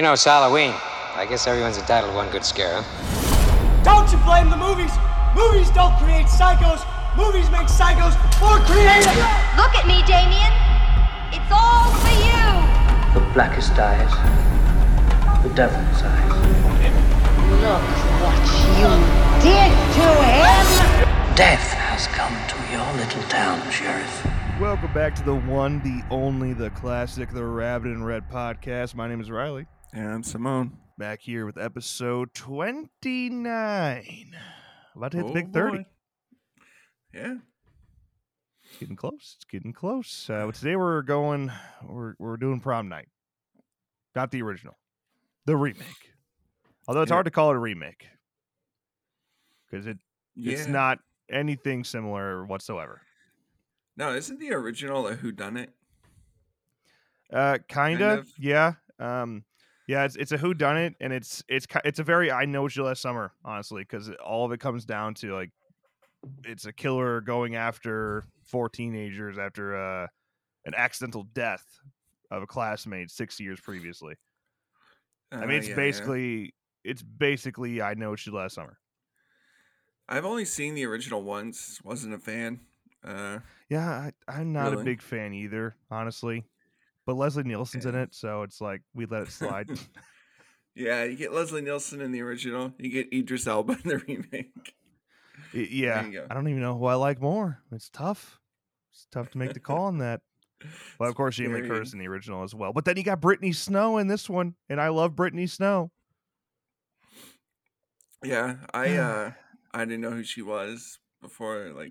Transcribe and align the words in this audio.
You 0.00 0.08
know, 0.08 0.14
it's 0.14 0.24
Halloween. 0.24 0.72
I 1.12 1.26
guess 1.28 1.46
everyone's 1.46 1.76
entitled 1.76 2.12
to 2.12 2.16
one 2.16 2.32
good 2.32 2.42
scare, 2.42 2.80
huh? 2.80 3.82
Don't 3.84 4.08
you 4.08 4.16
blame 4.24 4.48
the 4.48 4.56
movies. 4.56 4.88
Movies 5.36 5.68
don't 5.76 5.92
create 6.00 6.24
psychos. 6.24 6.80
Movies 7.20 7.52
make 7.52 7.68
psychos 7.68 8.16
more 8.40 8.56
creative. 8.64 9.12
Look 9.60 9.76
at 9.76 9.84
me, 9.84 10.00
Damien. 10.08 10.48
It's 11.36 11.52
all 11.52 11.92
for 12.00 12.16
you. 12.16 12.40
The 13.12 13.20
blackest 13.36 13.76
eyes, 13.76 14.08
the 15.44 15.52
devil's 15.52 16.00
eyes. 16.00 16.32
Look 17.60 17.84
what 18.24 18.40
you 18.80 18.88
did 19.44 19.68
to 20.00 20.08
him. 20.24 20.64
Death 21.36 21.76
has 21.76 22.06
come 22.08 22.32
to 22.48 22.56
your 22.72 22.88
little 22.96 23.22
town, 23.28 23.60
Sheriff. 23.70 24.26
Welcome 24.58 24.94
back 24.94 25.14
to 25.16 25.22
the 25.22 25.36
one, 25.36 25.82
the 25.82 26.02
only, 26.10 26.54
the 26.54 26.70
classic, 26.70 27.32
the 27.34 27.44
Rabbit 27.44 27.88
in 27.88 28.02
Red 28.02 28.30
podcast. 28.30 28.94
My 28.94 29.06
name 29.06 29.20
is 29.20 29.30
Riley. 29.30 29.66
And 29.92 30.08
I'm 30.08 30.22
Seamone. 30.22 30.72
Back 30.98 31.20
here 31.20 31.46
with 31.46 31.58
episode 31.58 32.32
29. 32.34 34.34
About 34.94 35.12
to 35.12 35.16
hit 35.18 35.24
the 35.26 35.30
Oh, 35.30 35.34
big 35.34 35.52
30. 35.52 35.78
boy. 35.78 35.86
Yeah. 37.14 37.34
It's 38.64 38.76
getting 38.78 38.96
close. 38.96 39.34
It's 39.36 39.44
getting 39.50 39.72
close. 39.72 40.28
Uh, 40.30 40.46
but 40.46 40.54
today 40.54 40.76
we're 40.76 41.02
going, 41.02 41.50
we're, 41.82 42.14
we're 42.18 42.36
doing 42.36 42.60
prom 42.60 42.88
night. 42.88 43.08
Not 44.14 44.30
the 44.30 44.42
original, 44.42 44.76
the 45.46 45.56
remake. 45.56 46.12
Although 46.86 47.02
it's 47.02 47.10
Yeah. 47.10 47.14
hard 47.16 47.24
to 47.26 47.30
call 47.30 47.50
it 47.50 47.56
a 47.56 47.60
remake 47.60 48.06
because 49.70 49.86
it, 49.86 49.98
Yeah. 50.34 50.52
it's 50.54 50.66
not 50.66 50.98
anything 51.28 51.84
similar 51.84 52.44
whatsoever. 52.44 53.02
No, 53.96 54.14
isn't 54.14 54.38
the 54.38 54.52
original 54.52 55.06
a 55.08 55.14
Who 55.14 55.32
Done 55.32 55.56
It? 55.56 55.70
Uh, 57.32 57.58
kinda, 57.68 58.18
of. 58.20 58.28
yeah. 58.38 58.74
Um, 58.98 59.44
yeah, 59.90 60.04
it's 60.04 60.14
it's 60.14 60.30
a 60.30 60.38
who 60.38 60.54
done 60.54 60.76
it, 60.76 60.94
and 61.00 61.12
it's 61.12 61.42
it's 61.48 61.66
it's 61.84 61.98
a 61.98 62.04
very 62.04 62.30
I 62.30 62.44
know 62.44 62.62
what 62.62 62.76
you 62.76 62.84
last 62.84 63.02
summer, 63.02 63.32
honestly, 63.44 63.82
because 63.82 64.08
all 64.24 64.44
of 64.46 64.52
it 64.52 64.60
comes 64.60 64.84
down 64.84 65.14
to 65.14 65.34
like 65.34 65.50
it's 66.44 66.64
a 66.64 66.72
killer 66.72 67.20
going 67.20 67.56
after 67.56 68.24
four 68.44 68.68
teenagers 68.68 69.36
after 69.36 69.76
uh 69.76 70.06
an 70.64 70.74
accidental 70.76 71.24
death 71.24 71.80
of 72.30 72.42
a 72.42 72.46
classmate 72.46 73.10
six 73.10 73.40
years 73.40 73.60
previously. 73.60 74.14
I 75.32 75.46
mean, 75.46 75.58
it's 75.58 75.68
basically 75.68 76.54
it's 76.84 77.02
basically 77.02 77.82
I 77.82 77.94
know 77.94 78.10
what 78.10 78.24
you 78.24 78.32
last 78.32 78.54
summer. 78.54 78.78
I've 80.08 80.24
only 80.24 80.44
seen 80.44 80.74
the 80.74 80.84
original 80.86 81.22
once. 81.22 81.80
Wasn't 81.82 82.14
a 82.14 82.18
fan. 82.18 82.60
Uh, 83.02 83.40
Yeah, 83.68 83.88
I, 83.88 84.12
I'm 84.28 84.52
not 84.52 84.72
a 84.72 84.84
big 84.84 85.02
fan 85.02 85.32
either, 85.34 85.76
honestly. 85.90 86.44
But 87.10 87.16
Leslie 87.16 87.42
Nielsen's 87.42 87.86
in 87.86 87.96
it, 87.96 88.14
so 88.14 88.44
it's 88.44 88.60
like 88.60 88.82
we 88.94 89.04
let 89.04 89.22
it 89.22 89.32
slide. 89.32 89.68
yeah, 90.76 91.02
you 91.02 91.16
get 91.16 91.32
Leslie 91.32 91.60
Nielsen 91.60 92.00
in 92.00 92.12
the 92.12 92.20
original. 92.20 92.72
You 92.78 92.88
get 92.88 93.12
Idris 93.12 93.48
Elba 93.48 93.78
in 93.82 93.88
the 93.90 93.98
remake. 94.06 94.76
Yeah. 95.52 96.04
I 96.30 96.34
don't 96.34 96.46
even 96.46 96.62
know 96.62 96.78
who 96.78 96.84
I 96.84 96.94
like 96.94 97.20
more. 97.20 97.64
It's 97.72 97.90
tough. 97.90 98.38
It's 98.92 99.08
tough 99.10 99.28
to 99.32 99.38
make 99.38 99.54
the 99.54 99.58
call 99.58 99.86
on 99.86 99.98
that. 99.98 100.20
Well, 101.00 101.08
of 101.08 101.16
course, 101.16 101.34
Jamie 101.34 101.66
Curtis 101.66 101.94
in 101.94 101.98
the 101.98 102.06
original 102.06 102.44
as 102.44 102.54
well. 102.54 102.72
But 102.72 102.84
then 102.84 102.96
you 102.96 103.02
got 103.02 103.20
Brittany 103.20 103.50
Snow 103.50 103.98
in 103.98 104.06
this 104.06 104.30
one, 104.30 104.54
and 104.68 104.80
I 104.80 104.90
love 104.90 105.16
Brittany 105.16 105.48
Snow. 105.48 105.90
Yeah, 108.22 108.54
I 108.72 108.96
uh, 108.98 109.32
I 109.74 109.84
didn't 109.84 110.02
know 110.02 110.12
who 110.12 110.22
she 110.22 110.42
was 110.42 111.00
before. 111.20 111.72
Like 111.74 111.90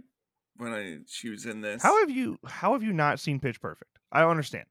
when 0.55 0.71
I 0.71 0.99
she 1.07 1.27
was 1.27 1.45
in 1.45 1.59
this. 1.59 1.83
How 1.83 1.99
have 1.99 2.09
you? 2.09 2.37
How 2.45 2.71
have 2.71 2.83
you 2.83 2.93
not 2.93 3.19
seen 3.19 3.41
Pitch 3.41 3.59
Perfect? 3.59 3.99
I 4.13 4.21
don't 4.21 4.31
understand 4.31 4.63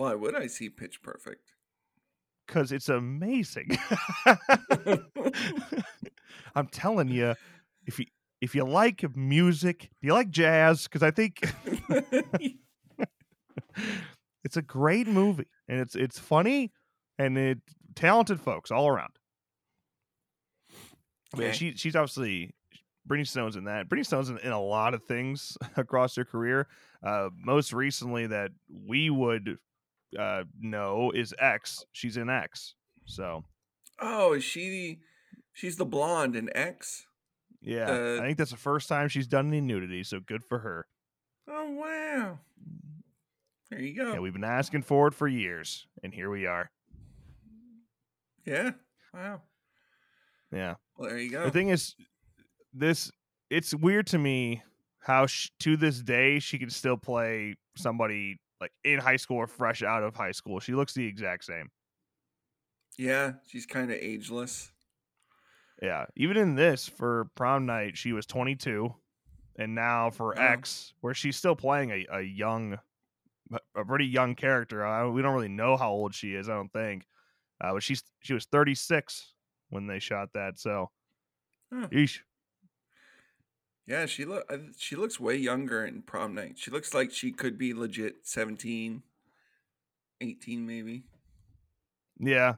Why 0.00 0.14
would 0.14 0.34
I 0.34 0.46
see 0.46 0.70
Pitch 0.70 1.02
Perfect? 1.02 1.52
because 2.46 2.72
it's 2.72 2.88
amazing. 2.88 3.68
I'm 6.54 6.66
telling 6.68 7.08
you, 7.08 7.34
if 7.86 7.98
you 7.98 8.06
if 8.40 8.54
you 8.54 8.64
like 8.64 9.04
music, 9.14 9.90
do 10.00 10.06
you 10.08 10.14
like 10.14 10.30
jazz? 10.30 10.84
Because 10.84 11.02
I 11.02 11.10
think 11.10 11.52
it's 14.44 14.56
a 14.56 14.62
great 14.62 15.06
movie 15.06 15.46
and 15.68 15.80
it's 15.80 15.94
it's 15.94 16.18
funny 16.18 16.72
and 17.18 17.36
it 17.36 17.58
talented 17.94 18.40
folks 18.40 18.70
all 18.70 18.88
around. 18.88 19.12
Yeah, 21.36 21.48
Okay. 21.48 21.52
she 21.52 21.74
she's 21.76 21.94
obviously 21.94 22.54
Brittany 23.06 23.26
Snow's 23.26 23.54
in 23.56 23.64
that. 23.64 23.88
Brittany 23.88 24.04
Snow's 24.04 24.30
in, 24.30 24.38
in 24.38 24.52
a 24.52 24.60
lot 24.60 24.94
of 24.94 25.04
things 25.04 25.56
across 25.76 26.16
her 26.16 26.24
career. 26.24 26.66
Uh, 27.02 27.28
most 27.36 27.72
recently 27.74 28.26
that 28.28 28.50
we 28.88 29.10
would 29.10 29.58
uh, 30.18 30.44
know 30.60 31.10
is 31.14 31.34
X. 31.38 31.84
She's 31.92 32.16
in 32.16 32.28
X. 32.30 32.74
So 33.06 33.44
oh, 33.98 34.32
is 34.34 34.44
she 34.44 34.68
the? 34.70 34.98
She's 35.52 35.76
the 35.76 35.84
blonde 35.84 36.36
in 36.36 36.48
X. 36.56 37.04
yeah, 37.60 37.90
Uh, 37.90 38.18
I 38.22 38.26
think 38.26 38.38
that's 38.38 38.52
the 38.52 38.56
first 38.56 38.88
time 38.88 39.08
she's 39.08 39.26
done 39.26 39.48
any 39.48 39.60
nudity. 39.60 40.02
So 40.04 40.20
good 40.20 40.44
for 40.44 40.60
her. 40.60 40.86
Oh 41.48 41.70
wow. 41.70 42.38
There 43.70 43.80
you 43.80 43.94
go. 43.94 44.12
Yeah, 44.14 44.18
we've 44.20 44.32
been 44.32 44.44
asking 44.44 44.82
for 44.82 45.08
it 45.08 45.14
for 45.14 45.28
years, 45.28 45.86
and 46.02 46.12
here 46.14 46.30
we 46.30 46.46
are. 46.46 46.70
Yeah. 48.44 48.72
Wow. 49.12 49.42
Yeah. 50.52 50.74
Well, 50.96 51.08
there 51.10 51.18
you 51.18 51.30
go. 51.30 51.44
The 51.44 51.50
thing 51.50 51.68
is, 51.68 51.94
this 52.72 53.10
it's 53.50 53.74
weird 53.74 54.06
to 54.08 54.18
me 54.18 54.62
how 55.00 55.26
sh- 55.26 55.50
to 55.60 55.76
this 55.76 56.00
day 56.00 56.38
she 56.38 56.58
can 56.58 56.70
still 56.70 56.96
play 56.96 57.56
somebody 57.76 58.38
like 58.60 58.72
in 58.84 58.98
high 58.98 59.16
school 59.16 59.38
or 59.38 59.46
fresh 59.46 59.82
out 59.82 60.02
of 60.02 60.14
high 60.14 60.32
school. 60.32 60.60
She 60.60 60.74
looks 60.74 60.94
the 60.94 61.06
exact 61.06 61.44
same. 61.44 61.70
yeah, 62.98 63.34
she's 63.46 63.66
kind 63.66 63.90
of 63.90 63.96
ageless. 64.00 64.72
Yeah, 65.80 66.06
even 66.16 66.36
in 66.36 66.54
this 66.56 66.86
for 66.88 67.30
prom 67.34 67.64
night, 67.64 67.96
she 67.96 68.12
was 68.12 68.26
22, 68.26 68.94
and 69.56 69.74
now 69.74 70.10
for 70.10 70.38
Oh. 70.38 70.42
X, 70.42 70.92
where 71.00 71.14
she's 71.14 71.36
still 71.36 71.56
playing 71.56 71.90
a, 71.90 72.06
a 72.12 72.20
young, 72.20 72.78
a 73.74 73.84
pretty 73.84 74.06
young 74.06 74.34
character. 74.34 74.84
I, 74.84 75.06
we 75.08 75.22
don't 75.22 75.34
really 75.34 75.48
know 75.48 75.76
how 75.78 75.90
old 75.90 76.14
she 76.14 76.34
is. 76.34 76.48
I 76.50 76.54
don't 76.54 76.72
think, 76.72 77.06
uh, 77.62 77.72
but 77.72 77.82
she's 77.82 78.02
she 78.20 78.34
was 78.34 78.44
36 78.46 79.34
when 79.70 79.86
they 79.86 79.98
shot 80.00 80.30
that. 80.34 80.58
So, 80.58 80.90
Huh. 81.72 81.88
Yeah, 83.90 84.06
she 84.06 84.24
look. 84.24 84.44
uh, 84.48 84.58
She 84.78 84.94
looks 84.94 85.18
way 85.18 85.34
younger 85.34 85.84
in 85.84 86.02
prom 86.02 86.32
night. 86.32 86.56
She 86.56 86.70
looks 86.70 86.94
like 86.94 87.10
she 87.10 87.32
could 87.32 87.58
be 87.58 87.74
legit 87.74 88.18
17, 88.22 89.02
18 90.20 90.64
maybe. 90.64 91.02
Yeah, 92.20 92.54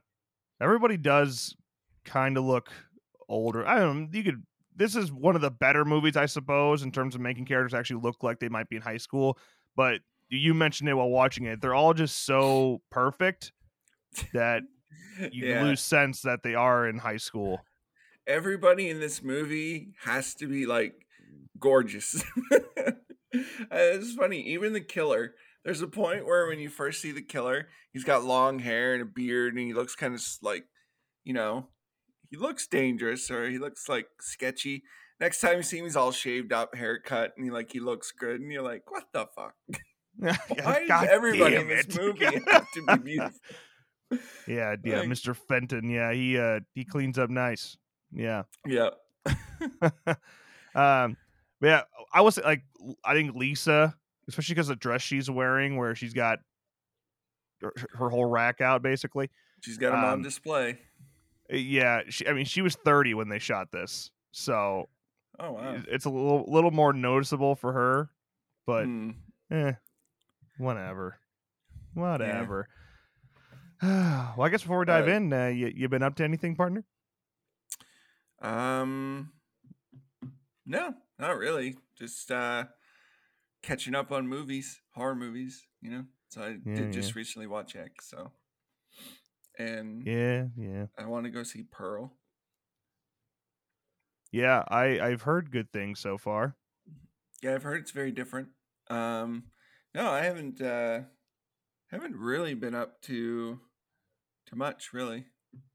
everybody 0.60 0.98
does 0.98 1.56
kind 2.04 2.36
of 2.36 2.44
look 2.44 2.70
older. 3.30 3.66
I 3.66 3.78
don't. 3.78 4.02
know, 4.02 4.08
You 4.12 4.24
could. 4.24 4.42
This 4.76 4.94
is 4.94 5.10
one 5.10 5.34
of 5.34 5.40
the 5.40 5.50
better 5.50 5.86
movies, 5.86 6.18
I 6.18 6.26
suppose, 6.26 6.82
in 6.82 6.92
terms 6.92 7.14
of 7.14 7.22
making 7.22 7.46
characters 7.46 7.72
actually 7.72 8.02
look 8.02 8.22
like 8.22 8.38
they 8.38 8.50
might 8.50 8.68
be 8.68 8.76
in 8.76 8.82
high 8.82 8.98
school. 8.98 9.38
But 9.74 10.00
you 10.28 10.52
mentioned 10.52 10.90
it 10.90 10.94
while 10.94 11.08
watching 11.08 11.46
it; 11.46 11.62
they're 11.62 11.74
all 11.74 11.94
just 11.94 12.26
so 12.26 12.82
perfect 12.90 13.52
that 14.34 14.64
you 15.32 15.46
yeah. 15.46 15.62
lose 15.62 15.80
sense 15.80 16.20
that 16.22 16.42
they 16.42 16.54
are 16.54 16.86
in 16.86 16.98
high 16.98 17.16
school. 17.16 17.60
Everybody 18.26 18.90
in 18.90 19.00
this 19.00 19.22
movie 19.22 19.94
has 20.02 20.34
to 20.34 20.46
be 20.46 20.66
like 20.66 21.01
gorgeous. 21.62 22.22
Uh, 23.34 23.96
it's 23.96 24.12
funny. 24.12 24.42
Even 24.42 24.74
the 24.74 24.80
killer. 24.82 25.32
There's 25.64 25.80
a 25.80 25.86
point 25.86 26.26
where 26.26 26.46
when 26.48 26.58
you 26.58 26.68
first 26.68 27.00
see 27.00 27.12
the 27.12 27.22
killer, 27.22 27.68
he's 27.90 28.04
got 28.04 28.24
long 28.24 28.58
hair 28.58 28.92
and 28.92 29.00
a 29.02 29.06
beard, 29.06 29.54
and 29.54 29.62
he 29.66 29.72
looks 29.72 29.94
kind 29.94 30.14
of 30.14 30.22
like, 30.42 30.64
you 31.24 31.32
know, 31.32 31.68
he 32.28 32.36
looks 32.36 32.66
dangerous 32.66 33.30
or 33.30 33.48
he 33.48 33.56
looks 33.56 33.88
like 33.88 34.06
sketchy. 34.20 34.82
Next 35.18 35.40
time 35.40 35.56
you 35.56 35.62
see 35.62 35.78
him, 35.78 35.84
he's 35.84 35.96
all 35.96 36.12
shaved 36.12 36.52
up, 36.52 36.74
haircut, 36.74 37.32
and 37.38 37.46
he 37.46 37.50
like 37.50 37.72
he 37.72 37.80
looks 37.80 38.12
good, 38.12 38.38
and 38.42 38.52
you're 38.52 38.60
like, 38.62 38.82
what 38.90 39.04
the 39.14 39.26
fuck? 39.34 39.54
Why 40.18 40.86
God 40.86 41.00
does 41.04 41.08
everybody 41.10 41.56
in 41.56 41.68
this 41.68 41.96
movie 41.96 42.26
have 42.26 42.66
to 42.74 42.82
be 42.86 43.02
beautiful? 43.02 43.38
yeah, 44.46 44.76
yeah, 44.84 44.98
Like- 45.00 45.08
Mr. 45.08 45.34
Fenton. 45.34 45.88
Yeah, 45.88 46.12
he 46.12 46.36
uh 46.36 46.60
he 46.74 46.84
cleans 46.84 47.18
up 47.18 47.30
nice. 47.30 47.78
Yeah. 48.12 48.42
yeah. 48.66 48.90
um, 50.74 51.16
yeah, 51.62 51.82
I 52.12 52.20
was 52.22 52.38
like, 52.38 52.62
I 53.04 53.14
think 53.14 53.34
Lisa, 53.34 53.94
especially 54.28 54.54
because 54.54 54.68
the 54.68 54.76
dress 54.76 55.02
she's 55.02 55.30
wearing, 55.30 55.76
where 55.76 55.94
she's 55.94 56.12
got 56.14 56.38
her, 57.60 57.72
her 57.94 58.08
whole 58.10 58.24
rack 58.26 58.60
out, 58.60 58.82
basically. 58.82 59.30
She's 59.60 59.78
got 59.78 59.90
them 59.92 60.00
Um, 60.00 60.04
on 60.10 60.22
display. 60.22 60.78
Uh, 61.52 61.56
Yeah, 61.56 62.02
she, 62.08 62.26
I 62.26 62.32
mean, 62.32 62.44
she 62.44 62.62
was 62.62 62.74
30 62.76 63.14
when 63.14 63.28
they 63.28 63.38
shot 63.38 63.70
this, 63.72 64.10
so 64.32 64.88
Oh 65.38 65.52
wow. 65.52 65.80
it's 65.88 66.04
a 66.04 66.10
little 66.10 66.44
little 66.48 66.70
more 66.70 66.92
noticeable 66.92 67.54
for 67.54 67.72
her. 67.72 68.10
But 68.66 68.84
Hmm. 68.84 69.10
eh, 69.50 69.72
whatever, 70.58 71.18
whatever. 71.94 72.68
well, 73.82 74.42
I 74.42 74.48
guess 74.50 74.62
before 74.62 74.78
we 74.80 74.84
dive 74.84 75.08
Uh, 75.08 75.12
in, 75.12 75.32
uh, 75.32 75.46
you 75.46 75.72
you 75.74 75.88
been 75.88 76.02
up 76.02 76.14
to 76.16 76.24
anything, 76.24 76.54
partner? 76.56 76.84
Um, 78.40 79.32
no, 80.66 80.94
not 81.18 81.36
really. 81.38 81.76
Just 81.96 82.30
uh, 82.30 82.66
catching 83.62 83.94
up 83.94 84.12
on 84.12 84.28
movies, 84.28 84.82
horror 84.94 85.14
movies. 85.16 85.66
You 85.80 85.90
know, 85.90 86.04
so 86.28 86.42
I 86.42 86.58
Yeah, 86.64 86.72
did 86.74 86.92
just 86.92 87.14
recently 87.14 87.46
watch 87.46 87.76
X. 87.76 88.08
So 88.10 88.32
and 89.58 90.10
Yeah, 90.10 90.48
yeah, 90.56 90.86
I 90.98 91.06
want 91.06 91.24
to 91.24 91.30
go 91.30 91.42
see 91.42 91.64
Pearl. 91.64 92.16
yeah. 94.30 94.64
I 94.68 95.00
I've 95.00 95.22
heard 95.22 95.50
good 95.50 95.70
things 95.72 96.00
so 96.00 96.18
far. 96.18 96.56
Yeah, 97.42 97.54
I've 97.54 97.62
heard 97.62 97.80
it's 97.80 97.90
very 97.90 98.12
different. 98.12 98.48
Um, 98.88 99.44
no, 99.94 100.10
I 100.10 100.22
haven't. 100.22 100.60
Uh, 100.60 101.02
haven't 101.88 102.16
really 102.16 102.54
been 102.54 102.74
up 102.74 103.02
to 103.02 103.60
too 104.46 104.56
much 104.56 104.92
really 104.92 105.26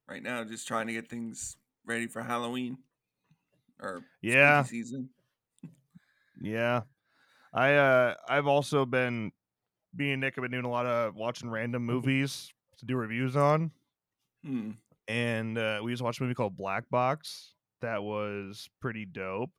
right 0.08 0.24
now. 0.24 0.44
Just 0.44 0.68
trying 0.68 0.88
to 0.88 0.94
get 0.94 1.10
things 1.10 1.58
ready 1.86 2.08
for 2.08 2.24
Halloween 2.24 2.80
or 3.80 4.04
Yeah. 4.22 4.68
season. 4.68 5.10
Yeah. 6.42 6.82
I 7.54 7.76
uh 7.76 8.16
I've 8.28 8.48
also 8.48 8.86
been 8.86 9.32
me 9.96 10.12
and 10.12 10.22
Nick 10.22 10.36
have 10.36 10.44
been 10.44 10.52
doing 10.52 10.66
a 10.66 10.70
lot 10.70 10.86
of 10.86 11.16
watching 11.16 11.50
random 11.50 11.84
movies 11.84 12.52
to 12.78 12.86
do 12.86 12.96
reviews 12.96 13.36
on. 13.36 13.72
Hmm. 14.44 14.72
And 15.08 15.58
uh 15.58 15.80
we 15.84 15.92
just 15.92 16.04
watched 16.04 16.20
a 16.20 16.24
movie 16.24 16.36
called 16.36 16.58
Black 16.58 16.90
Box 16.90 17.54
that 17.82 18.04
was 18.04 18.70
pretty 18.82 19.06
dope. 19.06 19.52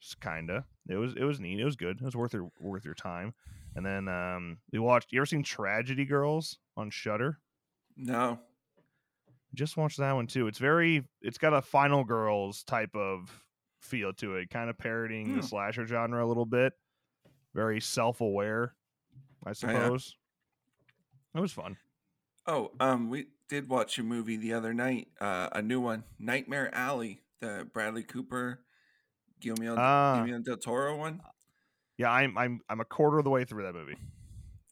Just 0.00 0.20
kinda. 0.20 0.64
It 0.88 0.96
was 0.96 1.14
it 1.14 1.24
was 1.24 1.40
neat. 1.40 1.60
It 1.60 1.64
was 1.64 1.76
good. 1.76 2.00
It 2.00 2.04
was 2.04 2.16
worth 2.16 2.32
your 2.34 2.50
worth 2.60 2.84
your 2.84 2.94
time. 2.94 3.34
And 3.74 3.84
then 3.84 4.08
um 4.08 4.58
we 4.72 4.78
watched 4.78 5.12
you 5.12 5.18
ever 5.18 5.26
seen 5.26 5.42
Tragedy 5.42 6.04
Girls 6.04 6.58
on 6.76 6.90
Shudder? 6.90 7.38
No. 7.96 8.38
Just 9.54 9.76
watched 9.76 9.98
that 9.98 10.12
one 10.12 10.26
too. 10.26 10.46
It's 10.46 10.58
very 10.58 11.04
it's 11.20 11.38
got 11.38 11.52
a 11.52 11.60
Final 11.62 12.04
Girls 12.04 12.62
type 12.62 12.94
of 12.94 13.44
feel 13.82 14.12
to 14.14 14.36
it, 14.36 14.50
kind 14.50 14.70
of 14.70 14.78
parodying 14.78 15.26
Hmm. 15.30 15.36
the 15.36 15.42
slasher 15.42 15.86
genre 15.86 16.24
a 16.24 16.26
little 16.26 16.46
bit. 16.46 16.72
Very 17.54 17.80
self-aware, 17.80 18.74
I 19.44 19.50
yeah. 19.50 19.52
suppose. 19.52 20.16
It 21.34 21.40
was 21.40 21.52
fun. 21.52 21.76
Oh, 22.46 22.72
um, 22.80 23.08
we 23.10 23.26
did 23.48 23.68
watch 23.68 23.98
a 23.98 24.02
movie 24.02 24.36
the 24.36 24.54
other 24.54 24.72
night, 24.72 25.08
uh, 25.20 25.48
a 25.52 25.62
new 25.62 25.80
one, 25.80 26.04
Nightmare 26.18 26.74
Alley, 26.74 27.20
the 27.40 27.68
Bradley 27.72 28.02
Cooper, 28.02 28.64
Guillermo, 29.40 29.76
Ah. 29.78 30.22
Guillermo 30.24 30.42
del 30.42 30.56
Toro 30.56 30.96
one. 30.96 31.20
Yeah, 31.98 32.10
I'm 32.10 32.36
I'm 32.38 32.60
I'm 32.68 32.80
a 32.80 32.84
quarter 32.84 33.18
of 33.18 33.24
the 33.24 33.30
way 33.30 33.44
through 33.44 33.64
that 33.64 33.74
movie. 33.74 33.96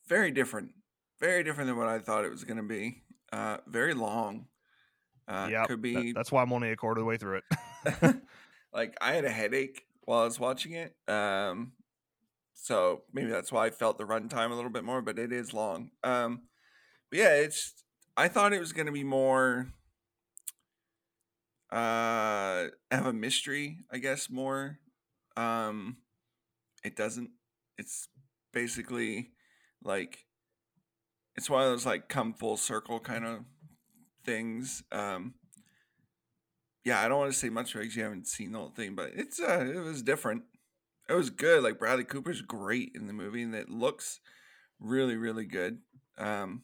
Very 0.08 0.30
different, 0.30 0.72
very 1.20 1.44
different 1.44 1.68
than 1.68 1.76
what 1.76 1.86
I 1.86 1.98
thought 1.98 2.24
it 2.24 2.30
was 2.30 2.44
going 2.44 2.56
to 2.56 2.62
be. 2.62 3.02
Uh, 3.32 3.58
very 3.66 3.94
long. 3.94 4.46
Uh, 5.28 5.46
yeah, 5.50 5.64
could 5.66 5.82
be 5.82 6.12
that's 6.12 6.32
why 6.32 6.42
I'm 6.42 6.52
only 6.52 6.70
a 6.72 6.76
quarter 6.76 6.98
of 6.98 7.04
the 7.04 7.08
way 7.08 7.16
through 7.18 7.40
it. 7.42 7.44
like 8.72 8.96
I 9.00 9.12
had 9.12 9.24
a 9.24 9.30
headache 9.30 9.86
while 10.04 10.20
I 10.20 10.24
was 10.24 10.40
watching 10.40 10.72
it. 10.72 10.94
Um, 11.08 11.72
so 12.54 13.02
maybe 13.12 13.30
that's 13.30 13.50
why 13.50 13.66
I 13.66 13.70
felt 13.70 13.98
the 13.98 14.04
runtime 14.04 14.50
a 14.50 14.54
little 14.54 14.70
bit 14.70 14.84
more, 14.84 15.00
but 15.00 15.18
it 15.18 15.32
is 15.32 15.54
long. 15.54 15.90
Um, 16.04 16.42
but 17.10 17.18
yeah, 17.18 17.34
it's. 17.36 17.74
I 18.16 18.28
thought 18.28 18.52
it 18.52 18.60
was 18.60 18.72
going 18.72 18.86
to 18.86 18.92
be 18.92 19.04
more. 19.04 19.68
Uh, 21.72 22.66
have 22.90 23.06
a 23.06 23.12
mystery, 23.12 23.78
I 23.90 23.98
guess 23.98 24.28
more. 24.28 24.78
Um, 25.36 25.98
it 26.84 26.96
doesn't. 26.96 27.30
It's 27.78 28.08
basically 28.52 29.30
like. 29.82 30.26
It's 31.36 31.48
one 31.48 31.62
of 31.62 31.70
those 31.70 31.86
like 31.86 32.08
come 32.08 32.34
full 32.34 32.56
circle 32.56 33.00
kind 33.00 33.24
of 33.24 33.44
things. 34.24 34.82
Um, 34.92 35.34
yeah, 36.84 37.00
I 37.00 37.08
don't 37.08 37.18
want 37.18 37.32
to 37.32 37.38
say 37.38 37.50
much 37.50 37.74
because 37.74 37.94
you 37.94 38.02
haven't 38.02 38.26
seen 38.26 38.52
the 38.52 38.58
whole 38.58 38.70
thing, 38.70 38.94
but 38.94 39.10
it's 39.14 39.40
uh, 39.40 39.70
it 39.74 39.80
was 39.80 40.02
different. 40.02 40.42
It 41.08 41.14
was 41.14 41.30
good. 41.30 41.62
Like 41.62 41.78
Bradley 41.78 42.04
Cooper's 42.04 42.40
great 42.40 42.92
in 42.94 43.06
the 43.06 43.12
movie, 43.12 43.42
and 43.42 43.54
it 43.54 43.68
looks 43.68 44.20
really, 44.78 45.16
really 45.16 45.44
good. 45.44 45.78
Um, 46.16 46.62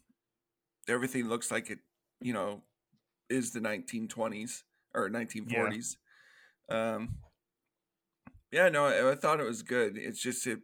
everything 0.89 1.29
looks 1.29 1.51
like 1.51 1.71
it, 1.71 1.81
you 2.21 2.33
know, 2.33 2.63
is 3.29 3.53
the 3.53 3.61
1920s 3.61 4.63
or 4.95 5.11
1940s. 5.11 5.97
Um, 6.71 7.17
yeah, 8.51 8.69
no, 8.69 8.87
I, 8.87 9.13
I 9.13 9.15
thought 9.17 9.41
it 9.41 9.47
was 9.47 9.63
good. 9.63 9.99
It's 9.99 10.21
just 10.21 10.47
it 10.47 10.61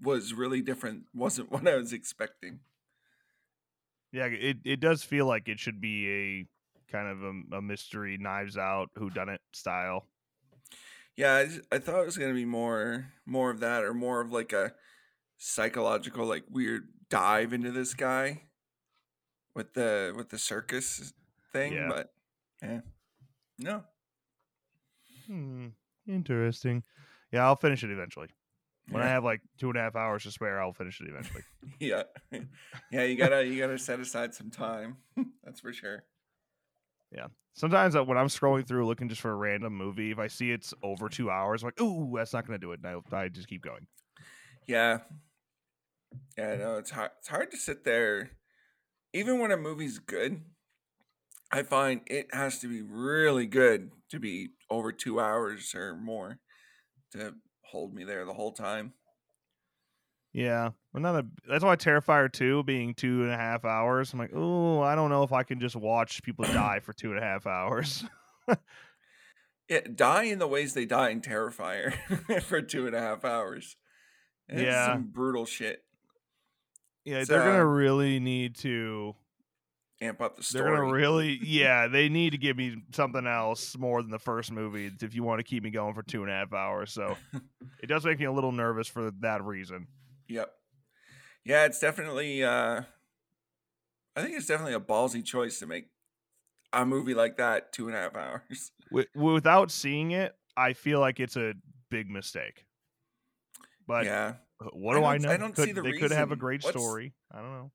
was 0.00 0.32
really 0.32 0.60
different. 0.62 1.04
wasn't 1.14 1.50
what 1.50 1.66
I 1.66 1.74
was 1.74 1.92
expecting. 1.92 2.60
yeah, 4.12 4.26
it 4.26 4.58
it 4.64 4.80
does 4.80 5.02
feel 5.02 5.26
like 5.26 5.48
it 5.48 5.58
should 5.58 5.80
be 5.80 6.08
a 6.08 6.46
kind 6.92 7.08
of 7.08 7.22
a, 7.22 7.56
a 7.56 7.62
mystery, 7.62 8.18
Knives 8.20 8.56
Out, 8.56 8.90
Who 8.96 9.10
Done 9.10 9.28
It 9.30 9.40
style. 9.52 10.06
Yeah, 11.16 11.34
I, 11.36 11.44
just- 11.46 11.60
I 11.72 11.78
thought 11.78 12.00
it 12.02 12.06
was 12.06 12.18
gonna 12.18 12.34
be 12.34 12.44
more 12.44 13.12
more 13.26 13.50
of 13.50 13.60
that, 13.60 13.82
or 13.84 13.92
more 13.94 14.20
of 14.20 14.30
like 14.32 14.52
a 14.52 14.72
psychological, 15.38 16.24
like 16.26 16.44
weird 16.50 16.88
dive 17.10 17.52
into 17.52 17.70
this 17.72 17.94
guy 17.94 18.42
with 19.54 19.74
the 19.74 20.12
with 20.16 20.28
the 20.30 20.38
circus 20.38 21.12
thing. 21.52 21.72
Yeah. 21.74 21.88
But 21.88 22.12
yeah, 22.62 22.80
no, 23.58 23.84
Hmm, 25.26 25.68
interesting. 26.06 26.82
Yeah, 27.32 27.44
I'll 27.46 27.56
finish 27.56 27.82
it 27.84 27.90
eventually. 27.90 28.28
When 28.90 29.02
I 29.02 29.06
have 29.06 29.22
like 29.24 29.40
two 29.58 29.68
and 29.68 29.78
a 29.78 29.80
half 29.80 29.94
hours 29.96 30.24
to 30.24 30.32
spare, 30.32 30.60
I'll 30.60 30.72
finish 30.72 31.00
it 31.00 31.08
eventually. 31.08 31.42
yeah, 31.80 32.02
yeah. 32.90 33.04
You 33.04 33.16
gotta 33.16 33.44
you 33.46 33.60
gotta 33.60 33.78
set 33.78 34.00
aside 34.00 34.34
some 34.34 34.50
time. 34.50 34.96
That's 35.44 35.60
for 35.60 35.72
sure. 35.72 36.02
Sometimes 37.54 37.94
uh, 37.94 38.04
when 38.04 38.16
I'm 38.16 38.28
scrolling 38.28 38.66
through 38.66 38.86
looking 38.86 39.08
just 39.08 39.20
for 39.20 39.30
a 39.30 39.36
random 39.36 39.76
movie, 39.76 40.10
if 40.10 40.18
I 40.18 40.28
see 40.28 40.50
it's 40.50 40.72
over 40.82 41.08
two 41.08 41.30
hours, 41.30 41.62
I'm 41.62 41.66
like, 41.66 41.80
ooh, 41.80 42.12
that's 42.16 42.32
not 42.32 42.46
going 42.46 42.58
to 42.58 42.66
do 42.66 42.72
it. 42.72 42.80
And 42.82 43.02
I, 43.12 43.16
I 43.16 43.28
just 43.28 43.48
keep 43.48 43.62
going. 43.62 43.86
Yeah, 44.66 44.98
yeah. 46.38 46.56
No, 46.56 46.76
it's 46.76 46.90
hard. 46.90 47.10
It's 47.18 47.28
hard 47.28 47.50
to 47.50 47.56
sit 47.56 47.84
there, 47.84 48.30
even 49.12 49.38
when 49.38 49.50
a 49.50 49.56
movie's 49.56 49.98
good. 49.98 50.42
I 51.50 51.62
find 51.62 52.00
it 52.06 52.34
has 52.34 52.60
to 52.60 52.68
be 52.68 52.80
really 52.80 53.44
good 53.44 53.90
to 54.10 54.18
be 54.18 54.50
over 54.70 54.90
two 54.90 55.20
hours 55.20 55.74
or 55.74 55.94
more 55.94 56.38
to 57.10 57.34
hold 57.60 57.94
me 57.94 58.04
there 58.04 58.24
the 58.24 58.32
whole 58.32 58.52
time. 58.52 58.94
Yeah, 60.32 60.70
I'm 60.94 61.02
not 61.02 61.14
a. 61.16 61.26
That's 61.46 61.62
why 61.64 61.76
Terrifier 61.76 62.32
two 62.32 62.62
being 62.62 62.94
two 62.94 63.22
and 63.22 63.30
a 63.32 63.36
half 63.36 63.64
hours. 63.66 64.12
I'm 64.12 64.18
like, 64.18 64.30
oh, 64.34 64.80
I 64.80 64.94
don't 64.94 65.10
know 65.10 65.22
if 65.24 65.32
I 65.32 65.42
can 65.42 65.60
just 65.60 65.76
watch 65.76 66.22
people 66.22 66.44
die 66.46 66.80
for 66.80 66.92
two 66.94 67.10
and 67.10 67.18
a 67.18 67.22
half 67.22 67.46
hours. 67.46 68.04
Yeah, 69.68 69.80
die 69.94 70.24
in 70.24 70.38
the 70.38 70.46
ways 70.48 70.74
they 70.74 70.84
die 70.84 71.10
in 71.10 71.22
Terrifier 71.22 71.94
for 72.42 72.60
two 72.60 72.86
and 72.86 72.94
a 72.94 73.00
half 73.00 73.24
hours. 73.24 73.76
It's 74.48 74.60
Yeah. 74.62 74.86
some 74.92 75.04
brutal 75.04 75.46
shit. 75.46 75.82
yeah, 77.04 77.18
It's, 77.18 77.28
they're 77.28 77.42
gonna 77.44 77.64
really 77.64 78.18
need 78.20 78.56
to. 78.56 79.14
Amp 80.02 80.20
up 80.20 80.36
the 80.36 80.42
story. 80.42 80.64
They're 80.64 80.76
gonna 80.76 80.92
really, 80.92 81.38
yeah, 81.44 81.86
they 81.86 82.08
need 82.10 82.30
to 82.30 82.38
give 82.38 82.56
me 82.56 82.82
something 82.92 83.26
else 83.26 83.78
more 83.78 84.02
than 84.02 84.10
the 84.10 84.18
first 84.18 84.50
movie 84.52 84.90
if 85.00 85.14
you 85.14 85.22
want 85.22 85.38
to 85.38 85.44
keep 85.44 85.62
me 85.62 85.70
going 85.70 85.94
for 85.94 86.02
two 86.02 86.22
and 86.22 86.30
a 86.30 86.34
half 86.34 86.52
hours. 86.52 86.92
So 86.92 87.16
it 87.80 87.86
does 87.86 88.04
make 88.04 88.18
me 88.18 88.26
a 88.26 88.32
little 88.32 88.52
nervous 88.52 88.88
for 88.88 89.10
that 89.20 89.42
reason. 89.44 89.86
Yep. 90.32 90.52
Yeah, 91.44 91.64
it's 91.66 91.80
definitely. 91.80 92.42
uh 92.44 92.82
I 94.16 94.22
think 94.22 94.36
it's 94.36 94.46
definitely 94.46 94.74
a 94.74 94.80
ballsy 94.80 95.24
choice 95.24 95.58
to 95.60 95.66
make 95.66 95.86
a 96.72 96.84
movie 96.84 97.14
like 97.14 97.36
that 97.38 97.72
two 97.72 97.88
and 97.88 97.96
a 97.96 98.00
half 98.00 98.14
hours. 98.16 98.72
Without 99.14 99.70
seeing 99.70 100.10
it, 100.10 100.34
I 100.56 100.74
feel 100.74 101.00
like 101.00 101.18
it's 101.20 101.36
a 101.36 101.54
big 101.90 102.10
mistake. 102.10 102.66
But 103.86 104.04
yeah, 104.04 104.34
what 104.72 104.96
I 104.96 105.00
do 105.00 105.04
I 105.06 105.12
don't- 105.18 105.22
know? 105.22 105.30
I 105.32 105.36
don't 105.38 105.54
Could- 105.54 105.64
see 105.66 105.72
the 105.72 105.82
they 105.82 105.92
could 105.98 106.12
have 106.12 106.30
a 106.32 106.36
great 106.36 106.62
What's- 106.62 106.76
story. 106.78 107.14
I 107.30 107.38
don't 107.40 107.52
know. 107.52 107.72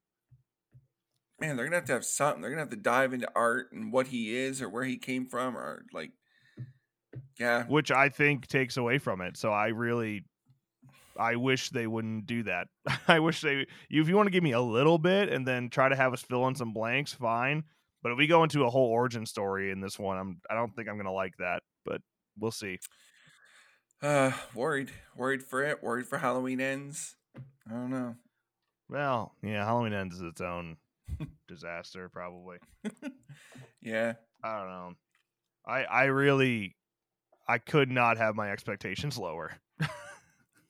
man, 1.40 1.56
they're 1.58 1.66
gonna 1.66 1.78
have 1.78 1.86
to 1.86 1.94
have 1.94 2.06
something. 2.06 2.42
They're 2.42 2.52
gonna 2.52 2.62
have 2.62 2.70
to 2.70 2.76
dive 2.76 3.14
into 3.14 3.30
art 3.36 3.72
and 3.72 3.92
what 3.92 4.08
he 4.08 4.36
is 4.36 4.62
or 4.62 4.70
where 4.70 4.84
he 4.84 4.98
came 4.98 5.26
from 5.26 5.58
or 5.58 5.86
like. 5.94 6.12
Yeah, 7.40 7.66
Which 7.66 7.92
I 7.92 8.10
think 8.10 8.48
takes 8.48 8.78
away 8.78 8.98
from 9.00 9.22
it. 9.22 9.38
So 9.38 9.52
I 9.52 9.68
really, 9.68 10.26
I 11.20 11.36
wish 11.36 11.70
they 11.70 11.88
wouldn't 11.88 12.26
do 12.28 12.44
that. 12.44 12.68
I 13.08 13.20
wish 13.20 13.42
they, 13.42 13.66
if 13.90 14.08
you 14.08 14.16
want 14.16 14.28
to 14.28 14.32
give 14.32 14.44
me 14.44 14.52
a 14.54 14.62
little 14.62 14.98
bit 14.98 15.30
and 15.30 15.48
then 15.48 15.70
try 15.70 15.90
to 15.90 15.96
have 15.96 16.14
us 16.14 16.22
fill 16.22 16.48
in 16.48 16.56
some 16.56 16.74
blanks, 16.74 17.14
fine. 17.14 17.64
But 18.04 18.12
if 18.12 18.18
we 18.18 18.28
go 18.28 18.44
into 18.44 18.64
a 18.64 18.70
whole 18.70 18.88
origin 18.90 19.26
story 19.26 19.72
in 19.72 19.82
this 19.82 19.98
one, 19.98 20.18
I'm, 20.18 20.42
I 20.50 20.54
don't 20.56 20.76
think 20.76 20.88
I'm 20.88 20.98
gonna 20.98 21.12
like 21.12 21.34
that. 21.40 21.64
But 21.86 22.02
we'll 22.40 22.52
see. 22.52 22.78
uh, 24.02 24.32
worried, 24.54 24.92
worried 25.16 25.44
for 25.44 25.64
it. 25.64 25.82
Worried 25.82 26.06
for 26.08 26.18
Halloween 26.18 26.62
ends. 26.62 27.16
I 27.68 27.74
don't 27.74 27.90
know. 27.90 28.16
Well, 28.90 29.34
yeah, 29.44 29.66
Halloween 29.66 29.94
ends 29.94 30.16
is 30.16 30.22
its 30.22 30.40
own 30.42 30.78
disaster, 31.48 32.08
probably. 32.10 32.58
Yeah, 33.82 34.14
I 34.44 34.58
don't 34.60 34.70
know. 34.70 34.94
I 35.66 35.84
I 35.84 36.04
really 36.06 36.76
I 37.48 37.58
could 37.58 37.90
not 37.92 38.18
have 38.18 38.36
my 38.36 38.52
expectations 38.52 39.18
lower. 39.18 39.52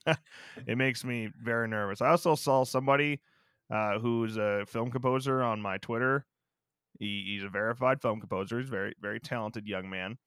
it 0.66 0.78
makes 0.78 1.04
me 1.04 1.30
very 1.42 1.68
nervous. 1.68 2.00
I 2.00 2.08
also 2.08 2.34
saw 2.34 2.64
somebody 2.64 3.20
uh, 3.70 3.98
who's 3.98 4.36
a 4.36 4.64
film 4.66 4.90
composer 4.90 5.42
on 5.42 5.60
my 5.60 5.78
Twitter. 5.78 6.26
He, 6.98 7.24
he's 7.28 7.44
a 7.44 7.48
verified 7.48 8.00
film 8.00 8.20
composer. 8.20 8.58
He's 8.58 8.68
a 8.68 8.72
very 8.72 8.94
very 9.00 9.20
talented 9.20 9.66
young 9.66 9.88
man. 9.88 10.18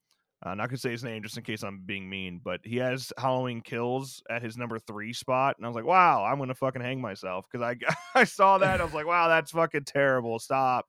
I'm 0.44 0.56
not 0.58 0.68
gonna 0.68 0.78
say 0.78 0.90
his 0.90 1.04
name 1.04 1.22
just 1.22 1.36
in 1.36 1.44
case 1.44 1.62
I'm 1.62 1.82
being 1.86 2.08
mean, 2.08 2.40
but 2.42 2.60
he 2.64 2.76
has 2.78 3.12
Halloween 3.16 3.60
Kills 3.60 4.22
at 4.28 4.42
his 4.42 4.56
number 4.56 4.78
three 4.78 5.12
spot, 5.12 5.56
and 5.56 5.64
I 5.64 5.68
was 5.68 5.76
like, 5.76 5.84
wow, 5.84 6.24
I'm 6.24 6.38
gonna 6.38 6.54
fucking 6.54 6.82
hang 6.82 7.00
myself 7.00 7.46
because 7.50 7.64
I 7.64 7.76
I 8.18 8.24
saw 8.24 8.58
that. 8.58 8.80
I 8.80 8.84
was 8.84 8.94
like, 8.94 9.06
wow, 9.06 9.28
that's 9.28 9.52
fucking 9.52 9.84
terrible. 9.84 10.38
Stop. 10.38 10.86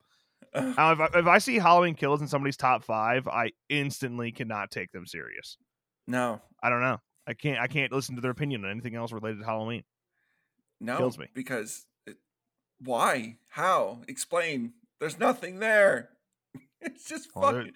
Now, 0.54 0.92
if 0.92 1.00
I, 1.00 1.08
if 1.18 1.26
I 1.26 1.38
see 1.38 1.58
Halloween 1.58 1.94
Kills 1.94 2.20
in 2.20 2.28
somebody's 2.28 2.56
top 2.56 2.84
five, 2.84 3.26
I 3.26 3.52
instantly 3.68 4.30
cannot 4.32 4.70
take 4.70 4.92
them 4.92 5.06
serious. 5.06 5.56
no, 6.06 6.40
I 6.62 6.68
don't 6.68 6.82
know. 6.82 6.98
I 7.26 7.34
can't. 7.34 7.58
I 7.58 7.66
can't 7.66 7.92
listen 7.92 8.14
to 8.16 8.20
their 8.20 8.30
opinion 8.30 8.64
on 8.64 8.70
anything 8.70 8.94
else 8.96 9.12
related 9.12 9.38
to 9.40 9.44
Halloween. 9.44 9.82
no, 10.80 10.98
Kills 10.98 11.18
me. 11.18 11.26
because 11.34 11.86
it, 12.06 12.16
why? 12.80 13.36
How? 13.48 14.00
Explain. 14.08 14.74
There's 15.00 15.18
nothing 15.18 15.58
there. 15.58 16.10
It's 16.80 17.08
just 17.08 17.30
Well, 17.34 17.50
there- 17.52 17.60
fucking. 17.62 17.74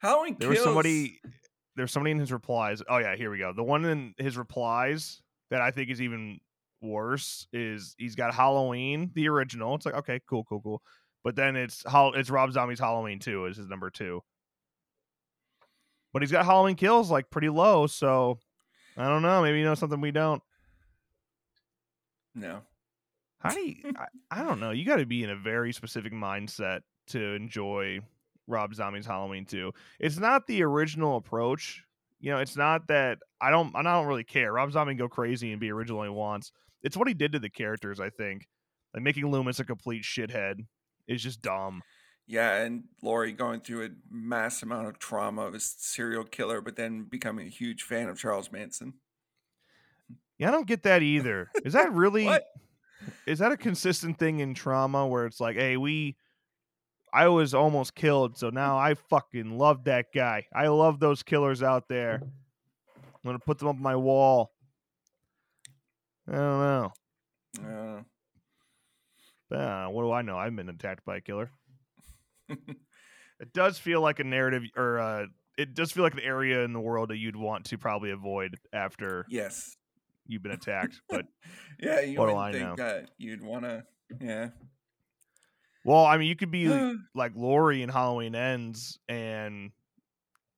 Halloween 0.00 0.36
There 0.38 0.48
kills. 0.48 0.58
was 0.60 0.64
somebody. 0.64 1.20
There's 1.74 1.92
somebody 1.92 2.12
in 2.12 2.18
his 2.18 2.32
replies. 2.32 2.82
Oh 2.88 2.96
yeah, 2.96 3.14
here 3.16 3.30
we 3.30 3.36
go. 3.38 3.52
The 3.52 3.62
one 3.62 3.84
in 3.84 4.14
his 4.16 4.38
replies 4.38 5.20
that 5.50 5.60
I 5.60 5.70
think 5.72 5.90
is 5.90 6.00
even 6.00 6.40
worse 6.80 7.46
is 7.52 7.94
he's 7.98 8.14
got 8.14 8.32
Halloween, 8.34 9.10
the 9.14 9.28
original. 9.28 9.74
It's 9.74 9.84
like 9.84 9.94
okay, 9.96 10.20
cool, 10.26 10.44
cool, 10.44 10.62
cool. 10.62 10.82
But 11.22 11.36
then 11.36 11.54
it's 11.54 11.82
it's 11.86 12.30
Rob 12.30 12.50
Zombie's 12.52 12.78
Halloween 12.80 13.18
two 13.18 13.44
is 13.44 13.58
his 13.58 13.68
number 13.68 13.90
two. 13.90 14.22
But 16.12 16.22
he's 16.22 16.32
got 16.32 16.46
Halloween 16.46 16.76
kills 16.76 17.10
like 17.10 17.28
pretty 17.30 17.50
low, 17.50 17.86
so 17.86 18.38
I 18.96 19.08
don't 19.08 19.22
know. 19.22 19.42
Maybe 19.42 19.58
you 19.58 19.64
know 19.64 19.74
something 19.74 20.00
we 20.00 20.10
don't. 20.10 20.42
No. 22.34 22.60
How 23.38 23.50
do 23.50 23.60
you? 23.60 23.76
I, 23.98 24.40
I 24.40 24.42
don't 24.42 24.60
know. 24.60 24.70
You 24.70 24.84
got 24.84 24.96
to 24.96 25.06
be 25.06 25.22
in 25.22 25.30
a 25.30 25.36
very 25.36 25.72
specific 25.72 26.12
mindset 26.12 26.80
to 27.08 27.34
enjoy 27.34 28.00
Rob 28.46 28.74
Zombie's 28.74 29.06
Halloween 29.06 29.44
2. 29.44 29.72
It's 29.98 30.18
not 30.18 30.46
the 30.46 30.62
original 30.62 31.16
approach. 31.16 31.82
You 32.20 32.30
know, 32.30 32.38
it's 32.38 32.56
not 32.56 32.88
that 32.88 33.18
I 33.40 33.50
don't. 33.50 33.74
I 33.76 33.82
don't 33.82 34.06
really 34.06 34.24
care. 34.24 34.52
Rob 34.52 34.72
Zombie 34.72 34.92
can 34.92 34.98
go 34.98 35.08
crazy 35.08 35.52
and 35.52 35.60
be 35.60 35.70
original 35.70 36.02
he 36.02 36.08
wants. 36.08 36.50
It's 36.82 36.96
what 36.96 37.08
he 37.08 37.14
did 37.14 37.32
to 37.32 37.38
the 37.38 37.50
characters. 37.50 38.00
I 38.00 38.08
think, 38.08 38.48
like 38.94 39.02
making 39.02 39.30
Loomis 39.30 39.60
a 39.60 39.64
complete 39.64 40.02
shithead 40.02 40.60
is 41.06 41.22
just 41.22 41.42
dumb. 41.42 41.82
Yeah, 42.26 42.56
and 42.62 42.84
Laurie 43.02 43.32
going 43.32 43.60
through 43.60 43.84
a 43.84 43.88
mass 44.10 44.62
amount 44.62 44.88
of 44.88 44.98
trauma 44.98 45.42
of 45.42 45.54
a 45.54 45.60
serial 45.60 46.24
killer, 46.24 46.60
but 46.60 46.74
then 46.76 47.04
becoming 47.04 47.46
a 47.46 47.50
huge 47.50 47.84
fan 47.84 48.08
of 48.08 48.18
Charles 48.18 48.50
Manson. 48.50 48.94
Yeah, 50.38 50.48
I 50.48 50.50
don't 50.50 50.66
get 50.66 50.82
that 50.82 51.02
either. 51.02 51.50
Is 51.64 51.72
that 51.74 51.92
really? 51.94 52.28
is 53.26 53.38
that 53.38 53.52
a 53.52 53.56
consistent 53.56 54.18
thing 54.18 54.40
in 54.40 54.54
trauma 54.54 55.06
where 55.06 55.26
it's 55.26 55.38
like, 55.40 55.56
hey, 55.56 55.76
we 55.76 56.16
I 57.12 57.28
was 57.28 57.54
almost 57.54 57.94
killed, 57.94 58.36
so 58.36 58.50
now 58.50 58.76
I 58.76 58.94
fucking 58.94 59.56
love 59.56 59.84
that 59.84 60.06
guy. 60.12 60.46
I 60.52 60.66
love 60.66 60.98
those 60.98 61.22
killers 61.22 61.62
out 61.62 61.88
there. 61.88 62.20
I'm 62.24 63.22
gonna 63.24 63.38
put 63.38 63.58
them 63.58 63.68
up 63.68 63.76
on 63.76 63.82
my 63.82 63.96
wall. 63.96 64.52
I 66.28 66.32
don't 66.32 66.60
know. 66.60 66.92
Uh, 67.64 69.54
Uh, 69.54 69.86
what 69.86 70.02
do 70.02 70.10
I 70.10 70.22
know? 70.22 70.36
I've 70.36 70.54
been 70.56 70.68
attacked 70.68 71.04
by 71.04 71.18
a 71.18 71.20
killer. 71.20 71.50
It 72.48 73.52
does 73.52 73.78
feel 73.78 74.00
like 74.00 74.18
a 74.18 74.24
narrative, 74.24 74.62
or 74.76 74.98
uh, 74.98 75.26
it 75.58 75.74
does 75.74 75.92
feel 75.92 76.02
like 76.02 76.14
an 76.14 76.20
area 76.20 76.62
in 76.64 76.72
the 76.72 76.80
world 76.80 77.10
that 77.10 77.18
you'd 77.18 77.36
want 77.36 77.66
to 77.66 77.78
probably 77.78 78.10
avoid 78.10 78.56
after 78.72 79.26
yes. 79.28 79.76
you've 80.26 80.42
been 80.42 80.52
attacked. 80.52 81.00
But 81.08 81.26
Yeah, 81.78 82.00
you 82.00 82.18
What 82.18 82.30
I 82.30 82.52
think 82.52 82.64
know? 82.64 82.74
that 82.76 83.10
you'd 83.18 83.42
want 83.44 83.64
to. 83.64 83.84
Yeah. 84.20 84.48
well, 85.84 86.04
I 86.06 86.16
mean, 86.16 86.28
you 86.28 86.36
could 86.36 86.50
be 86.50 86.68
like 87.14 87.32
Laurie 87.34 87.82
in 87.82 87.90
Halloween 87.90 88.34
Ends, 88.34 88.98
and 89.08 89.70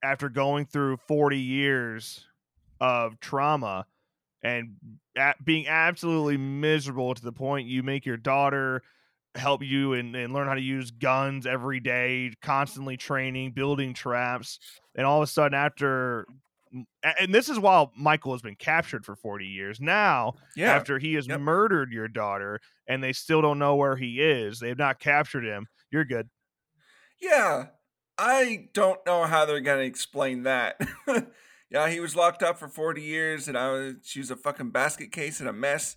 after 0.02 0.28
going 0.28 0.64
through 0.66 0.99
40 1.09 1.38
years 1.38 2.25
of 2.80 3.18
trauma 3.18 3.87
and 4.42 4.76
being 5.45 5.66
absolutely 5.66 6.37
miserable 6.37 7.12
to 7.14 7.23
the 7.23 7.33
point 7.33 7.66
you 7.66 7.83
make 7.83 8.07
your 8.07 8.16
daughter 8.16 8.83
help 9.38 9.62
you 9.62 9.92
and, 9.95 10.14
and 10.16 10.33
learn 10.33 10.47
how 10.49 10.54
to 10.54 10.61
use 10.61 10.90
guns 10.90 11.47
every 11.47 11.80
day, 11.80 12.33
constantly 12.42 12.97
training, 12.97 13.52
building 13.52 13.95
traps, 13.95 14.59
and 14.95 15.07
all 15.07 15.23
of 15.23 15.28
a 15.28 15.30
sudden, 15.30 15.54
after 15.54 16.26
and 17.02 17.35
this 17.35 17.49
is 17.49 17.59
while 17.59 17.92
Michael 17.97 18.33
has 18.33 18.42
been 18.42 18.54
captured 18.57 19.04
for 19.07 19.16
40 19.16 19.47
years. 19.47 19.80
Now, 19.80 20.35
Yeah. 20.54 20.75
after 20.75 20.99
he 20.99 21.14
has 21.14 21.26
Yep. 21.26 21.40
murdered 21.40 21.92
your 21.92 22.09
daughter 22.09 22.61
and 22.87 23.02
they 23.02 23.14
still 23.14 23.40
don't 23.40 23.59
know 23.59 23.75
where 23.76 23.97
he 23.97 24.21
is, 24.21 24.61
they've 24.61 24.76
not 24.76 24.99
captured 24.99 25.45
him. 25.45 25.66
You're 25.90 26.04
good. 26.04 26.28
Yeah. 27.21 27.68
I 28.18 28.68
don't 28.75 29.04
know 29.07 29.25
how 29.25 29.45
they're 29.47 29.61
going 29.61 29.78
to 29.80 29.85
explain 29.87 30.42
that. 30.42 30.76
yeah, 31.71 31.88
he 31.88 32.00
was 32.00 32.16
locked 32.16 32.42
up 32.42 32.59
for 32.59 32.68
40 32.68 33.00
years 33.00 33.47
and 33.49 33.57
I 33.57 33.71
was, 33.71 33.95
she 34.02 34.18
was 34.18 34.30
a 34.30 34.37
fucking 34.37 34.71
basket 34.71 35.12
case 35.12 35.40
and 35.40 35.49
a 35.49 35.52
mess. 35.52 35.97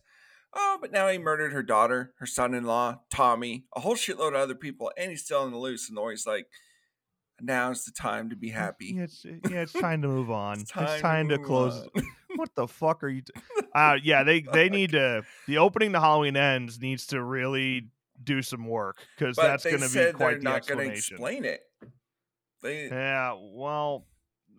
Oh, 0.54 0.78
but 0.82 0.92
now 0.92 1.08
he 1.08 1.18
murdered 1.18 1.54
her 1.54 1.64
daughter, 1.64 2.14
her 2.20 2.26
son 2.26 2.54
in 2.54 2.66
law, 2.66 3.00
Tommy, 3.10 3.66
a 3.76 3.80
whole 3.80 3.96
shitload 3.96 4.30
of 4.30 4.36
other 4.36 4.56
people, 4.56 4.92
and 4.98 5.10
he's 5.12 5.24
still 5.24 5.40
on 5.42 5.52
the 5.52 5.58
loose. 5.58 5.88
And 5.88 5.98
Laurie's 5.98 6.28
like, 6.28 6.48
now's 7.40 7.86
the 7.86 7.92
time 7.92 8.30
to 8.30 8.36
be 8.36 8.50
happy. 8.50 8.94
Yeah, 8.98 9.04
it's, 9.04 9.26
yeah, 9.26 9.62
it's 9.62 9.74
time 9.74 10.02
to 10.02 10.08
move 10.08 10.30
on. 10.32 10.60
It's 10.60 10.72
It's 10.76 11.02
time, 11.02 11.30
to, 11.30 11.38
move 11.38 11.48
close. 11.48 11.88
what 12.36 12.54
the 12.56 12.68
fuck 12.68 13.04
are 13.04 13.10
you? 13.10 13.22
T- 13.22 13.34
uh, 13.76 13.98
yeah, 14.04 14.24
they 14.24 14.42
they 14.42 14.68
need 14.70 14.92
to. 14.92 15.24
The 15.48 15.58
opening 15.58 15.94
to 15.94 16.00
Halloween 16.00 16.36
ends 16.36 16.80
needs 16.82 17.08
to 17.08 17.24
really 17.24 17.88
do 18.22 18.42
some 18.42 18.68
work 18.68 18.98
because 19.18 19.36
that's 19.38 19.64
going 19.64 19.80
to 19.80 19.88
be 19.90 20.12
quite 20.14 20.32
they're 20.32 20.38
the 20.40 20.44
not 20.44 20.68
going 20.68 20.90
to 20.90 20.96
explanation. 20.96 21.16
explain 21.16 21.46
it. 21.46 21.62
They, 22.62 22.88
Yeah, 22.90 23.36
well, 23.40 24.06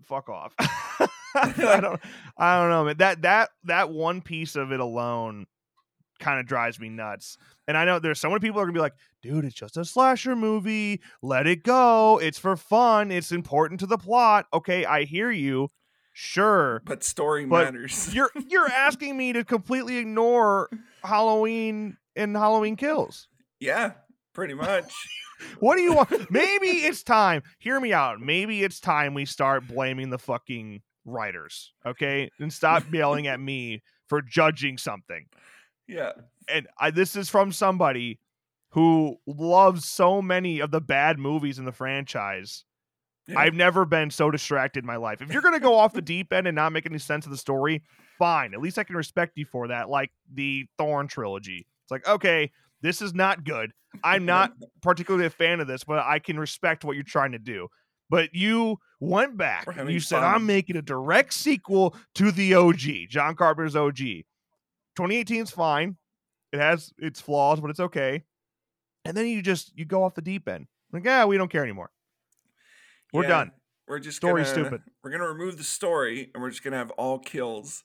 fuck 0.05 0.29
off. 0.29 0.55
I 0.59 1.79
don't 1.81 2.01
I 2.37 2.61
don't 2.61 2.71
know, 2.71 2.85
man. 2.85 2.97
That 2.97 3.23
that 3.23 3.51
that 3.65 3.91
one 3.91 4.21
piece 4.23 4.57
of 4.57 4.73
it 4.73 4.81
alone 4.81 5.47
kind 6.23 6.41
of 6.41 6.47
drives 6.47 6.81
me 6.81 6.89
nuts. 6.89 7.37
And 7.69 7.77
I 7.77 7.85
know 7.85 7.99
there's 7.99 8.19
so 8.21 8.29
many 8.31 8.41
people 8.41 8.61
are 8.61 8.65
gonna 8.65 8.73
be 8.73 8.81
like, 8.81 8.95
dude, 9.23 9.45
it's 9.45 9.55
just 9.55 9.77
a 9.77 9.85
slasher 9.85 10.35
movie. 10.35 11.01
Let 11.21 11.47
it 11.47 11.63
go. 11.65 12.19
It's 12.23 12.39
for 12.39 12.57
fun. 12.57 13.11
It's 13.11 13.33
important 13.33 13.81
to 13.81 13.87
the 13.87 13.99
plot. 13.99 14.47
Okay, 14.55 14.85
I 14.87 15.05
hear 15.05 15.31
you. 15.31 15.69
Sure. 16.15 16.83
but 16.85 17.03
story 17.05 17.47
But 17.47 17.65
matters. 17.73 18.15
You're 18.15 18.31
you're 18.49 18.69
asking 18.71 19.17
me 19.17 19.33
to 19.35 19.45
completely 19.45 19.97
ignore 19.99 20.69
Halloween 21.03 21.97
and 22.17 22.37
Halloween 22.37 22.77
kills. 22.77 23.29
yeah, 23.61 23.93
pretty 24.33 24.55
much. 24.55 24.93
What 25.59 25.75
do 25.75 25.83
you 25.83 25.93
want? 25.95 26.31
Maybe 26.31 26.69
it's 26.69 27.03
time. 27.03 27.43
Hear 27.59 27.81
me 27.81 27.93
out. 27.93 28.21
Maybe 28.21 28.63
it's 28.63 28.79
time 28.79 29.13
we 29.13 29.25
start 29.25 29.67
blaming 29.67 30.09
the 30.11 30.19
fucking 30.19 30.83
writers, 31.05 31.73
okay? 31.85 32.31
And 32.39 32.53
stop 32.53 32.85
yelling 32.93 33.27
at 33.27 33.41
me 33.41 33.83
for 34.09 34.23
judging 34.23 34.79
something. 34.79 35.27
Yeah. 35.87 36.13
And 36.49 36.67
I, 36.79 36.91
this 36.91 37.17
is 37.17 37.29
from 37.29 37.53
somebody 37.53 38.19
who 38.71 39.17
loves 39.27 39.87
so 39.87 40.23
many 40.23 40.61
of 40.61 40.71
the 40.71 40.81
bad 40.81 41.19
movies 41.19 41.59
in 41.59 41.65
the 41.65 41.73
franchise. 41.73 42.65
Yeah. 43.29 43.39
I've 43.39 43.55
never 43.55 43.85
been 43.85 44.11
so 44.11 44.31
distracted 44.31 44.83
in 44.83 44.87
my 44.87 44.97
life. 44.97 45.23
If 45.23 45.33
you're 45.33 45.43
going 45.43 45.55
to 45.55 45.61
go 45.61 45.75
off 45.75 45.93
the 45.93 46.03
deep 46.03 46.33
end 46.33 46.49
and 46.49 46.57
not 46.57 46.73
make 46.73 46.87
any 46.87 46.99
sense 46.99 47.25
of 47.25 47.31
the 47.31 47.37
story, 47.37 47.83
fine. 48.19 48.55
At 48.55 48.61
least 48.61 48.79
I 48.79 48.85
can 48.85 48.97
respect 48.97 49.37
you 49.37 49.45
for 49.45 49.69
that, 49.69 49.89
like 49.89 50.11
the 50.33 50.67
Thorn 50.79 51.07
trilogy. 51.07 51.67
It's 51.85 51.91
like, 51.91 52.09
okay, 52.09 52.51
this 52.81 53.01
is 53.01 53.15
not 53.15 53.45
good. 53.45 53.73
I'm 54.03 54.25
not 54.25 54.53
particularly 54.83 55.27
a 55.27 55.31
fan 55.31 55.61
of 55.61 55.67
this, 55.67 55.85
but 55.85 55.99
I 55.99 56.19
can 56.19 56.39
respect 56.39 56.85
what 56.85 56.97
you're 56.97 57.05
trying 57.05 57.33
to 57.33 57.39
do. 57.39 57.69
But 58.11 58.35
you 58.35 58.79
went 59.01 59.37
back. 59.37 59.67
And 59.75 59.91
You 59.91 60.01
said, 60.01 60.21
fun. 60.21 60.35
I'm 60.35 60.47
making 60.47 60.77
a 60.77 60.83
direct 60.83 61.33
sequel 61.33 61.97
to 62.17 62.31
the 62.31 62.55
OG, 62.55 63.09
John 63.09 63.37
Carpenter's 63.37 63.77
OG. 63.77 63.99
2018 64.97 65.43
is 65.43 65.51
fine. 65.51 65.97
It 66.53 66.59
has 66.61 66.93
its 66.99 67.21
flaws, 67.21 67.61
but 67.61 67.71
it's 67.71 67.81
okay. 67.81 68.23
And 69.05 69.17
then 69.17 69.27
you 69.27 69.43
just 69.43 69.73
you 69.77 69.85
go 69.85 70.05
off 70.05 70.15
the 70.15 70.23
deep 70.23 70.49
end. 70.49 70.67
Like, 70.93 71.05
yeah, 71.05 71.25
we 71.25 71.37
don't 71.39 71.51
care 71.51 71.63
anymore. 71.63 71.91
We're 73.13 73.23
Yeah, 73.25 73.29
done. 73.29 73.53
We're 73.89 73.99
just 73.99 74.21
gonna, 74.21 74.45
stupid. 74.45 74.83
We're 75.03 75.11
gonna 75.11 75.29
remove 75.29 75.59
the 75.59 75.65
story, 75.65 76.31
and 76.35 76.43
we're 76.43 76.51
just 76.51 76.63
gonna 76.63 76.77
have 76.77 76.91
all 76.93 77.19
kills. 77.19 77.85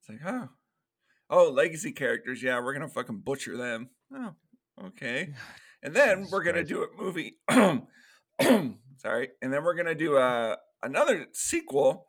It's 0.00 0.08
like, 0.08 0.32
oh, 0.34 0.48
oh, 1.30 1.50
legacy 1.50 1.92
characters. 1.92 2.42
Yeah, 2.42 2.60
we're 2.60 2.72
gonna 2.72 2.88
fucking 2.88 3.18
butcher 3.18 3.56
them. 3.56 3.90
Oh, 4.14 4.34
okay. 4.86 5.34
And 5.82 5.94
then 5.94 6.18
Jesus 6.20 6.32
we're 6.32 6.42
gonna 6.42 6.64
Christ. 6.64 6.68
do 6.68 6.82
a 6.84 7.00
movie. 7.00 7.36
Sorry. 8.96 9.28
And 9.42 9.52
then 9.52 9.62
we're 9.62 9.74
gonna 9.74 9.94
do 9.94 10.16
a 10.16 10.56
another 10.82 11.26
sequel. 11.32 12.05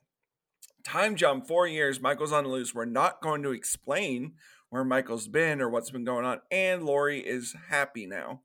Time 0.87 1.15
jump 1.17 1.47
four 1.47 1.67
years. 1.67 1.99
Michael's 1.99 2.31
on 2.31 2.45
the 2.45 2.49
loose. 2.49 2.73
We're 2.73 2.85
not 2.85 3.21
going 3.21 3.43
to 3.43 3.51
explain 3.51 4.33
where 4.69 4.85
Michael's 4.85 5.27
been 5.27 5.59
or 5.61 5.69
what's 5.69 5.89
been 5.91 6.05
going 6.05 6.25
on. 6.25 6.39
And 6.49 6.83
Laurie 6.83 7.19
is 7.19 7.53
happy 7.69 8.05
now. 8.05 8.41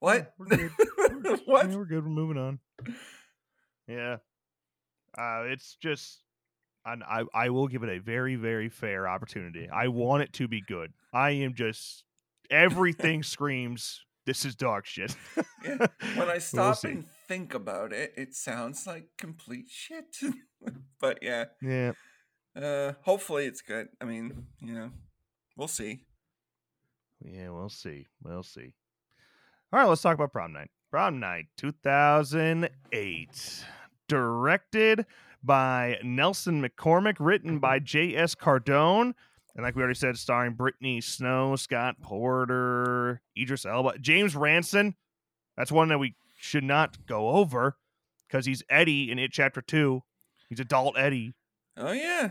What? 0.00 0.32
we're 0.38 0.46
good. 0.46 0.70
We're- 0.98 1.38
what? 1.44 1.70
yeah, 1.70 1.76
we're 1.76 1.84
good. 1.84 2.04
We're 2.04 2.10
moving 2.10 2.38
on. 2.38 2.58
Yeah. 3.86 4.16
Uh, 5.18 5.44
it's 5.46 5.76
just, 5.82 6.22
and 6.84 7.02
I, 7.04 7.24
I 7.34 7.50
will 7.50 7.68
give 7.68 7.82
it 7.82 7.88
a 7.90 7.98
very, 8.00 8.36
very 8.36 8.68
fair 8.68 9.06
opportunity. 9.08 9.68
I 9.68 9.88
want 9.88 10.22
it 10.22 10.32
to 10.34 10.48
be 10.48 10.62
good. 10.66 10.92
I 11.12 11.30
am 11.30 11.54
just, 11.54 12.04
everything 12.50 13.22
screams, 13.22 14.00
this 14.24 14.44
is 14.44 14.54
dog 14.54 14.86
shit. 14.86 15.14
Yeah, 15.64 15.76
When 16.14 16.28
I 16.28 16.32
We'll 16.34 16.40
stop 16.40 16.76
see. 16.76 16.88
and 16.88 17.04
think 17.28 17.54
about 17.54 17.92
it, 17.92 18.12
it 18.16 18.34
sounds 18.34 18.86
like 18.86 19.08
complete 19.18 19.66
shit. 19.68 20.16
but 21.00 21.18
yeah, 21.22 21.44
Yeah. 21.62 21.92
uh, 22.54 22.92
hopefully 23.02 23.46
it's 23.46 23.62
good. 23.62 23.88
I 24.00 24.04
mean, 24.04 24.46
you 24.60 24.74
know, 24.74 24.90
we'll 25.56 25.68
see. 25.68 26.00
Yeah, 27.24 27.50
we'll 27.50 27.70
see. 27.70 28.06
We'll 28.22 28.42
see. 28.42 28.74
All 29.72 29.80
right, 29.80 29.88
let's 29.88 30.02
talk 30.02 30.14
about 30.14 30.32
Prom 30.32 30.52
Night. 30.52 30.70
Prom 30.90 31.18
Night 31.18 31.46
2008. 31.56 33.64
Directed 34.08 35.06
by 35.42 35.98
Nelson 36.04 36.62
McCormick, 36.62 37.16
written 37.18 37.58
by 37.58 37.78
J.S. 37.78 38.34
Cardone. 38.34 39.14
And 39.54 39.64
like 39.64 39.74
we 39.74 39.82
already 39.82 39.98
said, 39.98 40.16
starring 40.18 40.52
Brittany 40.52 41.00
Snow, 41.00 41.56
Scott 41.56 41.96
Porter, 42.02 43.20
Idris 43.36 43.64
Elba, 43.66 43.98
James 43.98 44.36
Ransone. 44.36 44.94
That's 45.56 45.72
one 45.72 45.88
that 45.88 45.98
we 45.98 46.14
should 46.36 46.64
not 46.64 47.06
go 47.06 47.30
over 47.30 47.76
because 48.28 48.46
he's 48.46 48.62
Eddie 48.70 49.10
in 49.10 49.18
It 49.18 49.32
Chapter 49.32 49.60
2. 49.60 50.02
He's 50.48 50.60
adult 50.60 50.96
Eddie. 50.96 51.34
Oh 51.76 51.92
yeah, 51.92 52.30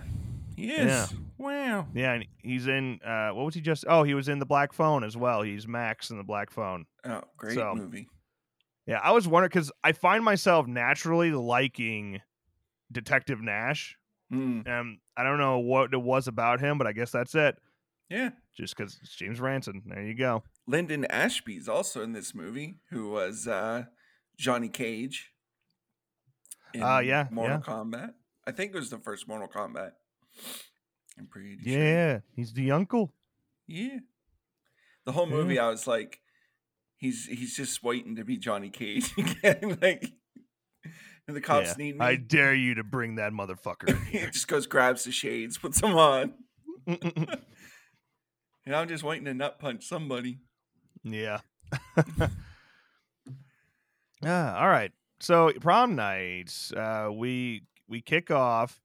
he 0.55 0.71
is. 0.71 0.85
Yeah. 0.88 1.07
Wow. 1.38 1.88
Yeah, 1.93 2.13
and 2.13 2.25
he's 2.41 2.65
in 2.67 3.00
uh 3.05 3.29
what 3.31 3.45
was 3.45 3.55
he 3.55 3.62
just 3.62 3.83
oh, 3.88 4.03
he 4.03 4.13
was 4.13 4.29
in 4.29 4.39
the 4.39 4.45
Black 4.45 4.71
Phone 4.74 5.03
as 5.03 5.17
well. 5.17 5.41
He's 5.41 5.67
Max 5.67 6.09
in 6.09 6.17
the 6.17 6.24
Black 6.24 6.50
Phone. 6.50 6.85
Oh, 7.03 7.21
great 7.38 7.55
So- 7.55 7.74
movie. 7.75 8.07
Yeah, 8.88 9.00
I 9.03 9.12
was 9.13 9.27
wondering 9.27 9.50
because 9.50 9.71
I 9.83 9.91
find 9.93 10.24
myself 10.24 10.67
naturally 10.67 11.31
liking 11.31 12.21
Detective 12.91 13.41
Nash. 13.41 13.97
Mm, 14.31 14.67
Um, 14.67 15.00
I 15.17 15.24
don't 15.24 15.39
know 15.39 15.57
what 15.59 15.91
it 15.93 16.01
was 16.01 16.27
about 16.27 16.59
him, 16.59 16.77
but 16.77 16.85
I 16.88 16.91
guess 16.93 17.09
that's 17.12 17.33
it. 17.35 17.57
yeah. 18.09 18.29
Just 18.55 18.77
because 18.77 18.97
it's 19.01 19.15
James 19.15 19.39
Ransone. 19.41 19.81
There 19.85 20.01
you 20.03 20.13
go. 20.13 20.43
Linden 20.67 21.03
Ashby's 21.05 21.67
also 21.67 22.01
in 22.03 22.13
this 22.13 22.33
movie, 22.35 22.75
who 22.91 23.09
was 23.09 23.47
uh, 23.47 23.85
Johnny 24.38 24.70
Cage. 24.70 25.32
Ah, 26.82 27.00
yeah, 27.00 27.27
Mortal 27.32 27.62
yeah. 27.65 27.74
Kombat. 27.74 28.13
I 28.46 28.51
think 28.51 28.74
it 28.74 28.77
was 28.77 28.89
the 28.89 29.00
first 29.00 29.27
Mortal 29.27 29.48
Kombat. 29.48 29.92
I'm 31.18 31.27
pretty 31.27 31.58
sure. 31.63 31.72
Yeah, 31.74 32.20
he's 32.36 32.54
the 32.54 32.72
uncle. 32.72 33.13
Yeah. 33.68 34.00
The 35.06 35.13
whole 35.13 35.27
Yeah. 35.30 35.36
movie, 35.36 35.60
I 35.60 35.70
was 35.70 35.88
like, 35.88 36.20
he's 36.98 37.25
he's 37.27 37.56
just 37.56 37.82
waiting 37.84 38.18
to 38.18 38.25
be 38.25 38.38
Johnny 38.38 38.70
Cage 38.70 39.13
again. 39.18 39.77
like, 39.82 40.12
and 41.27 41.36
the 41.36 41.42
cops 41.42 41.68
Yeah. 41.70 41.74
need 41.86 41.98
me. 41.98 42.06
I 42.06 42.15
dare 42.15 42.54
you 42.54 42.75
to 42.75 42.84
bring 42.84 43.15
that 43.15 43.32
motherfucker 43.32 43.89
in 43.89 43.96
he 44.12 44.20
just 44.32 44.48
goes, 44.50 44.68
grabs 44.68 45.06
the 45.06 45.12
shades, 45.12 45.58
puts 45.58 45.80
them 45.80 45.96
on, 45.96 46.34
and 46.88 48.75
I'm 48.75 48.88
just 48.89 49.04
waiting 49.04 49.25
to 49.25 49.34
nut 49.34 49.60
punch 49.60 49.86
somebody. 49.88 50.39
yeah. 51.04 51.39
Ah, 54.25 54.60
all 54.62 54.67
right. 54.67 54.91
So 55.20 55.51
prom 55.62 55.96
nights, 55.96 56.74
uh, 56.74 57.10
we 57.13 57.63
we 57.88 58.01
kick 58.01 58.32
off 58.32 58.82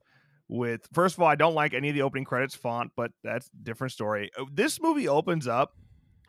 with 0.48 0.86
first 0.92 1.16
of 1.16 1.22
all, 1.22 1.28
I 1.28 1.34
don't 1.34 1.54
like 1.54 1.74
any 1.74 1.88
of 1.88 1.94
the 1.94 2.02
opening 2.02 2.24
credits 2.24 2.54
font, 2.54 2.92
but 2.96 3.10
that's 3.24 3.46
a 3.48 3.64
different 3.64 3.92
story. 3.92 4.30
Uh, 4.38 4.44
This 4.52 4.80
movie 4.80 5.08
opens 5.08 5.46
up 5.48 5.72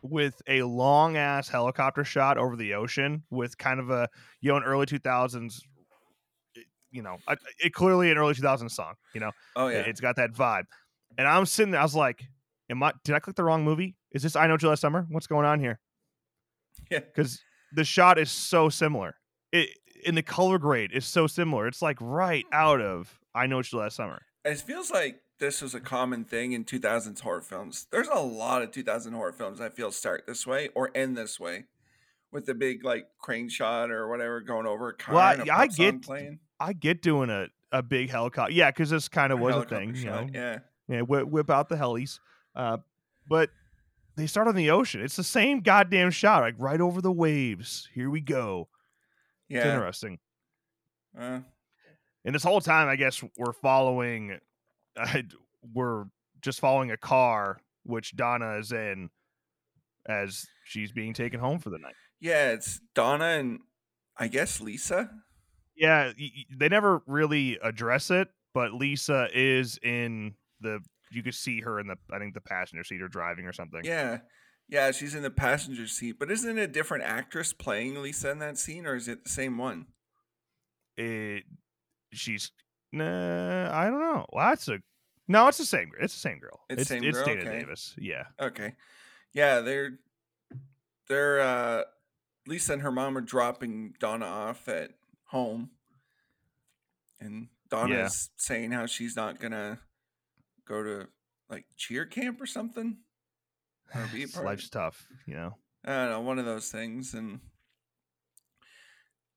with 0.03 0.41
a 0.47 0.63
long 0.63 1.17
ass 1.17 1.47
helicopter 1.49 2.03
shot 2.03 2.37
over 2.37 2.55
the 2.55 2.73
ocean 2.73 3.23
with 3.29 3.57
kind 3.57 3.79
of 3.79 3.89
a 3.91 4.09
you 4.39 4.49
know 4.51 4.57
an 4.57 4.63
early 4.63 4.85
2000s 4.87 5.61
you 6.89 7.01
know 7.03 7.17
a- 7.27 7.37
it 7.63 7.71
clearly 7.73 8.09
an 8.11 8.17
early 8.17 8.33
2000s 8.33 8.73
song 8.73 8.95
you 9.13 9.19
know 9.19 9.31
Oh 9.55 9.67
yeah, 9.67 9.79
It's 9.81 10.01
got 10.01 10.15
that 10.15 10.33
vibe. 10.33 10.63
And 11.17 11.27
I'm 11.27 11.45
sitting 11.45 11.71
there, 11.71 11.81
I 11.81 11.83
was 11.83 11.95
like, 11.95 12.23
Am 12.69 12.81
I 12.81 12.93
did 13.03 13.13
I 13.15 13.19
click 13.19 13.35
the 13.35 13.43
wrong 13.43 13.63
movie? 13.63 13.95
Is 14.11 14.23
this 14.23 14.35
I 14.35 14.47
Know 14.47 14.57
You 14.59 14.69
Last 14.69 14.81
Summer? 14.81 15.05
What's 15.09 15.27
going 15.27 15.45
on 15.45 15.59
here? 15.59 15.79
Yeah. 16.89 16.99
Because 16.99 17.39
the 17.73 17.83
shot 17.83 18.17
is 18.19 18.31
so 18.31 18.69
similar. 18.69 19.15
It 19.51 19.69
in 20.03 20.15
the 20.15 20.23
color 20.23 20.57
grade 20.57 20.91
is 20.93 21.05
so 21.05 21.27
similar. 21.27 21.67
It's 21.67 21.81
like 21.81 21.97
right 22.01 22.45
out 22.51 22.81
of 22.81 23.19
I 23.35 23.45
Know 23.47 23.57
What 23.57 23.71
You 23.71 23.79
Last 23.79 23.95
Summer. 23.95 24.21
it 24.43 24.59
feels 24.59 24.89
like 24.91 25.21
this 25.39 25.61
was 25.61 25.73
a 25.75 25.79
common 25.79 26.23
thing 26.23 26.51
in 26.53 26.65
2000s 26.65 27.19
horror 27.21 27.41
films. 27.41 27.87
There's 27.91 28.07
a 28.07 28.19
lot 28.19 28.61
of 28.61 28.71
2000 28.71 29.13
horror 29.13 29.31
films 29.33 29.59
I 29.61 29.69
feel 29.69 29.91
start 29.91 30.23
this 30.27 30.45
way 30.47 30.69
or 30.75 30.91
end 30.95 31.17
this 31.17 31.39
way, 31.39 31.65
with 32.31 32.45
the 32.45 32.53
big 32.53 32.83
like 32.83 33.07
crane 33.19 33.49
shot 33.49 33.89
or 33.91 34.07
whatever 34.07 34.41
going 34.41 34.65
over 34.67 34.89
a 34.89 34.93
car. 34.93 35.15
Well, 35.15 35.23
I- 35.23 35.61
I 35.63 35.67
get- 35.67 36.01
playing. 36.01 36.39
I 36.59 36.73
get 36.73 37.01
doing 37.01 37.29
a, 37.31 37.47
a 37.71 37.81
big 37.81 38.09
helicopter. 38.11 38.53
Yeah, 38.53 38.69
because 38.69 38.89
this 38.91 39.07
kind 39.09 39.33
of 39.33 39.39
was 39.39 39.55
a 39.55 39.65
thing, 39.65 39.95
you 39.95 40.05
know. 40.05 40.27
Yeah, 40.31 40.59
Yeah, 40.87 41.01
whip, 41.01 41.27
whip 41.27 41.49
out 41.49 41.69
the 41.69 41.75
helis. 41.75 42.19
Uh, 42.55 42.77
but 43.27 43.49
they 44.15 44.27
start 44.27 44.47
on 44.47 44.55
the 44.55 44.69
ocean. 44.71 45.01
It's 45.01 45.15
the 45.15 45.23
same 45.23 45.61
goddamn 45.61 46.11
shot, 46.11 46.41
like 46.41 46.55
right 46.57 46.81
over 46.81 47.01
the 47.01 47.11
waves. 47.11 47.89
Here 47.93 48.09
we 48.09 48.21
go. 48.21 48.67
It's 49.49 49.65
yeah. 49.65 49.73
interesting. 49.73 50.19
Uh, 51.17 51.39
And 52.25 52.35
this 52.35 52.43
whole 52.43 52.61
time, 52.61 52.87
I 52.87 52.95
guess 52.95 53.23
we're 53.37 53.53
following, 53.53 54.39
uh, 54.95 55.21
we're 55.73 56.05
just 56.41 56.59
following 56.59 56.91
a 56.91 56.97
car 56.97 57.59
which 57.83 58.15
Donna 58.15 58.57
is 58.57 58.71
in 58.71 59.09
as 60.07 60.45
she's 60.65 60.91
being 60.91 61.13
taken 61.13 61.39
home 61.39 61.59
for 61.59 61.69
the 61.69 61.77
night. 61.79 61.95
yeah, 62.19 62.51
it's 62.51 62.79
Donna 62.95 63.25
and 63.25 63.59
I 64.17 64.27
guess 64.27 64.61
Lisa. 64.61 65.09
Yeah, 65.75 66.11
they 66.55 66.69
never 66.69 67.01
really 67.07 67.57
address 67.63 68.11
it, 68.11 68.27
but 68.53 68.73
Lisa 68.73 69.27
is 69.33 69.79
in 69.81 70.35
the. 70.59 70.79
You 71.11 71.23
could 71.23 71.35
see 71.35 71.61
her 71.61 71.79
in 71.79 71.87
the, 71.87 71.95
I 72.11 72.19
think 72.19 72.33
the 72.33 72.41
passenger 72.41 72.83
seat 72.83 73.01
or 73.01 73.07
driving 73.07 73.45
or 73.45 73.53
something. 73.53 73.81
Yeah. 73.83 74.19
Yeah, 74.69 74.91
she's 74.91 75.15
in 75.15 75.23
the 75.23 75.29
passenger 75.29 75.85
seat, 75.85 76.13
but 76.17 76.31
isn't 76.31 76.57
it 76.57 76.61
a 76.61 76.67
different 76.67 77.03
actress 77.03 77.51
playing 77.51 78.01
Lisa 78.01 78.31
in 78.31 78.39
that 78.39 78.57
scene, 78.57 78.85
or 78.85 78.95
is 78.95 79.09
it 79.09 79.25
the 79.25 79.29
same 79.29 79.57
one? 79.57 79.87
It, 80.95 81.43
she's, 82.13 82.51
nah, 82.93 83.69
I 83.77 83.89
don't 83.89 83.99
know. 83.99 84.25
Well, 84.31 84.47
that's 84.47 84.69
a, 84.69 84.79
no, 85.27 85.47
it's 85.47 85.57
the 85.57 85.65
same. 85.65 85.91
It's 85.99 86.13
the 86.13 86.19
same 86.19 86.39
girl. 86.39 86.61
It's 86.69 86.81
It's 86.81 86.89
same 86.89 87.03
it's 87.03 87.17
girl? 87.17 87.25
Dana 87.25 87.41
Okay. 87.41 87.59
Davis. 87.59 87.95
Yeah. 87.97 88.23
Okay. 88.39 88.73
Yeah, 89.33 89.61
they're 89.61 89.99
they're 91.07 91.39
uh 91.39 91.83
Lisa 92.47 92.73
and 92.73 92.81
her 92.81 92.91
mom 92.91 93.17
are 93.17 93.21
dropping 93.21 93.93
Donna 93.99 94.25
off 94.25 94.67
at 94.67 94.91
home. 95.25 95.69
And 97.19 97.47
Donna's 97.69 98.29
saying 98.35 98.71
how 98.71 98.87
she's 98.87 99.15
not 99.15 99.39
gonna 99.39 99.79
go 100.71 100.81
to 100.83 101.07
like 101.49 101.65
cheer 101.75 102.05
camp 102.05 102.39
or 102.41 102.45
something. 102.45 102.97
Or 103.93 104.07
be 104.13 104.21
a 104.21 104.23
It's- 104.23 104.31
part 104.31 104.45
of 104.45 104.49
Life's 104.51 104.69
tough, 104.69 105.05
you 105.27 105.33
know. 105.35 105.57
I 105.83 105.89
don't 105.93 106.09
know, 106.11 106.21
one 106.21 106.39
of 106.39 106.45
those 106.45 106.69
things. 106.69 107.13
And 107.13 107.41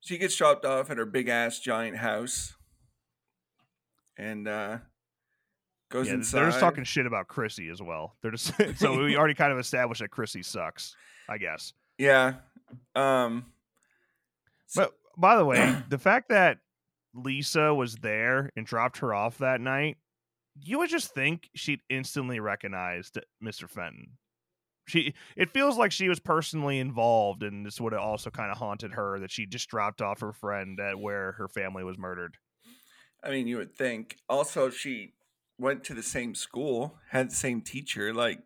she 0.00 0.16
gets 0.18 0.36
dropped 0.36 0.64
off 0.64 0.90
at 0.90 0.98
her 0.98 1.06
big 1.06 1.28
ass 1.28 1.58
giant 1.58 1.96
house. 1.96 2.54
And 4.16 4.46
uh 4.46 4.78
goes 5.90 6.06
Yeah, 6.06 6.14
inside. 6.14 6.38
they're 6.38 6.46
just 6.50 6.60
talking 6.60 6.84
shit 6.84 7.06
about 7.06 7.26
Chrissy 7.26 7.68
as 7.68 7.82
well. 7.82 8.14
They're 8.22 8.30
just 8.30 8.52
so 8.78 8.96
we 9.02 9.16
already 9.18 9.34
kind 9.34 9.52
of 9.52 9.58
established 9.58 10.00
that 10.02 10.10
Chrissy 10.10 10.42
sucks, 10.44 10.94
I 11.28 11.38
guess. 11.38 11.72
Yeah. 11.98 12.34
Um 12.94 13.46
so- 14.66 14.82
But 14.82 14.92
by 15.16 15.36
the 15.36 15.44
way, 15.44 15.82
the 15.88 15.98
fact 15.98 16.28
that 16.28 16.58
Lisa 17.12 17.74
was 17.74 17.96
there 17.96 18.50
and 18.56 18.64
dropped 18.66 18.98
her 18.98 19.12
off 19.14 19.38
that 19.38 19.60
night, 19.60 19.96
you 20.60 20.78
would 20.78 20.90
just 20.90 21.12
think 21.14 21.48
she'd 21.54 21.80
instantly 21.88 22.40
recognized 22.40 23.18
Mr. 23.42 23.68
Fenton. 23.68 24.18
She 24.86 25.14
it 25.36 25.50
feels 25.50 25.78
like 25.78 25.92
she 25.92 26.08
was 26.10 26.20
personally 26.20 26.78
involved 26.78 27.42
and 27.42 27.64
this 27.64 27.80
would 27.80 27.94
have 27.94 28.02
also 28.02 28.30
kind 28.30 28.50
of 28.52 28.58
haunted 28.58 28.92
her 28.92 29.18
that 29.20 29.30
she 29.30 29.46
just 29.46 29.68
dropped 29.68 30.02
off 30.02 30.20
her 30.20 30.32
friend 30.32 30.78
at 30.78 30.98
where 30.98 31.32
her 31.32 31.48
family 31.48 31.82
was 31.84 31.96
murdered. 31.96 32.36
I 33.22 33.30
mean, 33.30 33.46
you 33.46 33.56
would 33.56 33.74
think. 33.74 34.18
Also, 34.28 34.68
she 34.68 35.14
went 35.58 35.84
to 35.84 35.94
the 35.94 36.02
same 36.02 36.34
school, 36.34 36.98
had 37.08 37.30
the 37.30 37.34
same 37.34 37.62
teacher. 37.62 38.12
Like, 38.12 38.40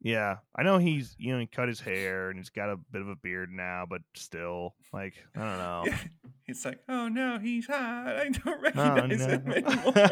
Yeah. 0.00 0.38
I 0.56 0.62
know 0.62 0.78
he's 0.78 1.14
you 1.18 1.34
know, 1.34 1.38
he 1.40 1.46
cut 1.46 1.68
his 1.68 1.80
hair 1.80 2.30
and 2.30 2.38
he's 2.38 2.48
got 2.48 2.70
a 2.70 2.76
bit 2.90 3.02
of 3.02 3.08
a 3.08 3.16
beard 3.16 3.50
now, 3.52 3.84
but 3.88 4.00
still, 4.14 4.74
like, 4.92 5.14
I 5.36 5.40
don't 5.40 5.58
know. 5.92 5.98
It's 6.48 6.64
like, 6.64 6.80
oh 6.88 7.08
no, 7.08 7.38
he's 7.38 7.66
hot. 7.66 8.16
I 8.16 8.28
don't 8.30 8.46
Oh, 8.48 8.60
recognize 8.60 9.24
him 9.26 9.52
anymore. 9.52 10.10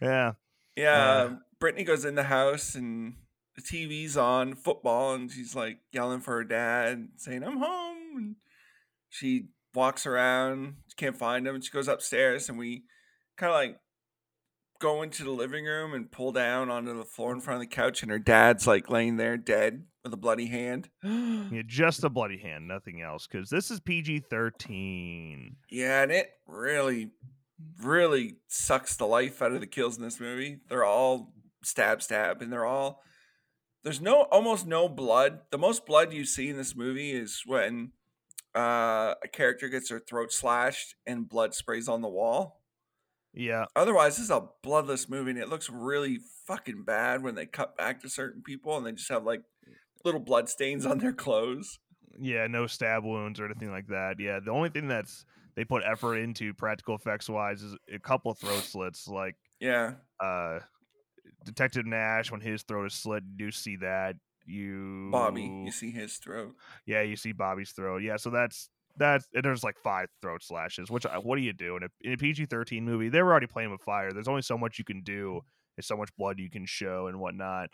yeah. 0.00 0.32
yeah, 0.76 1.02
Uh. 1.02 1.36
Brittany 1.60 1.84
goes 1.84 2.04
in 2.04 2.14
the 2.14 2.24
house 2.24 2.74
and 2.74 3.14
the 3.56 3.62
TV's 3.62 4.16
on 4.16 4.54
football, 4.54 5.14
and 5.14 5.30
she's 5.30 5.54
like 5.54 5.78
yelling 5.92 6.20
for 6.20 6.32
her 6.34 6.44
dad, 6.44 7.08
saying, 7.16 7.42
"I'm 7.44 7.58
home." 7.58 8.16
And 8.16 8.36
she 9.08 9.48
walks 9.74 10.06
around, 10.06 10.74
she 10.88 10.94
can't 10.96 11.16
find 11.16 11.46
him, 11.46 11.54
and 11.54 11.64
she 11.64 11.70
goes 11.70 11.88
upstairs, 11.88 12.48
and 12.48 12.58
we 12.58 12.84
kind 13.36 13.50
of 13.50 13.54
like 13.56 13.76
go 14.80 15.02
into 15.02 15.24
the 15.24 15.30
living 15.30 15.64
room 15.64 15.94
and 15.94 16.10
pull 16.12 16.32
down 16.32 16.68
onto 16.70 16.96
the 16.96 17.04
floor 17.04 17.32
in 17.32 17.40
front 17.40 17.62
of 17.62 17.68
the 17.68 17.74
couch, 17.74 18.02
and 18.02 18.10
her 18.10 18.18
dad's 18.18 18.66
like 18.66 18.90
laying 18.90 19.16
there 19.16 19.36
dead 19.36 19.84
with 20.04 20.12
a 20.12 20.18
bloody 20.18 20.46
hand. 20.46 20.88
Yeah, 21.50 21.62
just 21.66 22.04
a 22.04 22.08
bloody 22.08 22.38
hand, 22.38 22.66
nothing 22.68 23.02
else. 23.02 23.26
Because 23.26 23.50
this 23.50 23.70
is 23.70 23.80
PG 23.80 24.24
thirteen. 24.30 25.56
Yeah, 25.70 26.02
and 26.02 26.10
it 26.12 26.30
really, 26.46 27.10
really 27.82 28.36
sucks 28.48 28.96
the 28.96 29.06
life 29.06 29.42
out 29.42 29.52
of 29.52 29.60
the 29.60 29.66
kills 29.66 29.96
in 29.96 30.02
this 30.02 30.20
movie. 30.20 30.60
They're 30.68 30.84
all 30.84 31.32
stab, 31.62 32.02
stab, 32.02 32.40
and 32.40 32.52
they're 32.52 32.64
all. 32.64 33.02
There's 33.82 34.00
no 34.00 34.22
almost 34.22 34.66
no 34.66 34.88
blood. 34.88 35.40
The 35.50 35.58
most 35.58 35.84
blood 35.86 36.12
you 36.12 36.24
see 36.24 36.48
in 36.48 36.56
this 36.56 36.74
movie 36.74 37.12
is 37.12 37.42
when 37.44 37.92
uh, 38.56 39.14
a 39.22 39.28
character 39.30 39.68
gets 39.68 39.90
their 39.90 40.00
throat 40.00 40.32
slashed 40.32 40.94
and 41.06 41.28
blood 41.28 41.54
sprays 41.54 41.88
on 41.88 42.00
the 42.00 42.08
wall. 42.08 42.62
Yeah, 43.36 43.64
Otherwise, 43.74 44.16
this 44.16 44.26
is 44.26 44.30
a 44.30 44.46
bloodless 44.62 45.08
movie, 45.08 45.32
and 45.32 45.40
it 45.40 45.48
looks 45.48 45.68
really 45.68 46.20
fucking 46.46 46.84
bad 46.84 47.22
when 47.22 47.34
they 47.34 47.46
cut 47.46 47.76
back 47.76 48.00
to 48.00 48.08
certain 48.08 48.42
people 48.42 48.76
and 48.76 48.86
they 48.86 48.92
just 48.92 49.08
have 49.10 49.24
like 49.24 49.42
little 50.04 50.20
blood 50.20 50.48
stains 50.48 50.84
on 50.86 50.98
their 50.98 51.12
clothes. 51.12 51.78
Yeah, 52.20 52.46
no 52.46 52.66
stab 52.66 53.04
wounds 53.04 53.40
or 53.40 53.46
anything 53.46 53.70
like 53.70 53.88
that. 53.88 54.16
Yeah, 54.20 54.38
the 54.44 54.50
only 54.52 54.68
thing 54.68 54.86
that's 54.88 55.24
they 55.56 55.64
put 55.64 55.82
effort 55.84 56.16
into 56.16 56.52
practical 56.54 56.94
effects 56.94 57.28
wise 57.28 57.62
is 57.62 57.76
a 57.92 57.98
couple 57.98 58.32
throat 58.34 58.62
slits, 58.64 59.08
like 59.08 59.36
Yeah. 59.60 59.94
uh 60.20 60.60
Detective 61.44 61.86
Nash 61.86 62.30
when 62.30 62.40
his 62.40 62.62
throat 62.62 62.86
is 62.86 62.94
slit. 62.94 63.22
You 63.26 63.46
do 63.46 63.50
see 63.50 63.76
that. 63.76 64.16
You 64.46 65.08
Bobby, 65.10 65.42
you 65.64 65.72
see 65.72 65.90
his 65.90 66.16
throat. 66.18 66.54
Yeah, 66.86 67.02
you 67.02 67.16
see 67.16 67.32
Bobby's 67.32 67.70
throat. 67.72 68.02
Yeah, 68.02 68.16
so 68.16 68.30
that's 68.30 68.68
that's 68.96 69.26
and 69.34 69.42
there's 69.42 69.64
like 69.64 69.76
five 69.82 70.08
throat 70.22 70.42
slashes. 70.42 70.90
Which 70.90 71.04
what 71.22 71.36
do 71.36 71.42
you 71.42 71.52
do 71.52 71.76
in 71.76 71.82
a, 71.84 71.88
in 72.02 72.12
a 72.12 72.16
PG 72.16 72.46
thirteen 72.46 72.84
movie? 72.84 73.08
They 73.08 73.22
were 73.22 73.30
already 73.30 73.46
playing 73.46 73.70
with 73.70 73.80
fire. 73.80 74.12
There's 74.12 74.28
only 74.28 74.42
so 74.42 74.58
much 74.58 74.78
you 74.78 74.84
can 74.84 75.02
do. 75.02 75.40
There's 75.76 75.86
so 75.86 75.96
much 75.96 76.14
blood 76.16 76.38
you 76.38 76.50
can 76.50 76.66
show 76.66 77.06
and 77.08 77.18
whatnot. 77.20 77.70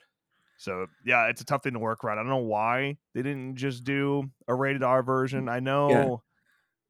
So 0.61 0.87
yeah, 1.07 1.29
it's 1.29 1.40
a 1.40 1.44
tough 1.46 1.62
thing 1.62 1.73
to 1.73 1.79
work 1.79 2.05
around. 2.05 2.18
I 2.18 2.20
don't 2.23 2.29
know 2.29 2.37
why 2.37 2.99
they 3.14 3.23
didn't 3.23 3.57
just 3.57 3.83
do 3.83 4.31
a 4.46 4.55
rated 4.55 4.83
R 4.83 5.03
version. 5.03 5.49
I 5.49 5.59
know 5.61 6.23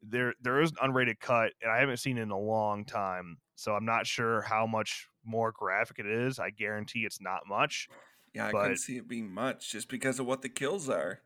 there 0.03 0.35
there 0.43 0.61
is 0.61 0.73
an 0.73 0.91
unrated 0.91 1.21
cut, 1.21 1.53
and 1.63 1.71
I 1.71 1.79
haven't 1.79 1.99
seen 1.99 2.19
it 2.19 2.23
in 2.23 2.33
a 2.33 2.39
long 2.39 2.85
time. 2.85 3.37
So 3.55 3.73
I'm 3.73 3.85
not 3.85 4.09
sure 4.09 4.41
how 4.43 4.67
much 4.67 5.07
more 5.25 5.53
graphic 5.53 6.01
it 6.01 6.07
is. 6.07 6.41
I 6.41 6.51
guarantee 6.51 7.01
it's 7.05 7.21
not 7.21 7.43
much. 7.49 7.87
Yeah, 8.35 8.49
I 8.49 8.51
But- 8.53 8.63
couldn't 8.63 8.77
see 8.79 8.97
it 8.97 9.07
being 9.07 9.31
much 9.33 9.71
just 9.71 9.89
because 9.89 10.19
of 10.19 10.27
what 10.27 10.43
the 10.43 10.49
kills 10.49 10.89
are. 10.89 11.21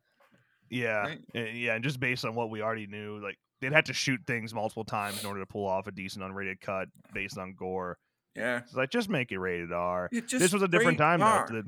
Yeah, 0.68 1.00
Right. 1.00 1.20
and- 1.35 1.57
yeah, 1.57 1.74
and 1.76 1.83
just 1.85 1.98
based 1.98 2.26
on 2.26 2.35
what 2.35 2.50
we 2.50 2.61
already 2.61 2.87
knew, 2.87 3.20
like 3.22 3.38
they'd 3.62 3.72
had 3.72 3.87
to 3.87 3.94
shoot 3.94 4.20
things 4.26 4.52
multiple 4.52 4.85
times 4.85 5.22
in 5.22 5.26
order 5.26 5.40
to 5.40 5.46
pull 5.46 5.66
off 5.66 5.87
a 5.87 5.92
decent 5.92 6.22
unrated 6.22 6.61
cut 6.61 6.88
based 7.14 7.38
on 7.38 7.54
gore. 7.54 7.96
Yeah. 8.35 8.59
It's 8.59 8.74
like 8.74 8.90
just 8.90 9.09
make 9.09 9.33
it 9.33 9.38
rated 9.38 9.72
R. 9.72 10.11
Yeah, 10.12 10.20
this 10.30 10.52
was 10.52 10.61
a 10.62 10.68
different 10.68 10.98
time 10.98 11.22
R. 11.22 11.48
though. 11.50 11.62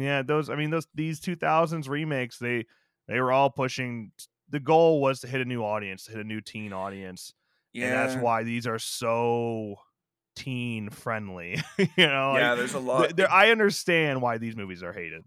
Yeah, 0.00 0.22
those 0.22 0.48
I 0.48 0.54
mean 0.56 0.70
those 0.70 0.86
these 0.94 1.20
2000s 1.20 1.88
remakes 1.88 2.38
they 2.38 2.66
they 3.08 3.20
were 3.20 3.32
all 3.32 3.50
pushing. 3.50 4.12
The 4.50 4.60
goal 4.60 5.00
was 5.00 5.20
to 5.20 5.26
hit 5.28 5.40
a 5.40 5.44
new 5.44 5.62
audience, 5.62 6.04
to 6.04 6.12
hit 6.12 6.20
a 6.20 6.24
new 6.24 6.40
teen 6.40 6.72
audience, 6.72 7.34
Yeah. 7.72 7.86
and 7.86 7.94
that's 7.94 8.22
why 8.22 8.44
these 8.44 8.66
are 8.66 8.78
so 8.78 9.76
teen 10.36 10.88
friendly. 10.90 11.58
you 11.78 11.86
know, 11.98 12.36
yeah, 12.36 12.50
like, 12.50 12.58
there's 12.58 12.74
a 12.74 12.78
lot. 12.78 13.16
there- 13.16 13.30
I 13.30 13.50
understand 13.50 14.22
why 14.22 14.38
these 14.38 14.56
movies 14.56 14.82
are 14.82 14.92
hated. 14.92 15.24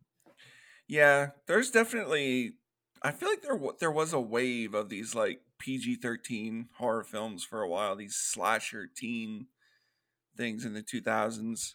Yeah, 0.87 1.31
there's 1.47 1.69
definitely. 1.71 2.53
I 3.03 3.11
feel 3.11 3.29
like 3.29 3.41
there 3.41 3.59
there 3.79 3.91
was 3.91 4.13
a 4.13 4.19
wave 4.19 4.73
of 4.73 4.89
these 4.89 5.13
like 5.15 5.41
PG-13 5.59 6.67
horror 6.77 7.03
films 7.03 7.43
for 7.43 7.61
a 7.61 7.67
while. 7.69 7.95
These 7.95 8.15
slasher 8.15 8.87
teen 8.95 9.47
things 10.37 10.65
in 10.65 10.73
the 10.73 10.83
2000s. 10.83 11.73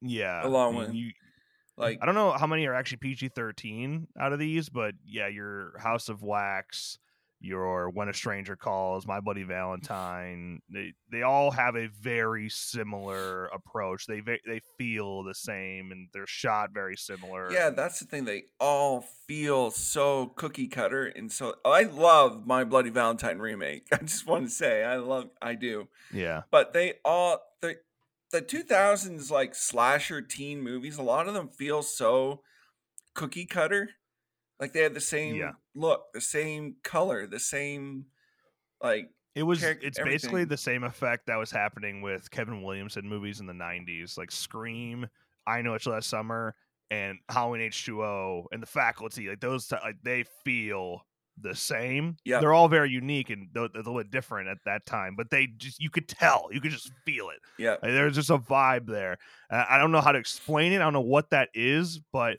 Yeah, 0.00 0.44
Along 0.46 0.74
I 0.76 0.78
mean, 0.78 0.86
with- 0.88 0.94
you, 0.96 1.12
Like 1.76 1.98
I 2.02 2.06
don't 2.06 2.14
know 2.14 2.32
how 2.32 2.46
many 2.46 2.66
are 2.66 2.74
actually 2.74 2.98
PG 2.98 3.28
thirteen 3.30 4.08
out 4.20 4.32
of 4.32 4.38
these, 4.38 4.68
but 4.68 4.94
yeah, 5.06 5.28
your 5.28 5.78
House 5.78 6.08
of 6.08 6.22
Wax, 6.22 6.98
your 7.40 7.88
When 7.90 8.08
a 8.08 8.14
Stranger 8.14 8.56
Calls, 8.56 9.06
My 9.06 9.20
Bloody 9.20 9.42
Valentine, 9.42 10.60
they 10.72 10.92
they 11.10 11.22
all 11.22 11.50
have 11.50 11.74
a 11.74 11.88
very 11.88 12.48
similar 12.48 13.46
approach. 13.46 14.06
They 14.06 14.20
they 14.20 14.60
feel 14.78 15.22
the 15.22 15.34
same 15.34 15.90
and 15.92 16.08
they're 16.12 16.26
shot 16.26 16.70
very 16.74 16.96
similar. 16.96 17.50
yeah, 17.50 17.70
that's 17.70 17.98
the 18.00 18.04
thing. 18.06 18.26
They 18.26 18.44
all 18.60 19.04
feel 19.26 19.70
so 19.70 20.26
cookie 20.36 20.68
cutter, 20.68 21.06
and 21.06 21.32
so 21.32 21.54
I 21.64 21.84
love 21.84 22.46
my 22.46 22.64
Bloody 22.64 22.90
Valentine 22.90 23.38
remake. 23.38 23.86
I 23.92 23.96
just 23.98 24.26
want 24.26 24.44
to 24.44 24.50
say 24.50 24.84
I 24.84 24.96
love. 24.96 25.30
I 25.40 25.54
do. 25.54 25.88
yeah, 26.12 26.42
but 26.50 26.74
they 26.74 26.94
all 27.04 27.38
the 27.60 27.76
the 28.32 28.42
2000s 28.42 29.30
like 29.30 29.54
slasher 29.54 30.20
teen 30.20 30.60
movies 30.60 30.98
a 30.98 31.02
lot 31.02 31.28
of 31.28 31.34
them 31.34 31.48
feel 31.48 31.82
so 31.82 32.42
cookie 33.14 33.46
cutter 33.46 33.90
like 34.58 34.72
they 34.72 34.80
had 34.80 34.94
the 34.94 35.00
same 35.00 35.36
Yeah. 35.36 35.52
look 35.74 36.04
the 36.14 36.20
same 36.20 36.76
color 36.82 37.26
the 37.26 37.38
same 37.40 38.06
like 38.82 39.10
it 39.34 39.44
was. 39.44 39.62
It's 39.62 39.98
basically 39.98 40.44
the 40.44 40.58
same 40.58 40.84
effect 40.84 41.26
that 41.26 41.36
was 41.36 41.50
happening 41.50 42.02
with 42.02 42.30
Kevin 42.30 42.62
Williamson 42.62 43.08
movies 43.08 43.40
in 43.40 43.46
the 43.46 43.54
'90s, 43.54 44.18
like 44.18 44.30
Scream, 44.30 45.08
I 45.46 45.62
Know 45.62 45.72
It's 45.72 45.86
Last 45.86 46.10
Summer, 46.10 46.54
and 46.90 47.18
Halloween 47.30 47.62
H2O, 47.70 48.44
and 48.52 48.62
The 48.62 48.66
Faculty. 48.66 49.30
Like 49.30 49.40
those, 49.40 49.72
like 49.72 49.96
they 50.02 50.24
feel 50.44 51.06
the 51.42 51.54
same. 51.54 52.16
Yeah. 52.24 52.40
they're 52.40 52.52
all 52.52 52.68
very 52.68 52.90
unique 52.90 53.30
and 53.30 53.48
they're, 53.52 53.68
they're 53.68 53.82
a 53.82 53.84
little 53.84 53.98
bit 54.00 54.10
different 54.10 54.48
at 54.48 54.58
that 54.64 54.86
time, 54.86 55.14
but 55.16 55.30
they 55.30 55.46
just 55.56 55.80
you 55.80 55.90
could 55.90 56.08
tell, 56.08 56.48
you 56.52 56.60
could 56.60 56.70
just 56.70 56.90
feel 57.04 57.28
it. 57.30 57.38
yeah 57.58 57.72
Like, 57.72 57.92
there's 57.92 58.14
just 58.14 58.30
a 58.30 58.38
vibe 58.38 58.86
there. 58.86 59.18
Uh, 59.50 59.64
I 59.68 59.78
don't 59.78 59.92
know 59.92 60.00
how 60.00 60.12
to 60.12 60.18
explain 60.18 60.72
it. 60.72 60.76
I 60.76 60.84
don't 60.84 60.92
know 60.92 61.00
what 61.00 61.30
that 61.30 61.48
is, 61.54 62.00
but 62.12 62.38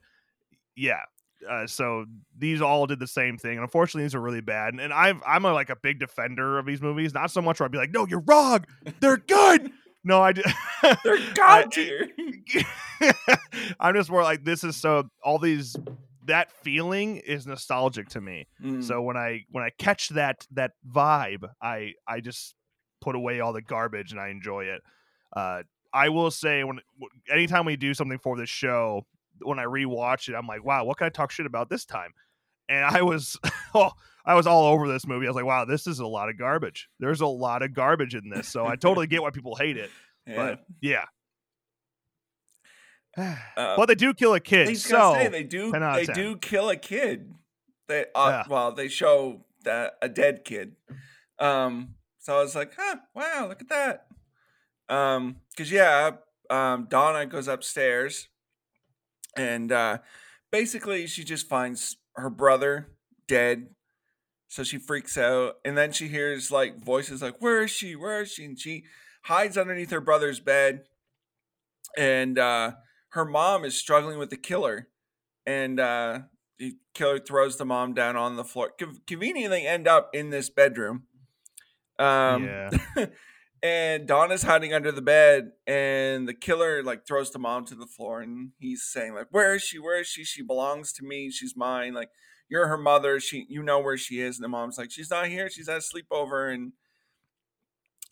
yeah. 0.76 1.02
Uh, 1.50 1.68
so 1.68 2.06
these 2.38 2.62
all 2.62 2.88
did 2.88 3.00
the 3.00 3.08
same 3.08 3.38
thing, 3.38 3.52
and 3.54 3.62
unfortunately, 3.64 4.04
these 4.04 4.16
are 4.16 4.22
really 4.22 4.40
bad. 4.40 4.74
And, 4.74 4.80
and 4.82 4.94
I've 4.94 5.22
I'm 5.28 5.44
a, 5.44 5.52
like 5.52 5.70
a 5.70 5.76
big 5.76 6.00
defender 6.00 6.58
of 6.58 6.66
these 6.66 6.82
movies. 6.82 7.14
Not 7.14 7.32
so 7.32 7.42
much 7.42 7.60
where 7.60 7.66
I'd 7.66 7.72
be 7.74 7.78
like, 7.78 7.92
"No, 7.92 8.08
you're 8.08 8.24
wrong. 8.26 8.64
They're 9.02 9.18
good." 9.18 9.70
no, 10.06 10.22
I. 10.22 10.32
d- 10.32 10.42
they're 10.82 10.96
I- 11.18 11.32
god 11.36 11.72
tier 11.74 12.08
I'm 13.80 13.94
just 13.94 14.10
more 14.10 14.24
like 14.24 14.44
this 14.46 14.64
is 14.64 14.76
so 14.78 15.10
all 15.24 15.38
these 15.38 15.76
that 16.28 16.52
feeling 16.64 17.18
is 17.18 17.46
nostalgic 17.48 18.10
to 18.10 18.22
me. 18.22 18.48
Mm, 18.64 18.84
So 18.84 19.02
when 19.02 19.18
I 19.18 19.46
when 19.50 19.64
I 19.64 19.70
catch 19.78 20.10
that 20.10 20.46
that 20.52 20.72
vibe, 20.90 21.50
I 21.62 21.94
I 22.08 22.20
just 22.20 22.56
put 23.02 23.16
away 23.16 23.40
all 23.40 23.54
the 23.54 23.62
garbage 23.62 24.12
and 24.12 24.20
I 24.22 24.30
enjoy 24.30 24.66
it. 24.66 24.82
Uh, 25.36 25.64
I 25.94 26.10
will 26.10 26.32
say 26.32 26.64
when 26.64 26.80
anytime 27.32 27.66
we 27.66 27.76
do 27.76 27.94
something 27.94 28.18
for 28.20 28.38
this 28.38 28.50
show, 28.50 29.06
when 29.42 29.60
I 29.60 29.66
rewatch 29.66 30.30
it, 30.30 30.36
I'm 30.36 30.48
like, 30.48 30.64
wow, 30.64 30.86
what 30.86 30.98
can 30.98 31.08
I 31.08 31.10
talk 31.10 31.32
shit 31.32 31.46
about 31.46 31.70
this 31.70 31.86
time? 31.86 32.12
And 32.70 32.86
I 32.86 33.02
was, 33.02 33.38
oh, 33.76 33.92
I 34.26 34.36
was 34.36 34.48
all 34.48 34.68
over 34.74 34.88
this 34.88 35.06
movie. 35.06 35.26
I 35.28 35.30
was 35.30 35.36
like, 35.36 35.46
wow, 35.46 35.66
this 35.66 35.86
is 35.86 36.00
a 36.00 36.08
lot 36.08 36.30
of 36.30 36.38
garbage. 36.38 36.88
There's 37.00 37.22
a 37.22 37.28
lot 37.28 37.62
of 37.62 37.74
garbage 37.74 38.16
in 38.16 38.30
this, 38.30 38.48
so 38.48 38.66
I 38.66 38.76
totally 38.78 39.06
get 39.08 39.22
why 39.22 39.32
people 39.32 39.56
hate 39.56 39.76
it. 39.78 39.90
yeah. 40.28 40.36
But 40.36 40.64
yeah, 40.82 41.04
Uh, 43.18 43.36
but 43.78 43.86
they 43.88 43.96
do 43.96 44.14
kill 44.14 44.34
a 44.34 44.40
kid. 44.40 44.68
was 44.70 44.84
So 44.84 44.98
gonna 44.98 45.24
say 45.24 45.28
they 45.30 45.44
do 45.44 45.72
10 45.72 45.84
out 45.84 46.00
of 46.00 46.08
they 46.08 46.14
10. 46.14 46.16
do 46.16 46.36
kill 46.38 46.70
a 46.70 46.76
kid 46.76 47.34
they 47.88 48.06
uh, 48.16 48.30
Yeah. 48.30 48.44
well 48.50 48.72
they 48.72 48.88
show 48.88 49.46
that 49.64 49.94
a 50.02 50.10
dead 50.10 50.44
kid 50.46 50.76
um 51.40 51.96
so 52.20 52.38
i 52.38 52.42
was 52.42 52.56
like 52.56 52.74
huh 52.78 52.96
wow 53.14 53.48
look 53.48 53.62
at 53.62 53.70
that 53.70 54.08
um 54.90 55.38
because 55.52 55.72
yeah 55.72 56.12
um 56.50 56.88
donna 56.90 57.26
goes 57.26 57.48
upstairs 57.48 58.28
and 59.38 59.72
uh 59.72 59.98
basically 60.52 61.08
she 61.08 61.24
just 61.24 61.48
finds 61.48 61.98
her 62.16 62.30
brother 62.30 62.88
dead 63.28 63.68
so 64.48 64.64
she 64.64 64.78
freaks 64.78 65.18
out 65.18 65.56
and 65.66 65.78
then 65.78 65.92
she 65.92 66.08
hears 66.08 66.52
like 66.52 66.84
voices 66.84 67.22
like 67.22 67.36
where 67.42 67.64
is 67.64 67.72
she 67.72 67.96
where 67.96 68.22
is 68.22 68.32
she 68.32 68.46
and 68.46 68.60
she 68.60 68.84
hides 69.24 69.58
underneath 69.58 69.92
her 69.92 70.02
brother's 70.02 70.40
bed 70.40 70.84
and 71.98 72.38
uh 72.40 72.72
her 73.14 73.26
mom 73.26 73.66
is 73.66 73.78
struggling 73.78 74.20
with 74.20 74.30
the 74.30 74.38
killer 74.38 74.88
and 75.46 75.80
uh 75.80 76.20
the 76.60 76.76
killer 76.94 77.20
throws 77.20 77.58
the 77.58 77.66
mom 77.66 77.94
down 77.94 78.16
on 78.16 78.36
the 78.36 78.44
floor 78.44 78.72
Con- 78.80 79.02
conveniently 79.08 79.66
end 79.66 79.88
up 79.88 80.10
in 80.14 80.30
this 80.30 80.50
bedroom 80.50 81.04
um 82.00 82.44
yeah, 82.44 82.70
and 83.64 84.06
Donna's 84.06 84.44
hiding 84.44 84.74
under 84.74 84.92
the 84.92 85.02
bed, 85.02 85.52
and 85.66 86.28
the 86.28 86.34
killer 86.34 86.84
like 86.84 87.08
throws 87.08 87.32
the 87.32 87.40
mom 87.40 87.66
to 87.66 87.76
the 87.76 87.88
floor, 87.88 88.20
and 88.20 88.52
he's 88.60 88.84
saying 88.84 89.16
like, 89.16 89.28
"Where 89.32 89.56
is 89.56 89.64
she? 89.64 89.80
Where 89.80 90.02
is 90.02 90.08
she? 90.08 90.26
She 90.26 90.44
belongs 90.44 90.92
to 90.94 91.06
me. 91.06 91.32
She's 91.32 91.56
mine. 91.56 91.94
Like 91.94 92.10
you're 92.50 92.68
her 92.68 92.78
mother. 92.78 93.22
She, 93.22 93.46
you 93.48 93.64
know 93.64 93.80
where 93.80 93.98
she 93.98 94.20
is." 94.20 94.38
And 94.38 94.44
the 94.44 94.50
mom's 94.50 94.78
like, 94.78 94.92
"She's 94.92 95.10
not 95.10 95.28
here. 95.28 95.50
She's 95.50 95.70
at 95.70 95.78
a 95.78 95.80
sleepover." 95.80 96.54
And 96.54 96.74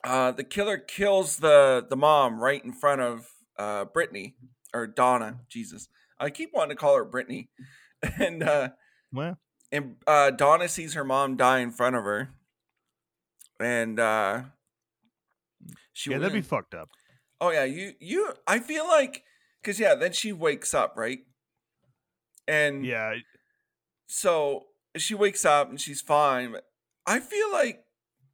uh, 0.06 0.32
the 0.32 0.46
killer 0.46 0.78
kills 0.78 1.38
the 1.38 1.86
the 1.88 1.98
mom 1.98 2.40
right 2.40 2.64
in 2.64 2.72
front 2.72 3.02
of 3.02 3.28
uh, 3.60 3.86
Brittany 3.86 4.36
or 4.74 4.88
Donna. 4.88 5.42
Jesus, 5.50 5.88
I 6.20 6.30
keep 6.30 6.52
wanting 6.54 6.76
to 6.76 6.80
call 6.80 6.96
her 6.96 7.06
Brittany, 7.06 7.50
and 8.20 8.44
uh, 8.44 8.70
well, 9.12 9.38
and 9.72 9.96
uh, 10.08 10.32
Donna 10.32 10.68
sees 10.68 10.94
her 10.94 11.04
mom 11.04 11.38
die 11.38 11.60
in 11.60 11.72
front 11.72 11.96
of 11.96 12.04
her, 12.04 12.34
and 13.60 14.00
uh, 14.00 14.42
she 15.94 16.12
yeah, 16.12 16.18
that'd 16.18 16.34
be 16.34 16.42
fucked 16.42 16.74
up. 16.74 16.90
Oh 17.40 17.52
yeah, 17.52 17.64
you 17.64 17.94
you. 18.00 18.32
I 18.48 18.60
feel 18.60 18.88
like 18.88 19.24
because 19.62 19.80
yeah, 19.80 19.96
then 19.96 20.14
she 20.14 20.32
wakes 20.32 20.74
up 20.74 20.94
right, 20.96 21.20
and 22.48 22.86
Yeah, 22.86 23.16
so 24.08 24.66
she 24.98 25.16
wakes 25.16 25.46
up 25.46 25.70
and 25.70 25.80
she's 25.80 26.02
fine. 26.02 26.52
But 26.52 26.66
I 27.06 27.20
feel 27.20 27.52
like 27.52 27.84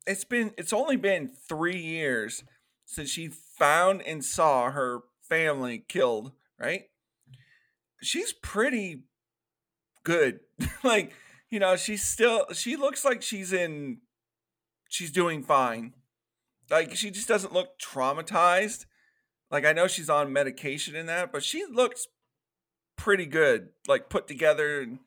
it's 0.05 0.23
been 0.25 0.53
it's 0.57 0.73
only 0.73 0.95
been 0.95 1.29
three 1.29 1.79
years 1.79 2.43
since 2.85 3.09
she 3.09 3.27
found 3.27 4.01
and 4.01 4.23
saw 4.23 4.71
her 4.71 5.01
family 5.29 5.83
killed. 5.87 6.31
Right? 6.59 6.83
She's 8.01 8.33
pretty 8.33 9.03
good. 10.03 10.39
like 10.83 11.13
you 11.49 11.59
know, 11.59 11.75
she's 11.75 12.03
still 12.03 12.45
she 12.53 12.75
looks 12.75 13.05
like 13.05 13.21
she's 13.21 13.53
in. 13.53 13.99
She's 14.89 15.11
doing 15.11 15.43
fine. 15.43 15.93
Like 16.69 16.95
she 16.95 17.11
just 17.11 17.27
doesn't 17.27 17.53
look 17.53 17.79
traumatized. 17.79 18.85
Like 19.49 19.65
I 19.65 19.73
know 19.73 19.87
she's 19.87 20.09
on 20.09 20.33
medication 20.33 20.95
in 20.95 21.05
that, 21.05 21.31
but 21.31 21.43
she 21.43 21.65
looks 21.65 22.07
pretty 22.97 23.25
good, 23.25 23.69
like 23.87 24.09
put 24.09 24.27
together. 24.27 24.81
And 24.81 24.99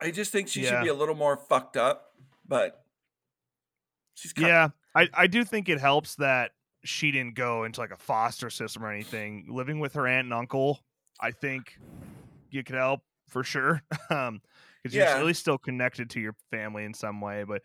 I 0.00 0.10
just 0.10 0.30
think 0.30 0.48
she 0.48 0.64
should 0.64 0.82
be 0.82 0.88
a 0.88 0.94
little 0.94 1.14
more 1.14 1.36
fucked 1.36 1.76
up, 1.76 2.12
but 2.46 2.84
she's 4.14 4.32
Yeah, 4.36 4.68
I, 4.94 5.08
I 5.12 5.26
do 5.26 5.44
think 5.44 5.68
it 5.68 5.80
helps 5.80 6.16
that 6.16 6.52
she 6.84 7.10
didn't 7.10 7.34
go 7.34 7.64
into 7.64 7.80
like 7.80 7.90
a 7.90 7.96
foster 7.96 8.50
system 8.50 8.84
or 8.84 8.92
anything. 8.92 9.46
Living 9.48 9.80
with 9.80 9.94
her 9.94 10.06
aunt 10.06 10.24
and 10.26 10.34
uncle, 10.34 10.80
I 11.20 11.30
think 11.30 11.78
you 12.50 12.62
could 12.62 12.76
help 12.76 13.00
for 13.28 13.42
sure. 13.44 13.82
um, 14.10 14.40
because 14.82 14.94
you're 14.94 15.04
Yeah. 15.04 15.16
at 15.18 15.24
least 15.24 15.40
still 15.40 15.58
connected 15.58 16.10
to 16.10 16.20
your 16.20 16.34
family 16.50 16.84
in 16.84 16.92
some 16.94 17.20
way. 17.20 17.44
But 17.44 17.62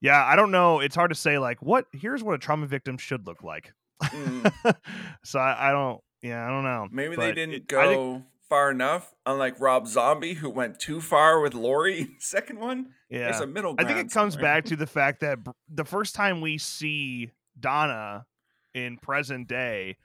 yeah, 0.00 0.24
I 0.24 0.36
don't 0.36 0.50
know. 0.52 0.80
It's 0.80 0.94
hard 0.94 1.10
to 1.10 1.14
say 1.16 1.38
like 1.38 1.60
what. 1.62 1.86
Here's 1.92 2.22
what 2.22 2.34
a 2.34 2.38
trauma 2.38 2.66
victim 2.66 2.98
should 2.98 3.26
look 3.26 3.42
like. 3.42 3.72
Mm. 4.02 4.52
so 5.24 5.38
I, 5.38 5.68
I 5.68 5.72
don't. 5.72 6.00
Yeah, 6.22 6.44
I 6.46 6.50
don't 6.50 6.62
know. 6.64 6.86
Maybe 6.90 7.16
they 7.16 7.32
didn't 7.32 7.54
it- 7.54 7.66
go 7.68 8.12
think- 8.14 8.24
far 8.48 8.70
enough, 8.70 9.12
unlike 9.24 9.58
Rob 9.60 9.86
Zombie, 9.88 10.34
who 10.34 10.50
went 10.50 10.78
too 10.78 11.00
far 11.00 11.40
with 11.40 11.54
Laurie 11.54 12.16
second 12.20 12.58
one. 12.60 12.90
yeah, 13.08 13.30
There's 13.30 13.40
a 13.40 13.46
middle 13.46 13.74
I 13.78 13.84
think 13.84 13.98
it 13.98 14.10
comes 14.12 14.34
somewhere. 14.34 14.56
back 14.56 14.64
to 14.66 14.76
the 14.76 14.86
fact 14.86 15.20
that 15.20 15.42
br- 15.42 15.50
the 15.72 15.84
first 15.86 16.14
time 16.14 16.40
we 16.42 16.58
see 16.58 17.30
Donna 17.58 18.26
in 18.74 18.98
present 18.98 19.48
day, 19.48 19.96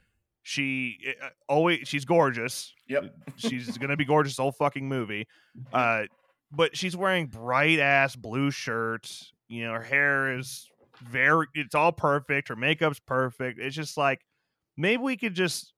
she 0.44 0.98
uh, 1.22 1.30
always 1.50 1.88
she's 1.88 2.06
gorgeous. 2.06 2.74
Yep. 2.88 3.14
She's 3.36 3.78
gonna 3.78 3.98
be 3.98 4.06
gorgeous 4.06 4.38
the 4.38 4.44
whole 4.44 4.52
fucking 4.52 4.88
movie. 4.88 5.28
Uh, 5.74 6.04
but 6.52 6.78
she's 6.78 6.96
wearing 6.96 7.28
bright 7.28 7.80
ass 7.80 8.16
blue 8.16 8.52
shirts. 8.52 9.34
You 9.48 9.66
know, 9.66 9.74
her 9.74 9.84
hair 9.84 10.38
is 10.38 10.70
very 11.02 11.48
it's 11.54 11.76
all 11.76 11.92
perfect. 11.92 12.48
Her 12.48 12.56
makeup's 12.56 13.00
perfect. 13.00 13.60
It's 13.60 13.76
just 13.76 13.98
like 13.98 14.22
maybe 14.78 15.04
we 15.04 15.18
could 15.18 15.34
just 15.34 15.74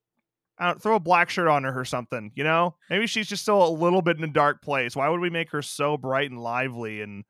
I 0.60 0.68
don't, 0.68 0.82
throw 0.82 0.96
a 0.96 1.00
black 1.00 1.30
shirt 1.30 1.48
on 1.48 1.64
her 1.64 1.80
or 1.80 1.86
something. 1.86 2.32
You 2.36 2.44
know, 2.44 2.76
maybe 2.90 3.08
she's 3.08 3.28
just 3.28 3.44
still 3.44 3.66
a 3.66 3.70
little 3.70 4.02
bit 4.02 4.18
in 4.18 4.24
a 4.24 4.28
dark 4.28 4.62
place. 4.62 4.96
Why 4.96 5.10
would 5.10 5.22
we 5.22 5.30
make 5.30 5.52
her 5.52 5.62
so 5.62 5.98
bright 5.98 6.30
and 6.30 6.40
lively 6.40 7.02
and 7.02 7.24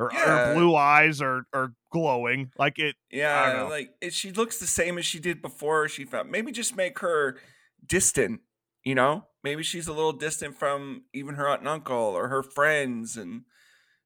her, 0.00 0.10
Yeah. 0.12 0.24
her 0.48 0.54
blue 0.54 0.74
eyes 0.74 1.20
are 1.20 1.44
are 1.52 1.72
glowing 1.92 2.50
like 2.58 2.78
it? 2.78 2.96
Yeah, 3.10 3.54
know. 3.58 3.68
like 3.68 3.90
it, 4.00 4.12
she 4.12 4.32
looks 4.32 4.58
the 4.58 4.66
same 4.66 4.98
as 4.98 5.04
she 5.06 5.18
did 5.18 5.42
before 5.42 5.88
she 5.88 6.04
found. 6.04 6.30
Maybe 6.30 6.52
just 6.52 6.76
make 6.76 6.98
her 7.00 7.38
distant. 7.86 8.40
You 8.82 8.94
know, 8.94 9.26
maybe 9.44 9.62
she's 9.62 9.88
a 9.88 9.92
little 9.92 10.12
distant 10.14 10.56
from 10.56 11.04
even 11.12 11.34
her 11.34 11.46
aunt 11.46 11.60
and 11.60 11.68
uncle 11.68 11.96
or 11.96 12.28
her 12.28 12.42
friends, 12.42 13.16
and 13.16 13.42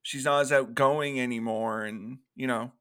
she's 0.02 0.24
not 0.24 0.40
as 0.40 0.50
outgoing 0.52 1.20
anymore. 1.20 1.85
And 1.85 2.18
you 2.35 2.46
know, 2.48 2.72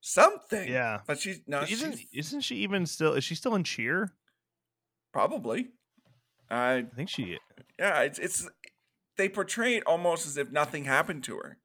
something. 0.00 0.68
Yeah. 0.70 1.00
but 1.06 1.18
she's 1.18 1.40
no, 1.48 1.62
isn't 1.62 1.96
she's 1.98 2.06
isn't 2.12 2.40
she 2.42 2.56
even 2.56 2.86
still? 2.86 3.14
Is 3.14 3.24
she 3.24 3.34
still 3.34 3.54
in 3.56 3.64
cheer? 3.64 4.12
probably. 5.12 5.70
I 6.48 6.74
I 6.74 6.82
think 6.96 7.08
she. 7.08 7.38
yeah, 7.78 8.02
it's 8.02 8.18
it's 8.18 8.48
they 9.16 9.28
portray 9.28 9.74
it 9.76 9.82
almost 9.86 10.26
as 10.26 10.36
if 10.36 10.50
nothing 10.52 10.84
happened 10.84 11.24
to 11.24 11.36
her. 11.36 11.58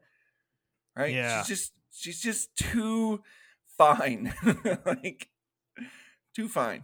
Right? 0.97 1.13
Yeah. 1.13 1.43
She's 1.43 1.47
just 1.47 1.73
she's 1.91 2.21
just 2.21 2.55
too 2.55 3.21
fine. 3.77 4.33
like 4.85 5.29
too 6.35 6.47
fine. 6.49 6.83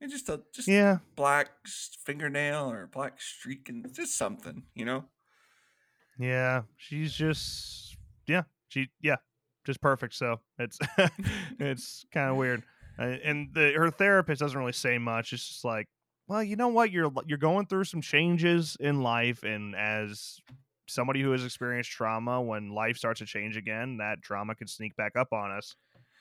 And 0.00 0.10
just 0.10 0.28
a 0.28 0.40
just 0.54 0.66
Yeah. 0.68 0.98
black 1.16 1.50
fingernail 2.04 2.70
or 2.70 2.86
black 2.86 3.20
streak 3.20 3.68
and 3.68 3.92
just 3.92 4.16
something, 4.16 4.64
you 4.74 4.84
know? 4.84 5.04
Yeah, 6.18 6.62
she's 6.76 7.12
just 7.14 7.96
yeah, 8.26 8.42
she 8.68 8.88
yeah, 9.00 9.16
just 9.66 9.80
perfect. 9.80 10.14
So 10.14 10.40
it's 10.58 10.78
it's 11.58 12.04
kind 12.12 12.30
of 12.30 12.36
weird, 12.36 12.62
Uh, 12.98 13.16
and 13.24 13.48
the 13.54 13.72
her 13.76 13.90
therapist 13.90 14.40
doesn't 14.40 14.58
really 14.58 14.72
say 14.72 14.98
much. 14.98 15.32
It's 15.32 15.46
just 15.48 15.64
like, 15.64 15.86
well, 16.28 16.42
you 16.42 16.56
know 16.56 16.68
what, 16.68 16.90
you're 16.90 17.10
you're 17.26 17.38
going 17.38 17.66
through 17.66 17.84
some 17.84 18.00
changes 18.02 18.76
in 18.80 19.02
life, 19.02 19.42
and 19.44 19.74
as 19.74 20.38
somebody 20.90 21.22
who 21.22 21.32
has 21.32 21.44
experienced 21.44 21.90
trauma, 21.90 22.40
when 22.42 22.70
life 22.70 22.96
starts 22.96 23.20
to 23.20 23.26
change 23.26 23.56
again, 23.56 23.98
that 23.98 24.22
trauma 24.22 24.54
can 24.54 24.66
sneak 24.66 24.96
back 24.96 25.16
up 25.16 25.32
on 25.32 25.50
us, 25.50 25.74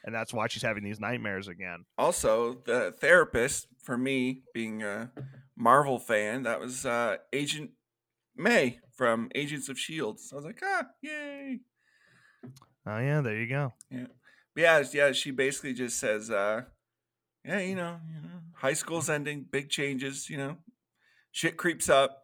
and 0.06 0.14
that's 0.14 0.34
why 0.34 0.48
she's 0.48 0.64
having 0.64 0.84
these 0.84 1.00
nightmares 1.00 1.48
again. 1.48 1.86
Also, 1.98 2.62
the 2.66 2.94
therapist, 3.00 3.68
for 3.84 3.98
me, 3.98 4.44
being 4.54 4.84
a 4.84 5.12
Marvel 5.58 6.00
fan, 6.00 6.44
that 6.44 6.60
was 6.60 6.86
uh 6.86 7.18
Agent 7.34 7.72
May 8.36 8.80
from 8.96 9.30
Agents 9.36 9.70
of 9.70 9.80
Shield. 9.80 10.20
So 10.20 10.36
I 10.36 10.38
was 10.38 10.46
like, 10.46 10.62
ah, 10.64 10.84
yay. 11.02 11.60
Oh 12.86 12.98
yeah, 13.00 13.22
there 13.22 13.38
you 13.38 13.48
go. 13.48 13.74
But 13.92 14.08
yeah, 14.56 14.84
yeah, 14.94 15.12
she 15.12 15.32
basically 15.32 15.74
just 15.74 16.00
says, 16.00 16.32
uh, 16.32 16.64
yeah, 17.46 17.60
you 17.60 17.76
know, 17.76 18.00
you 18.08 18.22
know, 18.22 18.40
high 18.54 18.74
school's 18.74 19.10
ending, 19.10 19.46
big 19.50 19.70
changes, 19.70 20.30
you 20.30 20.38
know, 20.38 20.58
shit 21.32 21.58
creeps 21.58 21.90
up. 21.90 22.19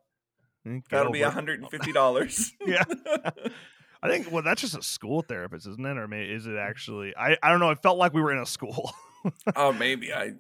Mm, 0.66 0.84
That'll 0.90 1.12
be 1.12 1.22
hundred 1.22 1.62
and 1.62 1.70
fifty 1.70 1.92
dollars. 1.92 2.54
Yeah. 2.66 2.84
I 4.04 4.10
think 4.10 4.32
well, 4.32 4.44
that's 4.44 4.62
just 4.62 4.78
a 4.78 4.84
school 4.84 5.22
therapist, 5.24 5.68
isn't 5.68 5.84
it? 5.86 5.98
Or 5.98 6.08
maybe 6.08 6.32
is 6.32 6.46
it 6.46 6.58
actually? 6.58 7.16
I 7.18 7.38
I 7.42 7.50
don't 7.50 7.60
know. 7.60 7.72
It 7.72 7.80
felt 7.82 7.98
like 7.98 8.14
we 8.14 8.22
were 8.22 8.32
in 8.32 8.38
a 8.40 8.46
school. 8.46 8.92
oh, 9.56 9.72
maybe 9.74 10.14
I, 10.14 10.34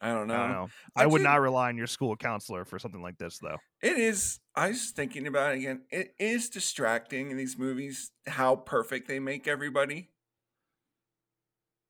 I 0.00 0.08
don't 0.12 0.28
know. 0.28 0.34
I 0.34 0.38
don't 0.38 0.52
know. 0.52 0.68
I 0.94 1.02
I, 1.02 1.06
would 1.06 1.18
did- 1.18 1.24
not 1.24 1.40
rely 1.40 1.68
on 1.68 1.76
your 1.76 1.88
school 1.88 2.14
counselor 2.16 2.64
for 2.64 2.78
something 2.78 3.02
like 3.02 3.18
this, 3.18 3.38
though. 3.40 3.56
It 3.82 3.98
is. 3.98 4.38
I 4.54 4.68
was 4.68 4.90
thinking 4.90 5.26
about 5.26 5.52
it 5.54 5.58
again. 5.58 5.82
It 5.90 6.14
is 6.20 6.48
distracting 6.48 7.30
in 7.32 7.36
these 7.36 7.58
movies 7.58 8.12
how 8.28 8.54
perfect 8.56 9.08
they 9.08 9.18
make 9.18 9.48
everybody. 9.48 10.10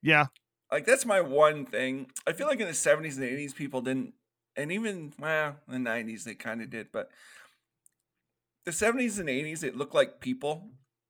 Yeah, 0.03 0.27
Like 0.73 0.87
that's 0.87 1.05
my 1.05 1.21
one 1.21 1.67
thing. 1.67 2.07
I 2.27 2.33
feel 2.33 2.47
like 2.47 2.61
in 2.61 2.67
the 2.69 2.75
seventies 2.75 3.19
and 3.19 3.27
eighties, 3.27 3.53
people 3.53 3.83
didn't, 3.83 4.15
and 4.61 4.73
even 4.73 5.13
well, 5.19 5.57
in 5.67 5.73
the 5.73 5.79
nineties 5.79 6.25
they 6.25 6.35
kind 6.35 6.61
of 6.63 6.71
did, 6.71 6.89
but 6.93 7.11
the 8.65 8.73
seventies 8.73 9.19
and 9.19 9.29
eighties, 9.29 9.63
it 9.63 9.77
looked 9.77 9.95
like 9.95 10.21
people, 10.21 10.69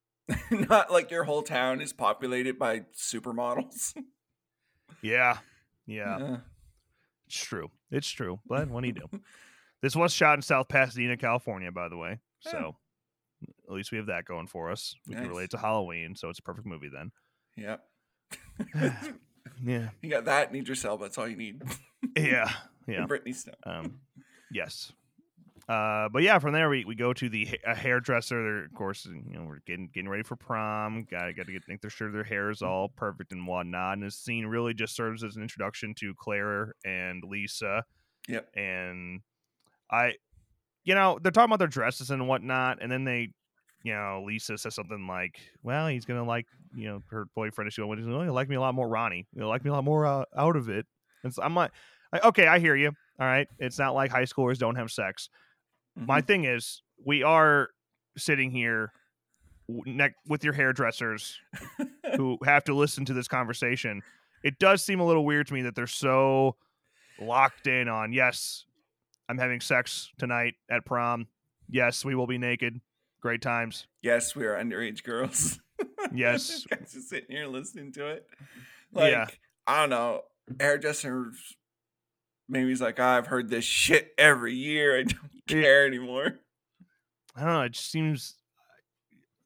not 0.50 0.90
like 0.92 1.10
your 1.10 1.24
whole 1.24 1.42
town 1.42 1.80
is 1.80 1.92
populated 1.92 2.58
by 2.58 2.80
supermodels. 2.96 3.94
yeah, 5.02 5.38
yeah. 5.86 6.18
Yeah. 6.18 6.36
It's 7.26 7.38
true. 7.44 7.70
It's 7.90 8.08
true. 8.10 8.40
But 8.46 8.68
what 8.68 8.80
do 8.82 8.88
you 8.88 8.92
do? 8.94 9.20
this 9.82 9.94
was 9.94 10.12
shot 10.12 10.34
in 10.38 10.42
South 10.42 10.68
Pasadena, 10.68 11.16
California, 11.16 11.70
by 11.70 11.88
the 11.88 11.96
way. 11.96 12.18
Yeah. 12.44 12.52
So 12.52 12.76
at 13.68 13.74
least 13.74 13.92
we 13.92 13.98
have 13.98 14.06
that 14.08 14.24
going 14.24 14.46
for 14.46 14.70
us. 14.70 14.94
We 15.06 15.14
Nice. 15.14 15.22
can 15.22 15.30
relate 15.30 15.50
to 15.50 15.58
Halloween, 15.58 16.14
so 16.16 16.28
it's 16.28 16.38
a 16.38 16.42
perfect 16.42 16.66
movie 16.66 16.90
then. 16.92 17.12
yeah. 17.56 17.76
Yeah, 19.64 19.88
you 20.02 20.10
got 20.10 20.24
that 20.26 20.48
and 20.48 20.56
Idris 20.56 20.84
Elba. 20.84 21.04
That's 21.04 21.18
all 21.18 21.28
you 21.28 21.36
need. 21.36 21.62
yeah, 22.16 22.50
yeah. 22.90 22.98
And 22.98 23.08
Brittany 23.08 23.32
Snow. 23.32 23.54
Um, 23.64 24.00
yes. 24.52 24.92
Uh, 25.68 26.08
but 26.08 26.24
yeah, 26.24 26.36
from 26.40 26.52
there 26.52 26.68
we, 26.68 26.84
we 26.84 26.96
go 26.96 27.12
to 27.12 27.28
the 27.28 27.44
ha- 27.44 27.72
a 27.72 27.74
hairdresser. 27.76 28.42
They're, 28.42 28.64
of 28.64 28.74
course, 28.74 29.06
you 29.06 29.38
know, 29.38 29.44
we're 29.44 29.60
getting 29.66 29.88
getting 29.94 30.08
ready 30.08 30.24
for 30.24 30.34
prom. 30.34 31.06
Got 31.08 31.36
got 31.36 31.46
to 31.46 31.52
get 31.52 31.62
make 31.68 31.88
sure 31.88 32.10
their 32.10 32.24
hair 32.24 32.50
is 32.50 32.60
all 32.60 32.88
perfect 32.88 33.30
and 33.30 33.46
whatnot. 33.46 33.94
And 33.94 34.02
this 34.02 34.16
scene 34.16 34.46
really 34.46 34.74
just 34.74 34.96
serves 34.96 35.22
as 35.22 35.36
an 35.36 35.42
introduction 35.42 35.94
to 36.00 36.12
Claire 36.18 36.74
and 36.84 37.22
Lisa. 37.22 37.84
Yep. 38.28 38.48
And 38.56 39.20
I, 39.90 40.14
you 40.82 40.96
know, 40.96 41.20
they're 41.22 41.30
talking 41.30 41.50
about 41.50 41.60
their 41.60 41.68
dresses 41.68 42.10
and 42.10 42.26
whatnot, 42.26 42.78
and 42.80 42.90
then 42.90 43.04
they, 43.04 43.28
you 43.84 43.92
know, 43.92 44.24
Lisa 44.26 44.58
says 44.58 44.74
something 44.74 45.06
like, 45.06 45.38
"Well, 45.62 45.86
he's 45.86 46.04
gonna 46.04 46.24
like, 46.24 46.46
you 46.74 46.88
know, 46.88 47.02
her 47.10 47.26
boyfriend 47.36 47.68
is 47.68 47.76
going, 47.76 48.12
oh, 48.12 48.22
he'll 48.22 48.32
like 48.32 48.48
me 48.48 48.56
a 48.56 48.60
lot 48.60 48.74
more, 48.74 48.88
Ronnie. 48.88 49.28
He'll 49.36 49.48
like 49.48 49.64
me 49.64 49.70
a 49.70 49.74
lot 49.74 49.84
more 49.84 50.04
uh, 50.04 50.24
out 50.36 50.56
of 50.56 50.68
it." 50.68 50.86
And 51.22 51.32
so 51.32 51.44
I'm 51.44 51.54
like, 51.54 51.70
I- 52.12 52.20
okay, 52.28 52.46
I 52.46 52.58
hear 52.58 52.74
you. 52.76 52.88
All 53.18 53.26
right, 53.26 53.48
it's 53.58 53.78
not 53.78 53.94
like 53.94 54.10
high 54.10 54.24
schoolers 54.24 54.58
don't 54.58 54.76
have 54.76 54.90
sex. 54.90 55.28
My 55.96 56.20
Mhm. 56.22 56.26
thing 56.26 56.44
is, 56.44 56.82
we 57.04 57.22
are 57.22 57.70
sitting 58.16 58.50
here 58.50 58.92
neck 59.68 60.14
with 60.26 60.42
your 60.42 60.52
hairdressers 60.54 61.38
who 62.16 62.38
have 62.44 62.64
to 62.64 62.74
listen 62.74 63.04
to 63.04 63.12
this 63.12 63.28
conversation. 63.28 64.02
It 64.42 64.58
does 64.58 64.84
seem 64.84 65.00
a 65.00 65.06
little 65.06 65.24
weird 65.24 65.46
to 65.48 65.54
me 65.54 65.62
that 65.62 65.74
they're 65.74 65.86
so 65.86 66.56
locked 67.20 67.66
in 67.66 67.88
on 67.88 68.12
yes, 68.12 68.64
I'm 69.28 69.38
having 69.38 69.60
sex 69.60 70.10
tonight 70.18 70.54
at 70.70 70.84
prom. 70.86 71.28
Yes, 71.68 72.04
we 72.04 72.14
will 72.14 72.26
be 72.26 72.38
naked. 72.38 72.80
Great 73.20 73.42
times. 73.42 73.86
yes, 74.02 74.34
we 74.34 74.46
are 74.46 74.54
underage 74.56 75.02
girls. 75.04 75.60
Yes. 76.12 76.64
Guys 76.66 76.94
are 76.96 77.00
sitting 77.00 77.36
here 77.36 77.46
listening 77.46 77.92
to 77.92 78.06
it. 78.08 78.26
Like, 78.92 79.12
Yeah. 79.12 79.26
I 79.66 79.80
don't 79.80 79.90
know. 79.90 80.22
Hairdressers, 80.58 81.56
maybe 82.50 82.68
he's 82.68 82.80
like, 82.80 82.98
I've 82.98 83.26
heard 83.26 83.48
this 83.48 83.64
shit 83.64 84.12
every 84.18 84.54
year. 84.54 84.98
I 84.98 85.02
don't 85.04 85.20
care 85.46 85.86
anymore. 85.86 86.38
I 87.36 87.40
don't 87.40 87.52
know. 87.52 87.62
It 87.62 87.72
just 87.72 87.90
seems. 87.90 88.34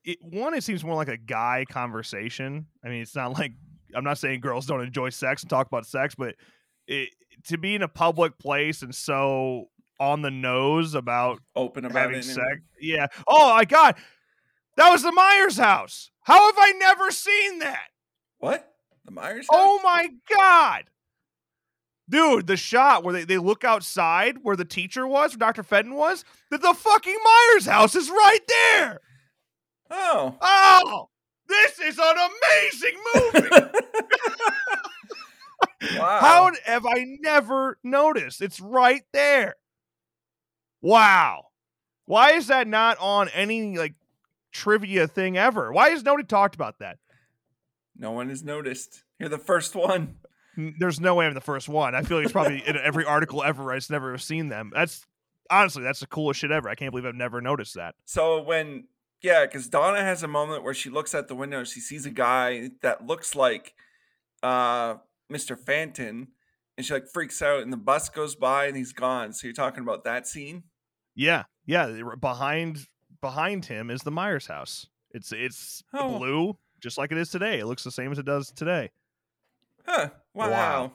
It, 0.05 0.19
one, 0.23 0.55
it 0.55 0.65
seems 0.65 0.85
more 0.85 0.97
like 0.97 1.09
a 1.09 1.17
guy 1.17 1.65
conversation. 1.71 2.67
I 2.85 2.89
mean, 2.89 3.03
it's 3.03 3.15
not 3.15 3.39
like 3.39 3.53
I'm 3.95 4.05
not 4.05 4.19
saying 4.19 4.41
girls 4.41 4.67
don't 4.67 4.83
enjoy 4.83 5.11
sex 5.11 5.43
and 5.43 5.51
talk 5.51 5.67
about 5.67 5.87
sex, 5.87 6.15
but 6.15 6.35
it, 6.87 7.11
to 7.47 7.59
be 7.59 7.75
in 7.75 7.83
a 7.83 7.89
public 7.89 8.39
place 8.39 8.83
and 8.83 8.95
so 8.95 9.69
on 10.01 10.23
the 10.23 10.31
nose 10.31 10.95
about 10.95 11.41
Open 11.55 11.85
about 11.85 11.99
having 11.99 12.23
sex. 12.23 12.61
Yeah. 12.81 13.07
Oh 13.27 13.55
my 13.55 13.65
god, 13.65 13.97
that 14.77 14.91
was 14.91 15.03
the 15.03 15.13
Myers 15.13 15.57
house. 15.57 16.11
How 16.23 16.47
have 16.47 16.57
I 16.59 16.73
never 16.79 17.11
seen 17.11 17.61
that? 17.61 17.89
What? 18.39 18.75
The 19.05 19.13
Myers? 19.13 19.47
Oh 19.51 19.81
my 19.83 20.09
god, 20.29 20.85
Dude, 22.09 22.47
the 22.47 22.57
shot 22.57 23.03
where 23.03 23.15
they, 23.15 23.25
they 23.25 23.39
look 23.39 23.65
outside 23.65 24.39
where 24.43 24.57
the 24.57 24.65
teacher 24.65 25.07
was, 25.07 25.33
where 25.33 25.39
Dr. 25.39 25.63
Fenton 25.63 25.95
was, 25.95 26.25
that 26.51 26.61
the 26.61 26.75
fucking 26.75 27.19
Myers 27.25 27.67
house 27.67 27.95
is 27.95 28.11
right 28.11 28.41
there. 28.47 29.01
Oh. 29.91 30.37
Oh, 30.41 31.09
this 31.49 31.79
is 31.79 31.99
an 31.99 32.17
amazing 32.17 32.99
movie. 33.15 33.49
wow. 35.99 36.19
How 36.21 36.51
have 36.65 36.87
I 36.87 37.05
never 37.21 37.79
noticed? 37.83 38.43
It's 38.43 38.61
right 38.61 39.03
there. 39.13 39.57
Wow. 40.83 41.47
Why 42.07 42.33
is 42.33 42.49
that 42.49 42.69
not 42.69 42.99
on 42.99 43.29
any 43.31 43.79
like 43.79 43.95
trivia 44.53 45.09
thing 45.09 45.39
ever? 45.39 45.73
Why 45.73 45.91
has 45.91 46.03
nobody 46.03 46.25
talked 46.25 46.55
about 46.55 46.79
that? 46.81 46.99
no 47.97 48.11
one 48.11 48.29
has 48.29 48.43
noticed. 48.43 49.05
You're 49.19 49.29
the 49.29 49.39
first 49.39 49.75
one. 49.75 50.17
There's 50.57 51.01
no 51.01 51.15
way 51.15 51.27
I'm 51.27 51.35
the 51.35 51.41
first 51.41 51.69
one. 51.69 51.95
I 51.95 52.03
feel 52.03 52.17
like 52.19 52.25
it's 52.25 52.33
probably 52.33 52.63
in 52.67 52.77
every 52.77 53.05
article 53.05 53.43
ever. 53.43 53.73
I've 53.73 53.89
never 53.91 54.17
seen 54.19 54.49
them. 54.49 54.71
That's 54.75 55.05
honestly, 55.51 55.83
that's 55.83 56.01
the 56.01 56.07
coolest 56.07 56.41
shit 56.41 56.51
ever. 56.51 56.69
I 56.69 56.75
can't 56.75 56.91
believe 56.93 57.07
I've 57.07 57.15
never 57.15 57.41
noticed 57.41 57.75
that. 57.75 57.95
So 58.05 58.43
when 58.43 58.85
yeah, 59.23 59.47
because 59.47 59.69
Donna 59.69 60.01
has 60.03 60.23
a 60.23 60.29
moment 60.29 60.65
where 60.65 60.75
she 60.75 60.91
looks 60.91 61.15
out 61.15 61.29
the 61.29 61.35
window, 61.35 61.65
she 61.65 61.81
sees 61.81 62.05
a 62.07 62.11
guy 62.11 62.71
that 62.83 63.07
looks 63.07 63.35
like 63.35 63.75
uh 64.43 64.97
Mr. 65.33 65.59
Fenton, 65.59 66.29
and 66.77 66.85
she 66.87 66.93
like 66.93 67.09
freaks 67.09 67.41
out, 67.43 67.63
and 67.63 67.73
the 67.73 67.77
bus 67.79 68.09
goes 68.09 68.35
by 68.37 68.67
and 68.67 68.77
he's 68.77 68.93
gone. 68.93 69.33
So 69.33 69.47
you're 69.47 69.55
talking 69.55 69.83
about 69.83 70.05
that 70.05 70.27
scene? 70.27 70.65
Yeah, 71.15 71.45
yeah. 71.67 72.01
Behind 72.21 72.79
behind 73.21 73.65
him 73.65 73.91
is 73.91 74.03
the 74.03 74.11
Myers 74.11 74.47
house. 74.47 74.87
It's 75.11 75.33
it's 75.33 75.83
Oh. 75.95 76.19
blue, 76.19 76.59
just 76.81 76.99
like 76.99 77.11
it 77.13 77.19
is 77.19 77.31
today. 77.31 77.61
It 77.61 77.67
looks 77.67 77.85
the 77.85 77.91
same 77.91 78.13
as 78.13 78.19
it 78.19 78.27
does 78.27 78.51
today. 78.51 78.91
Huh. 79.87 80.11
Wow. 80.35 80.93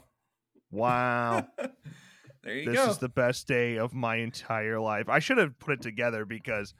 Wow. 0.71 1.47
there 2.43 2.55
you 2.55 2.65
this 2.65 2.75
go. 2.75 2.85
This 2.85 2.91
is 2.91 2.97
the 2.99 3.09
best 3.09 3.47
day 3.47 3.77
of 3.77 3.93
my 3.93 4.17
entire 4.17 4.79
life. 4.79 5.09
I 5.09 5.19
should 5.19 5.37
have 5.37 5.57
put 5.59 5.73
it 5.73 5.81
together 5.81 6.25
because, 6.25 6.73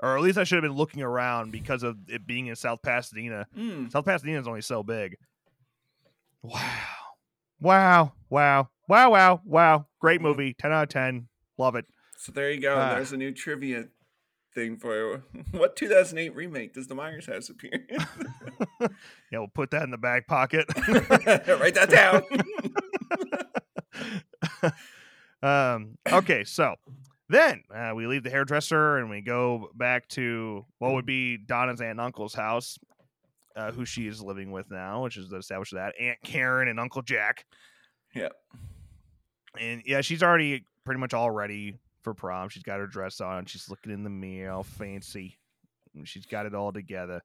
or 0.00 0.16
at 0.16 0.22
least 0.22 0.38
I 0.38 0.44
should 0.44 0.56
have 0.56 0.70
been 0.70 0.76
looking 0.76 1.02
around 1.02 1.52
because 1.52 1.82
of 1.82 1.96
it 2.08 2.26
being 2.26 2.48
in 2.48 2.56
South 2.56 2.82
Pasadena. 2.82 3.46
Mm. 3.56 3.90
South 3.90 4.04
Pasadena 4.04 4.40
is 4.40 4.48
only 4.48 4.62
so 4.62 4.82
big. 4.82 5.16
Wow. 6.42 6.60
Wow. 7.60 8.12
Wow. 8.28 8.68
Wow. 8.88 9.10
Wow. 9.10 9.40
Wow. 9.44 9.86
Great 10.00 10.20
movie. 10.20 10.54
10 10.54 10.72
out 10.72 10.82
of 10.84 10.88
10. 10.88 11.28
Love 11.58 11.76
it. 11.76 11.86
So 12.16 12.32
there 12.32 12.50
you 12.50 12.60
go. 12.60 12.76
Ah. 12.76 12.94
There's 12.94 13.12
a 13.12 13.16
new 13.16 13.32
trivia 13.32 13.86
thing 14.54 14.76
for. 14.76 15.22
What 15.52 15.76
2008 15.76 16.34
remake 16.34 16.74
does 16.74 16.86
the 16.86 16.94
Myers 16.94 17.26
house 17.26 17.48
appear 17.48 17.86
in? 17.88 17.98
Yeah, 19.30 19.38
we'll 19.38 19.48
put 19.48 19.70
that 19.70 19.82
in 19.82 19.90
the 19.90 19.98
back 19.98 20.26
pocket. 20.26 20.66
Write 20.88 21.74
that 21.74 21.90
down. 21.90 22.22
um, 25.42 25.98
okay, 26.10 26.42
so 26.44 26.74
then 27.28 27.62
uh, 27.72 27.92
we 27.94 28.06
leave 28.06 28.24
the 28.24 28.30
hairdresser 28.30 28.98
and 28.98 29.08
we 29.08 29.20
go 29.20 29.70
back 29.74 30.08
to 30.08 30.64
what 30.78 30.94
would 30.94 31.06
be 31.06 31.36
Donna's 31.36 31.80
aunt 31.80 31.92
and 31.92 32.00
uncle's 32.00 32.34
house, 32.34 32.76
uh, 33.54 33.70
who 33.70 33.84
she 33.84 34.08
is 34.08 34.20
living 34.20 34.50
with 34.50 34.70
now, 34.70 35.04
which 35.04 35.16
is 35.16 35.32
established 35.32 35.74
that 35.74 35.94
Aunt 36.00 36.18
Karen 36.24 36.66
and 36.66 36.80
Uncle 36.80 37.02
Jack. 37.02 37.44
Yeah. 38.14 38.30
And 39.58 39.82
yeah, 39.86 40.00
she's 40.00 40.22
already 40.22 40.64
pretty 40.84 41.00
much 41.00 41.14
all 41.14 41.30
ready 41.30 41.76
for 42.02 42.14
prom. 42.14 42.48
She's 42.48 42.62
got 42.62 42.78
her 42.78 42.86
dress 42.86 43.20
on. 43.20 43.46
She's 43.46 43.68
looking 43.68 43.92
in 43.92 44.04
the 44.04 44.10
mirror, 44.10 44.52
all 44.52 44.62
fancy. 44.62 45.38
She's 46.04 46.26
got 46.26 46.46
it 46.46 46.54
all 46.54 46.72
together. 46.72 47.22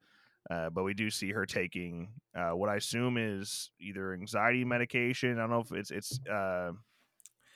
Uh, 0.49 0.69
but 0.69 0.83
we 0.83 0.93
do 0.93 1.09
see 1.09 1.31
her 1.31 1.45
taking 1.45 2.09
uh, 2.35 2.51
what 2.51 2.69
I 2.69 2.75
assume 2.75 3.17
is 3.17 3.71
either 3.79 4.13
anxiety 4.13 4.63
medication. 4.63 5.37
I 5.37 5.41
don't 5.41 5.49
know 5.49 5.61
if 5.61 5.71
it's 5.71 5.91
it's 5.91 6.19
uh, 6.27 6.71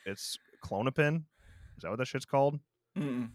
it's 0.05 0.37
Klonopin. 0.63 1.17
Is 1.17 1.83
that 1.83 1.89
what 1.89 1.99
that 1.99 2.07
shit's 2.07 2.25
called? 2.25 2.59
Mm. 2.97 3.29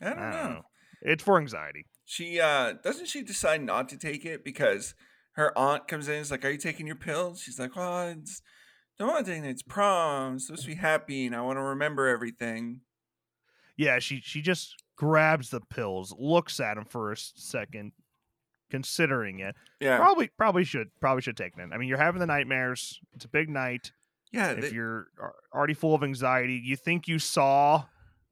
I 0.00 0.08
don't 0.08 0.16
know. 0.18 0.62
It's 1.02 1.22
for 1.22 1.38
anxiety. 1.38 1.86
She 2.04 2.40
uh 2.40 2.74
doesn't 2.84 3.06
she 3.06 3.22
decide 3.22 3.62
not 3.62 3.88
to 3.88 3.98
take 3.98 4.24
it 4.24 4.44
because 4.44 4.94
her 5.32 5.56
aunt 5.58 5.88
comes 5.88 6.08
in 6.08 6.14
and 6.14 6.22
is 6.22 6.30
like, 6.30 6.44
Are 6.44 6.50
you 6.50 6.58
taking 6.58 6.86
your 6.86 6.96
pills? 6.96 7.40
She's 7.40 7.58
like, 7.58 7.72
Oh, 7.76 8.14
it's 8.16 8.40
don't 8.98 9.08
want 9.08 9.26
to 9.26 9.32
take 9.32 9.42
it. 9.42 9.48
It's 9.48 9.62
prom. 9.62 10.32
I'm 10.32 10.38
supposed 10.38 10.62
to 10.62 10.68
be 10.68 10.74
happy 10.76 11.26
and 11.26 11.34
I 11.34 11.40
want 11.40 11.56
to 11.56 11.62
remember 11.62 12.06
everything. 12.06 12.80
Yeah, 13.82 13.98
she 13.98 14.20
she 14.22 14.40
just 14.42 14.74
grabs 14.96 15.50
the 15.50 15.60
pills, 15.60 16.14
looks 16.18 16.60
at 16.60 16.76
him 16.76 16.84
for 16.84 17.12
a 17.12 17.16
second, 17.16 17.92
considering 18.70 19.40
it. 19.40 19.54
Yeah. 19.80 19.98
Probably 19.98 20.28
probably 20.36 20.64
should 20.64 20.88
probably 21.00 21.22
should 21.22 21.36
take 21.36 21.52
it. 21.56 21.68
I 21.72 21.76
mean, 21.78 21.88
you're 21.88 21.98
having 21.98 22.20
the 22.20 22.26
nightmares. 22.26 22.98
It's 23.14 23.24
a 23.24 23.28
big 23.28 23.48
night. 23.48 23.92
Yeah. 24.32 24.52
if 24.52 24.60
they- 24.70 24.70
you're 24.76 25.08
already 25.54 25.74
full 25.74 25.94
of 25.94 26.02
anxiety, 26.02 26.60
you 26.64 26.76
think 26.76 27.06
you 27.06 27.18
saw 27.18 27.84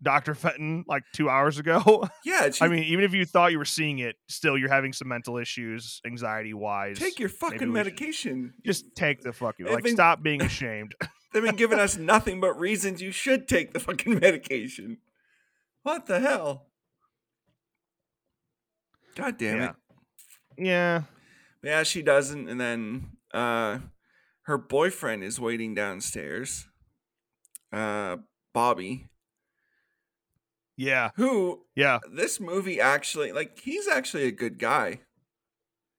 Dr. 0.03 0.35
Fenton 0.35 0.85
like 0.89 1.03
two 1.13 1.29
hours 1.29 1.59
ago. 1.59 2.09
yeah. 2.25 2.49
She, 2.51 2.65
I 2.65 2.69
mean, 2.69 2.85
even 2.85 3.05
if 3.05 3.13
you 3.13 3.27
thought 3.27 3.53
you 3.53 3.59
were 3.59 3.67
seeing 3.67 3.99
it, 3.99 4.17
still 4.29 4.57
you're 4.57 4.71
having 4.71 4.95
some 4.95 5.09
mental 5.09 5.37
issues, 5.37 6.01
anxiety 6.07 6.55
wise. 6.55 6.99
take 6.99 7.19
your 7.19 7.29
fucking 7.29 7.71
medication. 7.71 8.55
Just 8.65 8.87
take 8.97 9.21
the 9.21 9.35
fucking 9.35 9.67
They've 9.67 9.75
like. 9.75 9.85
been- 9.85 9.95
Stop 9.95 10.23
being 10.23 10.41
ashamed. 10.41 10.95
They've 11.35 11.43
been 11.43 11.57
giving 11.57 11.79
us 11.87 11.99
nothing 11.99 12.41
but 12.41 12.59
reasons 12.59 13.03
you 13.03 13.13
should 13.13 13.47
take 13.47 13.73
the 13.75 13.79
fucking 13.81 14.19
medication. 14.21 14.99
What 15.83 16.07
the 16.07 16.21
hell? 16.21 16.67
God 19.17 19.39
damn 19.39 19.59
Yeah. 19.59 19.71
it. 19.71 19.77
yeah, 20.59 21.03
Yeah, 21.63 21.83
she 21.83 22.03
doesn't. 22.03 22.49
And 22.49 22.61
then 22.61 23.17
uh 23.33 23.81
her 24.43 24.59
boyfriend 24.59 25.23
is 25.25 25.41
waiting 25.41 25.75
downstairs. 25.75 26.69
Uh 27.73 28.19
Bobby. 28.53 29.09
yeah, 30.77 31.11
Who 31.17 31.65
yeah, 31.77 32.01
this 32.13 32.41
movie 32.41 32.81
actually 32.81 33.33
like 33.33 33.59
he's 33.61 33.87
actually 33.89 34.25
a 34.25 34.33
good 34.33 34.59
guy. 34.59 35.01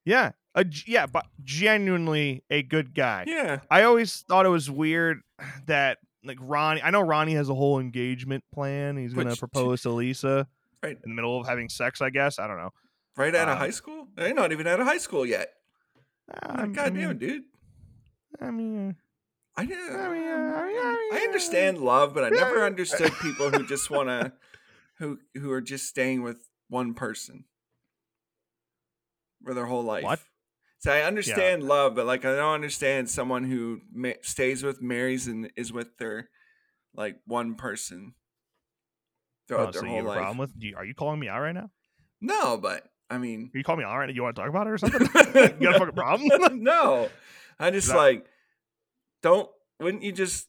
yeah. 0.06 0.32
A, 0.54 0.66
yeah, 0.86 1.06
but 1.06 1.28
genuinely 1.46 2.44
a 2.50 2.62
good 2.62 2.94
guy. 2.94 3.24
Yeah. 3.26 3.62
I 3.72 3.84
always 3.84 4.26
thought 4.28 4.46
it 4.46 4.50
was 4.50 4.70
weird 4.70 5.22
that 5.68 6.00
like 6.24 6.38
Ronnie. 6.42 6.82
I 6.84 6.92
know 6.92 7.02
Ronnie 7.02 7.34
has 7.36 7.50
a 7.50 7.56
whole 7.56 7.80
engagement 7.80 8.44
plan. 8.54 8.98
He's 8.98 9.14
gonna 9.14 9.36
propose 9.36 9.82
to 9.84 9.90
Lisa 9.90 10.48
Right. 10.84 10.98
in 11.04 11.10
the 11.10 11.16
middle 11.16 11.40
of 11.40 11.48
having 11.48 11.70
sex. 11.70 12.02
I 12.02 12.10
guess 12.10 12.40
I 12.40 12.48
don't 12.48 12.58
know. 12.58 12.72
Right 13.18 13.34
out 13.36 13.48
of 13.50 13.54
Um, 13.54 13.58
high 13.60 13.70
school? 13.72 14.08
They're 14.16 14.34
not 14.34 14.52
even 14.52 14.68
out 14.68 14.80
of 14.80 14.88
high 14.88 14.98
school 14.98 15.26
yet. 15.26 15.54
Um, 16.44 16.72
God 16.74 16.94
damn, 16.94 17.10
mean, 17.10 17.18
dude. 17.18 17.44
I 18.40 18.52
mean, 18.52 18.96
I, 19.58 19.64
I 19.64 19.66
mean, 19.66 19.74
I 19.74 20.10
mean, 20.12 21.14
I 21.14 21.24
understand 21.28 21.78
love, 21.80 22.14
but 22.14 22.24
I 22.24 22.30
never 22.30 22.64
understood 22.64 23.12
people 23.22 23.50
who 23.52 23.68
just 23.68 23.90
want 23.90 24.08
to, 24.08 24.32
who 25.00 25.20
who 25.36 25.52
are 25.52 25.60
just 25.62 25.88
staying 25.88 26.22
with 26.24 26.48
one 26.70 26.94
person 26.94 27.44
for 29.44 29.54
their 29.54 29.66
whole 29.66 29.84
life. 29.84 30.04
What? 30.04 30.20
So 30.82 30.92
I 30.92 31.04
understand 31.04 31.64
love, 31.64 31.94
but 31.96 32.06
like 32.08 32.26
I 32.26 32.36
don't 32.36 32.54
understand 32.56 33.10
someone 33.10 33.44
who 33.44 33.82
ma- 33.94 34.14
stays 34.24 34.64
with, 34.64 34.82
marries, 34.82 35.28
and 35.28 35.52
is 35.56 35.72
with 35.72 35.98
their 35.98 36.30
like 36.96 37.18
one 37.26 37.54
person 37.56 38.16
throughout 39.48 39.70
Oh, 39.70 39.72
their 39.72 39.82
so 39.82 39.86
you 39.86 39.92
whole 39.92 40.02
a 40.02 40.08
life. 40.08 40.18
problem 40.18 40.38
with? 40.40 40.52
you- 40.58 40.76
Are 40.76 40.84
you 40.86 40.96
calling 40.96 41.20
me 41.20 41.28
out 41.30 41.40
right 41.42 41.54
now? 41.54 41.70
No, 42.20 42.58
but 42.58 42.84
I 43.12 43.18
mean, 43.20 43.52
Are 43.54 43.58
you 43.60 43.64
calling 43.64 43.80
me 43.80 43.86
out 43.86 43.96
right 43.98 44.08
now? 44.08 44.14
You 44.14 44.24
want 44.24 44.36
to 44.36 44.42
talk 44.42 44.50
about 44.50 44.66
it 44.68 44.72
or 44.72 44.78
something? 44.80 45.02
you 45.60 45.68
got 45.70 45.76
a 45.76 45.80
fucking 45.80 45.94
problem? 45.96 46.64
no, 46.64 47.10
I 47.60 47.70
just 47.70 47.90
That- 47.90 47.98
like 47.98 48.26
don't. 49.22 49.50
Wouldn't 49.80 50.04
you 50.04 50.12
just 50.12 50.48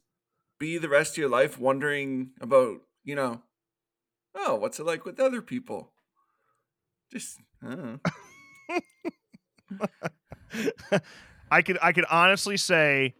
be 0.59 0.79
the 0.79 0.89
rest 0.89 1.13
of 1.13 1.19
your 1.19 1.29
life 1.29 1.59
wondering 1.59 2.31
about 2.41 2.81
you 3.05 3.15
know? 3.15 3.43
Oh, 4.35 4.55
what's 4.55 4.81
it 4.81 4.87
like 4.87 5.05
with 5.05 5.21
other 5.21 5.43
people? 5.43 5.93
Just 7.11 7.39
I 7.63 7.75
don't 7.75 8.01
know. 8.71 8.79
I 11.51 11.63
could 11.63 11.79
I 11.83 11.93
could 11.93 12.07
honestly 12.11 12.57
say 12.57 13.15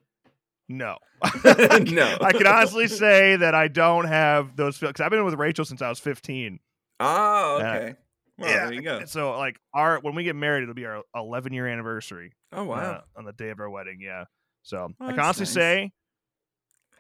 no. 0.69 0.97
No. 1.45 2.17
I 2.21 2.33
could 2.33 2.47
honestly 2.47 2.89
say 2.89 3.37
that 3.37 3.55
I 3.55 3.69
don't 3.69 4.07
have 4.07 4.57
those 4.57 4.77
feelings. 4.77 5.01
I've 5.01 5.11
been 5.11 5.25
with 5.25 5.35
Rachel 5.35 5.65
since 5.65 5.83
I 5.83 5.89
was 5.89 5.99
15. 5.99 6.59
Oh, 7.01 7.57
okay. 7.61 7.95
Well, 8.39 8.51
yeah. 8.51 8.65
there 8.65 8.73
you 8.73 8.83
go. 8.83 9.05
So 9.05 9.37
like 9.39 9.59
our 9.75 10.01
when 10.01 10.15
we 10.15 10.25
get 10.25 10.35
married, 10.37 10.63
it'll 10.63 10.75
be 10.75 10.87
our 10.87 11.03
11 11.15 11.53
year 11.53 11.67
anniversary. 11.67 12.33
Oh 12.53 12.65
wow. 12.65 12.77
uh, 12.77 13.01
on 13.17 13.25
the 13.25 13.33
day 13.33 13.51
of 13.51 13.61
our 13.61 13.71
wedding. 13.71 13.99
Yeah. 14.01 14.25
So 14.63 14.89
Oh, 15.01 15.07
I 15.07 15.11
can 15.11 15.21
honestly 15.21 15.45
nice. 15.45 15.53
say 15.53 15.93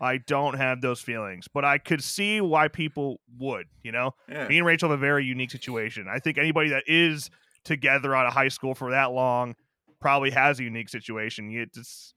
I 0.01 0.19
don't 0.19 0.55
have 0.55 0.81
those 0.81 1.01
feelings, 1.01 1.47
but 1.53 1.65
I 1.65 1.79
could 1.79 2.03
see 2.03 2.41
why 2.41 2.69
people 2.69 3.21
would. 3.39 3.67
You 3.83 3.93
know, 3.93 4.15
yeah. 4.29 4.49
me 4.49 4.59
and 4.59 4.67
Rachel 4.67 4.91
have 4.91 4.99
a 4.99 5.01
very 5.01 5.25
unique 5.25 5.51
situation. 5.51 6.07
I 6.13 6.19
think 6.19 6.39
anybody 6.39 6.71
that 6.71 6.85
is 6.87 7.31
together 7.65 8.15
out 8.15 8.27
of 8.27 8.33
high 8.33 8.49
school 8.49 8.75
for 8.75 8.91
that 8.91 9.13
long 9.13 9.55
probably 10.03 10.31
has 10.31 10.61
a 10.61 10.65
unique 10.65 10.89
situation. 10.91 11.51
You 11.51 11.67
just, 11.67 12.15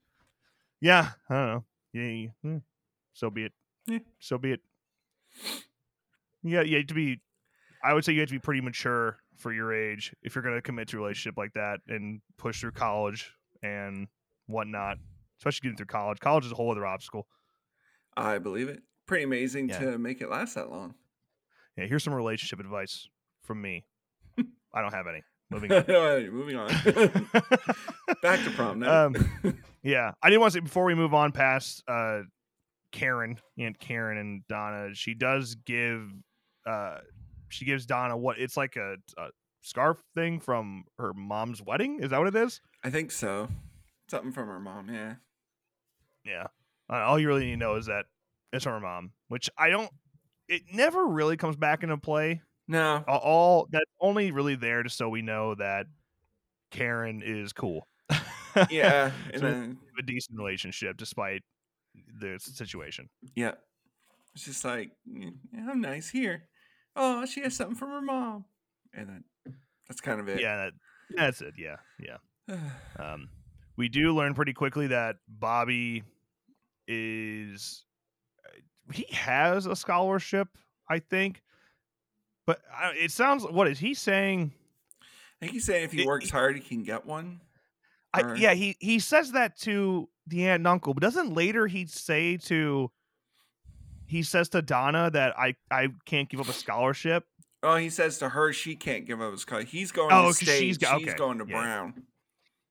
yeah, 0.80 1.10
I 1.30 1.34
don't 1.34 1.46
know. 1.46 1.64
Yeah, 1.92 2.02
yeah, 2.08 2.28
hmm, 2.42 2.56
so 3.14 3.30
be 3.30 3.44
it. 3.44 3.52
Yeah. 3.86 3.98
So 4.18 4.36
be 4.36 4.52
it. 4.52 4.60
Yeah, 6.42 6.62
you 6.62 6.76
have 6.78 6.86
to 6.88 6.94
be. 6.94 7.20
I 7.82 7.94
would 7.94 8.04
say 8.04 8.12
you 8.12 8.20
have 8.20 8.28
to 8.28 8.34
be 8.34 8.38
pretty 8.40 8.60
mature 8.60 9.18
for 9.36 9.52
your 9.52 9.72
age 9.72 10.14
if 10.22 10.34
you're 10.34 10.42
going 10.42 10.54
to 10.56 10.62
commit 10.62 10.88
to 10.88 10.96
a 10.96 11.00
relationship 11.00 11.36
like 11.36 11.52
that 11.54 11.78
and 11.88 12.20
push 12.36 12.60
through 12.60 12.72
college 12.72 13.30
and 13.62 14.08
whatnot. 14.46 14.98
Especially 15.38 15.64
getting 15.66 15.76
through 15.76 15.86
college. 15.86 16.18
College 16.18 16.46
is 16.46 16.52
a 16.52 16.54
whole 16.54 16.70
other 16.70 16.86
obstacle. 16.86 17.26
I 18.16 18.38
believe 18.38 18.68
it. 18.68 18.82
Pretty 19.06 19.24
amazing 19.24 19.68
Yeah. 19.68 19.78
to 19.80 19.98
make 19.98 20.20
it 20.20 20.30
last 20.30 20.54
that 20.54 20.70
long. 20.70 20.94
Yeah, 21.76 21.84
here's 21.84 22.02
some 22.02 22.14
relationship 22.14 22.58
advice 22.58 23.06
from 23.44 23.60
me. 23.60 23.84
I 24.74 24.80
don't 24.80 24.94
have 24.94 25.06
any. 25.06 25.22
Moving 25.50 25.72
on. 25.72 25.84
Moving 26.32 26.56
on. 26.56 26.68
Back 28.22 28.42
to 28.44 28.50
prom 28.54 28.80
night. 28.80 28.88
Um, 28.88 29.58
yeah, 29.82 30.12
I 30.22 30.28
didn't 30.28 30.40
want 30.40 30.52
to 30.52 30.58
say 30.58 30.60
before 30.60 30.84
we 30.84 30.94
move 30.94 31.14
on 31.14 31.32
past 31.32 31.82
uh, 31.86 32.22
Karen, 32.92 33.38
Aunt 33.58 33.78
Karen 33.78 34.18
and 34.18 34.46
Donna. 34.48 34.94
She 34.94 35.14
does 35.14 35.54
give, 35.54 36.02
uh, 36.66 36.98
she 37.48 37.64
gives 37.64 37.86
Donna 37.86 38.16
what 38.16 38.38
it's 38.38 38.56
like 38.56 38.76
a, 38.76 38.96
a 39.16 39.28
scarf 39.62 40.02
thing 40.14 40.40
from 40.40 40.84
her 40.98 41.12
mom's 41.14 41.62
wedding. 41.62 42.00
Is 42.00 42.10
that 42.10 42.18
what 42.18 42.28
it 42.28 42.36
is? 42.36 42.60
I 42.82 42.90
think 42.90 43.12
so. 43.12 43.48
Something 44.08 44.32
from 44.32 44.48
her 44.48 44.60
mom, 44.60 44.92
yeah. 44.92 45.14
Yeah. 46.24 46.46
Uh, 46.90 47.04
all 47.04 47.18
you 47.18 47.28
really 47.28 47.44
need 47.44 47.52
to 47.52 47.56
know 47.56 47.76
is 47.76 47.86
that 47.86 48.06
it's 48.52 48.64
from 48.64 48.74
her 48.74 48.80
mom, 48.80 49.12
which 49.28 49.48
I 49.58 49.70
don't. 49.70 49.90
It 50.48 50.62
never 50.72 51.04
really 51.06 51.36
comes 51.36 51.56
back 51.56 51.82
into 51.82 51.96
play. 51.96 52.40
No. 52.68 53.04
All- 53.08 53.68
that's 53.70 53.90
only 54.00 54.30
really 54.32 54.54
there 54.56 54.82
just 54.82 54.96
so 54.96 55.08
we 55.08 55.22
know 55.22 55.54
that 55.54 55.86
Karen 56.70 57.22
is 57.24 57.52
cool. 57.52 57.86
Yeah. 58.70 59.12
And 59.32 59.40
So- 59.40 59.50
then 59.50 59.78
a 59.98 60.02
decent 60.02 60.38
relationship 60.38 60.96
despite 60.96 61.42
the 62.20 62.38
situation. 62.38 63.08
yeah. 63.34 63.52
It's 64.34 64.44
just 64.44 64.64
like, 64.66 64.90
"Mm, 65.08 65.32
yeah, 65.50 65.66
I'm 65.70 65.80
nice 65.80 66.10
here. 66.10 66.48
Oh, 66.94 67.24
she 67.24 67.40
has 67.40 67.56
something 67.56 67.74
from 67.76 67.88
her 67.90 68.02
mom. 68.02 68.44
And 68.92 69.08
then 69.08 69.24
that's 69.88 70.02
kind 70.02 70.20
of 70.20 70.28
it. 70.28 70.40
Yeah, 70.42 70.56
that, 70.56 70.72
that's 71.16 71.40
it. 71.40 71.54
Yeah, 71.56 71.76
yeah. 71.98 72.18
Um, 72.98 73.30
we 73.78 73.88
do 73.88 74.14
learn 74.14 74.34
pretty 74.34 74.52
quickly 74.52 74.88
that 74.88 75.16
Bobby 75.26 76.02
is 76.86 77.84
he 78.92 79.06
has 79.12 79.66
a 79.66 79.74
scholarship, 79.76 80.48
I 80.88 80.98
think, 80.98 81.42
but 82.46 82.60
I, 82.74 82.92
it 82.96 83.10
sounds. 83.10 83.44
What 83.44 83.68
is 83.68 83.78
he 83.78 83.94
saying? 83.94 84.52
I 85.02 85.06
think 85.40 85.52
he's 85.52 85.64
saying 85.66 85.84
if 85.84 85.92
he 85.92 86.02
It- 86.02 86.06
works 86.06 86.30
hard, 86.30 86.54
he 86.56 86.62
can 86.62 86.82
get 86.82 87.04
one. 87.06 87.40
I, 88.14 88.22
Or- 88.22 88.36
yeah, 88.36 88.54
he 88.54 88.76
he 88.80 88.98
says 88.98 89.32
that 89.32 89.58
to 89.60 90.08
the 90.26 90.46
aunt 90.48 90.60
and 90.60 90.66
uncle, 90.66 90.94
but 90.94 91.02
doesn't 91.02 91.34
later 91.34 91.66
he 91.66 91.84
say 91.86 92.36
to 92.38 92.90
he 94.06 94.22
says 94.22 94.48
to 94.50 94.62
Donna 94.62 95.10
that 95.10 95.38
I 95.38 95.56
I 95.70 95.88
can't 96.06 96.28
give 96.28 96.40
up 96.40 96.48
a 96.48 96.52
scholarship. 96.54 97.26
Oh, 97.62 97.76
he 97.76 97.90
says 97.90 98.18
to 98.18 98.28
her 98.30 98.52
she 98.52 98.76
can't 98.76 99.04
give 99.06 99.20
up 99.20 99.32
his 99.32 99.44
car. 99.44 99.60
He's 99.62 99.90
going 99.92 100.10
Oh, 100.12 100.28
to 100.28 100.34
state. 100.34 100.58
she's 100.60 100.78
She's, 100.80 100.84
okay. 100.88 101.14
going 101.14 101.38
to 101.38 101.46
Yeah. 101.48 101.60
Brown. 101.60 102.02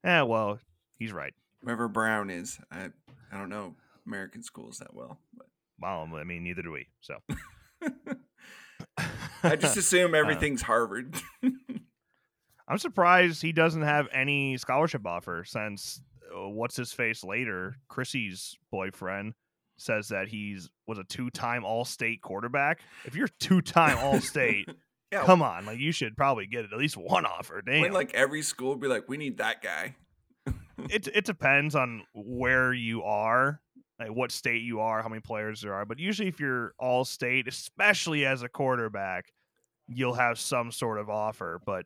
Yeah, 0.03 0.21
well, 0.23 0.59
he's 0.97 1.11
right. 1.11 1.33
Wherever 1.61 1.87
Brown 1.87 2.29
is. 2.29 2.59
I 2.71 2.89
I 3.31 3.37
don't 3.37 3.49
know 3.49 3.75
American 4.07 4.41
schools 4.41 4.77
that 4.79 4.93
well. 4.93 5.19
But 5.37 5.47
Well, 5.79 6.07
I 6.15 6.23
mean, 6.23 6.43
neither 6.43 6.61
do 6.61 6.71
we. 6.71 6.87
So 7.01 7.17
I 9.43 9.55
just 9.55 9.77
assume 9.77 10.15
everything's 10.15 10.61
Harvard. 10.61 11.15
I'm 12.67 12.77
surprised 12.77 13.41
he 13.41 13.51
doesn't 13.51 13.83
have 13.83 14.07
any 14.11 14.57
scholarship 14.57 15.05
offer 15.05 15.43
since 15.45 16.01
uh, 16.35 16.49
what's 16.49 16.75
his 16.75 16.91
face 16.91 17.23
later, 17.23 17.75
Chrissy's 17.87 18.55
boyfriend 18.71 19.33
says 19.77 20.07
that 20.07 20.27
he's 20.29 20.69
was 20.87 20.97
a 20.97 21.03
two-time 21.03 21.65
all-state 21.65 22.21
quarterback. 22.21 22.79
If 23.03 23.15
you're 23.15 23.27
two-time 23.39 23.97
all-state, 23.97 24.69
yeah. 25.11 25.25
come 25.25 25.41
on, 25.41 25.65
like 25.65 25.79
you 25.79 25.91
should 25.91 26.15
probably 26.15 26.47
get 26.47 26.65
at 26.65 26.77
least 26.77 26.97
one 26.97 27.25
offer. 27.25 27.61
Damn. 27.61 27.81
when 27.81 27.93
like 27.93 28.13
every 28.13 28.41
school 28.41 28.69
would 28.69 28.79
be 28.79 28.87
like, 28.87 29.07
we 29.07 29.17
need 29.17 29.37
that 29.37 29.61
guy. 29.61 29.95
it 30.89 31.07
it 31.13 31.25
depends 31.25 31.75
on 31.75 32.03
where 32.13 32.73
you 32.73 33.03
are, 33.03 33.61
like 33.99 34.09
what 34.11 34.31
state 34.31 34.61
you 34.63 34.79
are, 34.81 35.01
how 35.01 35.09
many 35.09 35.21
players 35.21 35.61
there 35.61 35.73
are. 35.73 35.85
But 35.85 35.99
usually, 35.99 36.27
if 36.27 36.39
you're 36.39 36.73
all 36.79 37.05
state, 37.05 37.47
especially 37.47 38.25
as 38.25 38.43
a 38.43 38.49
quarterback, 38.49 39.31
you'll 39.87 40.13
have 40.15 40.39
some 40.39 40.71
sort 40.71 40.97
of 40.99 41.09
offer. 41.09 41.61
But 41.65 41.85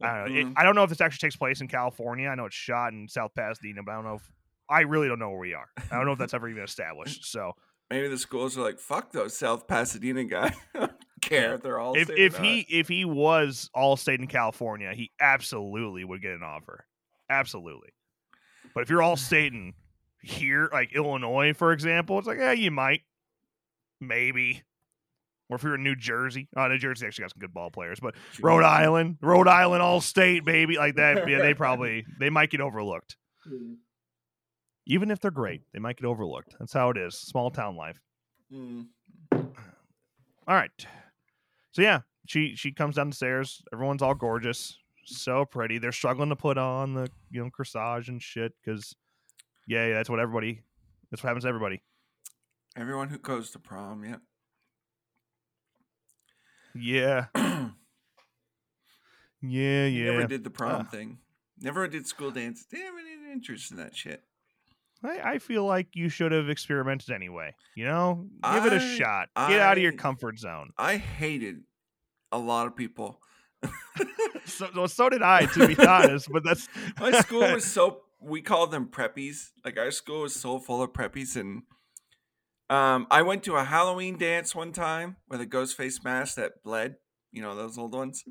I 0.00 0.18
don't 0.24 0.32
know. 0.34 0.40
It, 0.40 0.46
Mhm. 0.46 0.52
I 0.56 0.62
don't 0.62 0.74
know 0.74 0.84
if 0.84 0.90
this 0.90 1.00
actually 1.00 1.26
takes 1.26 1.36
place 1.36 1.60
in 1.60 1.68
California. 1.68 2.28
I 2.28 2.34
know 2.34 2.46
it's 2.46 2.54
shot 2.54 2.92
in 2.92 3.08
South 3.08 3.32
Pasadena, 3.34 3.82
but 3.82 3.92
I 3.92 3.94
don't 3.96 4.04
know 4.04 4.14
if 4.14 4.30
I 4.70 4.80
really 4.82 5.08
don't 5.08 5.18
know 5.18 5.30
where 5.30 5.38
we 5.40 5.54
are. 5.54 5.68
I 5.90 5.96
don't 5.96 6.04
know 6.06 6.12
if 6.12 6.18
that's 6.18 6.34
ever 6.34 6.48
even 6.48 6.62
established. 6.62 7.24
So 7.24 7.52
Maybe 7.90 8.08
the 8.08 8.18
schools 8.18 8.56
are 8.58 8.60
like, 8.62 8.78
fuck 8.78 9.12
those 9.12 9.34
South 9.34 9.66
Pasadena 9.66 10.22
guys. 10.24 10.54
Care 11.22 11.54
if 11.54 11.62
they're 11.62 11.78
all 11.80 11.96
if 11.96 12.04
state 12.08 12.18
if 12.18 12.36
he 12.36 12.60
if 12.68 12.86
he 12.86 13.04
was 13.06 13.70
all 13.74 13.96
state 13.96 14.20
in 14.20 14.26
California, 14.28 14.92
he 14.94 15.10
absolutely 15.20 16.04
would 16.04 16.20
get 16.22 16.32
an 16.32 16.42
offer. 16.44 16.86
Absolutely. 17.30 17.88
But 18.74 18.82
if 18.82 18.90
you're 18.90 19.02
all 19.02 19.16
state 19.16 19.52
in 19.54 19.72
here, 20.22 20.68
like 20.72 20.94
Illinois, 20.94 21.52
for 21.52 21.72
example, 21.72 22.18
it's 22.18 22.28
like, 22.28 22.38
yeah, 22.38 22.52
you 22.52 22.70
might. 22.70 23.02
Maybe. 24.00 24.62
Or 25.48 25.56
if 25.56 25.62
you're 25.62 25.76
in 25.76 25.82
New 25.82 25.96
Jersey. 25.96 26.48
Oh, 26.56 26.68
New 26.68 26.78
Jersey 26.78 27.06
actually 27.06 27.22
got 27.22 27.30
some 27.30 27.40
good 27.40 27.54
ball 27.54 27.70
players, 27.70 27.98
but 28.00 28.14
Rhode 28.40 28.64
Island, 28.64 29.16
Rhode 29.22 29.48
Island 29.48 29.82
all 29.82 30.00
state, 30.00 30.44
baby. 30.44 30.76
Like 30.76 30.96
that. 30.96 31.28
Yeah, 31.28 31.38
they 31.38 31.54
probably 31.54 32.04
they 32.18 32.30
might 32.30 32.50
get 32.50 32.60
overlooked. 32.60 33.16
Even 34.86 35.10
if 35.10 35.20
they're 35.20 35.30
great, 35.30 35.62
they 35.72 35.78
might 35.78 35.96
get 35.96 36.06
overlooked. 36.06 36.54
That's 36.58 36.72
how 36.72 36.90
it 36.90 36.96
is. 36.96 37.18
Small 37.18 37.50
town 37.50 37.76
life. 37.76 38.00
Mm. 38.52 38.86
All 39.32 40.54
right. 40.54 40.70
So 41.72 41.82
yeah, 41.82 42.00
she 42.26 42.54
she 42.54 42.72
comes 42.72 42.96
down 42.96 43.10
the 43.10 43.16
stairs. 43.16 43.62
Everyone's 43.72 44.02
all 44.02 44.14
gorgeous, 44.14 44.76
so 45.04 45.44
pretty. 45.44 45.78
They're 45.78 45.92
struggling 45.92 46.28
to 46.30 46.36
put 46.36 46.58
on 46.58 46.94
the 46.94 47.10
you 47.30 47.42
know 47.42 47.50
corsage 47.50 48.08
and 48.08 48.22
shit 48.22 48.52
because 48.62 48.94
yeah, 49.68 49.92
that's 49.94 50.10
what 50.10 50.18
everybody. 50.18 50.62
That's 51.10 51.22
what 51.22 51.28
happens 51.28 51.44
to 51.44 51.48
everybody. 51.48 51.82
Everyone 52.76 53.08
who 53.08 53.18
goes 53.18 53.50
to 53.52 53.58
prom, 53.58 54.04
yeah. 54.04 54.16
Yeah, 56.74 57.26
yeah, 59.40 59.86
yeah. 59.86 60.10
Never 60.12 60.26
did 60.26 60.44
the 60.44 60.50
prom 60.50 60.80
Uh. 60.82 60.84
thing. 60.84 61.18
Never 61.60 61.86
did 61.88 62.06
school 62.06 62.30
dance. 62.30 62.64
Didn't 62.64 62.86
have 62.86 62.94
any 63.00 63.32
interest 63.32 63.70
in 63.70 63.76
that 63.78 63.94
shit. 63.96 64.22
I, 65.04 65.20
I 65.34 65.38
feel 65.38 65.64
like 65.64 65.88
you 65.94 66.08
should 66.08 66.32
have 66.32 66.48
experimented 66.48 67.10
anyway. 67.10 67.54
You 67.76 67.84
know, 67.86 68.26
give 68.52 68.66
it 68.66 68.72
a 68.72 68.80
shot. 68.80 69.28
Get 69.36 69.60
out 69.60 69.76
of 69.76 69.82
your 69.82 69.92
comfort 69.92 70.38
zone. 70.38 70.70
I 70.76 70.96
hated 70.96 71.62
a 72.32 72.38
lot 72.38 72.66
of 72.66 72.76
people. 72.76 73.20
So, 74.44 74.66
so, 74.74 74.86
so 74.86 75.08
did 75.10 75.20
I, 75.20 75.44
to 75.44 75.66
be 75.66 75.76
honest. 75.86 76.30
But 76.32 76.42
that's 76.42 76.68
My 76.98 77.10
school 77.20 77.40
was 77.52 77.64
so 77.66 78.00
we 78.20 78.40
call 78.42 78.66
them 78.66 78.86
preppies. 78.86 79.50
Like 79.64 79.78
our 79.78 79.90
school 79.90 80.22
was 80.22 80.34
so 80.34 80.58
full 80.58 80.82
of 80.82 80.92
preppies 80.92 81.36
and 81.36 81.62
um 82.70 83.06
I 83.10 83.22
went 83.22 83.42
to 83.44 83.56
a 83.56 83.64
Halloween 83.64 84.18
dance 84.18 84.54
one 84.54 84.72
time 84.72 85.16
with 85.28 85.40
a 85.40 85.46
ghost 85.46 85.76
face 85.76 86.02
mask 86.04 86.36
that 86.36 86.62
bled. 86.62 86.96
You 87.32 87.42
know, 87.42 87.54
those 87.54 87.78
old 87.78 87.94
ones. 87.94 88.24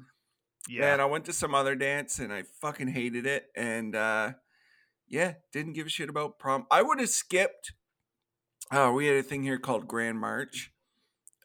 yeah. 0.67 0.93
And 0.93 1.01
I 1.01 1.05
went 1.05 1.25
to 1.25 1.33
some 1.33 1.53
other 1.55 1.75
dance 1.75 2.19
and 2.19 2.33
I 2.33 2.43
fucking 2.61 2.89
hated 2.89 3.25
it. 3.25 3.45
And 3.55 3.95
uh 3.95 4.31
yeah, 5.07 5.35
didn't 5.53 5.73
give 5.73 5.87
a 5.87 5.89
shit 5.89 6.09
about 6.09 6.37
prom. 6.37 6.65
I 6.69 6.81
would 6.81 6.99
have 6.99 7.09
skipped. 7.09 7.71
Uh, 8.69 8.91
we 8.93 9.05
had 9.07 9.15
a 9.15 9.23
thing 9.23 9.41
here 9.43 9.57
called 9.57 9.87
Grand 9.87 10.19
March. 10.19 10.73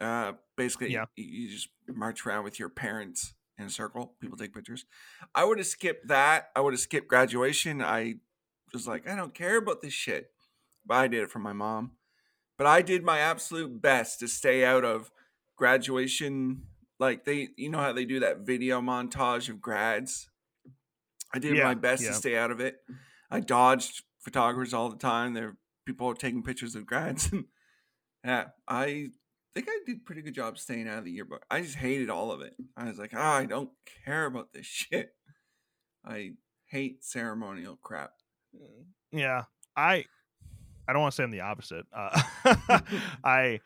Uh, 0.00 0.32
basically, 0.56 0.90
Yeah. 0.92 1.04
you, 1.14 1.24
you 1.24 1.48
just 1.48 1.68
march 1.86 2.26
around 2.26 2.42
with 2.42 2.58
your 2.58 2.68
parents 2.68 3.34
in 3.56 3.66
a 3.66 3.70
circle. 3.70 4.14
People 4.20 4.36
take 4.36 4.52
pictures. 4.52 4.84
I 5.32 5.44
would 5.44 5.58
have 5.58 5.68
skipped 5.68 6.08
that. 6.08 6.46
I 6.56 6.60
would 6.60 6.72
have 6.72 6.80
skipped 6.80 7.06
graduation. 7.06 7.80
I 7.80 8.14
was 8.72 8.86
like, 8.86 9.08
I 9.08 9.16
don't 9.16 9.34
care 9.34 9.58
about 9.58 9.82
this 9.82 9.92
shit. 9.92 10.30
But 10.84 10.96
I 10.96 11.08
did 11.08 11.22
it 11.22 11.30
for 11.30 11.38
my 11.38 11.52
mom. 11.52 11.92
But 12.58 12.66
I 12.66 12.82
did 12.82 13.02
my 13.02 13.18
absolute 13.18 13.80
best 13.80 14.20
to 14.20 14.28
stay 14.28 14.64
out 14.64 14.84
of 14.84 15.10
graduation. 15.56 16.62
Like 16.98 17.24
they, 17.24 17.48
you 17.56 17.70
know 17.70 17.78
how 17.78 17.92
they 17.92 18.04
do 18.04 18.20
that 18.20 18.40
video 18.40 18.80
montage 18.80 19.48
of 19.48 19.60
grads. 19.60 20.28
I 21.34 21.38
did 21.38 21.56
Yeah, 21.56 21.64
my 21.64 21.74
best 21.74 22.02
yeah. 22.02 22.08
to 22.10 22.14
stay 22.14 22.36
out 22.36 22.50
of 22.50 22.60
it. 22.60 22.76
I 23.30 23.40
dodged 23.40 24.02
photographers 24.20 24.74
all 24.74 24.90
the 24.90 24.98
time. 24.98 25.34
There, 25.34 25.56
people 25.86 26.06
were 26.06 26.14
taking 26.14 26.42
pictures 26.42 26.74
of 26.74 26.86
grads. 26.86 27.32
yeah, 28.24 28.48
I 28.68 29.10
think 29.54 29.68
I 29.68 29.78
did 29.86 29.96
a 29.98 30.04
pretty 30.04 30.22
good 30.22 30.34
job 30.34 30.58
staying 30.58 30.88
out 30.88 30.98
of 30.98 31.04
the 31.04 31.12
yearbook. 31.12 31.44
I 31.50 31.62
just 31.62 31.76
hated 31.76 32.10
all 32.10 32.30
of 32.30 32.40
it. 32.40 32.54
I 32.76 32.88
was 32.88 32.98
like, 32.98 33.12
ah, 33.14 33.36
I 33.36 33.46
don't 33.46 33.70
care 34.04 34.26
about 34.26 34.52
this 34.52 34.66
shit. 34.66 35.14
I 36.04 36.32
hate 36.66 37.04
ceremonial 37.04 37.78
crap. 37.80 38.12
Yeah, 39.12 39.44
I 39.76 40.04
I 40.88 40.92
don't 40.92 41.02
want 41.02 41.12
to 41.12 41.16
say 41.16 41.24
I'm 41.24 41.30
the 41.30 41.40
opposite. 41.40 41.86
Uh, 41.94 42.22
I 43.24 43.60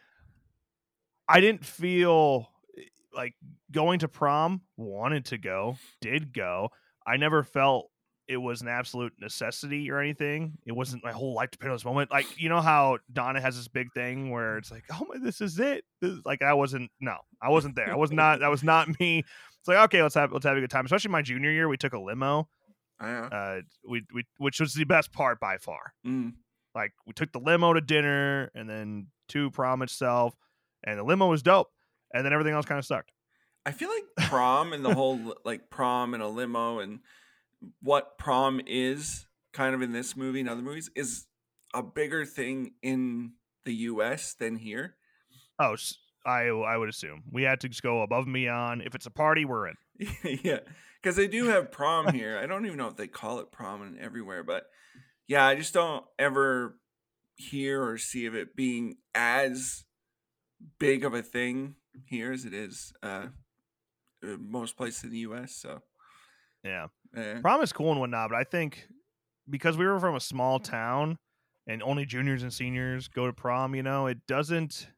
I 1.29 1.41
didn't 1.41 1.65
feel 1.65 2.49
eh, 2.77 2.83
like 3.15 3.35
going 3.71 4.01
to 4.01 4.09
prom. 4.09 4.63
Wanted 4.77 5.27
to 5.27 5.39
go, 5.39 5.79
did 6.01 6.33
go. 6.33 6.71
I 7.07 7.17
never 7.17 7.43
felt 7.43 7.91
it 8.29 8.37
was 8.37 8.61
an 8.61 8.67
absolute 8.69 9.13
necessity 9.21 9.89
or 9.91 10.01
anything. 10.01 10.59
It 10.67 10.73
wasn't 10.73 11.05
my 11.05 11.13
whole 11.13 11.35
life 11.35 11.53
depended 11.53 11.71
on 11.71 11.77
this 11.77 11.85
moment. 11.85 12.11
Like 12.11 12.41
you 12.41 12.49
know 12.49 12.61
how 12.61 12.99
Donna 13.13 13.41
has 13.41 13.57
this 13.57 13.69
big 13.69 13.93
thing 13.95 14.31
where 14.31 14.59
it's 14.59 14.71
like, 14.71 14.85
oh 14.91 15.07
my, 15.09 15.19
this 15.19 15.41
is 15.41 15.59
it. 15.59 15.85
This 16.01 16.13
is, 16.13 16.21
like 16.25 16.43
I 16.43 16.55
wasn't. 16.55 16.91
No, 17.01 17.17
I 17.41 17.51
wasn't 17.51 17.77
there. 17.77 17.93
I 17.93 17.97
was 17.97 18.11
not. 18.11 18.41
That 18.41 18.51
was 18.51 18.65
not 18.65 18.89
me. 19.01 19.21
It's 19.21 19.69
like 19.69 19.79
okay, 19.87 20.03
let's 20.03 20.17
have 20.17 20.33
let's 20.33 20.45
have 20.45 20.57
a 20.57 20.61
good 20.61 20.71
time. 20.71 20.85
Especially 20.85 21.11
my 21.11 21.23
junior 21.23 21.51
year, 21.51 21.69
we 21.69 21.77
took 21.77 21.93
a 21.93 22.01
limo 22.01 22.49
I, 22.99 23.11
uh, 23.11 23.61
we, 23.89 24.05
we 24.15 24.25
which 24.39 24.61
was 24.61 24.73
the 24.75 24.85
best 24.85 25.13
part 25.13 25.39
by 25.39 25.59
far 25.59 25.93
mm, 26.07 26.33
Like 26.75 26.93
we 27.07 27.13
took 27.13 27.33
the 27.33 27.41
limo 27.41 27.75
to 27.75 27.81
dinner 27.81 28.51
and 28.55 28.69
then 28.69 29.09
to 29.29 29.51
prom 29.51 29.83
itself, 29.83 30.35
and 30.85 30.99
the 30.99 31.05
limo 31.05 31.29
was 31.29 31.43
dope, 31.43 31.69
and 32.15 32.25
then 32.25 32.33
everything 32.33 32.55
else 32.55 32.67
kind 32.67 32.79
of 32.79 32.85
sucked. 32.85 33.13
I 33.67 33.73
feel 33.73 33.89
like 33.89 34.29
prom 34.29 34.73
and 34.73 34.85
the 34.85 34.95
whole 34.95 35.35
like 35.45 35.69
prom 35.71 36.15
and 36.15 36.23
a 36.23 36.29
limo 36.29 36.79
and 36.79 37.01
what 37.83 38.17
prom 38.19 38.61
is 38.67 39.27
kind 39.53 39.75
of 39.75 39.83
in 39.83 39.93
this 39.93 40.17
movie 40.17 40.41
and 40.41 40.49
other 40.49 40.63
movies 40.63 40.91
is 40.95 41.27
a 41.75 41.83
bigger 41.83 42.25
thing 42.25 42.75
in 42.83 43.33
the 43.65 43.75
US 43.75 44.35
than 44.35 44.57
here. 44.57 44.95
Oh, 45.59 45.77
I 46.25 46.45
I 46.49 46.77
would 46.77 46.89
assume 46.89 47.25
we 47.31 47.43
had 47.43 47.61
to 47.61 47.69
just 47.69 47.83
go 47.83 48.03
above 48.03 48.25
and 48.25 48.35
beyond. 48.35 48.83
If 48.83 48.95
it's 48.95 49.07
a 49.07 49.11
party, 49.11 49.45
we're 49.45 49.69
in. 49.69 49.75
yeah, 50.43 50.61
because 51.07 51.15
they 51.17 51.29
do 51.29 51.45
have 51.47 51.71
prom 51.71 52.13
here. 52.13 52.37
I 52.37 52.47
don't 52.47 52.67
even 52.67 52.79
know 52.79 52.89
if 52.89 52.97
they 52.97 53.07
call 53.07 53.39
it 53.39 53.53
prom 53.53 53.81
in 53.81 53.97
everywhere, 54.01 54.43
but 54.43 54.67
yeah, 55.29 55.47
I 55.47 55.55
just 55.55 55.73
don't 55.73 56.05
ever 56.19 56.81
hear 57.37 57.81
or 57.81 57.97
see 57.97 58.27
of 58.27 58.35
it 58.35 58.57
being 58.57 58.97
as 59.15 59.85
big 60.81 61.05
of 61.05 61.15
a 61.15 61.23
thing 61.23 61.77
here 62.07 62.33
as 62.33 62.45
it 62.45 62.53
is 62.53 62.93
uh, 63.05 63.27
uh, 64.25 64.37
most 64.41 64.77
places 64.77 65.05
in 65.05 65.11
the 65.11 65.19
U.S. 65.19 65.55
So, 65.55 65.81
Yeah. 66.65 66.89
eh. 67.17 67.39
prom 67.41 67.63
is 67.63 67.73
cool 67.73 67.93
and 67.93 68.01
whatnot, 68.01 68.31
but 68.31 68.37
I 68.41 68.43
think 68.43 68.89
because 69.49 69.77
we 69.77 69.87
were 69.87 70.01
from 70.01 70.17
a 70.17 70.21
small 70.21 70.59
town 70.59 71.19
and 71.69 71.85
only 71.85 72.05
juniors 72.05 72.43
and 72.43 72.53
seniors 72.53 73.07
go 73.07 73.29
to 73.29 73.33
prom, 73.33 73.77
you 73.77 73.85
know, 73.85 74.09
it 74.09 74.27
doesn't. 74.27 74.89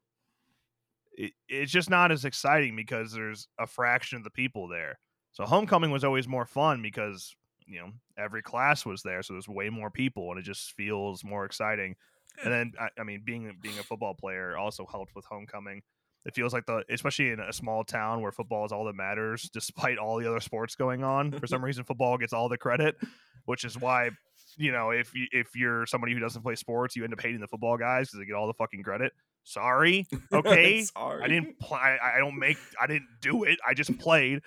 It, 1.13 1.33
it's 1.51 1.71
just 1.71 1.91
not 1.91 2.13
as 2.13 2.25
exciting 2.25 2.77
because 2.77 3.13
there's 3.13 3.47
a 3.61 3.67
fraction 3.67 4.17
of 4.17 4.25
the 4.25 4.31
people 4.31 4.69
there. 4.69 4.99
So 5.39 5.47
homecoming 5.47 5.93
was 5.93 6.03
always 6.03 6.27
more 6.27 6.47
fun 6.47 6.83
because 6.83 7.33
you 7.65 7.79
know 7.79 7.93
every 8.19 8.43
class 8.43 8.85
was 8.85 9.03
there, 9.03 9.23
so 9.23 9.35
there's 9.35 9.49
way 9.49 9.71
more 9.71 9.89
people, 9.89 10.31
and 10.33 10.39
it 10.39 10.43
just 10.43 10.73
feels 10.73 11.23
more 11.23 11.45
exciting. 11.45 11.95
And 12.43 12.53
eh. 12.53 12.57
then 12.57 12.73
I, 12.81 13.01
I 13.01 13.05
mean, 13.05 13.23
being 13.25 13.57
being 13.63 13.79
a 13.79 13.85
football 13.85 14.15
player 14.15 14.57
also 14.57 14.85
helped 14.85 15.15
with 15.15 15.25
homecoming. 15.27 15.83
It 16.27 16.35
feels 16.35 16.53
like 16.53 16.67
the, 16.67 16.83
especially 16.91 17.31
in 17.31 17.39
a 17.39 17.53
small 17.53 17.85
town 17.85 18.21
where 18.21 18.33
football 18.33 18.67
is 18.67 18.73
all 18.73 18.85
that 18.87 18.97
matters, 18.97 19.49
despite 19.53 19.97
all 19.97 20.19
the 20.19 20.29
other 20.29 20.41
sports 20.41 20.75
going 20.75 21.05
on. 21.05 21.31
For 21.31 21.47
some 21.47 21.65
reason, 21.65 21.85
football 21.85 22.19
gets 22.19 22.33
all 22.33 22.49
the 22.49 22.59
credit, 22.59 22.97
which 23.45 23.65
is 23.65 23.79
why, 23.79 24.11
you 24.57 24.73
know, 24.73 24.91
if 24.91 25.15
you 25.15 25.29
if 25.31 25.55
you're 25.55 25.87
somebody 25.87 26.15
who 26.15 26.19
doesn't 26.19 26.43
play 26.43 26.57
sports, 26.57 26.97
you 26.97 27.05
end 27.05 27.13
up 27.13 27.21
hating 27.21 27.41
the 27.41 27.47
football 27.47 27.77
guys 27.77 28.09
because 28.09 28.19
they 28.19 28.27
get 28.27 28.35
all 28.35 28.49
the 28.49 28.55
fucking 28.55 28.83
credit. 28.83 29.13
Sorry, 29.49 30.07
okay, 30.33 30.83
Sorry. 30.83 31.23
I 31.23 31.29
didn't 31.29 31.59
play. 31.59 31.79
I 31.79 32.17
I 32.17 32.19
don't 32.19 32.39
make. 32.39 32.59
I 32.81 32.87
didn't 32.87 33.09
do 33.21 33.45
it. 33.45 33.59
I 33.67 33.75
just 33.75 33.99
played. 33.99 34.41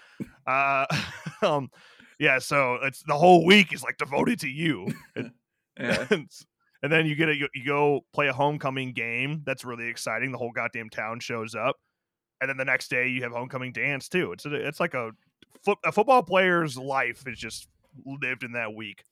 Uh, 0.46 0.86
um, 1.42 1.70
yeah. 2.20 2.40
So 2.40 2.76
it's 2.84 3.02
the 3.04 3.16
whole 3.18 3.46
week 3.46 3.74
is 3.74 3.84
like 3.84 3.98
devoted 3.98 4.40
to 4.42 4.48
you. 4.50 4.88
And- 5.16 5.32
Yeah. 5.80 6.06
and 6.12 6.92
then 6.92 7.06
you 7.08 7.16
get 7.16 7.30
a 7.30 7.36
you, 7.36 7.48
you 7.56 7.66
go 7.66 8.02
play 8.14 8.28
a 8.28 8.34
homecoming 8.34 8.92
game 8.92 9.42
that's 9.46 9.64
really 9.66 9.88
exciting. 9.88 10.32
The 10.32 10.38
whole 10.38 10.52
goddamn 10.52 10.90
town 10.90 11.22
shows 11.22 11.56
up, 11.56 11.78
and 12.42 12.50
then 12.50 12.58
the 12.58 12.66
next 12.66 12.90
day 12.90 13.08
you 13.08 13.24
have 13.24 13.32
homecoming 13.32 13.72
dance 13.72 14.10
too. 14.10 14.34
It's 14.34 14.46
a, 14.46 14.54
it's 14.54 14.80
like 14.80 14.94
a 14.94 15.12
foot 15.64 15.78
a 15.86 15.92
football 15.92 16.22
player's 16.24 16.78
life 16.78 17.24
is 17.26 17.40
just 17.40 17.68
lived 18.06 18.44
in 18.44 18.52
that 18.52 18.76
week. 18.76 19.04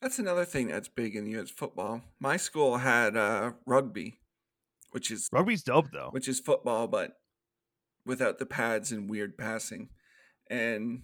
That's 0.00 0.18
another 0.18 0.44
thing 0.46 0.66
that's 0.66 0.88
big 0.88 1.14
in 1.14 1.24
the 1.26 1.32
U.S. 1.32 1.50
football. 1.50 2.00
My 2.18 2.36
school 2.36 2.78
had 2.78 3.16
uh, 3.16 3.52
rugby, 3.66 4.18
which 4.92 5.10
is 5.10 5.28
Rugby's 5.32 5.62
dope 5.62 5.90
though. 5.92 6.08
which 6.12 6.28
is 6.28 6.40
football, 6.40 6.86
but 6.88 7.12
without 8.06 8.38
the 8.38 8.46
pads 8.46 8.92
and 8.92 9.10
weird 9.10 9.36
passing. 9.36 9.88
And 10.50 11.02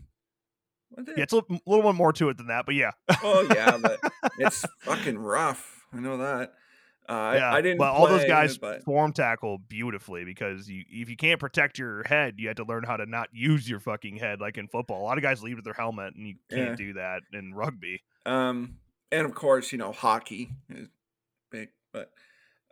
Yeah, 0.97 1.15
it's 1.25 1.33
a 1.33 1.37
little, 1.37 1.59
little 1.67 1.93
bit 1.93 1.97
more 1.97 2.13
to 2.15 2.29
it 2.29 2.37
than 2.39 2.47
that, 2.49 2.65
but 2.67 2.75
yeah, 2.75 2.93
oh 3.23 3.47
yeah, 3.55 3.77
but 3.79 4.01
it's 4.39 4.65
fucking 4.81 5.19
rough. 5.19 5.85
I 5.93 5.99
know 6.01 6.17
that. 6.19 6.55
Uh, 7.09 7.33
yeah. 7.37 7.51
I, 7.53 7.57
I 7.57 7.61
didn't. 7.63 7.79
But 7.79 7.93
all 7.95 8.07
those 8.07 8.27
guys 8.27 8.59
but 8.59 8.85
form 8.85 9.15
tackle 9.15 9.57
beautifully 9.57 10.27
because 10.27 10.69
you 10.69 10.85
if 10.91 11.09
you 11.09 11.17
can't 11.17 11.41
protect 11.41 11.79
your 11.79 12.03
head, 12.05 12.35
you 12.37 12.49
have 12.49 12.57
to 12.59 12.65
learn 12.65 12.85
how 12.85 12.99
to 12.99 13.07
not 13.07 13.29
use 13.33 13.67
your 13.69 13.81
fucking 13.81 14.17
head 14.19 14.41
like 14.41 14.59
in 14.59 14.69
football. 14.69 15.01
A 15.01 15.05
lot 15.05 15.17
of 15.17 15.23
guys 15.23 15.43
leave 15.43 15.57
with 15.57 15.65
their 15.65 15.73
helmet, 15.73 16.15
and 16.15 16.27
you 16.27 16.35
can't 16.51 16.71
Yeah. 16.71 16.75
do 16.77 16.93
that 16.95 17.23
in 17.33 17.55
rugby. 17.55 18.03
um, 18.27 18.77
and 19.11 19.25
of 19.25 19.35
course, 19.35 19.73
you 19.73 19.79
know, 19.79 19.91
hockey 19.93 20.51
is 20.69 20.89
big, 21.51 21.71
but 21.95 22.11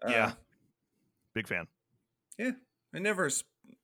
uh, 0.07 0.11
Yeah. 0.11 0.33
Big 1.37 1.47
fan. 1.49 1.67
yeah. 2.39 2.53
I 2.95 2.99
never 2.99 3.29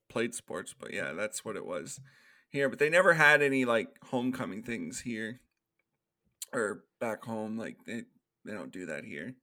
played 0.08 0.34
sports, 0.34 0.74
but 0.78 0.92
yeah, 0.94 1.12
that's 1.12 1.44
what 1.44 1.54
it 1.54 1.66
was 1.66 2.00
here. 2.48 2.68
But 2.70 2.78
they 2.78 2.88
never 2.88 3.12
had 3.12 3.42
any 3.42 3.64
like 3.66 3.88
homecoming 4.04 4.62
things 4.62 5.00
here 5.02 5.40
or 6.52 6.84
back 6.98 7.24
home. 7.24 7.58
Like 7.58 7.76
they 7.86 8.04
they 8.46 8.52
don't 8.54 8.72
do 8.72 8.86
that 8.86 9.04
here 9.04 9.34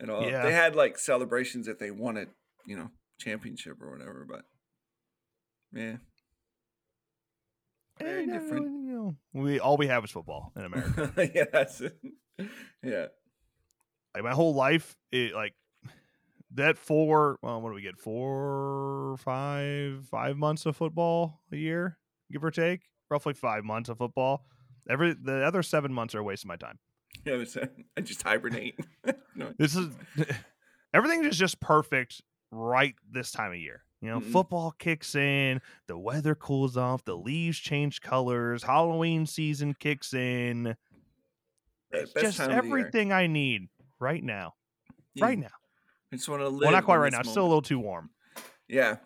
at 0.00 0.08
all. 0.08 0.24
Yeah. 0.26 0.42
They 0.42 0.52
had 0.52 0.74
like 0.74 0.98
celebrations 0.98 1.68
if 1.68 1.78
they 1.78 1.90
won 1.90 2.16
a 2.16 2.26
you 2.66 2.76
know 2.78 2.90
championship 3.20 3.82
or 3.82 3.90
whatever, 3.90 4.26
but 4.26 4.42
yeah, 5.74 5.96
very 8.00 8.22
Eh, 8.22 8.26
different. 8.32 8.64
You 8.86 8.92
know, 8.94 9.16
we 9.34 9.60
all 9.60 9.76
we 9.76 9.88
have 9.88 10.02
is 10.04 10.10
football 10.10 10.52
in 10.56 10.64
America. 10.64 11.30
yeah, 11.34 11.44
that's 11.52 11.80
it. 11.82 11.98
Yeah, 12.82 13.06
like 14.14 14.24
my 14.24 14.32
whole 14.32 14.54
life, 14.54 14.96
it 15.12 15.34
like 15.34 15.52
that 16.54 16.78
four. 16.78 17.38
Well, 17.42 17.60
what 17.60 17.70
do 17.70 17.74
we 17.74 17.82
get? 17.82 17.98
Four, 17.98 19.16
five, 19.18 20.06
five 20.10 20.36
months 20.36 20.66
of 20.66 20.76
football 20.76 21.40
a 21.52 21.56
year, 21.56 21.98
give 22.32 22.44
or 22.44 22.50
take. 22.50 22.82
Roughly 23.10 23.34
five 23.34 23.64
months 23.64 23.88
of 23.88 23.98
football. 23.98 24.44
Every 24.88 25.14
the 25.14 25.44
other 25.44 25.62
seven 25.62 25.92
months 25.92 26.14
are 26.14 26.18
a 26.20 26.22
waste 26.24 26.44
of 26.44 26.48
my 26.48 26.56
time. 26.56 26.78
yeah. 27.24 27.42
I 27.96 28.00
just 28.00 28.22
hibernate. 28.22 28.78
no, 29.34 29.52
This 29.58 29.74
is 29.76 29.88
everything 30.94 31.24
is 31.24 31.36
just 31.38 31.60
perfect 31.60 32.22
right 32.50 32.94
this 33.10 33.30
time 33.32 33.52
of 33.52 33.58
year. 33.58 33.82
You 34.00 34.10
know, 34.10 34.20
Mhm. 34.20 34.30
football 34.32 34.70
kicks 34.78 35.14
in, 35.14 35.60
the 35.88 35.98
weather 35.98 36.34
cools 36.34 36.76
off, 36.76 37.04
the 37.04 37.16
leaves 37.16 37.58
change 37.58 38.00
colors, 38.00 38.62
Halloween 38.62 39.26
season 39.26 39.74
kicks 39.74 40.14
in. 40.14 40.76
Best 41.90 42.14
just 42.16 42.36
time 42.38 42.50
of 42.50 42.56
the 42.62 42.68
year. 42.68 42.78
everything 42.78 43.12
I 43.12 43.26
need 43.26 43.68
right 43.98 44.22
now. 44.22 44.54
Yeah, 45.14 45.24
Right 45.24 45.38
now. 45.38 45.48
I 46.12 46.16
just 46.16 46.28
want 46.28 46.42
to 46.42 46.48
live. 46.48 46.62
Well, 46.62 46.72
not 46.72 46.84
quite 46.84 46.96
right 46.96 47.12
now. 47.12 47.20
It's 47.20 47.30
still 47.30 47.44
a 47.44 47.48
little 47.48 47.62
too 47.62 47.78
warm. 47.78 48.10
Yeah, 48.68 48.96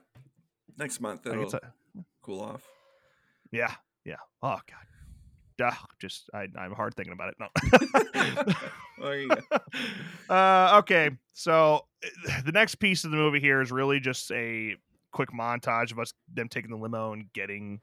next 0.78 1.00
month 1.00 1.26
it'll 1.26 1.52
a- 1.54 1.60
cool 2.22 2.40
off. 2.40 2.66
yeah, 3.50 3.72
yeah. 4.04 4.16
Oh 4.42 4.58
god. 4.68 4.86
Duh, 5.58 5.70
just 6.00 6.30
I, 6.34 6.46
I'm 6.58 6.72
hard 6.72 6.94
thinking 6.94 7.12
about 7.12 7.28
it. 7.28 7.36
No. 7.38 8.52
There 9.02 9.20
you 9.20 9.28
go. 9.28 9.58
uh, 10.34 10.78
okay, 10.78 11.10
so 11.32 11.86
the 12.44 12.52
next 12.52 12.76
piece 12.76 13.04
of 13.04 13.10
the 13.10 13.16
movie 13.16 13.40
here 13.40 13.60
is 13.60 13.72
really 13.72 13.98
just 13.98 14.30
a 14.30 14.76
quick 15.12 15.30
montage 15.32 15.90
of 15.90 15.98
us 15.98 16.12
them 16.32 16.48
taking 16.48 16.70
the 16.70 16.76
limo 16.76 17.12
and 17.12 17.32
getting 17.32 17.80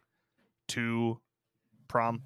to 0.69 1.19
prom. 1.89 2.21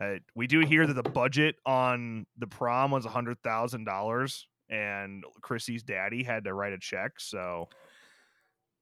Uh, 0.00 0.14
we 0.34 0.46
do 0.46 0.60
hear 0.60 0.86
that 0.86 0.94
the 0.94 1.02
budget 1.02 1.56
on 1.66 2.24
the 2.38 2.46
prom 2.46 2.90
was 2.90 3.04
a 3.04 3.10
hundred 3.10 3.36
thousand 3.42 3.84
dollars, 3.84 4.46
and 4.70 5.24
Chrissy's 5.40 5.82
daddy 5.82 6.22
had 6.22 6.44
to 6.44 6.54
write 6.54 6.72
a 6.72 6.78
check. 6.78 7.20
So, 7.20 7.68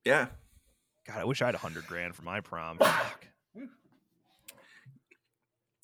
Yeah, 0.05 0.27
God, 1.07 1.17
I 1.19 1.25
wish 1.25 1.41
I 1.41 1.45
had 1.47 1.55
a 1.55 1.59
hundred 1.59 1.87
grand 1.87 2.15
for 2.15 2.23
my 2.23 2.41
prom. 2.41 2.77
Fuck. 2.81 3.27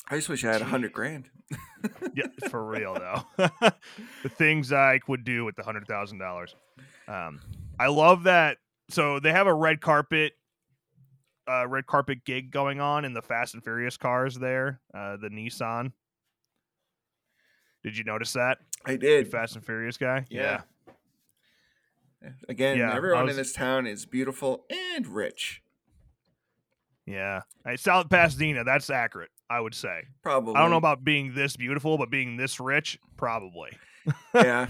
I 0.09 0.17
just 0.17 0.29
wish 0.29 0.43
I 0.43 0.51
had 0.51 0.61
a 0.61 0.65
hundred 0.65 0.91
grand. 0.91 1.29
yeah, 2.13 2.27
for 2.49 2.63
real 2.65 2.93
though. 2.93 3.23
the 4.23 4.29
things 4.29 4.73
I 4.73 4.99
would 5.07 5.23
do 5.23 5.45
with 5.45 5.55
the 5.55 5.63
hundred 5.63 5.87
thousand 5.87 6.17
dollars. 6.17 6.55
Um, 7.07 7.39
I 7.79 7.87
love 7.87 8.23
that. 8.23 8.57
So 8.89 9.19
they 9.19 9.31
have 9.31 9.47
a 9.47 9.53
red 9.53 9.81
carpet, 9.81 10.33
uh, 11.49 11.67
red 11.67 11.87
carpet 11.87 12.25
gig 12.25 12.51
going 12.51 12.79
on 12.81 13.05
in 13.05 13.13
the 13.13 13.21
Fast 13.21 13.53
and 13.53 13.63
Furious 13.63 13.97
cars. 13.97 14.35
There, 14.35 14.81
uh, 14.93 15.17
the 15.17 15.29
Nissan. 15.29 15.93
Did 17.83 17.97
you 17.97 18.03
notice 18.03 18.33
that? 18.33 18.59
I 18.85 18.91
You 18.93 18.97
did. 18.97 19.27
Fast 19.29 19.55
and 19.55 19.65
Furious 19.65 19.97
guy. 19.97 20.25
Yeah. 20.29 20.61
Again, 22.47 22.77
Yeah, 22.77 22.93
everyone 22.95 23.25
was- 23.25 23.35
in 23.35 23.41
this 23.41 23.53
town 23.53 23.85
is 23.85 24.05
beautiful 24.05 24.65
and 24.95 25.05
rich. 25.07 25.61
yeah. 27.05 27.41
Hey, 27.65 27.75
South 27.75 28.09
Pasadena. 28.09 28.63
That's 28.63 28.89
accurate. 28.89 29.29
I 29.49 29.59
would 29.59 29.75
say. 29.75 30.03
Probably. 30.23 30.55
I 30.55 30.61
don't 30.61 30.71
know 30.71 30.77
about 30.77 31.03
being 31.03 31.35
this 31.35 31.55
beautiful, 31.57 31.97
but 31.97 32.09
being 32.09 32.37
this 32.37 32.59
rich, 32.59 32.97
probably. 33.17 33.71
yeah, 34.33 34.67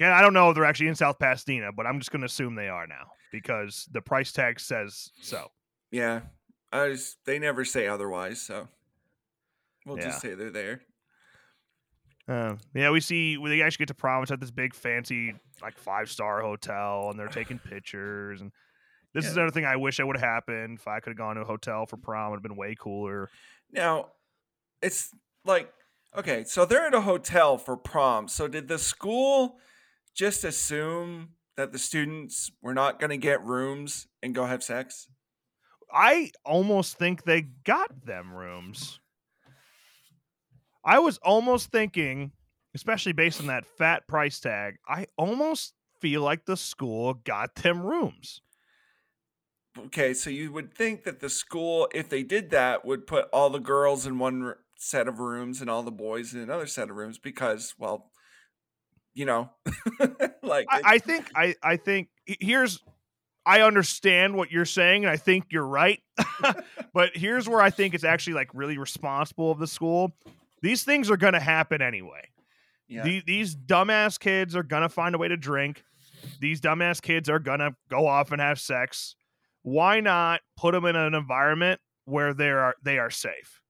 Yeah, 0.00 0.16
I 0.16 0.22
don't 0.22 0.32
know 0.34 0.48
if 0.50 0.54
they're 0.56 0.64
actually 0.64 0.88
in 0.88 0.94
South 0.94 1.18
Pasadena, 1.18 1.70
but 1.72 1.86
I'm 1.86 1.98
just 2.00 2.10
going 2.10 2.20
to 2.22 2.26
assume 2.26 2.54
they 2.54 2.68
are 2.68 2.86
now 2.86 3.12
because 3.30 3.86
the 3.92 4.00
price 4.00 4.32
tag 4.32 4.58
says 4.60 5.10
so. 5.20 5.50
yeah. 5.90 6.22
I 6.72 6.88
just 6.88 7.18
they 7.24 7.38
never 7.38 7.64
say 7.64 7.86
otherwise, 7.86 8.42
so 8.42 8.66
we'll 9.86 9.98
Yeah. 9.98 10.06
just 10.06 10.20
say 10.22 10.34
they're 10.34 10.50
there. 10.50 10.80
Uh, 12.26 12.56
yeah, 12.74 12.90
we 12.90 13.00
see 13.00 13.36
we 13.36 13.50
they 13.50 13.62
actually 13.62 13.82
get 13.82 13.88
to 13.88 13.94
prom. 13.94 14.22
It's 14.22 14.32
at 14.32 14.40
this 14.40 14.50
big 14.50 14.74
fancy 14.74 15.34
like 15.62 15.76
five 15.76 16.10
star 16.10 16.40
hotel, 16.40 17.08
and 17.10 17.18
they're 17.18 17.28
taking 17.28 17.58
pictures. 17.58 18.40
And 18.40 18.50
this 19.12 19.26
is 19.26 19.36
another 19.36 19.50
thing 19.50 19.66
I 19.66 19.76
wish 19.76 20.00
I 20.00 20.04
would 20.04 20.16
have 20.16 20.28
happened. 20.28 20.78
If 20.78 20.88
I 20.88 21.00
could 21.00 21.10
have 21.10 21.18
gone 21.18 21.36
to 21.36 21.42
a 21.42 21.46
hotel 21.46 21.86
for 21.86 21.96
prom, 21.96 22.28
it 22.28 22.30
would 22.30 22.36
have 22.36 22.42
been 22.42 22.56
way 22.56 22.74
cooler. 22.78 23.28
Now, 23.70 24.08
it's 24.80 25.10
like 25.44 25.70
Okay, 26.16 26.44
so 26.44 26.64
they're 26.64 26.86
at 26.86 26.94
a 26.94 27.00
hotel 27.00 27.58
for 27.58 27.76
prom. 27.76 28.28
So 28.28 28.46
did 28.46 28.68
the 28.68 28.78
school 28.78 29.58
just 30.14 30.44
assume 30.44 31.30
that 31.56 31.72
the 31.72 31.78
students 31.78 32.52
were 32.62 32.74
not 32.74 33.00
going 33.00 33.10
to 33.10 33.16
get 33.16 33.44
rooms 33.44 34.06
and 34.22 34.34
go 34.34 34.46
have 34.46 34.62
sex? 34.62 35.08
I 35.92 36.30
almost 36.44 36.98
think 36.98 37.24
they 37.24 37.42
got 37.42 38.06
them 38.06 38.32
rooms. 38.32 39.00
I 40.84 40.98
was 40.98 41.18
almost 41.22 41.70
thinking, 41.70 42.32
especially 42.74 43.12
based 43.12 43.40
on 43.40 43.46
that 43.46 43.64
fat 43.78 44.06
price 44.06 44.40
tag, 44.40 44.76
I 44.88 45.06
almost 45.16 45.74
feel 46.00 46.22
like 46.22 46.44
the 46.44 46.56
school 46.56 47.14
got 47.14 47.54
them 47.56 47.82
rooms. 47.82 48.40
Okay, 49.78 50.14
so 50.14 50.30
you 50.30 50.52
would 50.52 50.72
think 50.72 51.04
that 51.04 51.20
the 51.20 51.28
school, 51.28 51.88
if 51.92 52.08
they 52.08 52.22
did 52.22 52.50
that, 52.50 52.84
would 52.84 53.06
put 53.06 53.28
all 53.32 53.50
the 53.50 53.58
girls 53.58 54.06
in 54.06 54.18
one 54.18 54.54
set 54.76 55.08
of 55.08 55.18
rooms 55.18 55.60
and 55.60 55.68
all 55.68 55.82
the 55.82 55.90
boys 55.90 56.34
in 56.34 56.40
another 56.40 56.66
set 56.66 56.90
of 56.90 56.96
rooms 56.96 57.18
because, 57.18 57.74
well, 57.78 58.10
you 59.14 59.24
know, 59.24 59.50
like 60.42 60.66
I, 60.68 60.82
I 60.84 60.98
think 60.98 61.30
I 61.34 61.54
I 61.62 61.76
think 61.76 62.08
here's 62.26 62.82
I 63.46 63.60
understand 63.60 64.34
what 64.34 64.50
you're 64.50 64.64
saying, 64.64 65.04
and 65.04 65.10
I 65.10 65.16
think 65.16 65.46
you're 65.50 65.66
right. 65.66 66.00
but 66.94 67.16
here's 67.16 67.48
where 67.48 67.60
I 67.60 67.70
think 67.70 67.94
it's 67.94 68.04
actually 68.04 68.34
like 68.34 68.50
really 68.54 68.78
responsible 68.78 69.50
of 69.50 69.58
the 69.58 69.66
school. 69.66 70.14
These 70.64 70.82
things 70.84 71.10
are 71.10 71.16
gonna 71.16 71.40
happen 71.40 71.82
anyway. 71.82 72.30
yeah. 72.88 73.02
The- 73.02 73.22
these 73.26 73.54
dumbass 73.56 74.18
kids 74.18 74.54
are 74.56 74.62
gonna 74.62 74.88
find 74.88 75.14
a 75.14 75.18
way 75.18 75.28
to 75.28 75.36
drink. 75.36 75.84
These 76.40 76.60
dumbass 76.60 77.00
kids 77.02 77.28
are 77.28 77.38
gonna 77.38 77.76
go 77.88 78.06
off 78.06 78.32
and 78.32 78.40
have 78.40 78.58
sex. 78.60 79.14
Why 79.62 80.00
not 80.00 80.40
put 80.56 80.72
them 80.72 80.84
in 80.84 80.96
an 80.96 81.14
environment 81.14 81.80
where 82.04 82.34
they 82.34 82.50
are 82.50 82.74
they 82.82 82.98
are 82.98 83.10
safe? 83.10 83.60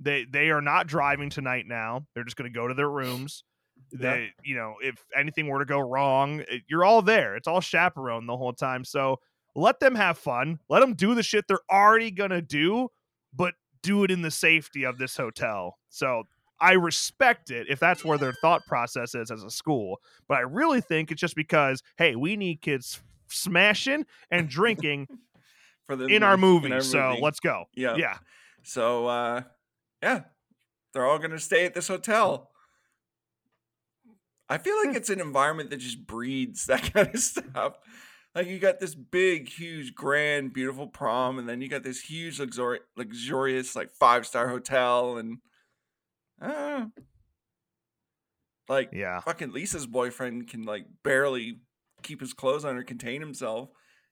They 0.00 0.24
they 0.24 0.50
are 0.50 0.60
not 0.60 0.86
driving 0.86 1.30
tonight 1.30 1.66
now. 1.66 2.06
They're 2.14 2.24
just 2.24 2.36
gonna 2.36 2.50
go 2.50 2.66
to 2.68 2.74
their 2.74 2.90
rooms. 2.90 3.44
They 3.92 4.32
you 4.44 4.56
know 4.56 4.76
if 4.82 5.04
anything 5.16 5.48
were 5.48 5.58
to 5.60 5.64
go 5.64 5.78
wrong, 5.80 6.40
it- 6.48 6.62
you're 6.68 6.84
all 6.84 7.02
there. 7.02 7.36
It's 7.36 7.46
all 7.48 7.60
chaperone 7.60 8.26
the 8.26 8.36
whole 8.36 8.52
time. 8.52 8.84
So 8.84 9.20
let 9.54 9.80
them 9.80 9.94
have 9.96 10.18
fun. 10.18 10.58
Let 10.68 10.80
them 10.80 10.94
do 10.94 11.14
the 11.14 11.22
shit 11.22 11.46
they're 11.46 11.60
already 11.70 12.10
gonna 12.10 12.42
do, 12.42 12.88
but 13.32 13.54
do 13.82 14.04
it 14.04 14.10
in 14.12 14.22
the 14.22 14.30
safety 14.30 14.84
of 14.84 14.96
this 14.98 15.16
hotel. 15.16 15.76
So 15.88 16.24
I 16.62 16.72
respect 16.72 17.50
it 17.50 17.66
if 17.68 17.78
that's 17.80 18.04
where 18.04 18.16
their 18.16 18.32
thought 18.40 18.64
process 18.66 19.14
is 19.14 19.30
as 19.30 19.42
a 19.44 19.50
school. 19.50 20.00
But 20.28 20.38
I 20.38 20.40
really 20.42 20.80
think 20.80 21.10
it's 21.10 21.20
just 21.20 21.34
because, 21.36 21.82
hey, 21.98 22.14
we 22.16 22.36
need 22.36 22.62
kids 22.62 23.02
smashing 23.28 24.06
and 24.30 24.48
drinking 24.48 25.08
for 25.86 25.96
the 25.96 26.06
in 26.06 26.22
our 26.22 26.36
movie- 26.36 26.68
movie. 26.68 26.80
So 26.82 27.16
let's 27.20 27.40
go. 27.40 27.64
yeah. 27.74 27.96
Yeah. 27.96 28.16
So, 28.62 29.06
uh, 29.08 29.42
yeah, 30.02 30.22
they're 30.94 31.04
all 31.06 31.18
going 31.18 31.32
to 31.32 31.38
stay 31.40 31.66
at 31.66 31.74
this 31.74 31.88
hotel. 31.88 32.50
I 34.48 34.58
feel 34.58 34.74
Hmm. 34.80 34.88
like 34.88 34.96
it's 34.96 35.10
an 35.10 35.20
environment 35.20 35.70
that 35.70 35.78
just 35.78 36.06
breeds 36.06 36.66
that 36.66 36.92
kind 36.92 37.14
of 37.14 37.20
stuff. 37.20 37.78
Like 38.34 38.46
you 38.46 38.58
got 38.58 38.80
this 38.80 38.94
big, 38.94 39.48
huge, 39.48 39.94
grand, 39.94 40.54
beautiful 40.54 40.86
prom, 40.86 41.38
and 41.38 41.48
then 41.48 41.60
you 41.60 41.68
got 41.68 41.82
this 41.82 42.00
huge, 42.00 42.38
luxuri- 42.38 42.78
luxurious, 42.96 43.76
like 43.76 43.90
five 43.92 44.26
star 44.26 44.48
hotel, 44.48 45.18
and 45.18 45.38
uh, 46.42 46.86
like 48.68 48.90
Yeah. 48.92 49.20
fucking 49.20 49.52
Lisa's 49.52 49.86
boyfriend 49.86 50.48
can 50.48 50.62
like 50.64 50.86
barely 51.02 51.58
keep 52.02 52.20
his 52.20 52.32
clothes 52.32 52.64
on 52.64 52.76
or 52.76 52.82
contain 52.82 53.20
himself. 53.20 53.68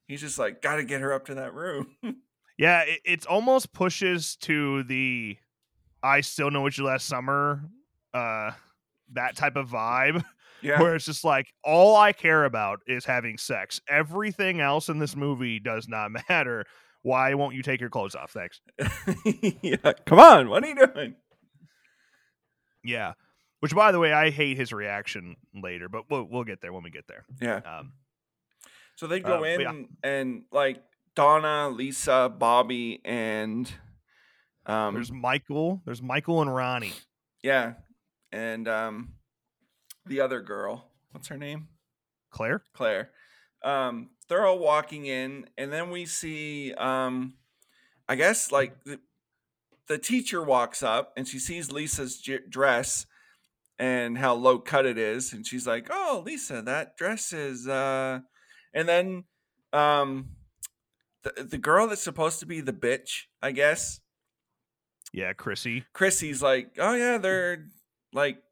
He's 0.07 0.21
just 0.21 0.39
like, 0.39 0.63
gotta 0.63 0.85
get 0.85 1.01
her 1.01 1.13
up 1.13 1.27
to 1.27 1.35
that 1.37 1.55
room. 1.55 1.87
Yeah. 2.59 2.83
It, 2.83 3.01
it's 3.07 3.25
almost 3.27 3.73
pushes 3.73 4.37
to 4.43 4.83
the 4.83 5.39
I 6.03 6.21
still 6.21 6.51
know 6.51 6.61
what 6.61 6.77
you 6.77 6.85
last 6.85 7.07
summer, 7.07 7.63
uh, 8.13 8.51
that 9.15 9.35
type 9.35 9.57
of 9.57 9.71
vibe. 9.71 10.23
yeah, 10.63 10.79
where 10.79 10.95
it's 10.95 11.07
just 11.07 11.25
like 11.25 11.47
all 11.65 11.97
I 11.97 12.13
care 12.13 12.45
about 12.45 12.81
is 12.87 13.07
having 13.07 13.39
sex. 13.39 13.81
Everything 13.89 14.61
else 14.61 14.91
in 14.91 14.99
this 14.99 15.17
movie 15.17 15.59
does 15.59 15.89
not 15.89 16.11
matter. 16.29 16.67
Why 17.01 17.33
won't 17.33 17.55
you 17.55 17.63
take 17.63 17.81
your 17.81 17.89
clothes 17.89 18.15
off? 18.15 18.31
Thanks. 18.33 18.61
yeah. 19.63 19.93
Come 20.05 20.19
on, 20.19 20.51
what 20.51 20.63
are 20.63 20.69
you 20.69 20.87
doing? 20.87 21.15
Yeah. 22.85 23.13
Which, 23.61 23.75
by 23.75 23.93
the 23.93 23.99
way, 23.99 24.13
I 24.13 24.31
hate 24.31 24.57
his 24.57 24.73
reaction 24.73 25.37
later, 25.55 25.89
but 25.89 26.05
we'll 26.11 26.25
we'll 26.25 26.45
get 26.45 26.61
there 26.63 26.73
when 26.73 26.83
we 26.83 26.91
get 26.91 27.07
there. 27.09 27.25
Yeah. 27.41 27.57
Um, 27.57 27.93
So 28.97 29.07
they 29.07 29.21
go 29.21 29.41
Uh, 29.41 29.43
in 29.47 29.61
yeah. 29.61 29.73
and 30.03 30.43
like 30.51 30.83
Donna, 31.15 31.69
Lisa, 31.69 32.33
Bobby, 32.35 33.01
and 33.05 33.71
um, 34.67 34.95
there's 34.95 35.13
Michael. 35.13 35.83
There's 35.85 36.01
Michael 36.03 36.41
and 36.41 36.55
Ronnie. 36.55 36.95
yeah, 37.43 37.75
and 38.33 38.67
um, 38.69 39.15
the 40.07 40.21
other 40.21 40.41
girl. 40.41 40.87
What's 41.11 41.29
her 41.29 41.37
name? 41.37 41.69
Claire. 42.31 42.63
Claire. 42.73 43.11
Um, 43.63 44.11
they're 44.29 44.47
all 44.47 44.59
walking 44.59 45.05
in, 45.07 45.47
and 45.59 45.71
then 45.73 45.91
we 45.91 46.07
see, 46.07 46.73
um, 46.75 47.35
I 48.09 48.15
guess, 48.15 48.53
like 48.53 48.75
the, 49.91 49.99
teacher 49.99 50.43
walks 50.43 50.83
up 50.83 51.13
and 51.17 51.27
she 51.29 51.39
sees 51.39 51.71
Lisa's 51.73 52.19
j- 52.19 52.41
dress 52.49 53.07
and 53.79 54.19
how 54.19 54.35
low 54.35 54.59
cut 54.59 54.85
it 54.87 54.99
is, 54.99 55.33
and 55.33 55.47
she's 55.47 55.67
like, 55.67 55.89
"Oh, 55.91 56.23
Lisa, 56.25 56.61
that 56.63 56.97
dress 56.97 57.33
is," 57.33 57.67
uh, 57.67 58.21
and 58.75 58.89
then, 58.89 59.25
um, 59.73 60.31
the 61.23 61.45
the 61.45 61.59
girl 61.59 61.87
that's 61.89 62.03
supposed 62.03 62.41
to 62.41 62.47
be 62.47 62.61
the 62.61 62.73
bitch, 62.73 63.23
I 63.43 63.53
guess, 63.53 64.01
Yeah, 65.13 65.33
Chrissy. 65.33 65.85
Chrissy's 65.95 66.43
like, 66.43 66.77
"Oh 66.79 66.95
yeah, 66.95 67.19
they're 67.19 67.67
like, 68.13 68.43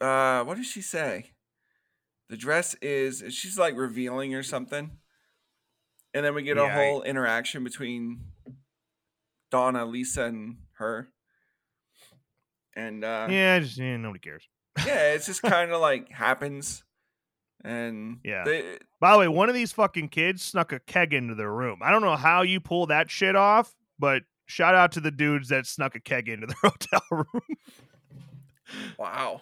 uh, 0.00 0.44
what 0.44 0.56
does 0.56 0.66
she 0.66 0.80
say? 0.82 1.32
The 2.30 2.36
dress 2.38 2.74
is 2.82 3.22
she's 3.34 3.58
like 3.58 3.76
revealing 3.76 4.34
or 4.34 4.42
something." 4.42 4.98
And 6.14 6.24
then 6.24 6.34
we 6.34 6.42
get 6.42 6.56
a 6.56 6.62
Yeah, 6.62 6.66
I- 6.66 6.86
whole 6.86 7.02
interaction 7.02 7.64
between 7.64 8.32
Donna, 9.50 9.84
Lisa, 9.84 10.24
and 10.24 10.56
her. 10.76 11.08
And 12.76 13.04
uh, 13.04 13.28
yeah, 13.30 13.58
just 13.60 13.76
yeah, 13.78 13.96
nobody 13.96 14.18
cares. 14.20 14.48
Yeah, 14.86 15.12
it's 15.12 15.26
just 15.26 15.42
kind 15.44 15.70
of 15.70 15.80
like 15.80 16.10
happens. 16.10 16.82
And 17.64 18.18
Yeah. 18.24 18.44
they, 18.44 18.78
By 19.00 19.12
the 19.12 19.18
way, 19.20 19.28
one 19.28 19.48
of 19.48 19.54
these 19.54 19.72
fucking 19.72 20.08
kids 20.10 20.42
snuck 20.42 20.72
a 20.72 20.80
keg 20.80 21.14
into 21.14 21.34
their 21.34 21.50
room. 21.52 21.78
I 21.82 21.90
don't 21.90 22.02
know 22.02 22.16
how 22.16 22.42
you 22.42 22.60
pull 22.60 22.86
that 22.86 23.10
shit 23.10 23.36
off, 23.36 23.74
but 23.98 24.22
shout 24.46 24.74
out 24.74 24.92
to 24.92 25.00
the 25.00 25.10
dudes 25.10 25.48
that 25.48 25.66
snuck 25.66 25.94
a 25.94 26.00
keg 26.00 26.28
into 26.28 26.46
their 26.62 26.70
hotel 26.70 27.00
room. 27.10 27.56
wow. 28.98 29.40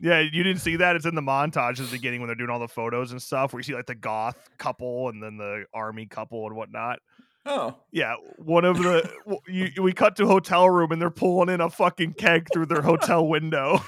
Yeah, 0.00 0.18
you 0.18 0.42
didn't 0.42 0.60
see 0.60 0.76
that. 0.76 0.96
It's 0.96 1.06
in 1.06 1.14
the 1.14 1.20
montage 1.22 1.78
at 1.80 1.86
the 1.86 1.92
beginning 1.92 2.20
when 2.20 2.26
they're 2.26 2.34
doing 2.34 2.50
all 2.50 2.58
the 2.58 2.66
photos 2.68 3.12
and 3.12 3.22
stuff, 3.22 3.52
where 3.52 3.60
you 3.60 3.64
see 3.64 3.74
like 3.74 3.86
the 3.86 3.94
goth 3.94 4.50
couple 4.58 5.08
and 5.08 5.22
then 5.22 5.36
the 5.36 5.64
army 5.72 6.06
couple 6.06 6.44
and 6.48 6.56
whatnot. 6.56 6.98
Oh, 7.44 7.74
Yeah, 7.90 8.14
one 8.36 8.64
of 8.64 8.78
the 8.78 9.10
you, 9.48 9.82
we 9.82 9.92
cut 9.92 10.16
to 10.16 10.26
hotel 10.26 10.70
room 10.70 10.92
and 10.92 11.02
they're 11.02 11.10
pulling 11.10 11.48
in 11.52 11.60
a 11.60 11.68
fucking 11.68 12.14
keg 12.14 12.48
through 12.52 12.66
their 12.66 12.82
hotel 12.82 13.26
window. 13.26 13.78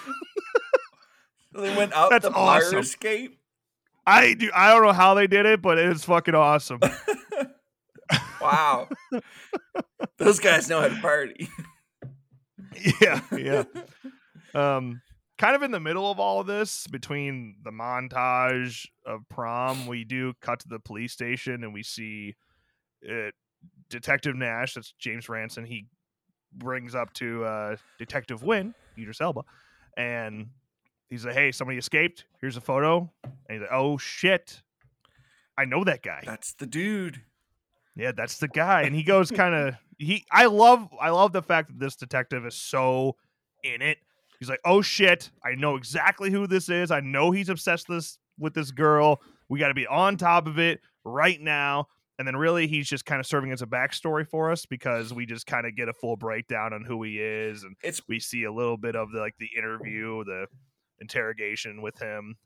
so 1.55 1.61
they 1.61 1.77
went 1.77 1.93
out 1.93 2.11
That's 2.11 2.25
the 2.27 2.33
fire 2.33 2.63
awesome. 2.63 2.79
escape. 2.81 3.39
I 4.07 4.35
do. 4.35 4.51
I 4.55 4.73
don't 4.73 4.83
know 4.83 4.93
how 4.93 5.15
they 5.15 5.27
did 5.27 5.47
it, 5.47 5.63
but 5.63 5.79
it's 5.79 6.05
fucking 6.05 6.35
awesome. 6.35 6.81
Wow. 8.41 8.89
Those 10.19 10.39
guys 10.39 10.69
know 10.69 10.79
how 10.83 10.89
to 10.89 11.01
party. 11.01 11.49
yeah, 13.01 13.21
yeah. 13.35 13.65
Um, 14.55 15.01
kind 15.39 15.57
of 15.57 15.63
in 15.63 15.71
the 15.71 15.81
middle 15.81 16.11
of 16.11 16.21
all 16.21 16.41
of 16.41 16.47
this, 16.47 16.87
between 16.89 17.57
the 17.63 17.71
montage 17.71 18.87
of 19.07 19.23
prom, 19.31 19.87
we 19.87 20.05
do 20.05 20.35
cut 20.43 20.61
to 20.61 20.69
the 20.69 20.79
police 20.79 21.15
station 21.15 21.65
and 21.65 21.73
we 21.73 21.83
see 21.83 22.35
it, 23.01 23.35
Detective 23.89 24.37
Nash. 24.37 24.74
That's 24.74 24.93
James 24.99 25.28
Ransone. 25.28 25.64
He 25.64 25.87
brings 26.53 26.95
up 26.95 27.12
to 27.14 27.45
uh, 27.45 27.76
Detective 27.99 28.43
Winn, 28.43 28.74
Idris 28.99 29.20
Elba, 29.20 29.43
and 29.97 30.49
he's 31.09 31.24
like, 31.24 31.35
"Hey, 31.35 31.53
somebody 31.53 31.78
escaped. 31.78 32.24
Here's 32.41 32.57
a 32.57 32.61
photo." 32.61 33.11
And 33.24 33.32
he's 33.49 33.61
like, 33.61 33.72
"Oh 33.72 33.99
shit, 33.99 34.62
I 35.57 35.64
know 35.64 35.85
that 35.85 36.03
guy." 36.03 36.22
That's 36.24 36.55
the 36.55 36.66
dude. 36.66 37.22
Yeah, 37.97 38.12
that's 38.12 38.39
the 38.39 38.49
guy. 38.49 38.82
And 38.82 38.95
he 38.95 39.03
goes 39.03 39.30
kind 39.30 39.55
of 39.55 39.74
he 39.99 40.24
I 40.30 40.47
love 40.47 40.89
I 41.01 41.11
love 41.11 41.32
the 41.32 41.43
fact 41.43 41.68
that 41.68 41.78
this 41.78 41.97
detective 41.97 42.45
is 42.47 42.55
so 42.55 43.16
in 43.62 43.82
it. 43.82 43.99
He's 44.41 44.49
like, 44.49 44.61
"Oh 44.64 44.82
shit, 44.82 45.30
I 45.45 45.55
know 45.55 45.76
exactly 45.76 46.30
who 46.30 46.47
this 46.47 46.68
is. 46.68 46.91
I 46.91 47.01
know 47.01 47.30
he's 47.30 47.49
obsessed 47.49 47.89
with 47.89 47.99
this 47.99 48.18
with 48.39 48.55
this 48.55 48.70
girl. 48.70 49.20
We 49.49 49.61
got 49.61 49.68
to 49.68 49.74
be 49.74 49.87
on 49.87 50.16
top 50.16 50.47
of 50.47 50.59
it 50.59 50.80
right 51.05 51.41
now." 51.41 51.89
And 52.19 52.29
then 52.29 52.37
really 52.37 52.69
he's 52.69 52.89
just 52.89 53.05
kind 53.05 53.19
of 53.19 53.27
serving 53.27 53.51
as 53.51 53.61
a 53.62 53.67
backstory 53.67 54.27
for 54.27 54.51
us 54.53 54.67
because 54.67 55.12
we 55.12 55.27
just 55.27 55.47
kind 55.47 55.67
of 55.67 55.75
get 55.75 55.89
a 55.89 55.93
full 55.93 56.17
breakdown 56.17 56.73
on 56.73 56.85
who 56.85 57.03
he 57.03 57.19
is 57.21 57.65
and 57.65 57.77
It's 57.83 58.01
we 58.09 58.21
see 58.21 58.45
a 58.45 58.53
little 58.53 58.77
bit 58.77 58.95
of 58.95 59.11
the 59.11 59.19
like 59.19 59.35
the 59.39 59.51
interview, 59.57 60.23
the 60.25 60.47
interrogation 61.01 61.83
with 61.83 61.99
him. 61.99 62.37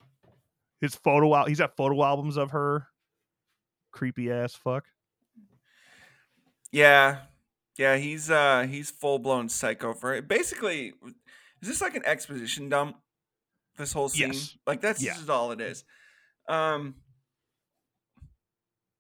His 0.81 0.95
photo 0.95 1.45
he's 1.45 1.59
got 1.59 1.77
photo 1.77 2.03
albums 2.03 2.37
of 2.39 2.53
her. 2.53 2.87
Creepy 3.93 4.31
ass 4.33 4.55
fuck. 4.55 4.85
Yeah. 6.71 7.19
Yeah, 7.77 7.97
he's 7.97 8.31
uh 8.31 8.67
he's 8.69 8.91
full 8.91 9.19
blown 9.19 9.49
psycho 9.49 9.93
for 9.95 10.15
it. 10.15 10.29
Basically 10.29 10.95
Is 11.61 11.69
this 11.69 11.81
like 11.81 11.95
an 11.95 12.05
exposition 12.07 12.69
dump? 12.69 12.97
This 13.77 13.93
whole 13.93 14.09
scene, 14.09 14.33
Yes. 14.33 14.57
like 14.67 14.81
that's 14.81 15.03
Yeah. 15.03 15.15
just 15.15 15.29
all 15.31 15.53
it 15.53 15.61
is. 15.61 15.85
Um, 16.49 16.97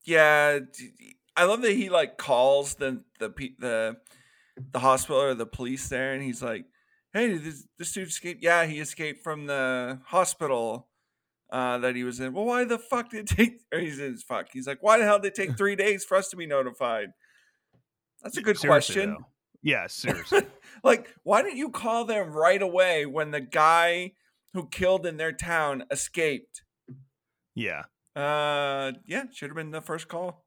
yeah, 0.09 0.61
I 1.37 1.45
love 1.45 1.63
that 1.63 1.73
he 1.73 1.91
like 1.91 2.17
calls 2.17 2.75
the 2.75 3.03
the 3.19 3.29
the 3.59 3.97
the 4.73 4.79
hospital 4.79 5.21
or 5.21 5.35
the 5.35 5.47
police 5.47 5.89
there, 5.89 6.15
and 6.15 6.23
he's 6.23 6.43
like, 6.43 6.65
"Hey, 7.13 7.29
did 7.29 7.45
this 7.45 7.67
this 7.79 7.93
dude 7.93 8.09
escaped. 8.09 8.43
Yeah, 8.43 8.65
he 8.65 8.81
escaped 8.81 9.23
from 9.23 9.47
the 9.47 10.01
hospital." 10.07 10.89
Uh, 11.51 11.79
that 11.79 11.97
he 11.97 12.05
was 12.05 12.21
in. 12.21 12.35
Well, 12.35 12.45
why 12.45 12.65
the 12.65 12.79
fuck 12.79 13.09
did 13.09 13.21
it 13.21 13.35
take? 13.35 13.61
Or 13.73 13.79
he's 13.81 13.99
in 13.99 14.19
fuck. 14.19 14.49
He's 14.53 14.67
like, 14.67 14.83
why 14.83 14.99
the 14.99 15.05
hell 15.05 15.19
did 15.19 15.29
it 15.29 15.35
take 15.35 15.57
three 15.57 15.77
days 15.77 16.05
for 16.05 16.19
us 16.19 16.29
to 16.29 16.37
be 16.37 16.45
notified? 16.45 17.09
That's 18.23 18.37
a 18.37 18.43
good 18.43 18.59
Seriously, 18.59 18.95
question. 18.95 19.11
though. 19.15 19.27
Yeah, 19.63 19.87
seriously. 19.87 20.43
like, 20.85 21.09
why 21.23 21.41
didn't 21.41 21.57
you 21.57 21.71
call 21.71 22.05
them 22.05 22.33
right 22.33 22.61
away 22.61 23.07
when 23.07 23.31
the 23.31 23.41
guy 23.41 24.13
who 24.53 24.69
killed 24.69 25.07
in 25.07 25.17
their 25.17 25.33
town 25.33 25.85
escaped? 25.91 26.65
yeah. 27.55 27.85
Uh, 28.19 28.93
yeah, 29.07 29.25
should 29.33 29.51
have 29.51 29.57
been 29.57 29.71
the 29.71 29.81
first 29.81 30.09
call. 30.09 30.45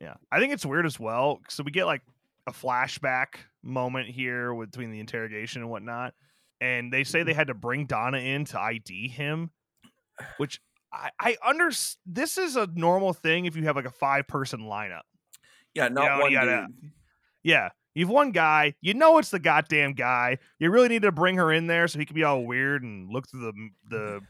Yeah, 0.00 0.14
I 0.32 0.40
think 0.40 0.52
it's 0.52 0.66
weird 0.66 0.86
as 0.86 0.98
well. 0.98 1.38
So 1.48 1.62
we 1.62 1.70
get 1.70 1.86
like 1.86 2.02
a 2.48 2.52
flashback 2.52 3.36
moment 3.62 4.08
here 4.08 4.52
between 4.54 4.90
the 4.90 4.98
interrogation 4.98 5.62
and 5.62 5.70
whatnot, 5.70 6.14
and 6.60 6.92
they 6.92 7.04
say 7.04 7.22
they 7.22 7.32
had 7.32 7.46
to 7.46 7.54
bring 7.54 7.86
Donna 7.86 8.18
in 8.18 8.44
to 8.46 8.60
ID 8.60 9.08
him, 9.08 9.50
which 10.38 10.60
I, 10.92 11.10
I 11.20 11.36
under 11.46 11.70
this 12.06 12.38
is 12.38 12.56
a 12.56 12.68
normal 12.74 13.12
thing 13.12 13.46
if 13.46 13.54
you 13.54 13.62
have 13.64 13.76
like 13.76 13.84
a 13.84 13.90
five 13.90 14.26
person 14.26 14.62
lineup. 14.62 15.02
Yeah, 15.74 15.88
not 15.88 16.04
know, 16.04 16.22
one 16.22 16.32
you 16.32 16.38
gotta-. 16.38 16.66
Yeah, 17.44 17.68
you've 17.94 18.08
one 18.08 18.32
guy, 18.32 18.74
you 18.80 18.94
know 18.94 19.18
it's 19.18 19.30
the 19.30 19.38
goddamn 19.38 19.92
guy. 19.92 20.38
You 20.58 20.72
really 20.72 20.88
need 20.88 21.02
to 21.02 21.12
bring 21.12 21.36
her 21.36 21.52
in 21.52 21.68
there 21.68 21.86
so 21.86 22.00
he 22.00 22.04
can 22.04 22.16
be 22.16 22.24
all 22.24 22.44
weird 22.44 22.82
and 22.82 23.12
look 23.12 23.28
through 23.28 23.42
the 23.42 23.52
the 23.90 24.20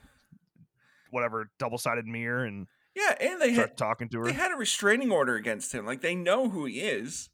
whatever 1.11 1.51
double 1.59 1.79
sided 1.79 2.07
mirror 2.07 2.45
and 2.45 2.67
Yeah, 2.95 3.15
and 3.21 3.41
they 3.41 3.53
start 3.55 3.71
had 3.71 3.77
talking 3.77 4.09
to 4.11 4.19
her. 4.21 4.25
they 4.27 4.33
had 4.33 4.53
a 4.53 4.57
restraining 4.57 5.11
order 5.13 5.37
against 5.37 5.73
him. 5.75 5.87
Like 5.87 6.01
they 6.01 6.15
know 6.15 6.49
who 6.49 6.65
he 6.67 6.81
is. 6.81 7.31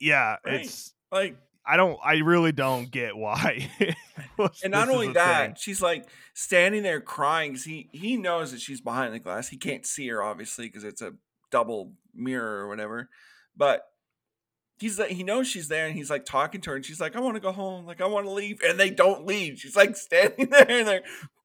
yeah, 0.00 0.36
Right. 0.44 0.60
it's 0.62 0.92
Like, 1.12 1.36
I 1.66 1.76
don't. 1.78 1.98
I 2.04 2.16
really 2.18 2.52
don't 2.52 2.90
get 2.90 3.16
why. 3.16 3.70
And 4.62 4.70
not 4.72 4.88
only 4.88 5.12
that, 5.12 5.46
thing. 5.46 5.54
she's 5.58 5.80
like 5.80 6.06
standing 6.34 6.82
there 6.82 7.00
crying 7.00 7.52
because 7.52 7.64
he 7.64 7.88
he 7.92 8.16
knows 8.16 8.50
that 8.52 8.60
she's 8.60 8.80
behind 8.80 9.14
the 9.14 9.18
glass. 9.20 9.48
He 9.48 9.56
can't 9.56 9.86
see 9.86 10.08
her 10.08 10.22
obviously 10.22 10.66
because 10.66 10.82
it's 10.84 11.00
a 11.02 11.12
double 11.50 11.92
mirror 12.12 12.60
or 12.64 12.68
whatever. 12.68 13.08
But 13.56 13.82
he's 14.78 14.98
like 14.98 15.10
he 15.12 15.22
knows 15.22 15.46
she's 15.46 15.68
there 15.68 15.86
and 15.86 15.94
he's 15.94 16.10
like 16.10 16.24
talking 16.24 16.60
to 16.62 16.70
her 16.70 16.76
and 16.76 16.84
she's 16.84 17.00
like, 17.00 17.14
I 17.16 17.20
want 17.20 17.36
to 17.36 17.40
go 17.40 17.52
home, 17.52 17.86
like 17.86 18.00
I 18.00 18.06
want 18.06 18.26
to 18.26 18.32
leave, 18.32 18.60
and 18.66 18.78
they 18.78 18.90
don't 18.90 19.24
leave. 19.24 19.58
She's 19.58 19.76
like 19.76 19.96
standing 19.96 20.46
there 20.50 20.66
and 20.68 20.86
they're 20.88 21.02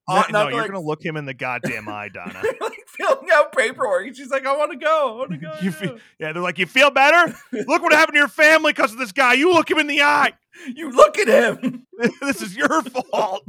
No, 0.10 0.24
no, 0.30 0.50
you're 0.50 0.62
like, 0.62 0.72
gonna 0.72 0.86
look 0.86 1.04
him 1.04 1.18
in 1.18 1.26
the 1.26 1.34
goddamn 1.34 1.88
eye, 1.88 2.10
Donna. 2.14 2.42
like 2.62 2.80
filling 2.88 3.30
out 3.32 3.56
paperwork. 3.56 4.08
And 4.08 4.16
she's 4.16 4.30
like, 4.30 4.46
I 4.46 4.56
want 4.58 4.72
to 4.72 4.78
go, 4.78 5.14
I 5.14 5.18
want 5.18 5.32
to 5.32 5.38
go. 5.38 5.54
You 5.62 5.72
feel, 5.72 5.98
yeah, 6.20 6.34
they're 6.34 6.42
like, 6.42 6.58
you 6.58 6.66
feel 6.66 6.90
better? 6.92 7.36
Look 7.52 7.82
what 7.82 7.94
happened 7.94 8.16
to 8.16 8.20
your 8.20 8.28
family 8.28 8.74
because 8.74 8.92
of 8.92 8.98
this 8.98 9.12
guy. 9.12 9.34
You 9.34 9.54
look 9.54 9.70
him 9.70 9.78
in 9.78 9.88
the 9.88 10.02
eye. 10.02 10.34
you 10.76 10.92
look 10.92 11.18
at 11.18 11.28
him. 11.28 11.86
this 12.22 12.42
is 12.42 12.56
your 12.56 12.82
fault. 12.82 13.48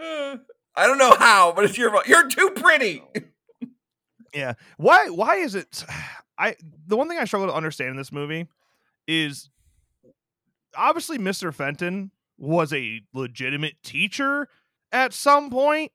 Uh, 0.00 0.36
I 0.76 0.86
don't 0.86 0.98
know 0.98 1.14
how, 1.18 1.52
but 1.52 1.64
it's 1.64 1.76
your 1.76 1.90
fault. 1.90 2.06
You're 2.06 2.28
too 2.28 2.50
pretty. 2.50 3.02
Yeah. 4.34 4.54
Why? 4.76 5.08
Why 5.08 5.36
is 5.36 5.54
it? 5.54 5.84
I 6.40 6.54
the 6.86 6.96
one 6.96 7.08
thing 7.08 7.18
I 7.18 7.24
struggle 7.24 7.48
to 7.48 7.54
understand 7.54 7.90
in 7.90 7.96
this 7.96 8.12
movie 8.12 8.46
is 9.08 9.50
obviously 10.76 11.18
Mr. 11.18 11.52
Fenton 11.52 12.12
was 12.38 12.72
a 12.72 13.00
legitimate 13.12 13.74
teacher 13.82 14.48
at 14.92 15.12
some 15.12 15.50
point. 15.50 15.92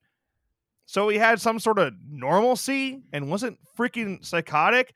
So 0.85 1.09
he 1.09 1.17
had 1.17 1.39
some 1.39 1.59
sort 1.59 1.79
of 1.79 1.93
normalcy 2.09 3.01
and 3.11 3.29
wasn't 3.29 3.57
freaking 3.77 4.23
psychotic. 4.23 4.93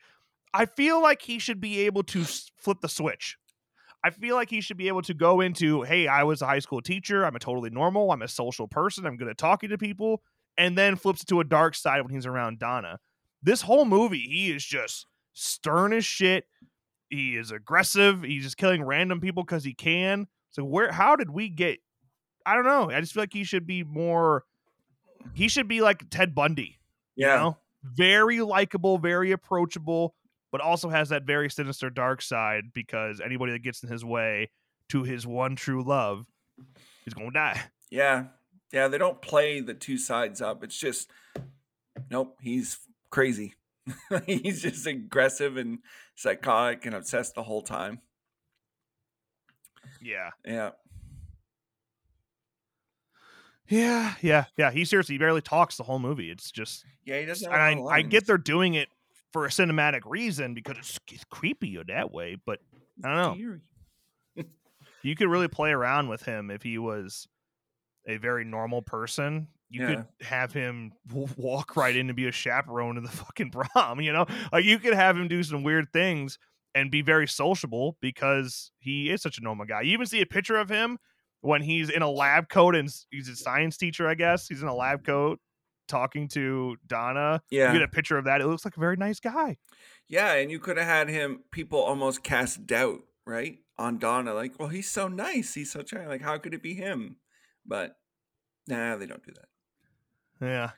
I 0.53 0.65
feel 0.65 1.01
like 1.01 1.21
he 1.21 1.39
should 1.39 1.61
be 1.61 1.81
able 1.81 2.03
to 2.03 2.23
flip 2.23 2.81
the 2.81 2.89
switch. 2.89 3.37
I 4.03 4.11
feel 4.11 4.35
like 4.35 4.49
he 4.49 4.61
should 4.61 4.77
be 4.77 4.87
able 4.87 5.01
to 5.03 5.13
go 5.13 5.41
into, 5.41 5.81
hey, 5.81 6.07
I 6.07 6.23
was 6.23 6.41
a 6.41 6.45
high 6.45 6.59
school 6.59 6.81
teacher. 6.81 7.25
I'm 7.25 7.35
a 7.35 7.39
totally 7.39 7.69
normal. 7.69 8.11
I'm 8.11 8.21
a 8.21 8.27
social 8.27 8.67
person. 8.67 9.05
I'm 9.05 9.17
good 9.17 9.27
at 9.27 9.37
talking 9.37 9.69
to 9.69 9.77
people. 9.77 10.21
And 10.57 10.77
then 10.77 10.95
flips 10.95 11.25
to 11.25 11.39
a 11.39 11.43
dark 11.43 11.75
side 11.75 12.01
when 12.01 12.13
he's 12.13 12.25
around 12.25 12.59
Donna. 12.59 12.99
This 13.41 13.61
whole 13.61 13.85
movie, 13.85 14.27
he 14.29 14.51
is 14.51 14.63
just 14.65 15.05
stern 15.33 15.93
as 15.93 16.05
shit. 16.05 16.45
He 17.09 17.35
is 17.37 17.51
aggressive. 17.51 18.23
He's 18.23 18.43
just 18.43 18.57
killing 18.57 18.83
random 18.83 19.19
people 19.19 19.43
because 19.43 19.63
he 19.63 19.73
can. 19.73 20.27
So 20.49 20.63
where? 20.63 20.91
How 20.91 21.15
did 21.15 21.29
we 21.29 21.49
get? 21.49 21.79
I 22.47 22.55
don't 22.55 22.65
know. 22.65 22.89
I 22.89 23.01
just 23.01 23.13
feel 23.13 23.23
like 23.23 23.33
he 23.33 23.43
should 23.43 23.67
be 23.67 23.83
more. 23.83 24.45
He 25.33 25.49
should 25.49 25.67
be 25.67 25.81
like 25.81 26.09
Ted 26.09 26.33
Bundy. 26.33 26.79
You 27.33 27.39
know, 27.39 27.57
very 27.83 28.41
likable, 28.41 28.97
very 28.97 29.31
approachable, 29.31 30.15
but 30.51 30.61
also 30.61 30.89
has 30.89 31.09
that 31.09 31.23
very 31.23 31.49
sinister 31.49 31.89
dark 31.89 32.21
side 32.21 32.65
because 32.73 33.19
anybody 33.19 33.51
that 33.51 33.63
gets 33.63 33.83
in 33.83 33.89
his 33.89 34.05
way 34.05 34.49
to 34.89 35.03
his 35.03 35.27
one 35.27 35.55
true 35.57 35.83
love 35.83 36.25
is 37.05 37.13
going 37.13 37.29
to 37.29 37.33
die. 37.33 37.61
Yeah. 37.89 38.25
Yeah, 38.71 38.87
they 38.87 38.97
don't 38.97 39.21
play 39.21 39.61
the 39.61 39.73
two 39.73 39.97
sides 39.97 40.41
up. 40.41 40.63
It's 40.63 40.77
just 40.77 41.09
nope, 42.09 42.37
he's 42.41 42.79
crazy. 43.09 43.55
he's 44.25 44.61
just 44.61 44.85
aggressive 44.85 45.57
and 45.57 45.79
psychotic 46.15 46.85
and 46.85 46.95
obsessed 46.95 47.35
the 47.35 47.43
whole 47.43 47.61
time. 47.61 47.99
Yeah. 50.01 50.31
Yeah. 50.45 50.71
Yeah, 53.69 54.15
yeah, 54.21 54.45
yeah. 54.57 54.71
He 54.71 54.85
seriously 54.85 55.15
he 55.15 55.19
barely 55.19 55.41
talks 55.41 55.77
the 55.77 55.83
whole 55.83 55.99
movie. 55.99 56.29
It's 56.31 56.51
just, 56.51 56.85
Yeah, 57.05 57.19
he 57.19 57.25
doesn't 57.25 57.45
and 57.51 57.53
have 57.53 57.61
I, 57.61 57.71
a 57.73 57.81
lot 57.81 57.91
of 57.91 57.97
I 57.97 58.01
get 58.03 58.25
they're 58.25 58.37
doing 58.37 58.75
it 58.75 58.89
for 59.33 59.45
a 59.45 59.49
cinematic 59.49 60.01
reason 60.05 60.53
because 60.53 60.77
it's, 60.77 60.99
it's 61.11 61.23
creepy 61.25 61.77
that 61.87 62.11
way. 62.11 62.37
But 62.45 62.59
I 63.03 63.07
don't 63.13 63.39
know. 63.39 63.63
You 65.03 65.15
could 65.15 65.29
really 65.29 65.47
play 65.47 65.71
around 65.71 66.09
with 66.09 66.23
him 66.23 66.49
if 66.51 66.63
he 66.63 66.77
was 66.77 67.27
a 68.07 68.17
very 68.17 68.43
normal 68.43 68.81
person. 68.81 69.47
You 69.69 69.81
Yeah. 69.81 69.95
could 69.95 70.05
have 70.27 70.53
him 70.53 70.93
walk 71.37 71.75
right 71.75 71.95
in 71.95 72.09
and 72.09 72.15
be 72.15 72.27
a 72.27 72.31
chaperone 72.31 72.95
to 72.95 73.01
the 73.01 73.07
fucking 73.09 73.51
prom. 73.51 74.01
You 74.01 74.13
know, 74.13 74.25
like 74.51 74.65
you 74.65 74.79
could 74.79 74.93
have 74.95 75.15
him 75.17 75.27
do 75.27 75.43
some 75.43 75.63
weird 75.63 75.91
things 75.93 76.39
and 76.73 76.89
be 76.91 77.01
very 77.01 77.27
sociable 77.27 77.97
because 78.01 78.71
he 78.79 79.09
is 79.09 79.21
such 79.21 79.37
a 79.37 79.41
normal 79.41 79.65
guy. 79.65 79.81
You 79.81 79.93
even 79.93 80.07
see 80.07 80.21
a 80.21 80.25
picture 80.25 80.57
of 80.57 80.69
him 80.69 80.97
when 81.41 81.61
he's 81.61 81.89
in 81.89 82.01
a 82.01 82.09
lab 82.09 82.49
coat 82.49 82.75
and 82.75 82.89
he's 83.11 83.29
a 83.29 83.35
science 83.35 83.77
teacher, 83.77 84.07
I 84.07 84.15
guess. 84.15 84.47
He's 84.47 84.61
in 84.61 84.67
a 84.67 84.75
lab 84.75 85.05
coat 85.05 85.39
talking 85.87 86.27
to 86.29 86.75
Donna. 86.85 87.41
Yeah. 87.49 87.71
You 87.71 87.79
get 87.79 87.87
a 87.87 87.91
picture 87.91 88.17
of 88.17 88.25
that. 88.25 88.41
It 88.41 88.47
looks 88.47 88.65
like 88.65 88.77
a 88.77 88.79
very 88.79 88.97
nice 88.97 89.19
guy. 89.19 89.57
Yeah, 90.07 90.33
and 90.33 90.51
you 90.51 90.59
could 90.59 90.77
have 90.77 90.87
had 90.87 91.09
him 91.09 91.43
people 91.51 91.79
almost 91.79 92.23
cast 92.23 92.65
doubt, 92.65 93.01
right? 93.25 93.57
On 93.77 93.97
Donna, 93.97 94.33
like, 94.33 94.59
well, 94.59 94.69
he's 94.69 94.89
so 94.89 95.07
nice, 95.07 95.53
he's 95.53 95.71
so 95.71 95.81
charming. 95.81 96.09
Like, 96.09 96.21
how 96.21 96.37
could 96.37 96.53
it 96.53 96.63
be 96.63 96.73
him? 96.73 97.17
But 97.65 97.95
nah, 98.67 98.95
they 98.95 99.05
don't 99.05 99.23
do 99.23 99.33
that. 99.33 100.45
Yeah. 100.45 100.71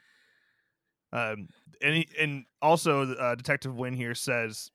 Um, 1.12 1.48
and 1.82 1.96
he, 1.96 2.10
and 2.20 2.46
also 2.62 3.14
uh, 3.14 3.36
Detective 3.36 3.76
Winn 3.76 3.94
here 3.94 4.14
says 4.14 4.72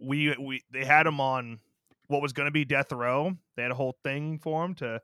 we 0.00 0.34
we 0.38 0.62
they 0.72 0.84
had 0.84 1.06
him 1.06 1.20
on 1.20 1.60
what 2.08 2.20
was 2.20 2.32
going 2.32 2.46
to 2.46 2.52
be 2.52 2.64
death 2.64 2.92
row. 2.92 3.32
They 3.56 3.62
had 3.62 3.70
a 3.70 3.76
whole 3.76 3.96
thing 4.02 4.38
for 4.38 4.64
him 4.64 4.74
to. 4.76 5.00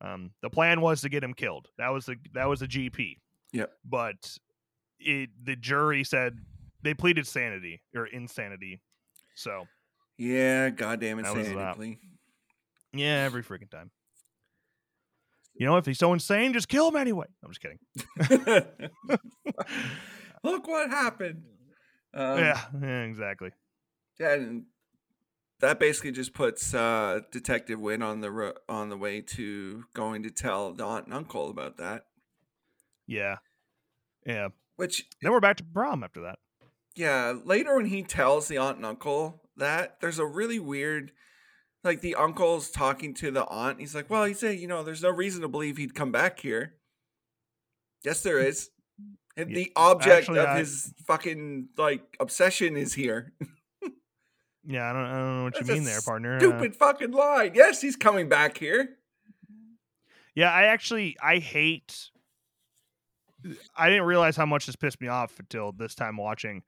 Um, 0.00 0.30
the 0.42 0.50
plan 0.50 0.80
was 0.80 1.00
to 1.02 1.08
get 1.08 1.22
him 1.22 1.34
killed. 1.34 1.68
That 1.78 1.88
was 1.88 2.06
the 2.06 2.16
that 2.34 2.48
was 2.48 2.60
the 2.60 2.66
GP. 2.66 3.18
Yep. 3.52 3.72
But 3.84 4.38
it 4.98 5.30
the 5.42 5.56
jury 5.56 6.04
said 6.04 6.38
they 6.82 6.94
pleaded 6.94 7.26
sanity 7.26 7.82
or 7.94 8.06
insanity. 8.06 8.80
So 9.34 9.66
Yeah, 10.18 10.70
goddamn 10.70 11.18
insanity 11.20 11.98
yeah, 12.94 13.24
every 13.24 13.42
freaking 13.42 13.70
time. 13.70 13.90
You 15.54 15.66
know, 15.66 15.76
if 15.76 15.86
he's 15.86 15.98
so 15.98 16.12
insane, 16.12 16.52
just 16.52 16.68
kill 16.68 16.88
him 16.88 16.96
anyway. 16.96 17.26
I'm 17.44 17.52
just 17.52 17.60
kidding. 17.60 17.78
Look 20.42 20.66
what 20.66 20.90
happened. 20.90 21.42
Um, 22.12 22.38
yeah, 22.38 22.60
yeah, 22.80 23.02
exactly. 23.02 23.50
Yeah, 24.18 24.34
and 24.34 24.64
that 25.60 25.78
basically 25.80 26.12
just 26.12 26.34
puts 26.34 26.74
uh, 26.74 27.20
Detective 27.32 27.80
Winn 27.80 28.02
on 28.02 28.20
the 28.20 28.30
ro- 28.30 28.54
on 28.68 28.88
the 28.88 28.96
way 28.96 29.20
to 29.20 29.84
going 29.94 30.22
to 30.24 30.30
tell 30.30 30.72
the 30.72 30.84
aunt 30.84 31.06
and 31.06 31.14
uncle 31.14 31.48
about 31.50 31.76
that. 31.78 32.06
Yeah, 33.06 33.36
yeah. 34.26 34.48
Which, 34.76 35.04
Then 35.22 35.30
we're 35.32 35.40
back 35.40 35.58
to 35.58 35.64
prom 35.64 36.02
after 36.02 36.22
that. 36.22 36.38
yeah, 36.96 37.34
later 37.44 37.76
when 37.76 37.86
he 37.86 38.02
tells 38.02 38.48
the 38.48 38.58
aunt 38.58 38.76
and 38.78 38.86
uncle 38.86 39.42
that, 39.56 40.00
there's 40.00 40.18
a 40.18 40.26
really 40.26 40.58
weird, 40.58 41.12
like 41.84 42.00
the 42.00 42.16
uncle's 42.16 42.70
talking 42.70 43.14
to 43.14 43.30
the 43.30 43.44
aunt. 43.46 43.78
He's 43.78 43.94
like, 43.94 44.10
"Well, 44.10 44.24
he 44.24 44.34
said, 44.34 44.58
you 44.58 44.66
know, 44.66 44.82
there's 44.82 45.02
no 45.02 45.10
reason 45.10 45.42
to 45.42 45.48
believe 45.48 45.76
he'd 45.76 45.94
come 45.94 46.10
back 46.10 46.40
here." 46.40 46.74
Yes, 48.04 48.22
there 48.22 48.38
is. 48.38 48.70
And 49.36 49.50
Yeah, 49.50 49.54
the 49.56 49.72
object 49.76 50.14
actually, 50.16 50.38
of 50.40 50.46
I- 50.48 50.58
his 50.58 50.92
fucking 51.06 51.68
like 51.76 52.02
obsession 52.20 52.76
is 52.76 52.94
here. 52.94 53.32
Yeah, 54.66 54.88
I 54.88 54.92
don't, 54.92 55.04
I 55.04 55.12
don't 55.12 55.36
know 55.38 55.44
what 55.44 55.54
That's 55.54 55.68
you 55.68 55.74
mean 55.74 55.84
there, 55.84 56.00
partner. 56.00 56.36
Uh, 56.36 56.40
Stupid 56.40 56.76
fucking 56.76 57.12
line. 57.12 57.52
Yes, 57.54 57.80
he's 57.80 57.96
coming 57.96 58.28
back 58.28 58.56
here. 58.56 58.96
Yeah, 60.34 60.50
I 60.50 60.64
actually 60.64 61.16
I 61.22 61.38
hate. 61.38 62.10
I 63.76 63.90
didn't 63.90 64.04
realize 64.04 64.36
how 64.36 64.46
much 64.46 64.66
this 64.66 64.76
pissed 64.76 65.00
me 65.00 65.08
off 65.08 65.38
until 65.38 65.72
this 65.72 65.94
time 65.94 66.16
watching. 66.16 66.62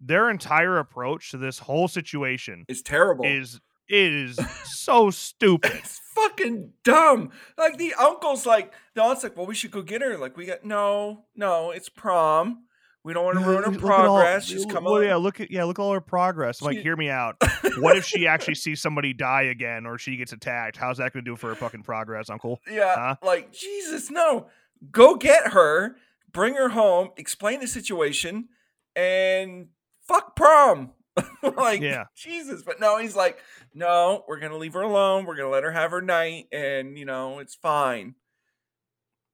Their 0.00 0.30
entire 0.30 0.78
approach 0.78 1.30
to 1.30 1.38
this 1.38 1.58
whole 1.58 1.88
situation 1.88 2.64
is 2.68 2.82
terrible. 2.82 3.24
is 3.24 3.60
it 3.88 4.12
is 4.12 4.38
so 4.64 5.10
stupid. 5.10 5.72
it's 5.74 6.00
fucking 6.14 6.72
dumb. 6.84 7.30
Like 7.58 7.78
the 7.78 7.94
uncle's 7.94 8.46
like, 8.46 8.72
the 8.94 9.02
aunt's 9.02 9.22
like, 9.22 9.36
well, 9.36 9.46
we 9.46 9.54
should 9.54 9.70
go 9.70 9.82
get 9.82 10.02
her. 10.02 10.16
Like 10.16 10.36
we 10.36 10.46
got 10.46 10.64
no, 10.64 11.24
no, 11.36 11.70
it's 11.70 11.88
prom. 11.88 12.64
We 13.04 13.12
don't 13.12 13.24
want 13.24 13.38
to 13.40 13.44
ruin 13.44 13.64
her 13.64 13.70
Look 13.70 13.82
at 13.82 13.90
all- 13.90 14.16
progress. 14.16 14.44
She's 14.46 14.64
come 14.64 14.84
well, 14.84 14.94
on. 14.96 15.02
yeah, 15.04 15.16
look 15.16 15.40
at 15.40 15.50
yeah, 15.50 15.64
look 15.64 15.78
at 15.78 15.82
all 15.82 15.92
her 15.92 16.00
progress. 16.00 16.60
I'm 16.60 16.66
like, 16.66 16.78
hear 16.78 16.96
me 16.96 17.08
out. 17.10 17.36
What 17.78 17.96
if 17.96 18.04
she 18.04 18.26
actually 18.26 18.56
sees 18.56 18.82
somebody 18.82 19.12
die 19.14 19.42
again, 19.42 19.86
or 19.86 19.96
she 19.98 20.16
gets 20.16 20.32
attacked? 20.32 20.76
How's 20.76 20.98
that 20.98 21.12
going 21.14 21.24
to 21.24 21.30
do 21.30 21.36
for 21.36 21.48
her 21.48 21.54
fucking 21.54 21.82
progress, 21.84 22.28
Uncle? 22.28 22.60
Yeah, 22.70 22.94
Huh? 22.94 23.16
like 23.22 23.50
Jesus, 23.52 24.10
no. 24.10 24.48
Go 24.90 25.14
get 25.16 25.52
her, 25.52 25.96
bring 26.32 26.54
her 26.54 26.68
home, 26.68 27.10
explain 27.16 27.60
the 27.60 27.66
situation, 27.66 28.48
and 28.94 29.68
fuck 30.06 30.36
prom. 30.36 30.90
like 31.56 31.80
Yeah. 31.80 32.04
Jesus, 32.14 32.62
but 32.62 32.78
no, 32.78 32.98
he's 32.98 33.16
like, 33.16 33.38
no, 33.74 34.24
we're 34.28 34.38
gonna 34.40 34.58
leave 34.58 34.74
her 34.74 34.82
alone. 34.82 35.24
We're 35.24 35.36
gonna 35.36 35.48
let 35.50 35.64
her 35.64 35.72
have 35.72 35.92
her 35.92 36.02
night, 36.02 36.48
and 36.52 36.98
you 36.98 37.04
know 37.06 37.38
it's 37.38 37.54
fine. 37.54 38.14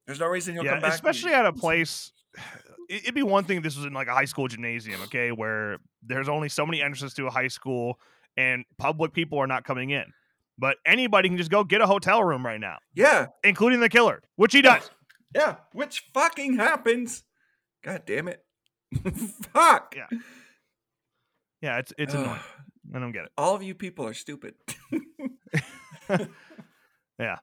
There's 0.07 0.21
no 0.21 0.27
reason 0.27 0.55
he'll 0.55 0.65
yeah, 0.65 0.73
come 0.75 0.83
back. 0.83 0.93
especially 0.95 1.33
at 1.33 1.45
a 1.45 1.53
place. 1.53 2.13
It- 2.89 3.03
It'd 3.03 3.15
be 3.15 3.23
one 3.23 3.45
thing 3.45 3.59
if 3.59 3.63
this 3.63 3.77
was 3.77 3.85
in 3.87 3.93
like 3.93 4.09
a 4.09 4.15
high 4.15 4.25
school 4.27 4.49
gymnasium, 4.49 5.01
okay, 5.05 5.31
where 5.33 5.79
there's 6.03 6.29
only 6.29 6.49
so 6.49 6.65
many 6.67 6.81
entrances 6.83 7.15
to 7.15 7.27
a 7.27 7.31
high 7.31 7.49
school 7.49 7.99
and 8.37 8.65
public 8.79 9.13
people 9.13 9.39
are 9.39 9.47
not 9.47 9.65
coming 9.65 9.91
in. 9.91 10.05
But 10.59 10.77
anybody 10.85 11.29
can 11.29 11.39
just 11.39 11.51
go 11.51 11.63
get 11.65 11.81
a 11.81 11.87
hotel 11.87 12.23
room 12.25 12.45
right 12.45 12.59
now, 12.61 12.79
Yeah, 12.95 13.27
including 13.45 13.79
the 13.81 13.89
killer, 13.89 14.23
which 14.37 14.53
he 14.53 14.61
does. 14.63 14.91
yeah, 15.35 15.57
which 15.73 16.05
fucking 16.13 16.57
happens. 16.57 17.23
God 17.85 18.03
damn 18.07 18.27
it. 18.27 18.45
Fuck. 19.53 19.95
Yeah. 19.97 20.19
Yeah, 21.63 21.79
it's 21.79 21.93
it's 21.99 22.13
annoying. 22.15 22.41
I 22.95 22.99
don't 22.99 23.13
get 23.13 23.25
it. 23.27 23.31
All 23.39 23.55
of 23.55 23.63
you 23.63 23.75
people 23.75 24.05
are 24.07 24.15
stupid. 24.15 24.55
Yeah. 27.19 27.37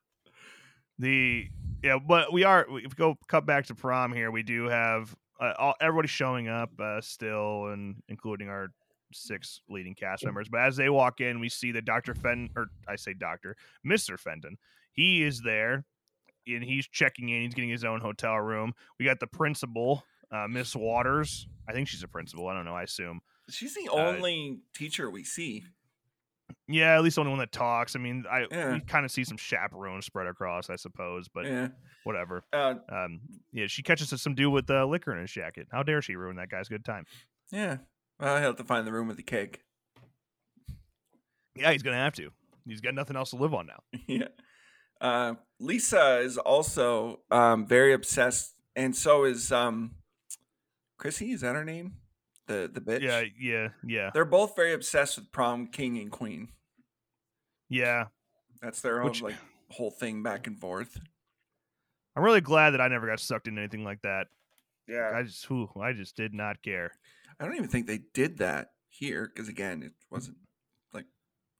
The 0.99 1.47
yeah, 1.83 1.97
but 2.05 2.31
we 2.31 2.43
are. 2.45 2.61
If 2.61 2.69
we 2.69 2.95
go 2.95 3.17
cut 3.27 3.45
back 3.45 3.65
to 3.67 3.75
prom 3.75 4.13
here. 4.13 4.31
We 4.31 4.43
do 4.43 4.65
have 4.69 5.13
uh, 5.39 5.53
all, 5.57 5.75
everybody 5.81 6.07
showing 6.07 6.47
up 6.47 6.71
uh, 6.79 7.01
still, 7.01 7.67
and 7.67 7.95
including 8.07 8.49
our 8.49 8.69
six 9.13 9.61
leading 9.69 9.95
cast 9.95 10.25
members. 10.25 10.49
But 10.49 10.61
as 10.61 10.75
they 10.75 10.89
walk 10.89 11.21
in, 11.21 11.39
we 11.39 11.49
see 11.49 11.71
that 11.73 11.85
Doctor 11.85 12.13
Fenton, 12.13 12.49
or 12.55 12.67
I 12.87 12.95
say 12.95 13.13
Doctor 13.13 13.55
Mister 13.83 14.17
Fenton, 14.17 14.57
he 14.91 15.23
is 15.23 15.41
there, 15.41 15.85
and 16.47 16.63
he's 16.63 16.87
checking 16.87 17.29
in. 17.29 17.41
He's 17.41 17.53
getting 17.53 17.69
his 17.69 17.85
own 17.85 18.01
hotel 18.01 18.35
room. 18.35 18.73
We 18.99 19.05
got 19.05 19.19
the 19.19 19.27
principal, 19.27 20.03
uh, 20.31 20.47
Miss 20.47 20.75
Waters. 20.75 21.47
I 21.67 21.73
think 21.73 21.87
she's 21.87 22.03
a 22.03 22.07
principal. 22.07 22.47
I 22.47 22.53
don't 22.53 22.65
know. 22.65 22.75
I 22.75 22.83
assume. 22.83 23.21
She's 23.49 23.75
the 23.75 23.89
Uh, 23.91 23.97
only 23.97 24.59
teacher 24.73 25.09
we 25.09 25.23
see. 25.23 25.65
Yeah, 26.67 26.95
at 26.95 27.03
least 27.03 27.15
the 27.15 27.21
only 27.21 27.31
one 27.31 27.39
that 27.39 27.51
talks. 27.51 27.95
I 27.95 27.99
mean, 27.99 28.25
I 28.29 28.45
Yeah. 28.51 28.79
kind 28.87 29.05
of 29.05 29.11
see 29.11 29.23
some 29.23 29.37
chaperones 29.37 30.05
spread 30.05 30.27
across, 30.27 30.69
I 30.69 30.75
suppose, 30.75 31.27
but 31.27 31.45
yeah. 31.45 31.67
whatever. 32.03 32.43
Uh, 32.53 32.75
Um, 32.89 33.21
yeah, 33.51 33.67
she 33.67 33.81
catches 33.83 34.09
some 34.21 34.35
dude 34.35 34.51
with 34.53 34.69
uh, 34.69 34.85
liquor 34.85 35.13
in 35.13 35.21
his 35.21 35.31
jacket. 35.31 35.67
How 35.71 35.83
dare 35.83 36.01
she 36.01 36.15
ruin 36.15 36.35
that 36.37 36.49
guy's 36.49 36.67
good 36.69 36.83
time? 36.85 37.05
yeah. 37.51 37.77
Well, 38.19 38.33
I 38.35 38.39
have 38.41 38.55
to 38.57 38.63
find 38.63 38.87
the 38.87 38.93
room 38.93 39.07
with 39.07 39.17
the 39.17 39.23
keg. 39.23 39.59
Yeah, 41.55 41.71
he's 41.71 41.83
gonna 41.83 41.97
have 41.97 42.13
to. 42.15 42.31
He's 42.65 42.81
got 42.81 42.93
nothing 42.95 43.15
else 43.15 43.29
to 43.31 43.35
live 43.35 43.53
on 43.53 43.67
now. 43.67 43.83
yeah. 44.07 44.27
Uh, 45.01 45.35
Lisa 45.59 46.19
is 46.19 46.37
also 46.37 47.19
um, 47.31 47.65
very 47.67 47.93
obsessed, 47.93 48.53
and 48.75 48.95
so 48.95 49.23
is 49.25 49.51
um, 49.51 49.95
Chrissy. 50.97 51.31
Is 51.31 51.41
that 51.41 51.55
her 51.55 51.65
name? 51.65 51.95
The 52.47 52.69
the 52.71 52.81
bitch. 52.81 53.01
Yeah, 53.01 53.23
yeah, 53.39 53.67
yeah, 53.85 54.09
They're 54.13 54.23
both 54.25 54.55
very 54.55 54.73
obsessed 54.73 55.17
with 55.17 55.31
prom 55.31 55.67
king 55.67 55.97
and 55.97 56.11
queen. 56.11 56.49
yeah. 57.69 58.05
That's 58.61 58.81
their 58.81 59.01
own 59.01 59.07
Which- 59.09 59.21
like 59.21 59.35
whole 59.71 59.91
thing 59.91 60.23
back 60.23 60.47
and 60.47 60.59
forth. 60.59 60.97
I'm 62.15 62.23
really 62.23 62.41
glad 62.41 62.71
that 62.71 62.81
I 62.81 62.87
never 62.87 63.07
got 63.07 63.19
sucked 63.19 63.47
into 63.47 63.59
anything 63.61 63.83
like 63.83 64.01
that. 64.03 64.27
Yeah. 64.87 65.11
I 65.13 65.23
just, 65.23 65.43
whew, 65.49 65.69
I 65.81 65.91
just 65.93 66.15
did 66.15 66.33
not 66.33 66.61
care. 66.63 66.91
I 67.39 67.45
don't 67.45 67.55
even 67.55 67.67
think 67.67 67.87
they 67.87 67.99
did 68.13 68.37
that 68.37 68.69
here 68.89 69.29
because 69.33 69.49
again, 69.49 69.83
it 69.83 69.91
wasn't 70.09 70.37
like 70.93 71.05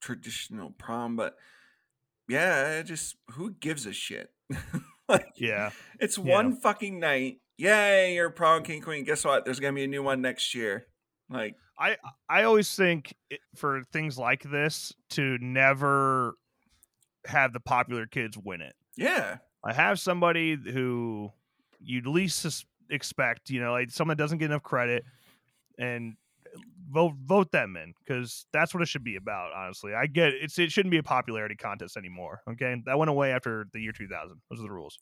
traditional 0.01 0.69
prom, 0.71 1.15
but 1.15 1.36
yeah, 2.29 2.81
just 2.83 3.17
who 3.31 3.51
gives 3.51 3.86
a 3.86 3.91
shit? 3.93 4.29
like, 5.09 5.27
Yeah, 5.36 5.71
it's 5.99 6.17
Yeah. 6.17 6.33
one 6.33 6.55
fucking 6.55 6.99
night. 6.99 7.39
Yay, 7.58 8.16
you're 8.16 8.30
prom 8.30 8.64
king 8.64 8.82
queen. 8.82 9.03
Guess 9.03 9.24
what? 9.26 9.45
There's 9.45 9.60
gonna 9.60 9.74
be 9.74 9.84
a 9.84 9.88
new 9.88 10.03
one 10.03 10.22
next 10.22 10.53
year. 10.53 10.88
Like, 11.30 11.56
I, 11.80 11.97
I 12.30 12.43
always 12.43 12.74
think 12.76 13.14
it, 13.30 13.39
for 13.56 13.82
things 13.91 14.18
like 14.18 14.43
this 14.43 14.93
to 15.12 15.38
never 15.39 16.36
have 17.26 17.53
the 17.53 17.60
popular 17.60 18.06
kids 18.06 18.38
win 18.38 18.62
it. 18.62 18.76
yeah, 18.95 19.38
I 19.64 19.74
have 19.74 19.99
somebody 19.99 20.56
who 20.56 21.32
you'd 21.80 22.08
least 22.08 22.39
sus- 22.39 22.66
expect, 22.89 23.49
you 23.49 23.60
know, 23.62 23.72
like 23.72 23.89
someone 23.89 24.16
that 24.16 24.22
doesn't 24.24 24.38
get 24.38 24.45
enough 24.51 24.64
credit, 24.64 25.03
and 25.80 26.16
uh, 26.56 26.60
vote 26.91 27.14
vote 27.26 27.51
them 27.51 27.76
in 27.78 27.93
because 28.06 28.45
that's 28.53 28.74
what 28.74 28.84
it 28.84 28.88
should 28.88 29.03
be 29.03 29.16
about. 29.16 29.53
Honestly, 29.53 29.93
I 29.93 30.06
get 30.08 30.30
it. 30.34 30.43
it's 30.43 30.60
it 30.60 30.72
shouldn't 30.72 30.91
be 30.91 30.97
a 30.99 31.03
popularity 31.03 31.56
contest 31.56 31.97
anymore. 31.97 32.41
Okay, 32.51 32.76
that 32.86 32.99
went 32.99 33.10
away 33.10 33.32
after 33.32 33.66
the 33.74 33.80
year 33.80 33.91
2000. 33.91 34.39
Those 34.49 34.60
are 34.60 34.64
the 34.64 34.72
rules. 34.72 34.99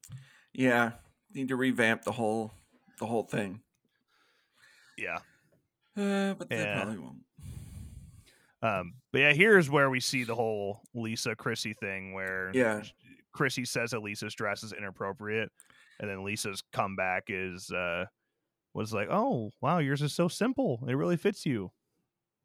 yeah. 0.53 0.91
Need 1.33 1.47
to 1.49 1.55
revamp 1.55 2.03
the 2.03 2.11
whole 2.11 2.51
the 2.99 3.05
whole 3.05 3.23
thing. 3.23 3.61
Yeah. 4.97 5.17
Uh, 5.97 6.33
but 6.35 6.49
they 6.49 6.57
Yeah. 6.57 6.81
probably 6.83 6.99
won't. 6.99 7.23
Um, 8.61 8.93
but 9.11 9.19
yeah, 9.19 9.33
here's 9.33 9.69
where 9.69 9.89
we 9.89 9.99
see 9.99 10.23
the 10.23 10.35
whole 10.35 10.81
Lisa 10.93 11.35
Chrissy 11.35 11.73
thing 11.73 12.13
where 12.13 12.51
Yeah. 12.53 12.83
Chrissy 13.33 13.65
says 13.65 13.91
that 13.91 14.01
Lisa's 14.01 14.33
dress 14.35 14.63
is 14.63 14.71
inappropriate, 14.73 15.51
and 15.99 16.09
then 16.09 16.23
Lisa's 16.23 16.63
comeback 16.71 17.25
is 17.27 17.71
uh 17.71 18.05
was 18.73 18.93
like, 18.93 19.07
"Oh, 19.11 19.51
wow, 19.61 19.79
yours 19.79 20.01
is 20.01 20.13
so 20.13 20.27
simple. 20.27 20.83
It 20.87 20.93
really 20.95 21.17
fits 21.17 21.45
you. 21.45 21.71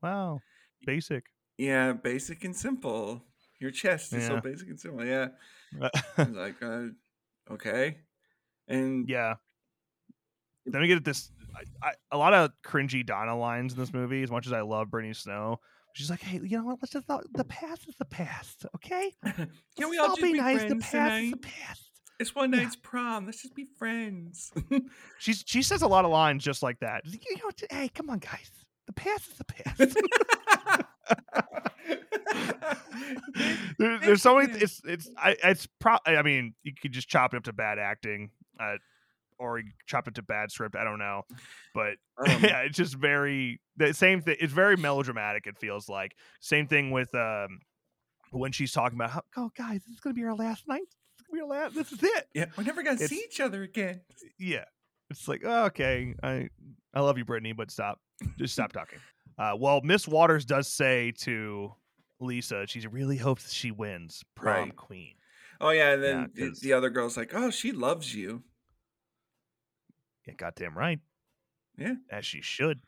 Wow, 0.02 0.40
basic." 0.86 1.26
Yeah, 1.56 1.92
basic 1.92 2.44
and 2.44 2.56
simple. 2.56 3.24
Your 3.60 3.70
chest 3.70 4.12
is 4.12 4.26
so 4.26 4.40
basic 4.40 4.68
and 4.68 4.80
simple. 4.80 5.04
Yeah. 5.04 5.28
Like, 6.18 6.62
uh, 6.62 6.88
okay. 7.50 7.98
And 8.68 9.08
yeah. 9.08 9.34
Then 10.66 10.82
we 10.82 10.88
get 10.88 11.04
this 11.04 11.30
I, 11.82 11.88
I, 11.88 11.92
a 12.12 12.18
lot 12.18 12.34
of 12.34 12.50
cringy 12.64 13.04
Donna 13.04 13.36
lines 13.36 13.72
in 13.72 13.78
this 13.78 13.92
movie. 13.92 14.22
As 14.22 14.30
much 14.30 14.46
as 14.46 14.52
I 14.52 14.60
love 14.60 14.90
Brittany 14.90 15.14
Snow, 15.14 15.58
she's 15.94 16.10
like, 16.10 16.20
"Hey, 16.20 16.40
you 16.42 16.58
know 16.58 16.64
what? 16.64 16.78
Let's 16.82 16.92
just 16.92 17.08
not, 17.08 17.24
the 17.32 17.44
past 17.44 17.88
is 17.88 17.94
the 17.98 18.04
past, 18.04 18.66
okay? 18.76 19.12
can 19.24 19.48
Let's 19.78 19.90
we 19.90 19.98
all 19.98 20.08
just 20.08 20.22
be 20.22 20.32
be 20.32 20.38
nice. 20.38 20.68
The 20.68 20.76
past 20.76 20.90
tonight? 20.92 21.18
is 21.24 21.30
the 21.32 21.36
past." 21.38 21.82
It's 22.20 22.34
one 22.34 22.52
Yeah. 22.52 22.62
night's 22.62 22.76
prom. 22.76 23.26
Let's 23.26 23.42
just 23.42 23.54
be 23.54 23.66
friends. 23.78 24.52
She's 25.18 25.42
she 25.46 25.62
says 25.62 25.82
a 25.82 25.88
lot 25.88 26.04
of 26.04 26.10
lines 26.10 26.44
just 26.44 26.62
like 26.62 26.78
that. 26.80 27.02
You 27.06 27.18
know, 27.36 27.50
hey, 27.70 27.88
come 27.88 28.10
on, 28.10 28.18
guys. 28.18 28.50
The 28.86 28.92
past 28.92 29.28
is 29.28 29.38
the 29.38 29.44
past. 29.44 29.78
there, 33.78 33.98
there's 34.00 34.22
so 34.22 34.36
many. 34.36 34.52
It's 34.58 34.80
it's 34.84 35.08
I 35.16 35.36
it's 35.44 35.66
pro. 35.78 35.96
I 36.06 36.22
mean, 36.22 36.54
you 36.62 36.72
could 36.80 36.92
just 36.92 37.08
chop 37.08 37.34
it 37.34 37.36
up 37.36 37.44
to 37.44 37.52
bad 37.52 37.78
acting, 37.78 38.30
uh, 38.60 38.76
or 39.38 39.58
you 39.58 39.64
could 39.66 39.86
chop 39.86 40.08
it 40.08 40.14
to 40.16 40.22
bad 40.22 40.50
script. 40.50 40.74
I 40.76 40.84
don't 40.84 40.98
know, 40.98 41.22
but 41.74 41.94
Um, 42.18 42.42
yeah, 42.42 42.60
it's 42.62 42.76
just 42.76 42.94
very 42.96 43.60
the 43.76 43.94
same 43.94 44.20
thing. 44.22 44.36
It's 44.40 44.52
very 44.52 44.76
melodramatic. 44.76 45.46
It 45.46 45.56
feels 45.58 45.88
like 45.88 46.12
same 46.40 46.66
thing 46.66 46.90
with 46.90 47.14
um 47.14 47.60
when 48.32 48.50
she's 48.52 48.72
talking 48.72 48.98
about 48.98 49.10
how 49.10 49.22
oh 49.36 49.50
guys, 49.56 49.82
this 49.86 49.94
is 49.94 50.00
gonna 50.00 50.14
be 50.14 50.24
our 50.24 50.34
last 50.34 50.66
night. 50.66 50.82
This 51.16 51.20
is 51.20 51.26
gonna 51.30 51.38
be 51.38 51.42
our 51.42 51.62
last. 51.62 51.74
This 51.76 51.92
is 51.92 52.02
it. 52.02 52.28
yeah, 52.34 52.46
we're 52.56 52.64
never 52.64 52.82
gonna 52.82 52.94
It's- 52.96 53.08
see 53.10 53.22
each 53.24 53.40
other 53.40 53.62
again. 53.62 54.00
Yeah, 54.38 54.64
it's 55.10 55.28
like 55.28 55.42
oh, 55.44 55.66
okay, 55.66 56.14
I 56.22 56.48
I 56.92 57.00
love 57.00 57.16
you, 57.18 57.24
Brittany, 57.24 57.52
but 57.52 57.70
stop, 57.70 58.00
just 58.38 58.54
stop 58.54 58.72
talking. 58.72 58.98
Uh, 59.38 59.52
well, 59.56 59.80
Miss 59.84 60.08
Waters 60.08 60.44
does 60.44 60.66
say 60.66 61.12
to 61.18 61.72
Lisa, 62.18 62.66
she 62.66 62.84
really 62.88 63.16
hopes 63.16 63.52
she 63.52 63.70
wins 63.70 64.24
prom 64.34 64.54
Right. 64.70 64.76
queen. 64.76 65.14
Oh 65.60 65.70
yeah, 65.70 65.92
and 65.92 66.02
then 66.02 66.30
Yeah, 66.34 66.46
the, 66.46 66.56
the 66.62 66.72
other 66.72 66.90
girl's 66.90 67.16
like, 67.16 67.30
"Oh, 67.32 67.50
she 67.50 67.70
loves 67.70 68.12
you." 68.14 68.42
Yeah, 70.28 70.34
goddamn 70.36 70.76
right. 70.76 71.00
Yeah. 71.76 71.94
as 72.10 72.26
she 72.26 72.40
should. 72.42 72.80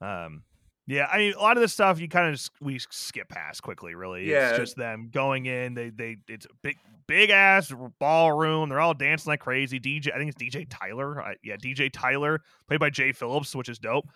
Um, 0.00 0.42
yeah, 0.86 1.06
I 1.12 1.18
mean, 1.18 1.34
a 1.34 1.38
lot 1.40 1.56
of 1.56 1.60
this 1.60 1.72
stuff 1.72 2.00
you 2.00 2.08
kind 2.08 2.32
of 2.34 2.40
we 2.60 2.78
skip 2.78 3.28
past 3.28 3.62
quickly. 3.62 3.94
Really, 3.94 4.28
Yeah. 4.30 4.50
it's 4.50 4.58
just 4.58 4.76
them 4.76 5.08
going 5.12 5.46
in. 5.46 5.74
They 5.74 5.90
they 5.90 6.16
it's 6.28 6.46
a 6.46 6.54
big 6.62 6.76
big 7.06 7.30
ass 7.30 7.72
ballroom. 8.00 8.68
They're 8.68 8.80
all 8.80 8.94
dancing 8.94 9.30
like 9.30 9.40
crazy. 9.40 9.78
DJ, 9.78 10.12
I 10.12 10.18
think 10.18 10.34
it's 10.34 10.42
DJ 10.42 10.66
Tyler. 10.68 11.22
I, 11.22 11.34
yeah, 11.44 11.56
DJ 11.56 11.90
Tyler, 11.92 12.40
played 12.66 12.80
by 12.80 12.90
Jay 12.90 13.12
Phillips, 13.12 13.54
which 13.54 13.68
is 13.68 13.78
dope. 13.78 14.06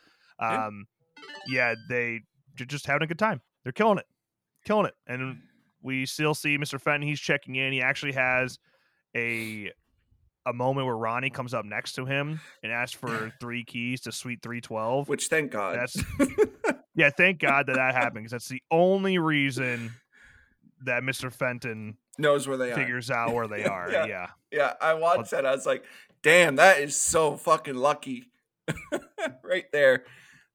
Yeah. 0.40 0.66
Um, 0.66 0.86
yeah, 1.47 1.74
they 1.88 2.22
they're 2.57 2.66
just 2.66 2.86
having 2.86 3.05
a 3.05 3.07
good 3.07 3.18
time. 3.20 3.40
They're 3.62 3.72
killing 3.72 3.99
it, 3.99 4.07
killing 4.64 4.86
it. 4.86 4.95
And 5.07 5.38
we 5.80 6.07
still 6.07 6.34
see 6.34 6.59
Mr. 6.59 6.80
Fenton. 6.80 7.07
He's 7.09 7.20
checking 7.20 7.55
in. 7.55 7.72
He 7.72 7.82
actually 7.82 8.12
has 8.12 8.59
a 9.14 9.70
a 10.47 10.53
moment 10.53 10.86
where 10.86 10.97
Ronnie 10.97 11.30
comes 11.30 11.55
up 11.55 11.64
next 11.64 11.95
to 11.95 12.05
him 12.05 12.40
and 12.62 12.72
asks 12.72 12.95
for 12.95 13.32
three 13.40 13.64
keys 13.64 14.03
to 14.03 14.12
Suite 14.12 14.40
312. 14.42 15.09
Which 15.09 15.26
thank 15.28 15.51
God. 15.51 15.76
That's 15.76 15.97
yeah, 16.95 17.11
thank 17.11 17.40
God 17.40 17.66
that 17.66 17.76
that 17.76 17.95
happened 17.95 18.24
because 18.24 18.32
that's 18.32 18.49
the 18.49 18.62
only 18.70 19.18
reason 19.18 19.92
that 20.84 21.03
Mr. 21.03 21.32
Fenton 21.32 21.97
knows 22.18 22.47
where 22.47 22.57
they 22.57 22.72
are. 22.72 22.74
figures 22.74 23.11
out 23.11 23.32
where 23.34 23.49
they 23.49 23.64
are. 23.64 23.90
Yeah. 23.90 24.07
yeah. 24.07 24.26
Yeah, 24.53 24.72
I 24.80 24.95
watched 24.95 25.30
that. 25.30 25.47
I 25.47 25.53
was 25.53 25.66
like, 25.66 25.84
damn, 26.22 26.57
that 26.57 26.78
is 26.78 26.97
so 26.97 27.36
fucking 27.36 27.76
lucky. 27.76 28.30
right 29.42 29.64
there. 29.72 30.05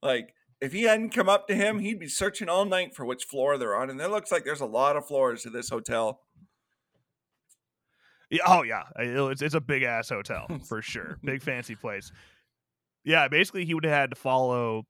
Like, 0.02 0.34
if 0.62 0.74
he 0.74 0.84
hadn't 0.84 1.12
come 1.12 1.30
up 1.30 1.48
to 1.48 1.56
him, 1.56 1.80
he'd 1.80 2.00
be 2.00 2.08
searching 2.08 2.50
all 2.50 2.66
night 2.66 2.96
for 2.96 3.06
which 3.06 3.24
floor 3.24 3.58
they're 3.58 3.76
on. 3.76 3.90
And 3.90 4.00
it 4.00 4.10
looks 4.10 4.32
like 4.32 4.44
there's 4.46 4.62
a 4.62 4.66
lot 4.66 4.96
of 4.96 5.06
floors 5.08 5.44
to 5.44 5.50
this 5.50 5.70
hotel. 5.70 6.22
Yeah, 8.30 8.44
oh 8.46 8.64
yeah, 8.64 8.84
it's 8.98 9.42
it's 9.42 9.56
a 9.56 9.62
big 9.62 9.84
ass 9.84 10.10
hotel 10.10 10.48
for 10.68 10.82
sure, 10.82 11.18
big 11.24 11.42
fancy 11.42 11.76
place. 11.76 12.12
Yeah, 13.04 13.28
basically 13.28 13.66
he 13.66 13.74
would 13.74 13.86
have 13.86 13.94
had 13.94 14.10
to 14.12 14.16
follow 14.16 14.86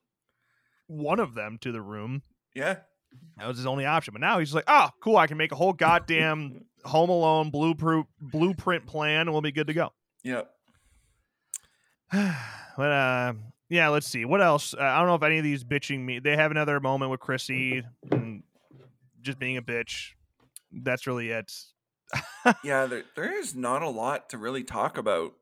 one 0.87 1.19
of 1.19 1.35
them 1.35 1.57
to 1.61 1.71
the 1.71 1.81
room. 1.81 2.23
Yeah. 2.53 2.77
That 3.37 3.47
was 3.47 3.57
his 3.57 3.65
only 3.65 3.85
option. 3.85 4.13
But 4.13 4.21
now 4.21 4.39
he's 4.39 4.53
like, 4.53 4.65
oh, 4.67 4.89
cool, 5.01 5.17
I 5.17 5.27
can 5.27 5.37
make 5.37 5.51
a 5.51 5.55
whole 5.55 5.73
goddamn 5.73 6.65
Home 6.85 7.09
Alone 7.09 7.49
blueprint 7.49 8.07
blueprint 8.19 8.85
plan, 8.85 9.21
and 9.21 9.31
we'll 9.31 9.41
be 9.41 9.51
good 9.51 9.67
to 9.67 9.73
go. 9.73 9.91
Yep. 10.23 10.49
but 12.11 12.91
uh, 12.91 13.33
yeah, 13.69 13.89
let's 13.89 14.07
see 14.07 14.25
what 14.25 14.41
else. 14.41 14.73
Uh, 14.73 14.81
I 14.81 14.99
don't 14.99 15.07
know 15.07 15.15
if 15.15 15.23
any 15.23 15.37
of 15.37 15.43
these 15.43 15.63
bitching 15.63 16.03
me. 16.03 16.19
They 16.19 16.35
have 16.35 16.51
another 16.51 16.79
moment 16.79 17.11
with 17.11 17.19
Chrissy 17.19 17.83
and 18.11 18.43
just 19.21 19.39
being 19.39 19.57
a 19.57 19.61
bitch. 19.61 20.11
That's 20.71 21.05
really 21.07 21.29
it. 21.29 21.53
Yeah, 22.63 22.85
there, 22.85 23.03
there 23.15 23.37
is 23.37 23.55
not 23.55 23.81
a 23.81 23.89
lot 23.89 24.29
to 24.29 24.37
really 24.37 24.63
talk 24.63 24.97
about. 24.97 25.33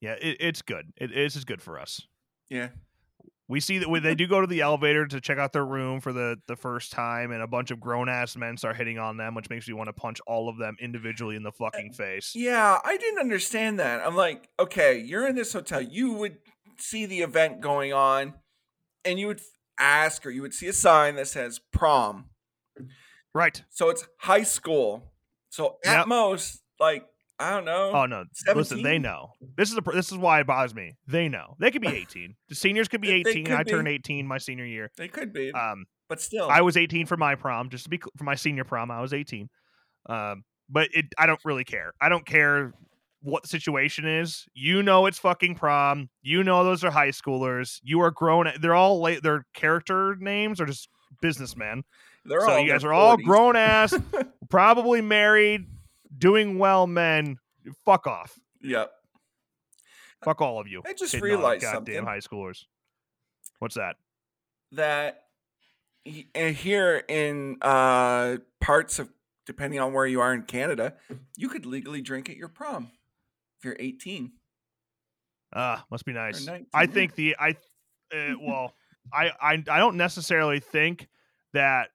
Yeah, 0.00 0.14
it, 0.20 0.36
it's 0.40 0.62
good. 0.62 0.92
It, 0.96 1.14
this 1.14 1.36
is 1.36 1.44
good 1.44 1.62
for 1.62 1.78
us. 1.78 2.02
Yeah. 2.50 2.68
We 3.48 3.60
see 3.60 3.78
that 3.78 3.88
when 3.88 4.02
they 4.02 4.14
do 4.16 4.26
go 4.26 4.40
to 4.40 4.46
the 4.46 4.60
elevator 4.60 5.06
to 5.06 5.20
check 5.20 5.38
out 5.38 5.52
their 5.52 5.64
room 5.64 6.00
for 6.00 6.12
the 6.12 6.36
the 6.48 6.56
first 6.56 6.92
time, 6.92 7.30
and 7.30 7.42
a 7.42 7.46
bunch 7.46 7.70
of 7.70 7.80
grown 7.80 8.08
ass 8.08 8.36
men 8.36 8.56
start 8.56 8.76
hitting 8.76 8.98
on 8.98 9.16
them, 9.16 9.34
which 9.34 9.48
makes 9.48 9.68
me 9.68 9.74
want 9.74 9.88
to 9.88 9.92
punch 9.92 10.20
all 10.26 10.48
of 10.48 10.58
them 10.58 10.76
individually 10.80 11.36
in 11.36 11.42
the 11.42 11.50
uh, 11.50 11.70
fucking 11.70 11.92
face. 11.92 12.32
Yeah, 12.34 12.78
I 12.84 12.96
didn't 12.96 13.20
understand 13.20 13.78
that. 13.78 14.04
I'm 14.06 14.16
like, 14.16 14.48
okay, 14.58 14.98
you're 14.98 15.26
in 15.26 15.36
this 15.36 15.52
hotel. 15.52 15.80
You 15.80 16.12
would 16.14 16.38
see 16.78 17.06
the 17.06 17.20
event 17.20 17.60
going 17.60 17.92
on, 17.92 18.34
and 19.04 19.18
you 19.18 19.28
would 19.28 19.40
ask, 19.78 20.26
or 20.26 20.30
you 20.30 20.42
would 20.42 20.54
see 20.54 20.66
a 20.66 20.72
sign 20.72 21.16
that 21.16 21.28
says 21.28 21.60
prom. 21.72 22.26
Right. 23.34 23.62
So 23.70 23.90
it's 23.90 24.06
high 24.20 24.42
school. 24.42 25.12
So 25.56 25.78
at 25.84 25.98
Yep. 26.00 26.06
most, 26.08 26.62
like, 26.78 27.06
I 27.38 27.50
don't 27.50 27.64
know. 27.64 27.92
Oh 27.94 28.06
no! 28.06 28.24
Listen, 28.54 28.82
they 28.82 28.98
know. 28.98 29.32
This 29.56 29.70
is 29.72 29.78
a, 29.78 29.80
this 29.92 30.12
is 30.12 30.18
why 30.18 30.40
it 30.40 30.46
bothers 30.46 30.74
me. 30.74 30.96
They 31.06 31.28
know. 31.28 31.54
They 31.58 31.70
could 31.70 31.82
be 31.82 31.88
18. 31.94 32.34
The 32.48 32.54
seniors 32.54 32.88
could 32.88 33.00
be 33.00 33.10
18. 33.10 33.46
could 33.46 33.54
I 33.54 33.62
turned 33.62 33.88
18 33.88 34.26
my 34.26 34.38
senior 34.38 34.64
year. 34.66 34.90
They 34.96 35.08
could 35.08 35.32
be, 35.32 35.50
Um, 35.52 35.86
but 36.08 36.20
still. 36.20 36.48
I 36.50 36.60
was 36.60 36.76
18 36.76 37.06
for 37.06 37.16
my 37.16 37.34
prom. 37.34 37.70
Just 37.70 37.84
to 37.84 37.90
be 37.90 37.98
for 38.16 38.24
my 38.24 38.34
senior 38.34 38.64
prom, 38.64 38.90
I 38.90 39.00
was 39.00 39.12
18. 39.14 39.48
Um, 40.08 40.44
but 40.68 40.88
it, 40.92 41.06
I 41.18 41.26
don't 41.26 41.40
really 41.44 41.64
care. 41.64 41.92
I 42.00 42.08
don't 42.08 42.26
care 42.26 42.72
what 43.22 43.42
the 43.42 43.48
situation 43.48 44.06
is. 44.06 44.44
You 44.54 44.82
know, 44.82 45.06
it's 45.06 45.18
fucking 45.18 45.54
prom. 45.56 46.08
You 46.22 46.44
know, 46.44 46.64
those 46.64 46.84
are 46.84 46.90
high 46.90 47.08
schoolers. 47.10 47.80
You 47.82 48.00
are 48.00 48.10
grown. 48.10 48.50
They're 48.60 48.74
all 48.74 49.00
late. 49.02 49.22
Their 49.22 49.46
character 49.54 50.16
names 50.18 50.60
are 50.60 50.66
just 50.66 50.88
businessmen. 51.20 51.84
They're 52.24 52.40
so 52.40 52.52
all 52.52 52.60
you 52.60 52.70
guys 52.70 52.84
are 52.84 52.92
all 52.92 53.16
grown 53.16 53.56
ass, 53.56 53.94
probably 54.48 55.00
married, 55.00 55.66
doing 56.16 56.58
well, 56.58 56.86
men. 56.86 57.38
Fuck 57.84 58.06
off. 58.06 58.38
Yep. 58.62 58.90
Fuck 60.24 60.40
all 60.40 60.60
of 60.60 60.66
you. 60.66 60.82
I 60.84 60.92
just 60.92 61.14
on 61.14 61.20
realized 61.20 61.62
goddamn 61.62 61.94
something. 61.94 62.04
high 62.04 62.18
schoolers. 62.18 62.64
What's 63.58 63.76
that? 63.76 63.96
That 64.72 65.24
uh, 66.34 66.46
here 66.46 67.04
in 67.08 67.58
uh, 67.62 68.38
parts 68.60 68.98
of, 68.98 69.08
depending 69.46 69.80
on 69.80 69.92
where 69.92 70.06
you 70.06 70.20
are 70.20 70.34
in 70.34 70.42
Canada, 70.42 70.94
you 71.36 71.48
could 71.48 71.66
legally 71.66 72.00
drink 72.00 72.28
at 72.28 72.36
your 72.36 72.48
prom 72.48 72.90
if 73.58 73.64
you're 73.64 73.76
18. 73.78 74.32
Ah, 75.54 75.84
must 75.90 76.04
be 76.04 76.12
nice. 76.12 76.48
I 76.74 76.86
think 76.86 77.14
the 77.14 77.36
I, 77.38 77.50
uh, 78.12 78.34
well, 78.40 78.74
I, 79.12 79.30
I 79.40 79.52
I 79.68 79.78
don't 79.78 79.96
necessarily 79.96 80.60
think 80.60 81.08
that 81.52 81.88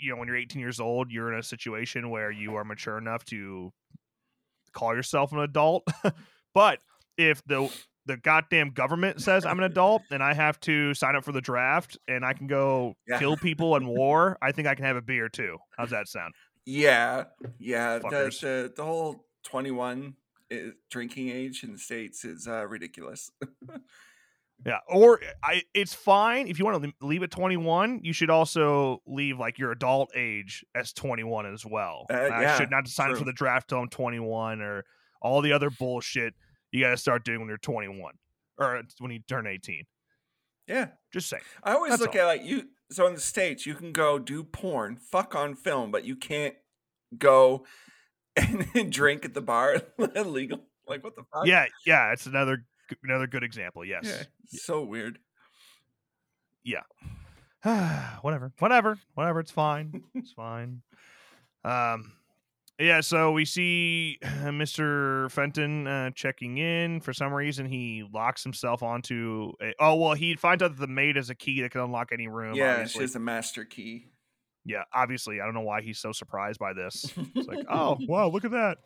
you 0.00 0.10
know 0.10 0.16
when 0.18 0.28
you're 0.28 0.36
18 0.36 0.60
years 0.60 0.78
old 0.78 1.10
you're 1.10 1.32
in 1.32 1.38
a 1.38 1.42
situation 1.42 2.10
where 2.10 2.30
you 2.30 2.54
are 2.56 2.64
mature 2.64 2.98
enough 2.98 3.24
to 3.26 3.72
call 4.72 4.94
yourself 4.94 5.32
an 5.32 5.38
adult. 5.40 5.86
but 6.54 6.80
if 7.16 7.42
the 7.44 7.70
the 8.06 8.16
goddamn 8.16 8.70
government 8.70 9.22
says 9.22 9.46
I'm 9.46 9.58
an 9.58 9.64
adult 9.64 10.02
and 10.10 10.22
I 10.22 10.34
have 10.34 10.58
to 10.60 10.92
sign 10.94 11.14
up 11.14 11.24
for 11.24 11.32
the 11.32 11.40
draft 11.40 11.96
and 12.08 12.24
I 12.24 12.32
can 12.32 12.46
go 12.46 12.94
Yeah. 13.06 13.18
kill 13.18 13.36
people 13.36 13.76
in 13.76 13.86
war, 13.86 14.38
I 14.42 14.52
think 14.52 14.66
I 14.66 14.74
can 14.74 14.84
have 14.84 14.96
a 14.96 15.02
beer 15.02 15.28
too. 15.28 15.58
How's 15.78 15.90
that 15.90 16.08
sound? 16.08 16.34
Yeah, 16.66 17.24
yeah. 17.58 17.98
The, 17.98 18.08
the 18.40 18.72
the 18.76 18.84
whole 18.84 19.26
21 19.44 20.14
drinking 20.90 21.28
age 21.30 21.64
in 21.64 21.72
the 21.72 21.78
states 21.78 22.24
is 22.24 22.46
uh, 22.46 22.66
ridiculous. 22.66 23.30
Yeah, 24.64 24.78
or 24.88 25.20
I 25.42 25.62
it's 25.74 25.92
fine 25.94 26.46
if 26.46 26.58
you 26.58 26.64
want 26.64 26.82
to 26.82 26.92
leave 27.04 27.22
at 27.22 27.30
21, 27.30 28.00
you 28.02 28.12
should 28.12 28.30
also 28.30 29.02
leave 29.06 29.38
like 29.38 29.58
your 29.58 29.72
adult 29.72 30.10
age 30.16 30.64
as 30.74 30.92
21 30.92 31.52
as 31.52 31.66
well. 31.66 32.06
Uh, 32.08 32.28
I 32.32 32.56
should 32.56 32.70
not 32.70 32.86
sign 32.86 33.10
up 33.10 33.18
for 33.18 33.24
the 33.24 33.32
draft 33.32 33.68
till 33.68 33.78
I'm 33.78 33.88
21 33.88 34.60
or 34.60 34.84
all 35.20 35.40
the 35.40 35.52
other 35.52 35.70
bullshit 35.70 36.34
you 36.70 36.80
got 36.80 36.90
to 36.90 36.96
start 36.96 37.24
doing 37.24 37.40
when 37.40 37.48
you're 37.48 37.58
21 37.58 38.14
or 38.58 38.82
when 38.98 39.10
you 39.10 39.20
turn 39.28 39.46
18. 39.46 39.84
yeah, 40.68 40.88
Just 41.12 41.28
saying. 41.28 41.42
I 41.62 41.74
always 41.74 41.90
That's 41.90 42.02
look 42.02 42.14
all. 42.14 42.22
at 42.22 42.26
like 42.26 42.44
you. 42.44 42.68
So 42.90 43.06
in 43.06 43.14
the 43.14 43.20
states, 43.20 43.66
you 43.66 43.74
can 43.74 43.92
go 43.92 44.18
do 44.18 44.44
porn, 44.44 44.96
fuck 44.96 45.34
on 45.34 45.54
film, 45.54 45.90
but 45.90 46.04
you 46.04 46.14
can't 46.16 46.54
go 47.16 47.64
and 48.36 48.92
drink 48.92 49.24
at 49.24 49.34
the 49.34 49.40
bar 49.42 49.82
illegal. 50.14 50.60
Like 50.86 51.02
what 51.04 51.16
the 51.16 51.22
fuck? 51.32 51.46
Yeah, 51.46 51.66
yeah, 51.86 52.12
it's 52.12 52.26
another 52.26 52.64
another 53.02 53.26
good 53.26 53.42
example. 53.42 53.84
Yes. 53.84 54.04
yeah. 54.06 54.24
So 54.60 54.82
weird. 54.84 55.18
Yeah. 56.64 56.82
whatever, 58.22 58.52
whatever, 58.58 58.98
whatever. 59.14 59.40
It's 59.40 59.50
fine. 59.50 60.02
It's 60.14 60.32
fine. 60.32 60.82
Um, 61.64 62.12
yeah. 62.78 63.00
So 63.00 63.32
we 63.32 63.44
see 63.44 64.18
Mr. 64.22 65.30
Fenton 65.30 65.86
uh, 65.86 66.10
checking 66.10 66.58
in. 66.58 67.00
For 67.00 67.12
some 67.12 67.32
reason, 67.32 67.66
he 67.66 68.04
locks 68.12 68.42
himself 68.42 68.82
onto. 68.82 69.52
A, 69.62 69.72
oh 69.80 69.94
well, 69.96 70.14
he 70.14 70.34
finds 70.34 70.62
out 70.62 70.76
that 70.76 70.80
the 70.80 70.86
maid 70.88 71.16
has 71.16 71.30
a 71.30 71.34
key 71.34 71.60
that 71.62 71.70
can 71.70 71.80
unlock 71.82 72.10
any 72.12 72.28
room. 72.28 72.54
yeah, 72.54 72.72
obviously. 72.72 72.98
she 72.98 73.02
has 73.02 73.14
a 73.16 73.20
master 73.20 73.64
key. 73.64 74.06
yeah. 74.64 74.82
Obviously, 74.92 75.40
I 75.40 75.44
don't 75.44 75.54
know 75.54 75.60
why 75.60 75.82
he's 75.82 75.98
so 75.98 76.12
surprised 76.12 76.58
by 76.58 76.72
this. 76.72 77.06
It's 77.34 77.48
like, 77.48 77.64
oh 77.70 77.96
wow, 78.08 78.28
look 78.28 78.44
at 78.44 78.50
that. 78.52 78.78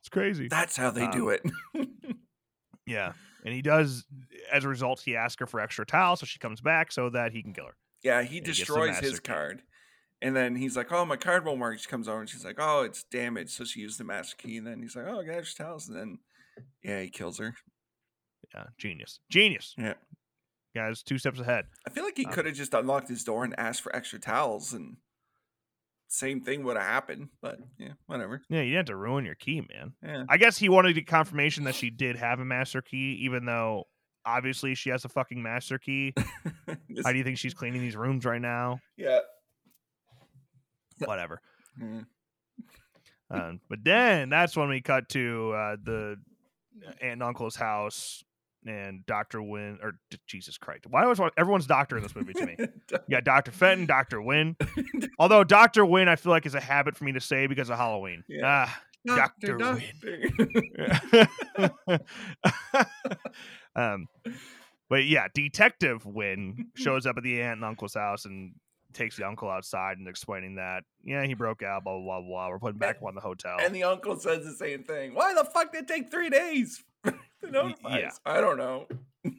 It's 0.00 0.08
crazy. 0.10 0.48
That's 0.48 0.76
how 0.76 0.90
they 0.90 1.06
do 1.08 1.30
Um, 1.30 1.38
it. 1.74 1.88
Yeah. 2.86 3.12
And 3.44 3.52
he 3.54 3.60
does. 3.62 4.04
As 4.52 4.64
a 4.64 4.68
result, 4.68 5.00
he 5.00 5.16
asks 5.16 5.38
her 5.40 5.46
for 5.46 5.60
extra 5.60 5.84
towels, 5.84 6.20
so 6.20 6.26
she 6.26 6.38
comes 6.38 6.60
back 6.60 6.90
so 6.92 7.10
that 7.10 7.32
he 7.32 7.42
can 7.42 7.52
kill 7.52 7.66
her. 7.66 7.76
yeah, 8.02 8.22
he 8.22 8.40
the 8.40 8.46
destroys 8.46 8.88
master 8.92 9.06
his 9.06 9.20
key. 9.20 9.28
card. 9.32 9.62
And 10.22 10.34
then 10.34 10.56
he's 10.56 10.76
like, 10.76 10.90
"Oh, 10.92 11.04
my 11.04 11.16
card 11.16 11.44
won't 11.44 11.58
work." 11.60 11.78
She 11.78 11.88
comes 11.88 12.08
over 12.08 12.20
and 12.20 12.28
she's 12.30 12.44
like, 12.44 12.56
"Oh, 12.58 12.82
it's 12.82 13.04
damaged." 13.04 13.50
So 13.50 13.64
she 13.64 13.80
used 13.80 14.00
the 14.00 14.04
master 14.04 14.36
key, 14.38 14.56
and 14.56 14.66
then 14.66 14.80
he's 14.80 14.96
like, 14.96 15.04
"Oh, 15.06 15.20
I 15.20 15.24
got 15.24 15.36
extra 15.36 15.66
towels." 15.66 15.88
And 15.88 15.98
then, 15.98 16.18
yeah, 16.82 17.00
he 17.02 17.10
kills 17.10 17.38
her. 17.38 17.54
Yeah, 18.54 18.64
genius, 18.78 19.20
genius. 19.30 19.74
Yeah. 19.76 19.94
Guys, 20.74 21.02
two 21.02 21.18
steps 21.18 21.38
ahead. 21.40 21.66
I 21.86 21.90
feel 21.90 22.04
like 22.04 22.16
he 22.16 22.24
Uh, 22.26 22.30
could 22.32 22.46
have 22.46 22.54
just 22.54 22.72
unlocked 22.74 23.08
his 23.08 23.22
door 23.24 23.44
and 23.44 23.58
asked 23.58 23.82
for 23.82 23.94
extra 23.94 24.18
towels, 24.18 24.72
and 24.72 24.96
same 26.14 26.40
thing 26.40 26.62
would 26.64 26.76
have 26.76 26.86
happened. 26.86 27.28
But 27.40 27.58
yeah, 27.78 27.92
whatever. 28.06 28.40
Yeah, 28.48 28.60
you 28.60 28.70
didn't 28.70 28.76
have 28.76 28.86
to 28.86 28.96
ruin 28.96 29.24
your 29.24 29.34
key, 29.34 29.66
man. 29.72 29.92
Yeah, 30.02 30.24
I 30.28 30.36
guess 30.36 30.56
he 30.56 30.68
wanted 30.68 30.96
the 30.96 31.02
confirmation 31.02 31.64
that 31.64 31.74
she 31.74 31.90
did 31.90 32.16
have 32.16 32.40
a 32.40 32.44
master 32.44 32.82
key, 32.82 33.18
even 33.22 33.44
though 33.44 33.84
obviously 34.24 34.74
she 34.74 34.90
has 34.90 35.04
a 35.04 35.08
fucking 35.08 35.42
master 35.42 35.78
key. 35.78 36.14
How 37.04 37.12
do 37.12 37.18
you 37.18 37.24
think 37.24 37.38
she's 37.38 37.54
cleaning 37.54 37.80
these 37.80 37.96
rooms 37.96 38.24
right 38.24 38.40
now? 38.40 38.80
yeah. 38.96 39.20
Whatever. 41.04 41.40
Mm. 41.82 42.06
Um, 43.28 43.60
but 43.68 43.80
then 43.82 44.28
that's 44.28 44.56
when 44.56 44.68
we 44.68 44.80
cut 44.80 45.08
to 45.08 45.52
uh, 45.52 45.76
the 45.82 46.16
aunt 47.00 47.14
and 47.14 47.22
uncle's 47.22 47.56
house 47.56 48.22
and 48.66 49.04
Doctor 49.06 49.42
Wynn 49.42 49.78
or 49.82 49.92
d- 50.10 50.18
Jesus 50.26 50.58
Christ. 50.58 50.86
Why 50.88 51.04
want 51.06 51.34
everyone's 51.36 51.66
doctor 51.66 51.96
in 51.96 52.02
this 52.02 52.14
movie 52.14 52.32
to 52.34 52.46
me? 52.46 52.56
yeah, 53.08 53.20
Doctor 53.20 53.50
Fenton, 53.50 53.86
Doctor 53.86 54.20
Wynn. 54.20 54.56
Although 55.18 55.44
Doctor 55.44 55.84
Wynn, 55.84 56.08
I 56.08 56.16
feel 56.16 56.32
like 56.32 56.46
is 56.46 56.54
a 56.54 56.60
habit 56.60 56.96
for 56.96 57.04
me 57.04 57.12
to 57.12 57.20
say 57.20 57.46
because 57.46 57.70
of 57.70 57.76
Halloween. 57.76 58.24
Yeah. 58.28 58.68
Ah, 58.68 58.82
Dr. 59.16 59.58
Wynn. 59.58 59.82
um, 63.76 64.08
but 64.88 65.04
yeah, 65.04 65.28
Detective 65.34 66.06
Winn 66.06 66.68
shows 66.74 67.06
up 67.06 67.16
at 67.16 67.22
the 67.22 67.42
aunt 67.42 67.56
and 67.56 67.64
uncle's 67.64 67.94
house 67.94 68.24
and 68.24 68.52
takes 68.94 69.16
the 69.16 69.26
uncle 69.26 69.50
outside 69.50 69.98
and 69.98 70.06
explaining 70.08 70.54
that 70.56 70.84
yeah 71.02 71.24
he 71.26 71.34
broke 71.34 71.62
out 71.62 71.84
blah 71.84 71.98
blah 71.98 72.20
blah. 72.20 72.28
blah. 72.28 72.48
We're 72.48 72.58
putting 72.58 72.78
back 72.78 72.98
on 73.02 73.14
the 73.14 73.20
hotel. 73.20 73.56
And 73.60 73.74
the 73.74 73.84
uncle 73.84 74.18
says 74.18 74.44
the 74.44 74.52
same 74.54 74.84
thing. 74.84 75.14
Why 75.14 75.34
the 75.34 75.44
fuck 75.44 75.72
did 75.72 75.82
it 75.82 75.88
take 75.88 76.10
three 76.10 76.30
days 76.30 76.82
to 77.04 77.14
notify 77.50 77.98
yeah. 77.98 78.08
us? 78.08 78.20
I 78.24 78.40
don't 78.40 78.56
know. 78.56 78.86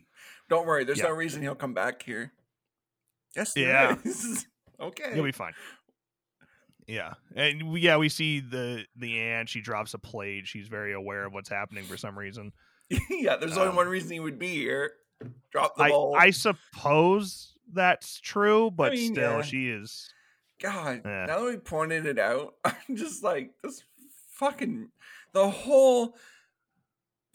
don't 0.50 0.68
worry, 0.68 0.84
there's 0.84 1.00
Yeah. 1.00 1.06
no 1.06 1.12
reason 1.12 1.42
he'll 1.42 1.56
come 1.56 1.74
back 1.74 2.04
here. 2.04 2.32
Yes, 3.36 3.54
there 3.54 3.68
Yeah. 3.70 3.96
is. 4.04 4.46
okay. 4.80 5.14
He'll 5.14 5.24
be 5.24 5.32
fine. 5.32 5.54
Yeah, 6.88 7.14
and 7.36 7.72
we, 7.72 7.82
yeah, 7.82 7.98
we 7.98 8.10
see 8.10 8.42
the 8.42 8.86
the 8.96 9.20
aunt. 9.20 9.50
She 9.50 9.60
drops 9.62 9.96
a 9.96 9.98
plate. 9.98 10.46
She's 10.46 10.68
very 10.68 10.94
aware 10.94 11.26
of 11.26 11.34
what's 11.34 11.50
happening 11.50 11.84
for 11.86 11.98
some 11.98 12.16
reason. 12.18 12.52
yeah, 13.10 13.38
there's 13.38 13.54
Um, 13.58 13.64
only 13.64 13.76
one 13.76 13.88
reason 13.88 14.12
he 14.12 14.20
would 14.20 14.38
be 14.38 14.50
here. 14.54 14.92
Drop 15.52 15.76
the 15.78 15.84
I 15.84 15.90
ball. 15.90 16.16
I 16.16 16.30
suppose 16.30 17.55
that's 17.76 18.20
true, 18.20 18.72
but 18.72 18.94
mean, 18.94 19.14
still, 19.14 19.32
yeah. 19.38 19.42
she 19.42 19.70
is. 19.70 20.10
God, 20.62 21.02
Yeah. 21.06 21.26
now 21.28 21.40
that 21.42 21.46
we 21.46 21.58
pointed 21.58 22.06
it 22.06 22.18
out, 22.18 22.56
I'm 22.66 22.96
just 22.96 23.24
like 23.24 23.52
this 23.64 23.84
fucking 24.32 24.90
the 25.34 25.50
whole 25.50 26.16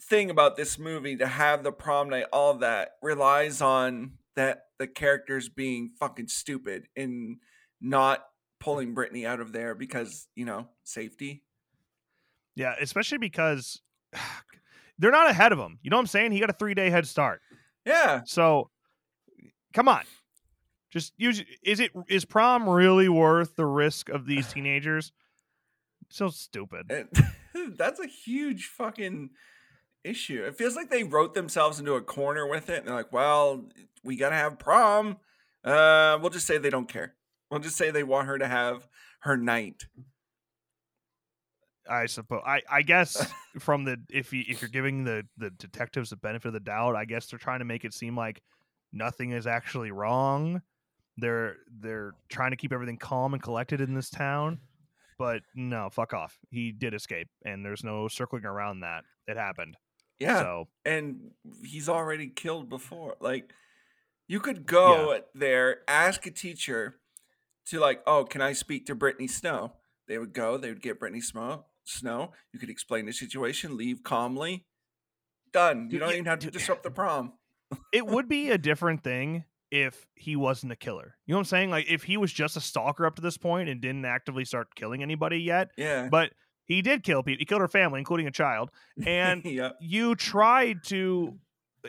thing 0.01 0.29
about 0.29 0.57
this 0.57 0.77
movie 0.79 1.15
to 1.17 1.27
have 1.27 1.63
the 1.63 1.71
prom 1.71 2.09
night, 2.09 2.25
all 2.33 2.55
that 2.55 2.93
relies 3.01 3.61
on 3.61 4.13
that 4.35 4.63
the 4.79 4.87
characters 4.87 5.47
being 5.49 5.91
fucking 5.99 6.27
stupid 6.27 6.87
and 6.97 7.37
not 7.79 8.25
pulling 8.59 8.93
Brittany 8.93 9.25
out 9.25 9.39
of 9.39 9.53
there 9.53 9.75
because 9.75 10.27
you 10.35 10.45
know 10.45 10.67
safety. 10.83 11.43
Yeah, 12.55 12.75
especially 12.81 13.17
because 13.19 13.81
they're 14.99 15.11
not 15.11 15.29
ahead 15.29 15.51
of 15.51 15.59
him. 15.59 15.79
You 15.81 15.89
know 15.89 15.97
what 15.97 16.01
I'm 16.01 16.07
saying? 16.07 16.31
He 16.31 16.39
got 16.39 16.49
a 16.49 16.53
three 16.53 16.73
day 16.73 16.89
head 16.89 17.07
start. 17.07 17.41
Yeah, 17.85 18.21
So, 18.25 18.69
come 19.73 19.87
on, 19.87 20.03
just 20.91 21.13
use. 21.17 21.43
Is 21.63 21.79
it 21.79 21.91
is 22.07 22.25
prom 22.25 22.69
really 22.69 23.09
worth 23.09 23.55
the 23.55 23.65
risk 23.65 24.09
of 24.09 24.25
these 24.25 24.47
teenagers? 24.53 25.11
So 26.09 26.29
stupid. 26.29 26.91
and 26.91 27.07
that's 27.77 27.99
a 27.99 28.07
huge 28.07 28.65
fucking 28.65 29.29
issue. 30.03 30.43
It 30.43 30.57
feels 30.57 30.75
like 30.75 30.89
they 30.89 31.03
wrote 31.03 31.33
themselves 31.33 31.79
into 31.79 31.93
a 31.93 32.01
corner 32.01 32.47
with 32.47 32.69
it. 32.69 32.79
And 32.79 32.87
they're 32.87 32.95
like, 32.95 33.13
well, 33.13 33.65
we 34.03 34.17
got 34.17 34.29
to 34.29 34.35
have 34.35 34.59
prom. 34.59 35.17
Uh, 35.63 36.17
we'll 36.21 36.31
just 36.31 36.47
say 36.47 36.57
they 36.57 36.69
don't 36.69 36.89
care. 36.89 37.15
We'll 37.49 37.59
just 37.59 37.77
say 37.77 37.91
they 37.91 38.03
want 38.03 38.27
her 38.27 38.37
to 38.37 38.47
have 38.47 38.87
her 39.21 39.37
night. 39.37 39.85
I 41.89 42.05
suppose. 42.05 42.41
I 42.45 42.61
I 42.69 42.81
guess 42.83 43.31
from 43.59 43.85
the 43.85 43.97
if 44.09 44.31
you 44.33 44.43
if 44.47 44.61
you're 44.61 44.69
giving 44.69 45.03
the 45.03 45.23
the 45.37 45.49
detectives 45.49 46.11
the 46.11 46.15
benefit 46.15 46.47
of 46.47 46.53
the 46.53 46.59
doubt, 46.59 46.95
I 46.95 47.05
guess 47.05 47.27
they're 47.27 47.39
trying 47.39 47.59
to 47.59 47.65
make 47.65 47.85
it 47.85 47.93
seem 47.93 48.15
like 48.15 48.41
nothing 48.93 49.31
is 49.31 49.47
actually 49.47 49.91
wrong. 49.91 50.61
They're 51.21 51.55
they're 51.79 52.11
trying 52.29 52.51
to 52.51 52.57
keep 52.57 52.73
everything 52.73 52.97
calm 52.97 53.33
and 53.33 53.41
collected 53.41 53.79
in 53.79 53.93
this 53.93 54.09
town. 54.09 54.59
But 55.17 55.43
no, 55.55 55.89
fuck 55.91 56.13
off. 56.13 56.37
He 56.49 56.71
did 56.71 56.93
escape, 56.93 57.29
and 57.45 57.63
there's 57.63 57.83
no 57.83 58.07
circling 58.07 58.43
around 58.45 58.79
that. 58.81 59.03
It 59.27 59.37
happened. 59.37 59.77
Yeah. 60.19 60.39
So 60.39 60.67
And 60.83 61.31
he's 61.63 61.87
already 61.87 62.27
killed 62.27 62.69
before. 62.69 63.15
Like, 63.19 63.53
you 64.27 64.39
could 64.39 64.65
go 64.65 65.19
there, 65.35 65.81
ask 65.87 66.25
a 66.25 66.31
teacher 66.31 66.95
to, 67.67 67.79
like, 67.79 68.01
oh, 68.07 68.23
can 68.23 68.41
I 68.41 68.53
speak 68.53 68.87
to 68.87 68.95
Brittany 68.95 69.27
Snow? 69.27 69.73
They 70.07 70.17
would 70.17 70.33
go, 70.33 70.57
they 70.57 70.69
would 70.69 70.81
get 70.81 70.99
Brittany 70.99 71.21
Snow. 71.21 71.65
Snow. 71.83 72.31
You 72.53 72.59
could 72.59 72.69
explain 72.69 73.05
the 73.05 73.13
situation, 73.13 73.77
leave 73.77 74.03
calmly. 74.03 74.65
Done. 75.53 75.83
You 75.85 75.89
Dude, 75.91 75.99
don't 75.99 76.09
yeah, 76.09 76.15
even 76.15 76.25
have 76.25 76.39
to 76.39 76.47
dude. 76.47 76.53
disrupt 76.53 76.83
the 76.83 76.91
prom. 77.01 77.33
it 77.93 78.05
would 78.07 78.27
be 78.27 78.49
a 78.49 78.57
different 78.57 79.03
thing 79.03 79.43
if 79.71 80.05
he 80.15 80.35
wasn't 80.35 80.71
a 80.71 80.75
killer. 80.75 81.15
You 81.25 81.33
know 81.33 81.37
what 81.37 81.41
I'm 81.41 81.45
saying? 81.45 81.69
Like 81.71 81.89
if 81.89 82.03
he 82.03 82.17
was 82.17 82.31
just 82.31 82.57
a 82.57 82.61
stalker 82.61 83.05
up 83.05 83.15
to 83.15 83.21
this 83.21 83.37
point 83.37 83.69
and 83.69 83.81
didn't 83.81 84.05
actively 84.05 84.45
start 84.45 84.75
killing 84.75 85.01
anybody 85.01 85.37
yet, 85.37 85.71
Yeah. 85.77 86.09
but 86.09 86.31
he 86.65 86.81
did 86.81 87.03
kill 87.03 87.23
people. 87.23 87.39
He 87.39 87.45
killed 87.45 87.61
her 87.61 87.67
family, 87.67 87.99
including 87.99 88.27
a 88.27 88.31
child. 88.31 88.69
And 89.05 89.43
yeah. 89.45 89.71
you 89.79 90.15
tried 90.15 90.83
to, 90.85 91.37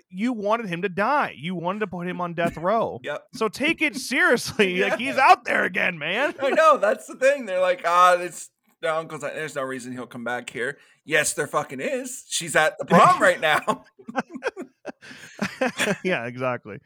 you 0.09 0.33
wanted 0.33 0.66
him 0.66 0.83
to 0.83 0.89
die. 0.89 1.35
You 1.37 1.55
wanted 1.55 1.80
to 1.80 1.87
put 1.89 2.07
him 2.07 2.20
on 2.20 2.35
death 2.35 2.57
row. 2.57 3.01
Yep. 3.03 3.24
So 3.35 3.49
take 3.49 3.83
it 3.83 3.97
seriously. 4.11 4.80
Like 4.80 4.99
he's 4.99 5.18
out 5.18 5.45
there 5.45 5.64
again, 5.64 5.99
man. 5.99 6.35
I 6.41 6.51
know 6.51 6.78
that's 6.78 7.07
the 7.07 7.16
thing. 7.16 7.47
They're 7.47 7.61
like, 7.61 7.83
ah, 7.85 8.14
it's 8.14 8.49
the 8.80 8.95
uncle's 8.95 9.22
like, 9.22 9.35
there's 9.35 9.55
no 9.55 9.62
reason 9.62 9.93
he'll 9.93 10.07
come 10.07 10.24
back 10.24 10.51
here. 10.51 10.78
Yes, 11.05 11.35
there 11.35 11.47
fucking 11.49 11.80
is. 11.80 12.24
She's 12.28 12.55
at 12.57 12.78
the 12.78 12.85
prom 12.85 13.20
right 13.20 13.41
now. 13.41 13.85
yeah, 16.05 16.26
exactly. 16.26 16.78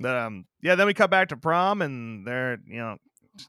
But, 0.00 0.16
um, 0.16 0.46
yeah. 0.62 0.74
Then 0.74 0.86
we 0.86 0.94
cut 0.94 1.10
back 1.10 1.28
to 1.28 1.36
prom, 1.36 1.82
and 1.82 2.26
there, 2.26 2.58
you 2.66 2.78
know, 2.78 2.96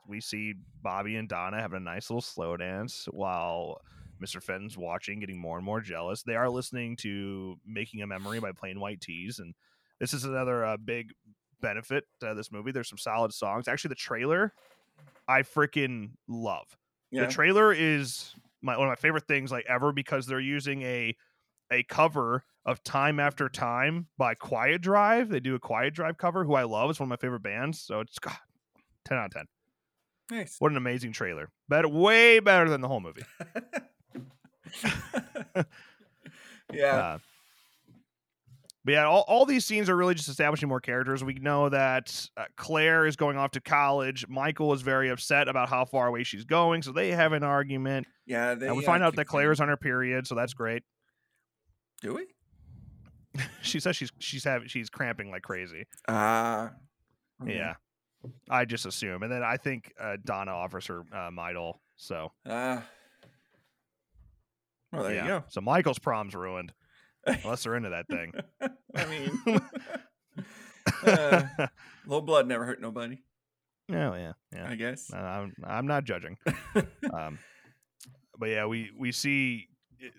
we 0.07 0.19
see 0.21 0.53
Bobby 0.81 1.15
and 1.15 1.29
Donna 1.29 1.59
having 1.59 1.77
a 1.77 1.79
nice 1.79 2.09
little 2.09 2.21
slow 2.21 2.57
dance 2.57 3.07
while 3.11 3.81
Mr. 4.23 4.41
Fenton's 4.41 4.77
watching, 4.77 5.19
getting 5.19 5.39
more 5.39 5.57
and 5.57 5.65
more 5.65 5.81
jealous. 5.81 6.23
They 6.23 6.35
are 6.35 6.49
listening 6.49 6.95
to 6.97 7.55
"Making 7.65 8.01
a 8.01 8.07
Memory" 8.07 8.39
by 8.39 8.51
Plain 8.51 8.79
White 8.79 9.01
T's, 9.01 9.39
and 9.39 9.53
this 9.99 10.13
is 10.13 10.25
another 10.25 10.65
uh, 10.65 10.77
big 10.77 11.11
benefit 11.61 12.05
to 12.19 12.33
this 12.35 12.51
movie. 12.51 12.71
There's 12.71 12.89
some 12.89 12.97
solid 12.97 13.33
songs. 13.33 13.67
Actually, 13.67 13.89
the 13.89 13.95
trailer 13.95 14.53
I 15.27 15.41
freaking 15.41 16.11
love. 16.27 16.77
Yeah. 17.11 17.25
The 17.25 17.31
trailer 17.31 17.71
is 17.71 18.33
my 18.61 18.77
one 18.77 18.87
of 18.87 18.91
my 18.91 18.95
favorite 18.95 19.27
things 19.27 19.51
like 19.51 19.65
ever 19.67 19.91
because 19.91 20.25
they're 20.25 20.39
using 20.39 20.81
a 20.81 21.15
a 21.71 21.83
cover 21.83 22.43
of 22.65 22.83
Time 22.83 23.19
After 23.19 23.47
Time 23.49 24.07
by 24.17 24.33
Quiet 24.35 24.81
Drive. 24.81 25.29
They 25.29 25.39
do 25.39 25.55
a 25.55 25.59
Quiet 25.59 25.93
Drive 25.93 26.17
cover, 26.17 26.43
who 26.43 26.55
I 26.55 26.63
love. 26.63 26.89
It's 26.89 26.99
one 26.99 27.07
of 27.07 27.09
my 27.11 27.17
favorite 27.17 27.43
bands. 27.43 27.81
So 27.81 27.99
it's 27.99 28.17
God, 28.19 28.35
ten 29.05 29.17
out 29.17 29.25
of 29.25 29.31
ten. 29.31 29.45
nice. 30.31 30.55
What 30.59 30.71
an 30.71 30.77
amazing 30.77 31.11
trailer! 31.11 31.49
Better, 31.69 31.87
way 31.87 32.39
better 32.39 32.69
than 32.69 32.81
the 32.81 32.87
whole 32.87 33.01
movie. 33.01 33.23
yeah. 36.73 36.95
Uh, 36.95 37.17
but 38.83 38.91
yeah, 38.91 39.07
all, 39.07 39.25
all 39.27 39.45
these 39.45 39.65
scenes 39.65 39.89
are 39.89 39.95
really 39.95 40.13
just 40.13 40.29
establishing 40.29 40.69
more 40.69 40.79
characters. 40.79 41.23
We 41.23 41.33
know 41.35 41.69
that 41.69 42.29
uh, 42.37 42.43
Claire 42.55 43.07
is 43.07 43.15
going 43.15 43.35
off 43.35 43.51
to 43.51 43.61
college. 43.61 44.27
Michael 44.27 44.73
is 44.73 44.83
very 44.83 45.09
upset 45.09 45.47
about 45.47 45.69
how 45.69 45.85
far 45.85 46.05
away 46.05 46.23
she's 46.23 46.45
going, 46.45 46.83
so 46.83 46.91
they 46.91 47.09
have 47.11 47.33
an 47.33 47.41
argument. 47.41 48.05
yeah. 48.27 48.53
They, 48.53 48.67
and 48.67 48.77
we 48.77 48.83
uh, 48.83 48.85
find 48.85 49.01
out 49.01 49.15
that 49.15 49.25
Claire 49.25 49.51
is 49.51 49.59
on 49.59 49.69
her 49.69 49.77
period, 49.77 50.27
so 50.27 50.35
that's 50.35 50.53
great. 50.53 50.83
Do 52.03 52.13
we? 52.13 52.27
she 53.61 53.79
says 53.79 53.95
she's 53.95 54.11
she's 54.19 54.43
having 54.43 54.67
she's 54.67 54.89
cramping 54.89 55.31
like 55.31 55.41
crazy. 55.43 55.85
Ah. 56.07 56.71
okay. 57.43 57.55
Yeah, 57.55 57.73
I 58.49 58.65
just 58.65 58.85
assume, 58.85 59.23
and 59.23 59.31
then 59.31 59.43
I 59.43 59.57
think 59.57 59.91
uh, 59.99 60.17
Donna 60.23 60.51
offers 60.51 60.87
her 60.87 61.01
uh, 61.13 61.29
Midol. 61.31 61.75
So 61.97 62.31
Ah. 62.47 62.83
well, 64.91 65.03
there 65.03 65.13
yeah, 65.13 65.21
you 65.23 65.27
go. 65.29 65.43
so 65.47 65.61
Michael's 65.61 65.99
prom's 65.99 66.35
ruined 66.35 66.73
unless 67.25 67.63
they're 67.63 67.75
into 67.75 67.89
that 67.89 68.07
thing. 68.07 68.33
I 68.95 69.05
mean, 69.05 69.61
uh, 71.05 71.43
low 72.05 72.21
blood 72.21 72.47
never 72.47 72.65
hurt 72.65 72.81
nobody. 72.81 73.21
Oh 73.91 74.13
yeah, 74.15 74.33
yeah. 74.53 74.67
I 74.69 74.75
guess. 74.75 75.11
Uh, 75.13 75.17
I'm 75.17 75.53
I'm 75.63 75.87
not 75.87 76.05
judging. 76.05 76.37
um, 77.13 77.37
but 78.37 78.49
yeah, 78.49 78.65
we 78.65 78.91
we 78.97 79.11
see 79.11 79.67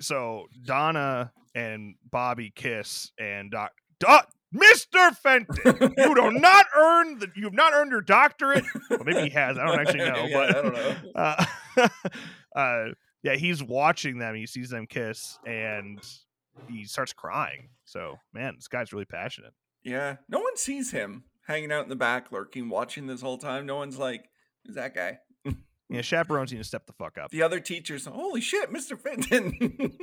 so 0.00 0.46
Donna 0.64 1.32
and 1.54 1.94
Bobby 2.10 2.52
kiss, 2.54 3.12
and 3.18 3.50
Doc, 3.50 3.72
Doc 3.98 4.28
Mr. 4.54 5.14
Fenton, 5.16 5.94
you 5.96 6.14
do 6.14 6.30
not 6.32 6.66
earn 6.76 7.18
the 7.18 7.28
you've 7.34 7.52
not 7.54 7.72
earned 7.72 7.90
your 7.90 8.00
doctorate. 8.00 8.64
Well, 8.90 9.00
maybe 9.04 9.22
he 9.22 9.30
has. 9.30 9.58
I 9.58 9.66
don't 9.66 9.80
actually 9.80 9.98
know, 10.10 10.26
Yeah, 10.26 10.32
but 10.32 10.56
I 10.56 10.62
don't 10.62 10.74
know. 10.74 10.94
Uh, 11.14 11.88
uh, 12.56 12.84
yeah, 13.22 13.34
he's 13.34 13.62
watching 13.62 14.18
them. 14.18 14.34
He 14.34 14.46
sees 14.46 14.70
them 14.70 14.86
kiss, 14.86 15.38
and 15.46 16.00
he 16.68 16.84
starts 16.84 17.12
crying. 17.12 17.68
So 17.84 18.18
man, 18.32 18.54
this 18.56 18.68
guy's 18.68 18.92
really 18.92 19.04
passionate. 19.04 19.52
Yeah. 19.82 20.16
No 20.28 20.40
one 20.40 20.56
sees 20.56 20.90
him 20.90 21.24
hanging 21.46 21.72
out 21.72 21.84
in 21.84 21.88
the 21.88 21.96
back, 21.96 22.32
lurking, 22.32 22.68
watching 22.68 23.06
this 23.06 23.20
whole 23.20 23.38
time. 23.38 23.66
No 23.66 23.76
one's 23.76 23.98
like, 23.98 24.24
who's 24.64 24.74
that 24.76 24.94
guy? 24.94 25.18
Yeah, 25.88 26.00
chaperones 26.02 26.52
need 26.52 26.58
to 26.58 26.64
step 26.64 26.86
the 26.86 26.92
fuck 26.92 27.16
up. 27.18 27.30
The 27.30 27.42
other 27.42 27.60
teachers, 27.60 28.06
holy 28.06 28.40
shit, 28.40 28.72
Mr. 28.72 28.98
Fenton. 28.98 29.96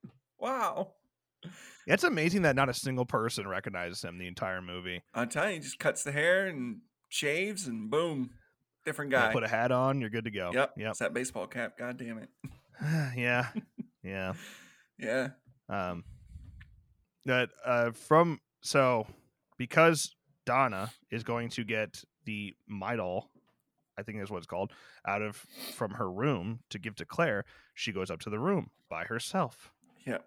wow. 0.38 0.92
It's 1.86 2.04
amazing 2.04 2.42
that 2.42 2.56
not 2.56 2.68
a 2.68 2.74
single 2.74 3.06
person 3.06 3.46
recognizes 3.46 4.02
him 4.02 4.18
the 4.18 4.26
entire 4.26 4.60
movie. 4.60 5.02
I'm 5.14 5.28
telling 5.28 5.50
you, 5.50 5.54
he 5.56 5.60
just 5.60 5.78
cuts 5.78 6.02
the 6.02 6.12
hair 6.12 6.46
and 6.46 6.80
shaves 7.08 7.66
and 7.66 7.90
boom. 7.90 8.30
Different 8.84 9.10
You 9.10 9.18
guy. 9.18 9.32
put 9.32 9.44
a 9.44 9.48
hat 9.48 9.70
on, 9.70 10.00
you're 10.00 10.10
good 10.10 10.24
to 10.24 10.30
go. 10.30 10.50
Yep. 10.52 10.74
Yep. 10.76 10.90
It's 10.90 10.98
that 10.98 11.14
baseball 11.14 11.46
cap. 11.46 11.78
God 11.78 11.96
damn 11.98 12.18
it. 12.18 12.28
yeah. 13.16 13.46
Yeah. 14.04 14.34
Yeah. 14.98 15.30
Um 15.68 16.04
that 17.26 17.50
uh 17.64 17.90
from 17.90 18.38
so 18.62 19.06
because 19.58 20.14
Donna 20.46 20.90
is 21.10 21.24
going 21.24 21.48
to 21.50 21.64
get 21.64 22.02
the 22.24 22.54
Midol, 22.70 23.24
I 23.98 24.02
think 24.02 24.22
is 24.22 24.30
what 24.30 24.38
it's 24.38 24.46
called, 24.46 24.72
out 25.06 25.22
of 25.22 25.36
from 25.74 25.90
her 25.92 26.10
room 26.10 26.60
to 26.70 26.78
give 26.78 26.94
to 26.96 27.04
Claire, 27.04 27.44
she 27.74 27.92
goes 27.92 28.10
up 28.10 28.20
to 28.20 28.30
the 28.30 28.38
room 28.38 28.70
by 28.88 29.04
herself. 29.04 29.72
Yep. 30.06 30.24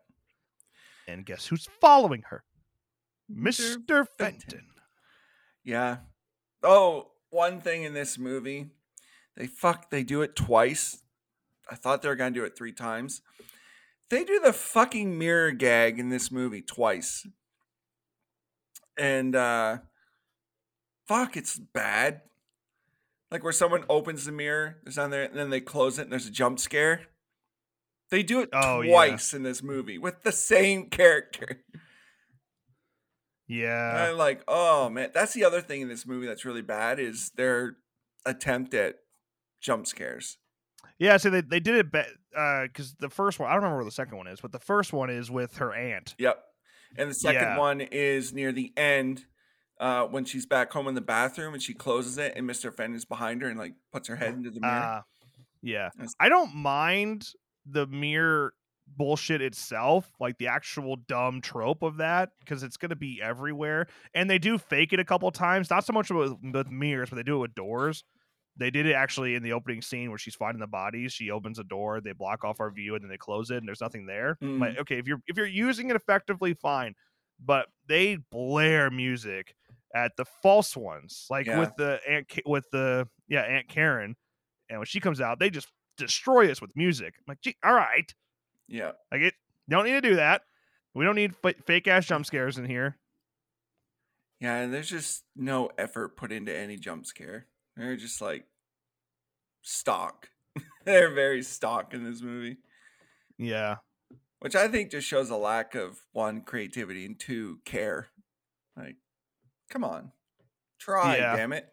And 1.08 1.26
guess 1.26 1.48
who's 1.48 1.68
following 1.80 2.24
her? 2.30 2.44
Mr. 3.32 3.78
Mr. 3.78 4.06
Fenton. 4.18 4.40
Fenton. 4.42 4.66
Yeah. 5.64 5.98
Oh, 6.64 7.12
one 7.30 7.62
thing 7.62 7.84
in 7.84 7.94
this 7.94 8.18
movie. 8.18 8.68
They 9.38 9.48
fuck. 9.48 9.90
They 9.90 10.04
do 10.04 10.22
it 10.22 10.36
twice. 10.36 11.02
I 11.70 11.76
thought 11.76 12.02
they 12.02 12.10
were 12.10 12.16
gonna 12.16 12.32
do 12.32 12.44
it 12.44 12.58
three 12.58 12.74
times. 12.74 13.22
They 14.10 14.26
do 14.26 14.42
the 14.44 14.52
fucking 14.52 15.18
mirror 15.18 15.52
gag 15.52 15.98
in 15.98 16.10
this 16.10 16.32
movie 16.32 16.62
twice, 16.62 17.26
and 18.98 19.36
uh 19.36 19.78
fuck, 21.08 21.38
it's 21.38 21.58
bad. 21.58 22.22
Like 23.32 23.44
where 23.44 23.54
someone 23.54 23.86
opens 23.90 24.26
the 24.26 24.32
mirror, 24.34 24.78
there's 24.84 24.98
on 24.98 25.10
there, 25.10 25.24
and 25.24 25.36
then 25.38 25.50
they 25.50 25.62
close 25.62 25.98
it, 25.98 26.04
and 26.04 26.12
there's 26.12 26.28
a 26.28 26.32
jump 26.32 26.60
scare. 26.60 27.04
They 28.10 28.24
do 28.24 28.42
it 28.42 28.50
Oh, 28.52 28.82
yeah. 28.82 28.92
twice 28.92 29.34
in 29.34 29.44
this 29.44 29.64
movie 29.64 29.98
with 29.98 30.24
the 30.24 30.34
same 30.34 30.90
character. 30.90 31.46
And 33.50 33.60
Yeah. 33.60 34.10
I'm 34.10 34.18
like, 34.18 34.44
oh 34.48 34.90
man, 34.90 35.12
that's 35.14 35.34
the 35.34 35.44
other 35.46 35.62
thing 35.62 35.82
in 35.82 35.88
this 35.88 36.06
movie 36.06 36.28
that's 36.28 36.46
really 36.46 36.62
bad 36.62 37.00
is 37.00 37.32
their 37.36 37.78
attempt 38.26 38.74
at 38.74 38.96
jump 39.62 39.88
scares. 39.88 40.38
Yeah, 41.00 41.18
so 41.18 41.30
they, 41.30 41.42
they 41.42 41.60
did 41.60 41.76
it 41.76 41.92
because 41.92 42.92
uh, 42.92 42.96
the 43.00 43.10
first 43.10 43.40
one, 43.40 43.50
I 43.50 43.54
don't 43.54 43.62
remember 43.64 43.78
where 43.78 43.86
the 43.86 43.92
second 43.92 44.18
one 44.18 44.28
is, 44.28 44.40
but 44.42 44.52
the 44.52 44.60
first 44.60 44.94
one 44.94 45.10
is 45.10 45.32
with 45.32 45.58
her 45.58 45.74
aunt. 45.74 46.16
Yep. 46.20 46.44
And 46.98 47.10
the 47.10 47.14
second 47.16 47.42
Yeah. 47.42 47.58
one 47.58 47.82
is 47.82 48.34
near 48.34 48.52
the 48.52 48.72
end 48.78 49.26
uh, 49.82 50.06
when 50.06 50.24
she's 50.24 50.46
back 50.46 50.72
home 50.72 50.88
in 50.88 50.94
the 50.94 51.02
bathroom 51.02 51.54
and 51.54 51.62
she 51.62 51.74
closes 51.74 52.18
it 52.20 52.34
and 52.36 52.48
Mr. 52.48 52.74
Fenn 52.74 52.94
is 52.94 53.04
behind 53.04 53.42
her 53.42 53.50
and 53.50 53.58
like 53.58 53.74
puts 53.92 54.08
her 54.08 54.16
head 54.16 54.36
into 54.36 54.52
the 54.52 54.62
mirror. 54.62 54.74
Uh, 54.74 55.02
yeah. 55.64 55.90
I 56.20 56.30
don't 56.30 56.56
mind 56.56 57.28
the 57.66 57.88
mirror 57.88 58.54
bullshit 58.96 59.42
itself, 59.42 60.12
like 60.20 60.38
the 60.38 60.48
actual 60.48 60.98
dumb 61.08 61.42
trope 61.42 61.82
of 61.82 61.98
that, 61.98 62.30
because 62.40 62.62
it's 62.62 62.78
going 62.78 62.90
to 62.90 62.96
be 62.96 63.20
everywhere. 63.22 63.88
And 64.14 64.30
they 64.30 64.38
do 64.38 64.60
fake 64.60 64.94
it 64.94 65.00
a 65.00 65.06
couple 65.06 65.32
times, 65.32 65.72
not 65.72 65.86
so 65.86 65.94
much 65.94 66.12
with, 66.12 66.36
with 66.54 66.70
mirrors, 66.70 67.10
but 67.10 67.16
they 67.16 67.24
do 67.24 67.38
it 67.38 67.40
with 67.40 67.56
doors. 67.56 68.04
They 68.58 68.70
did 68.70 68.86
it 68.86 68.94
actually 68.94 69.34
in 69.34 69.42
the 69.42 69.54
opening 69.54 69.82
scene 69.82 70.10
where 70.10 70.20
she's 70.20 70.36
finding 70.36 70.60
the 70.60 70.68
bodies. 70.68 71.12
She 71.14 71.32
opens 71.32 71.58
a 71.58 71.64
door, 71.64 72.02
they 72.02 72.12
block 72.12 72.44
off 72.44 72.60
our 72.60 72.70
view, 72.70 72.94
and 72.94 73.04
then 73.04 73.10
they 73.10 73.18
close 73.18 73.50
it, 73.50 73.58
and 73.58 73.68
there's 73.68 73.82
nothing 73.82 74.06
there. 74.06 74.38
Mm. 74.44 74.60
Like, 74.60 74.78
okay, 74.80 75.00
if 75.00 75.08
you're 75.08 75.22
if 75.26 75.38
you're 75.38 75.48
using 75.48 75.90
it 75.90 75.96
effectively, 75.96 76.54
fine. 76.54 76.94
But 77.44 77.68
they 77.88 78.18
blare 78.30 78.92
music 78.92 79.56
at 79.96 80.16
the 80.18 80.26
false 80.44 80.76
ones, 80.78 81.26
like 81.30 81.46
Yeah. 81.48 81.60
with 81.60 81.76
the 81.78 82.00
aunt 82.08 82.32
with 82.46 82.66
the 82.72 83.08
yeah 83.28 83.42
Aunt 83.42 83.68
Karen, 83.68 84.16
and 84.70 84.80
when 84.80 84.86
she 84.86 85.00
comes 85.00 85.20
out, 85.22 85.40
they 85.40 85.50
just 85.50 85.68
destroy 85.98 86.50
us 86.52 86.62
with 86.62 86.72
music. 86.76 87.14
I'm 87.18 87.24
like, 87.28 87.42
gee, 87.42 87.56
all 87.64 87.74
right, 87.74 88.14
yeah. 88.68 88.92
like 89.12 89.22
it. 89.22 89.34
Don't 89.70 89.86
need 89.86 89.92
to 89.94 90.02
do 90.02 90.16
that. 90.16 90.42
We 90.94 91.06
don't 91.06 91.16
need 91.16 91.34
f- 91.44 91.56
fake 91.66 91.88
ass 91.88 92.06
jump 92.06 92.26
scares 92.26 92.58
in 92.58 92.66
here. 92.66 92.98
Yeah, 94.40 94.56
and 94.58 94.74
there's 94.74 94.90
just 94.90 95.24
no 95.36 95.70
effort 95.78 96.18
put 96.18 96.32
into 96.32 96.56
any 96.56 96.76
jump 96.78 97.06
scare. 97.06 97.46
They're 97.78 97.96
just 97.96 98.22
like 98.22 98.46
stock. 99.62 100.30
They're 100.86 101.14
very 101.14 101.44
stock 101.44 101.94
in 101.94 102.04
this 102.04 102.22
movie, 102.22 102.58
Yeah, 103.38 103.76
which 104.40 104.56
I 104.56 104.68
think 104.68 104.92
just 104.92 105.08
shows 105.08 105.30
a 105.30 105.38
lack 105.38 105.76
of 105.76 106.00
one 106.12 106.42
creativity 106.42 107.06
and 107.06 107.18
two 107.20 107.60
care. 107.66 108.08
Like, 108.76 108.96
come 109.72 109.84
on, 109.84 110.12
try, 110.80 111.18
Yeah. 111.18 111.36
damn 111.36 111.54
it. 111.54 111.68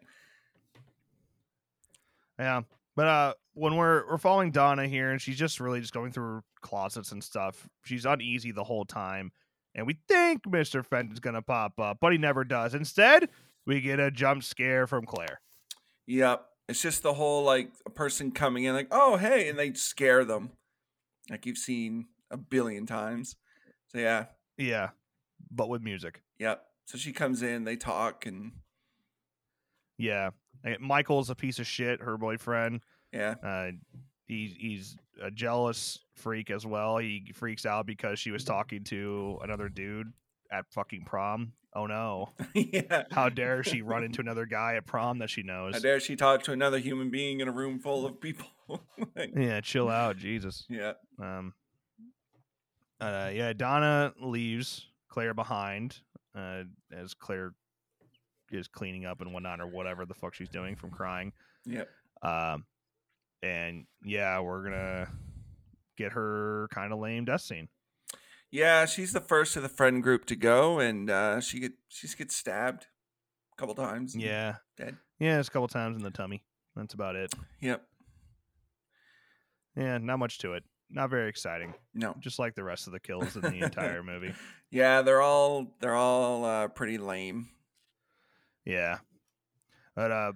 yeah. 2.39 2.61
But 2.95 3.07
uh, 3.07 3.33
when 3.53 3.75
we're 3.75 4.07
we're 4.09 4.17
following 4.17 4.51
Donna 4.51 4.87
here, 4.87 5.11
and 5.11 5.21
she's 5.21 5.37
just 5.37 5.59
really 5.59 5.79
just 5.79 5.93
going 5.93 6.11
through 6.11 6.41
closets 6.61 7.11
and 7.11 7.23
stuff. 7.23 7.67
She's 7.85 8.05
uneasy 8.05 8.51
the 8.51 8.63
whole 8.63 8.83
time, 8.85 9.31
and 9.75 9.85
we 9.87 9.99
think 10.07 10.41
Mister 10.49 10.83
Fenton's 10.83 11.19
gonna 11.19 11.41
pop 11.41 11.79
up, 11.79 11.99
but 12.01 12.11
he 12.11 12.17
never 12.17 12.43
does. 12.43 12.73
Instead, 12.73 13.29
we 13.65 13.79
get 13.81 13.99
a 13.99 14.11
jump 14.11 14.43
scare 14.43 14.87
from 14.87 15.05
Claire. 15.05 15.39
Yep. 16.07 16.45
It's 16.67 16.81
just 16.81 17.03
the 17.03 17.13
whole 17.13 17.43
like 17.43 17.71
a 17.85 17.89
person 17.89 18.31
coming 18.31 18.63
in 18.65 18.73
like, 18.73 18.89
oh 18.91 19.17
hey, 19.17 19.47
and 19.49 19.57
they 19.57 19.73
scare 19.73 20.25
them. 20.25 20.51
Like 21.29 21.45
you've 21.45 21.57
seen 21.57 22.07
a 22.31 22.37
billion 22.37 22.85
times. 22.85 23.35
So 23.87 23.99
yeah. 23.99 24.25
Yeah, 24.57 24.89
but 25.51 25.69
with 25.69 25.81
music. 25.83 26.21
Yep. 26.39 26.63
So 26.89 26.97
she 26.97 27.13
comes 27.13 27.43
in, 27.43 27.65
they 27.65 27.75
talk 27.75 28.25
and 28.25 28.51
Yeah, 29.99 30.31
Michael's 30.79 31.29
a 31.29 31.35
piece 31.35 31.59
of 31.59 31.67
shit. 31.67 32.01
Her 32.01 32.17
boyfriend. 32.17 32.81
yeah. 33.13 33.35
Uh, 33.43 33.71
he's 34.27 34.55
he's 34.57 34.97
a 35.21 35.29
jealous 35.29 35.99
freak 36.15 36.49
as 36.49 36.65
well. 36.65 36.97
He 36.97 37.31
freaks 37.35 37.67
out 37.67 37.85
because 37.85 38.17
she 38.17 38.31
was 38.31 38.43
talking 38.43 38.83
to 38.85 39.37
another 39.43 39.69
dude 39.69 40.11
at 40.51 40.65
fucking 40.71 41.03
prom. 41.05 41.53
Oh 41.75 41.85
no! 41.85 42.29
yeah. 42.55 43.03
How 43.11 43.29
dare 43.29 43.61
she 43.63 43.83
run 43.83 44.03
into 44.03 44.19
another 44.21 44.47
guy 44.47 44.73
at 44.73 44.87
prom 44.87 45.19
that 45.19 45.29
she 45.29 45.43
knows? 45.43 45.75
How 45.75 45.79
dare 45.81 45.99
she 45.99 46.15
talk 46.15 46.41
to 46.45 46.53
another 46.53 46.79
human 46.79 47.11
being 47.11 47.39
in 47.39 47.47
a 47.47 47.51
room 47.51 47.77
full 47.77 48.03
of 48.07 48.19
people? 48.19 48.47
Like, 49.15 49.33
Yeah, 49.35 49.61
chill 49.61 49.89
out, 49.89 50.17
Jesus. 50.17 50.65
yeah. 50.69 50.93
Um. 51.21 51.53
Uh, 52.99 53.29
yeah, 53.33 53.53
Donna 53.53 54.13
leaves 54.19 54.87
Claire 55.07 55.33
behind. 55.35 56.01
Uh, 56.39 56.63
as 56.95 57.13
Claire 57.13 57.53
is 58.51 58.67
cleaning 58.67 59.05
up 59.05 59.21
and 59.21 59.33
whatnot, 59.33 59.59
or 59.59 59.67
whatever 59.67 60.05
the 60.05 60.13
fuck 60.13 60.33
she's 60.33 60.49
doing 60.49 60.75
from 60.75 60.89
crying. 60.91 61.33
Yep. 61.65 61.89
Um, 62.21 62.65
and 63.43 63.85
yeah, 64.03 64.39
we're 64.39 64.63
gonna 64.63 65.07
get 65.97 66.13
her 66.13 66.67
kind 66.71 66.93
of 66.93 66.99
lame 66.99 67.25
death 67.25 67.41
scene. 67.41 67.67
Yeah, 68.51 68.85
she's 68.85 69.13
the 69.13 69.21
first 69.21 69.55
of 69.55 69.63
the 69.63 69.69
friend 69.69 70.01
group 70.01 70.25
to 70.25 70.35
go 70.35 70.79
and 70.79 71.09
uh 71.09 71.39
she 71.41 71.59
get 71.59 71.73
she 71.87 72.07
just 72.07 72.17
gets 72.17 72.35
stabbed 72.35 72.87
a 73.53 73.59
couple 73.59 73.75
times. 73.75 74.13
and 74.15 74.23
Yeah, 74.23 74.55
Dead. 74.77 74.97
yeah, 75.19 75.39
it's 75.39 75.47
a 75.49 75.51
couple 75.51 75.67
times 75.67 75.97
in 75.97 76.03
the 76.03 76.09
tummy. 76.11 76.43
That's 76.75 76.93
about 76.93 77.15
it. 77.15 77.33
Yep. 77.61 77.83
Yeah, 79.75 79.97
not 79.99 80.17
much 80.19 80.37
to 80.39 80.53
it. 80.53 80.63
Not 80.91 81.09
very 81.09 81.29
exciting. 81.29 81.73
No. 81.93 82.15
Just 82.19 82.39
like 82.39 82.55
the 82.55 82.63
rest 82.63 82.87
of 82.87 82.93
the 82.93 82.99
kills 82.99 83.35
in 83.35 83.41
the 83.43 83.59
entire 83.63 84.01
movie. 84.03 84.33
Yeah, 84.71 85.01
they're 85.03 85.21
all 85.21 85.67
they're 85.79 85.95
all 85.95 86.45
uh 86.45 86.67
pretty 86.69 86.97
lame. 86.97 87.49
Yeah. 88.65 88.97
But 89.95 90.11
uh 90.11 90.31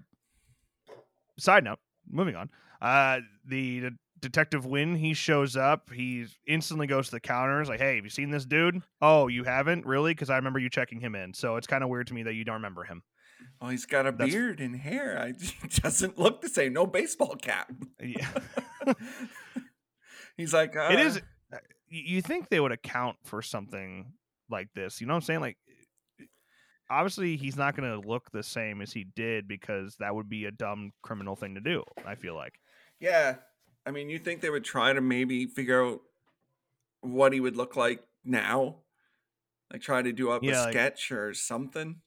side 1.39 1.63
note, 1.63 1.79
moving 2.09 2.35
on. 2.35 2.49
Uh 2.81 3.19
the, 3.45 3.79
the 3.79 3.91
detective 4.19 4.65
Winn, 4.65 4.95
he 4.95 5.13
shows 5.13 5.57
up, 5.57 5.89
he 5.91 6.25
instantly 6.47 6.87
goes 6.87 7.05
to 7.07 7.11
the 7.11 7.19
counter, 7.19 7.61
is 7.61 7.67
like, 7.69 7.79
Hey, 7.79 7.95
have 7.95 8.03
you 8.03 8.09
seen 8.11 8.29
this 8.29 8.45
dude? 8.45 8.81
Oh, 9.01 9.27
you 9.27 9.43
haven't? 9.43 9.85
Really? 9.85 10.11
Because 10.13 10.29
I 10.29 10.35
remember 10.35 10.59
you 10.59 10.69
checking 10.69 10.99
him 10.99 11.15
in. 11.15 11.33
So 11.33 11.55
it's 11.55 11.67
kind 11.67 11.83
of 11.83 11.89
weird 11.89 12.07
to 12.07 12.13
me 12.13 12.23
that 12.23 12.33
you 12.33 12.43
don't 12.45 12.55
remember 12.55 12.83
him. 12.83 13.01
Oh, 13.61 13.69
he's 13.69 13.85
got 13.85 14.05
a 14.07 14.11
That's- 14.11 14.31
beard 14.33 14.59
and 14.59 14.75
hair. 14.75 15.17
I 15.19 15.33
doesn't 15.81 16.17
look 16.19 16.41
the 16.41 16.49
same. 16.49 16.73
No 16.73 16.85
baseball 16.85 17.35
cap. 17.35 17.71
Yeah. 18.01 18.29
he's 20.37 20.53
like 20.53 20.75
uh, 20.75 20.89
it 20.91 20.99
is 20.99 21.21
you 21.89 22.21
think 22.21 22.49
they 22.49 22.59
would 22.59 22.71
account 22.71 23.17
for 23.23 23.41
something 23.41 24.13
like 24.49 24.67
this 24.73 24.99
you 25.01 25.07
know 25.07 25.13
what 25.13 25.17
i'm 25.17 25.21
saying 25.21 25.39
like 25.41 25.57
obviously 26.89 27.37
he's 27.37 27.55
not 27.55 27.75
going 27.75 27.89
to 28.01 28.07
look 28.07 28.29
the 28.31 28.43
same 28.43 28.81
as 28.81 28.91
he 28.91 29.05
did 29.15 29.47
because 29.47 29.95
that 29.99 30.13
would 30.13 30.29
be 30.29 30.45
a 30.45 30.51
dumb 30.51 30.91
criminal 31.01 31.35
thing 31.35 31.55
to 31.55 31.61
do 31.61 31.83
i 32.05 32.15
feel 32.15 32.35
like 32.35 32.53
Yeah. 32.99 33.35
I 33.85 33.91
mean, 33.91 34.09
you 34.09 34.17
think 34.17 34.39
they 34.39 34.49
would 34.49 34.63
try 34.63 34.93
to 34.93 35.01
maybe 35.01 35.45
figure 35.45 35.83
out 35.83 35.99
what 37.01 37.33
he 37.33 37.41
would 37.41 37.57
look 37.57 37.75
like 37.75 38.01
now? 38.23 38.77
Like 39.69 39.81
try 39.81 40.01
to 40.01 40.13
do 40.13 40.31
up 40.31 40.41
Yeah, 40.41 40.61
a 40.61 40.63
like- 40.63 40.71
sketch 40.71 41.11
or 41.11 41.33
something? 41.33 41.97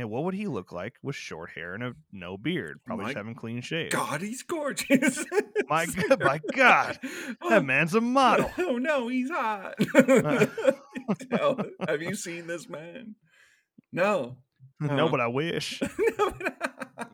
Yeah 0.00 0.04
what 0.06 0.24
would 0.24 0.34
he 0.34 0.46
look 0.46 0.72
like 0.72 0.94
with 1.02 1.14
short 1.14 1.50
hair 1.50 1.74
and 1.74 1.82
a 1.82 1.92
no 2.12 2.36
beard 2.36 2.80
probably 2.84 3.04
My 3.04 3.10
just 3.10 3.16
having 3.18 3.34
clean 3.34 3.60
shave 3.60 3.90
God, 3.90 4.20
he's 4.20 4.42
gorgeous. 4.42 5.24
My 5.68 5.86
God- 6.08 6.20
my 6.20 6.40
God. 6.54 6.98
that 7.48 7.64
man's 7.64 7.94
a 7.94 8.00
model 8.00 8.50
Oh 8.58 8.78
no, 8.78 9.08
he's 9.08 9.30
hot. 9.30 9.74
No. 11.30 11.56
Have 11.88 12.02
you 12.02 12.14
seen 12.14 12.46
this 12.46 12.68
man? 12.68 13.16
No. 13.92 14.36
no 14.78 15.06
Uh, 15.06 15.10
but 15.10 15.20
i 15.20 15.26
wish 15.26 15.80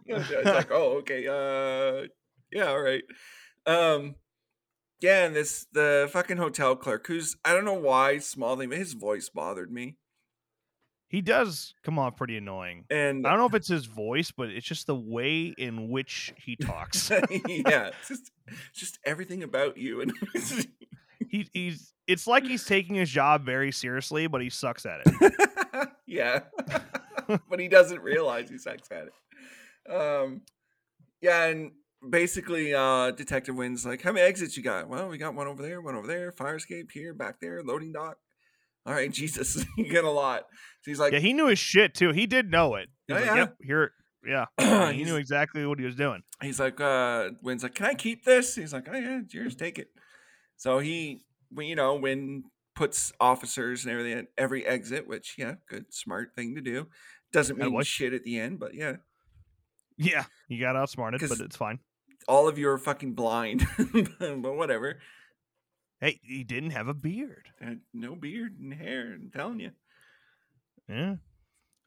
no, 0.07 0.17
it's 0.19 0.45
like, 0.45 0.71
oh, 0.71 0.99
okay, 0.99 1.27
uh, 1.27 2.07
yeah, 2.53 2.69
all 2.69 2.81
right. 2.81 3.03
Um, 3.67 4.15
yeah, 5.01 5.27
and 5.27 5.35
this 5.35 5.67
the 5.73 6.09
fucking 6.13 6.37
hotel 6.37 6.77
clerk, 6.77 7.07
who's 7.07 7.37
I 7.45 7.53
don't 7.53 7.65
know 7.65 7.75
why 7.75 8.19
small 8.19 8.57
thing, 8.57 8.69
but 8.69 8.79
his 8.79 8.93
voice 8.93 9.29
bothered 9.29 9.71
me, 9.71 9.97
he 11.09 11.21
does 11.21 11.75
come 11.85 11.99
off 11.99 12.17
pretty 12.17 12.37
annoying 12.37 12.85
and 12.91 13.27
i 13.27 13.31
don't 13.31 13.39
know 13.39 13.47
if 13.47 13.55
it's 13.55 13.69
his 13.69 13.87
voice 13.87 14.31
but 14.31 14.49
it's 14.49 14.67
just 14.67 14.87
the 14.87 14.95
way 14.95 15.55
in 15.59 15.89
which 15.89 16.33
he 16.37 16.57
talks 16.57 17.11
yeah, 17.11 17.21
it's 18.01 18.09
just 18.09 18.31
just 18.75 18.99
everything 19.05 19.43
about 19.43 19.77
you, 19.77 20.01
and 20.01 20.13
he, 21.31 21.49
he's 21.53 21.93
it's 22.07 22.27
like 22.27 22.45
he's 22.45 22.65
taking 22.65 22.95
his 22.95 23.11
job 23.11 23.45
very 23.45 23.73
seriously 23.73 24.27
but 24.27 24.41
he 24.41 24.51
sucks 24.51 24.87
at 24.87 25.01
it 25.05 25.37
yeah, 26.07 26.41
but 27.49 27.59
he 27.59 27.69
doesn't 27.69 28.01
realize 28.01 28.49
he 28.49 28.59
sucks 28.59 28.89
at 28.91 29.09
it. 29.09 29.93
Um, 29.93 30.43
yeah, 31.21 31.47
and 31.47 31.73
basically, 32.09 32.75
uh, 32.75 33.11
Detective 33.11 33.57
Winn's 33.57 33.85
like, 33.85 34.03
"How 34.03 34.13
many 34.13 34.25
exits 34.27 34.57
you 34.57 34.63
got?" 34.63 34.89
Well, 34.89 35.09
we 35.09 35.19
got 35.19 35.35
one 35.35 35.49
over 35.49 35.63
there, 35.63 35.81
one 35.81 35.97
over 35.97 36.07
there, 36.07 36.33
fire 36.33 36.57
escape 36.57 36.91
here, 36.93 37.13
back 37.13 37.41
there, 37.41 37.63
loading 37.63 37.93
dock. 37.93 38.19
All 38.87 38.95
right, 38.95 39.11
Jesus, 39.11 39.65
you 39.77 39.89
get 39.91 40.05
a 40.05 40.11
lot. 40.11 40.43
So 40.83 40.91
he's 40.91 41.01
like, 41.01 41.13
yeah, 41.13 41.19
he 41.19 41.33
knew 41.33 41.49
his 41.49 41.59
shit 41.59 41.95
too. 41.95 42.13
He 42.13 42.27
did 42.27 42.51
know 42.51 42.77
it. 42.77 42.89
He 43.09 43.13
was 43.15 43.23
Yeah, 43.25 43.29
like, 43.31 43.37
yeah. 43.37 43.43
Yep, 43.43 43.57
here 43.63 43.93
Yeah, 44.59 44.93
he 44.93 45.05
knew 45.05 45.17
exactly 45.17 45.67
what 45.67 45.79
he 45.79 45.85
was 45.85 45.97
doing. 45.97 46.23
he's 46.41 46.61
like, 46.61 46.81
uh, 46.81 47.31
Winn's 47.43 47.63
like, 47.65 47.75
can 47.75 47.87
I 47.87 47.95
keep 47.95 48.25
this? 48.25 48.55
He's 48.55 48.73
like, 48.73 48.87
oh 48.91 48.97
yeah, 48.97 49.21
it's 49.25 49.35
yours, 49.35 49.57
take 49.57 49.79
it. 49.79 49.89
So 50.57 50.79
he, 50.79 51.23
you 51.57 51.75
know, 51.77 51.97
Winn 51.97 52.45
puts 52.77 53.13
officers 53.21 53.85
and 53.85 53.93
everything 53.93 54.19
at 54.19 54.27
every 54.39 54.65
exit, 54.67 55.09
which 55.09 55.35
yeah, 55.39 55.55
good, 55.69 55.87
smart 55.93 56.31
thing 56.37 56.55
to 56.55 56.61
do. 56.61 56.87
Doesn't 57.33 57.59
mean 57.59 57.83
shit 57.83 58.13
at 58.15 58.23
the 58.23 58.39
end, 58.39 58.61
but 58.61 58.75
yeah, 58.75 58.97
Yeah, 59.99 60.25
you 60.49 60.61
got 60.61 60.77
outsmarted, 60.77 61.21
but 61.29 61.41
it's 61.41 61.57
fine. 61.57 61.81
all 62.29 62.47
of 62.49 62.59
you 62.59 62.69
are 62.69 62.79
fucking 62.79 63.15
blind, 63.15 63.67
but 64.21 64.55
whatever. 64.57 65.01
Hey, 66.01 66.21
he 66.23 66.45
didn't 66.45 66.71
have 66.71 66.89
a 66.89 66.95
beard. 66.95 67.49
And 67.61 67.81
no 67.95 68.15
beard 68.15 68.59
and 68.61 68.73
hair. 68.75 69.15
I'm 69.15 69.31
telling 69.35 69.61
you. 69.61 69.71
Yeah. 70.89 71.17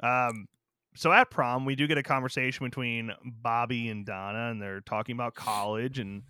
Um. 0.01 0.47
So 0.95 1.11
at 1.13 1.29
prom, 1.29 1.65
we 1.65 1.75
do 1.75 1.87
get 1.87 1.97
a 1.99 2.03
conversation 2.03 2.65
between 2.65 3.11
Bobby 3.23 3.89
and 3.89 4.05
Donna, 4.05 4.49
and 4.49 4.61
they're 4.61 4.81
talking 4.81 5.13
about 5.13 5.35
college. 5.35 5.99
And 5.99 6.23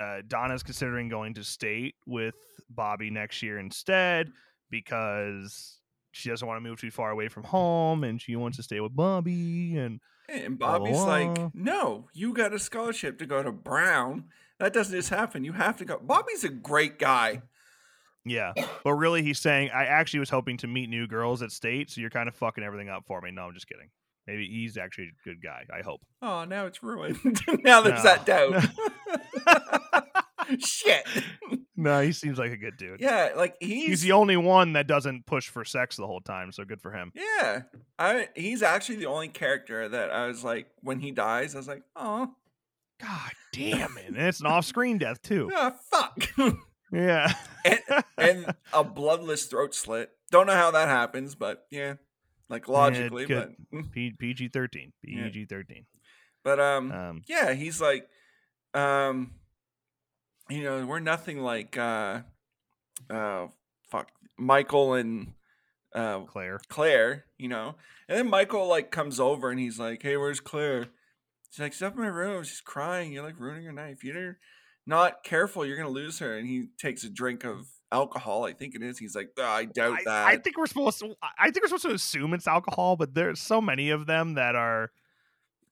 uh, 0.00 0.18
Donna's 0.28 0.62
considering 0.62 1.08
going 1.08 1.34
to 1.34 1.44
state 1.44 1.94
with 2.06 2.34
Bobby 2.70 3.10
next 3.10 3.42
year 3.42 3.58
instead 3.58 4.30
because 4.70 5.80
she 6.12 6.28
doesn't 6.28 6.46
want 6.46 6.62
to 6.62 6.68
move 6.68 6.78
too 6.80 6.90
far 6.90 7.10
away 7.10 7.28
from 7.28 7.44
home, 7.44 8.04
and 8.04 8.20
she 8.20 8.36
wants 8.36 8.58
to 8.58 8.62
stay 8.62 8.80
with 8.80 8.94
Bobby. 8.94 9.76
And 9.78 10.00
And 10.28 10.58
Blah, 10.58 10.78
blah, 10.78 10.78
Bobby's 10.80 10.98
blah. 10.98 11.06
like, 11.06 11.54
no, 11.54 12.08
you 12.12 12.34
got 12.34 12.52
a 12.52 12.58
scholarship 12.58 13.18
to 13.18 13.26
go 13.26 13.42
to 13.42 13.50
Brown. 13.50 14.24
That 14.60 14.72
doesn't 14.72 14.94
just 14.94 15.10
happen. 15.10 15.44
You 15.44 15.52
have 15.52 15.76
to 15.78 15.84
go. 15.84 15.98
Bobby's 15.98 16.44
a 16.44 16.48
great 16.48 16.98
guy. 16.98 17.42
yeah, 18.24 18.52
but 18.84 18.94
really, 18.94 19.22
he's 19.22 19.38
saying, 19.38 19.70
I 19.72 19.84
actually 19.84 20.20
was 20.20 20.30
hoping 20.30 20.56
to 20.58 20.66
meet 20.66 20.88
new 20.90 21.06
girls 21.06 21.42
at 21.42 21.52
state, 21.52 21.90
so 21.90 22.00
you're 22.00 22.10
kind 22.10 22.28
of 22.28 22.34
fucking 22.34 22.64
everything 22.64 22.88
up 22.88 23.04
for 23.06 23.20
me. 23.20 23.30
No, 23.30 23.42
I'm 23.42 23.54
just 23.54 23.68
kidding. 23.68 23.88
Maybe 24.26 24.46
he's 24.46 24.76
actually 24.76 25.04
a 25.06 25.28
good 25.28 25.40
guy. 25.42 25.64
I 25.74 25.82
hope. 25.82 26.02
Oh, 26.20 26.44
now 26.44 26.66
it's 26.66 26.82
ruined. 26.82 27.18
now 27.64 27.80
there's 27.80 28.02
that 28.02 28.26
doubt. 28.26 28.66
Shit. 30.58 31.06
no, 31.76 32.00
he 32.00 32.12
seems 32.12 32.38
like 32.38 32.52
a 32.52 32.56
good 32.56 32.76
dude. 32.76 33.00
Yeah, 33.00 33.30
like 33.36 33.56
he's, 33.60 33.86
he's 33.88 34.02
the 34.02 34.12
only 34.12 34.36
one 34.36 34.74
that 34.74 34.86
doesn't 34.86 35.26
push 35.26 35.48
for 35.48 35.64
sex 35.64 35.96
the 35.96 36.06
whole 36.06 36.20
time, 36.20 36.52
so 36.52 36.64
good 36.64 36.80
for 36.80 36.90
him. 36.92 37.12
yeah. 37.14 37.62
I 37.98 38.28
he's 38.34 38.62
actually 38.62 38.96
the 38.96 39.06
only 39.06 39.28
character 39.28 39.88
that 39.88 40.10
I 40.10 40.26
was 40.26 40.44
like 40.44 40.66
when 40.82 41.00
he 41.00 41.10
dies, 41.10 41.54
I 41.54 41.58
was 41.58 41.68
like, 41.68 41.82
oh, 41.96 42.30
God 43.00 43.30
damn 43.52 43.96
it. 43.98 44.06
And 44.08 44.16
it's 44.16 44.40
an 44.40 44.46
off 44.46 44.64
screen 44.64 44.98
death 44.98 45.22
too. 45.22 45.50
ah, 45.54 45.74
fuck. 45.90 46.28
Yeah. 46.90 47.30
and, 47.66 47.80
and 48.18 48.54
a 48.72 48.82
bloodless 48.82 49.44
throat 49.44 49.74
slit. 49.74 50.08
Don't 50.30 50.46
know 50.46 50.54
how 50.54 50.70
that 50.70 50.88
happens, 50.88 51.34
but 51.34 51.66
yeah, 51.70 51.94
like 52.48 52.66
logically, 52.66 53.26
but. 53.26 53.50
P- 53.92 54.14
PG 54.18 54.48
thirteen. 54.48 54.94
PG 55.04 55.44
thirteen. 55.50 55.84
but 56.42 56.58
um, 56.58 56.90
Um 56.90 57.22
yeah, 57.28 57.52
he's 57.52 57.78
like, 57.78 58.08
um, 58.72 59.34
you 60.48 60.62
know, 60.64 60.86
we're 60.86 60.98
nothing 60.98 61.42
like 61.42 61.76
uh, 61.76 62.20
uh, 63.10 63.48
fuck, 63.90 64.08
Michael 64.38 64.94
and 64.94 65.34
uh 65.94 66.20
Claire. 66.20 66.58
Claire, 66.70 67.26
you 67.36 67.48
know, 67.48 67.74
and 68.08 68.16
then 68.16 68.30
Michael 68.30 68.66
like 68.66 68.90
comes 68.90 69.20
over 69.20 69.50
and 69.50 69.60
he's 69.60 69.78
like, 69.78 70.02
hey, 70.02 70.16
where's 70.16 70.40
Claire? 70.40 70.86
She's 71.50 71.60
like, 71.60 71.72
she's 71.72 71.82
up 71.82 71.94
in 71.94 72.00
my 72.00 72.08
room. 72.08 72.44
She's 72.44 72.60
crying. 72.60 73.12
You're 73.12 73.24
like 73.24 73.38
ruining 73.38 73.64
her 73.64 73.72
night. 73.72 73.92
If 73.92 74.04
you're 74.04 74.38
not 74.86 75.24
careful, 75.24 75.64
you're 75.64 75.76
gonna 75.76 75.88
lose 75.88 76.18
her. 76.18 76.36
And 76.36 76.46
he 76.46 76.68
takes 76.78 77.04
a 77.04 77.10
drink 77.10 77.44
of 77.44 77.66
alcohol. 77.90 78.44
I 78.44 78.52
think 78.52 78.74
it 78.74 78.82
is. 78.82 78.98
He's 78.98 79.14
like, 79.14 79.30
"Ah, 79.38 79.56
I 79.56 79.64
doubt 79.64 79.98
I, 80.00 80.04
that. 80.04 80.26
I 80.26 80.36
think 80.36 80.58
we're 80.58 80.66
supposed 80.66 80.98
to 81.00 81.14
I 81.38 81.50
think 81.50 81.62
we're 81.62 81.68
supposed 81.68 81.86
to 81.86 81.94
assume 81.94 82.34
it's 82.34 82.46
alcohol, 82.46 82.96
but 82.96 83.14
there's 83.14 83.40
so 83.40 83.60
many 83.60 83.90
of 83.90 84.06
them 84.06 84.34
that 84.34 84.54
are 84.54 84.90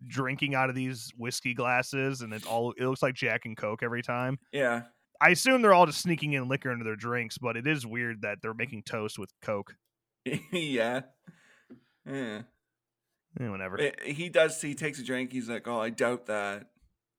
drinking 0.06 0.54
out 0.54 0.68
of 0.68 0.76
these 0.76 1.10
whiskey 1.16 1.54
glasses 1.54 2.20
and 2.20 2.34
it's 2.34 2.44
all 2.46 2.72
it 2.72 2.84
looks 2.84 3.02
like 3.02 3.14
Jack 3.14 3.46
and 3.46 3.56
Coke 3.56 3.82
every 3.82 4.02
time. 4.02 4.38
yeah. 4.52 4.82
I 5.18 5.30
assume 5.30 5.62
they're 5.62 5.72
all 5.72 5.86
just 5.86 6.02
sneaking 6.02 6.34
in 6.34 6.46
liquor 6.46 6.70
into 6.70 6.84
their 6.84 6.94
drinks, 6.94 7.38
but 7.38 7.56
it 7.56 7.66
is 7.66 7.86
weird 7.86 8.20
that 8.20 8.42
they're 8.42 8.52
making 8.52 8.82
toast 8.82 9.18
with 9.18 9.30
Coke. 9.40 9.74
yeah. 10.52 11.00
Yeah. 12.04 12.42
Eh, 13.40 13.48
whatever. 13.48 13.80
Eh, 13.80 13.90
He 14.06 14.28
does. 14.28 14.60
He 14.60 14.74
takes 14.74 14.98
a 14.98 15.04
drink. 15.04 15.32
He's 15.32 15.48
like, 15.48 15.66
"Oh, 15.68 15.80
I 15.80 15.90
doubt 15.90 16.26
that." 16.26 16.68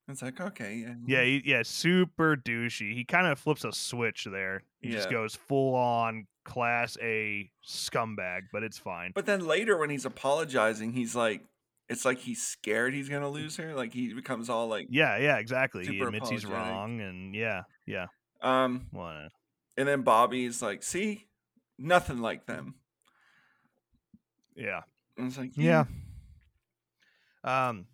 It's 0.10 0.22
like, 0.22 0.40
okay, 0.40 0.76
yeah, 0.76 0.94
Yeah, 1.06 1.24
he, 1.26 1.42
yeah, 1.44 1.64
super 1.64 2.38
douchey. 2.38 2.94
He 2.94 3.04
kind 3.04 3.28
of 3.28 3.38
flips 3.38 3.66
a 3.66 3.74
switch 3.74 4.26
there. 4.32 4.64
He 4.80 4.90
just 4.90 5.10
goes 5.10 5.36
full 5.36 5.76
on 5.76 6.28
class 6.46 6.98
A 7.02 7.52
scumbag, 7.68 8.44
but 8.54 8.64
it's 8.64 8.78
fine. 8.78 9.12
But 9.14 9.26
then 9.26 9.46
later, 9.46 9.78
when 9.78 9.90
he's 9.90 10.06
apologizing, 10.06 10.94
he's 10.94 11.14
like, 11.14 11.44
"It's 11.90 12.06
like 12.06 12.20
he's 12.20 12.42
scared 12.42 12.94
he's 12.94 13.10
gonna 13.10 13.30
lose 13.30 13.58
her." 13.58 13.76
Like 13.76 13.92
he 13.94 14.14
becomes 14.14 14.50
all 14.50 14.68
like, 14.70 14.88
yeah, 14.90 15.18
yeah, 15.18 15.40
exactly. 15.40 15.86
He 15.86 16.00
admits 16.00 16.30
he's 16.30 16.46
wrong, 16.46 17.02
and 17.02 17.36
yeah, 17.36 17.64
yeah. 17.86 18.06
um. 18.42 18.88
Well, 18.94 19.28
And 19.76 19.88
then 19.90 20.04
Bobby's 20.04 20.62
like, 20.62 20.84
"See, 20.84 21.28
nothing 21.78 22.20
like 22.20 22.46
them." 22.46 22.76
yeah, 24.56 24.82
And 25.18 25.28
it's 25.28 25.38
like, 25.38 25.52
yeah. 25.56 25.84
Um, 27.44 27.86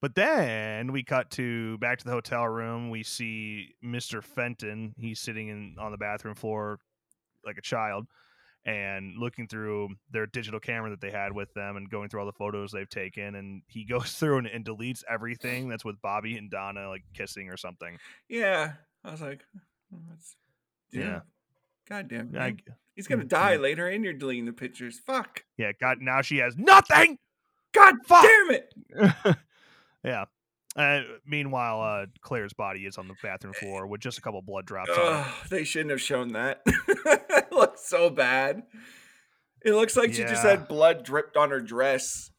but 0.00 0.14
then 0.14 0.92
we 0.92 1.02
cut 1.02 1.30
to 1.32 1.78
back 1.78 1.98
to 1.98 2.04
the 2.04 2.12
hotel 2.12 2.46
room. 2.46 2.90
We 2.90 3.02
see 3.02 3.74
Mister 3.82 4.22
Fenton. 4.22 4.94
He's 4.96 5.20
sitting 5.20 5.48
in 5.48 5.76
on 5.78 5.92
the 5.92 5.98
bathroom 5.98 6.34
floor 6.34 6.78
like 7.44 7.58
a 7.58 7.62
child. 7.62 8.06
And 8.66 9.14
looking 9.16 9.48
through 9.48 9.90
their 10.10 10.26
digital 10.26 10.60
camera 10.60 10.90
that 10.90 11.00
they 11.00 11.10
had 11.10 11.32
with 11.32 11.54
them 11.54 11.78
and 11.78 11.88
going 11.88 12.10
through 12.10 12.20
all 12.20 12.26
the 12.26 12.32
photos 12.32 12.70
they've 12.70 12.88
taken. 12.88 13.34
And 13.36 13.62
he 13.66 13.84
goes 13.88 14.12
through 14.12 14.38
and, 14.38 14.46
and 14.46 14.62
deletes 14.64 15.02
everything 15.08 15.68
that's 15.68 15.86
with 15.86 16.02
Bobby 16.02 16.36
and 16.36 16.50
Donna 16.50 16.88
like 16.88 17.02
kissing 17.14 17.48
or 17.48 17.56
something. 17.56 17.96
yeah. 18.28 18.72
I 19.04 19.10
was 19.10 19.22
like, 19.22 19.44
that's, 20.10 20.36
yeah. 20.92 21.02
Yeah. 21.02 21.20
God 21.88 22.08
damn. 22.08 22.36
I. 22.36 22.56
He's 22.94 23.06
gonna 23.06 23.24
die 23.24 23.52
yeah. 23.52 23.58
later, 23.58 23.88
and 23.88 24.04
you're 24.04 24.12
deleting 24.12 24.44
the 24.44 24.52
pictures. 24.52 24.98
Fuck. 24.98 25.44
yeah, 25.56 25.70
God, 25.80 25.98
now 26.00 26.20
she 26.20 26.38
has 26.38 26.56
nothing. 26.56 27.18
God 27.78 27.94
Fuck. 28.06 28.22
damn 28.24 28.50
it. 28.50 29.36
yeah. 30.04 30.24
Uh, 30.76 31.00
meanwhile, 31.26 31.80
uh, 31.80 32.06
Claire's 32.20 32.52
body 32.52 32.86
is 32.86 32.98
on 32.98 33.08
the 33.08 33.14
bathroom 33.22 33.54
floor 33.54 33.86
with 33.86 34.00
just 34.00 34.18
a 34.18 34.20
couple 34.20 34.40
blood 34.42 34.64
drops 34.64 34.90
on 34.90 34.96
it. 34.96 35.02
Ugh, 35.02 35.34
they 35.50 35.64
shouldn't 35.64 35.90
have 35.90 36.00
shown 36.00 36.34
that. 36.34 36.62
it 36.66 37.52
looks 37.52 37.84
so 37.86 38.10
bad. 38.10 38.62
It 39.64 39.72
looks 39.72 39.96
like 39.96 40.12
she 40.14 40.22
just 40.22 40.44
had 40.44 40.68
blood 40.68 41.02
dripped 41.02 41.36
on 41.36 41.50
her 41.50 41.60
dress. 41.60 42.30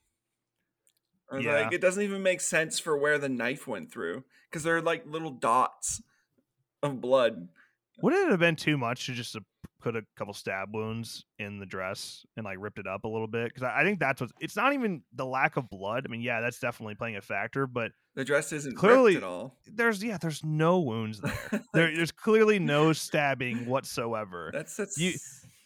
Yeah. 1.38 1.64
like, 1.64 1.74
it 1.74 1.82
doesn't 1.82 2.02
even 2.02 2.24
make 2.24 2.42
sense 2.42 2.80
for 2.80 2.98
where 2.98 3.18
the 3.18 3.30
knife 3.30 3.68
went 3.68 3.92
through 3.92 4.24
because 4.50 4.64
they're 4.64 4.82
like 4.82 5.06
little 5.06 5.32
dots 5.32 6.02
of 6.82 7.02
blood. 7.02 7.50
Wouldn't 8.02 8.28
it 8.28 8.32
have 8.32 8.40
been 8.40 8.56
too 8.56 8.78
much 8.78 9.06
to 9.08 9.14
just 9.14 9.36
put 9.82 9.96
a 9.96 10.02
couple 10.18 10.34
stab 10.34 10.74
wounds 10.74 11.26
in 11.40 11.60
the 11.60 11.66
dress 11.66 12.26
and 12.38 12.44
like 12.46 12.58
ripped 12.60 12.80
it 12.80 12.88
up 12.88 13.04
a 13.04 13.08
little 13.08 13.28
bit? 13.28 13.46
Because 13.54 13.64
I, 13.64 13.82
I 13.82 13.84
think 13.84 14.00
that's 14.00 14.22
what 14.22 14.30
it's 14.40 14.56
not 14.56 14.74
even 14.74 15.04
the 15.14 15.26
lack 15.26 15.58
of 15.58 15.70
blood. 15.70 16.06
I 16.08 16.12
mean, 16.12 16.22
yeah, 16.22 16.42
that's 16.42 16.60
definitely 16.60 16.96
playing 16.96 17.16
a 17.18 17.22
factor, 17.22 17.66
but 17.68 17.92
The 18.16 18.26
dress 18.26 18.52
isn't 18.52 18.76
Clearly- 18.76 19.16
at 19.18 19.24
all. 19.24 19.56
there's 19.68 20.04
yeah, 20.04 20.18
there's 20.22 20.44
no 20.44 20.80
wounds 20.80 21.22
there. 21.22 21.64
there 21.74 21.96
there's 21.96 22.12
clearly 22.12 22.60
no 22.60 22.94
stabbing 22.94 23.66
whatsoever. 23.66 24.52
That's 24.54 24.76
that's 24.76 24.98
You- 24.98 25.14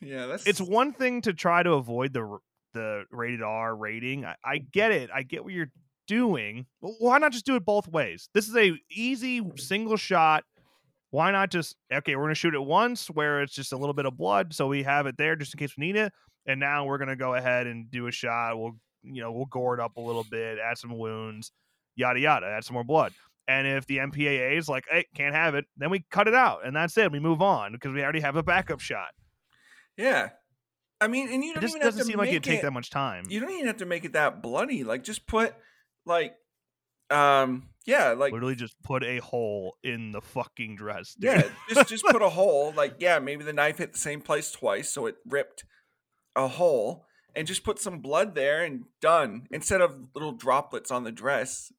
yeah. 0.02 0.26
That's 0.28 0.46
It's 0.48 0.62
one 0.62 0.94
thing 0.94 1.22
to 1.22 1.34
try 1.34 1.64
to 1.64 1.74
avoid 1.74 2.14
the 2.14 2.38
the 2.74 3.04
rated 3.12 3.42
R 3.42 3.76
rating. 3.76 4.26
I, 4.26 4.36
I 4.44 4.58
get 4.58 4.92
it. 4.92 5.10
I 5.14 5.24
get 5.24 5.44
what 5.44 5.54
you're 5.54 5.72
doing. 6.08 6.66
Why 6.82 7.18
not 7.20 7.32
just 7.32 7.46
do 7.46 7.56
it 7.56 7.64
both 7.66 7.88
ways? 7.88 8.28
This 8.34 8.50
is 8.50 8.56
a 8.58 8.74
easy 8.92 9.42
single 9.56 9.96
shot. 9.96 10.44
Why 11.14 11.30
not 11.30 11.52
just 11.52 11.76
okay? 11.94 12.16
We're 12.16 12.24
gonna 12.24 12.34
shoot 12.34 12.56
it 12.56 12.64
once 12.64 13.06
where 13.08 13.44
it's 13.44 13.54
just 13.54 13.72
a 13.72 13.78
little 13.78 13.94
bit 13.94 14.08
of 14.08 14.18
blood, 14.18 14.52
so 14.52 14.66
we 14.68 14.82
have 14.82 15.06
it 15.06 15.16
there 15.16 15.36
just 15.36 15.54
in 15.54 15.60
case 15.60 15.78
we 15.78 15.86
need 15.86 15.96
it. 15.96 16.12
And 16.48 16.60
now 16.60 16.86
we're 16.86 16.98
gonna 16.98 17.16
go 17.16 17.36
ahead 17.36 17.68
and 17.68 17.92
do 17.92 18.08
a 18.08 18.12
shot. 18.12 18.58
We'll 18.58 18.72
you 19.04 19.22
know 19.22 19.32
we'll 19.32 19.46
gore 19.46 19.76
it 19.76 19.80
up 19.80 19.96
a 19.98 20.02
little 20.02 20.24
bit, 20.24 20.58
add 20.58 20.80
some 20.80 20.98
wounds, 20.98 21.52
yada 21.96 22.20
yada, 22.20 22.48
add 22.48 22.64
some 22.66 22.74
more 22.74 22.84
blood. 22.84 23.14
And 23.48 23.68
if 23.68 23.86
the 23.86 23.98
MPAA 23.98 24.58
is 24.58 24.68
like, 24.68 24.86
hey, 24.90 25.06
can't 25.14 25.36
have 25.36 25.54
it, 25.54 25.66
then 25.78 25.92
we 25.92 26.04
cut 26.10 26.28
it 26.28 26.34
out, 26.34 26.66
and 26.66 26.76
that's 26.76 26.98
it. 26.98 27.12
We 27.12 27.20
move 27.20 27.44
on 27.44 27.74
because 27.74 27.94
we 27.94 28.02
already 28.02 28.22
have 28.22 28.36
a 28.36 28.42
backup 28.44 28.80
shot. 28.80 29.10
yeah. 29.96 30.30
I 31.02 31.08
mean, 31.10 31.28
and 31.32 31.44
you 31.44 31.54
don't 31.54 31.62
just 31.62 31.76
even 31.76 31.86
doesn't 31.86 32.00
to 32.00 32.06
seem 32.06 32.18
like 32.18 32.30
it'd 32.30 32.44
take 32.44 32.60
it- 32.60 32.62
that 32.64 32.72
much 32.72 32.90
time. 32.90 33.26
You 33.28 33.40
don't 33.42 33.52
even 33.52 33.68
have 33.68 33.78
to 33.78 33.86
make 33.86 34.06
it 34.06 34.14
that 34.14 34.42
bloody. 34.42 34.84
Like, 34.86 35.04
just 35.04 35.28
put 35.28 35.54
like, 36.06 36.34
um, 37.14 37.70
yeah, 37.86 38.10
like 38.12 38.32
literally 38.34 38.56
just 38.56 38.76
put 38.84 39.04
a 39.04 39.20
hole 39.20 39.76
in 39.84 40.12
the 40.12 40.22
fucking 40.22 40.76
dress. 40.76 41.14
Dude. 41.16 41.32
Yeah, 41.32 41.44
just 41.70 41.90
just 41.90 42.06
put 42.06 42.22
a 42.22 42.30
hole. 42.40 42.74
Like, 42.76 42.96
yeah, 43.00 43.20
maybe 43.20 43.44
the 43.44 43.54
knife 43.54 43.78
hit 43.78 43.94
the 43.94 44.00
same 44.00 44.22
place 44.22 44.52
twice, 44.52 44.90
so 44.90 45.06
it 45.06 45.16
ripped 45.28 45.66
a 46.36 46.48
hole, 46.48 47.06
and 47.36 47.46
just 47.46 47.64
put 47.64 47.80
some 47.80 48.00
blood 48.00 48.36
there 48.36 48.64
and 48.64 48.84
done. 49.02 49.48
Instead 49.52 49.82
of 49.82 49.96
little 50.16 50.32
droplets 50.32 50.92
on 50.92 51.04
the 51.04 51.12
dress. 51.12 51.72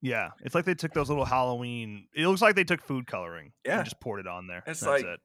yeah. 0.00 0.30
It's 0.42 0.54
like 0.54 0.64
they 0.64 0.74
took 0.74 0.92
those 0.94 1.08
little 1.08 1.24
Halloween. 1.24 2.06
It 2.14 2.26
looks 2.26 2.40
like 2.42 2.54
they 2.56 2.64
took 2.64 2.80
food 2.82 3.06
coloring. 3.06 3.52
Yeah. 3.64 3.76
and 3.78 3.84
just 3.84 4.00
poured 4.00 4.20
it 4.20 4.26
on 4.26 4.46
there. 4.46 4.62
It's 4.66 4.80
That's 4.80 5.02
like- 5.02 5.04
it. 5.04 5.20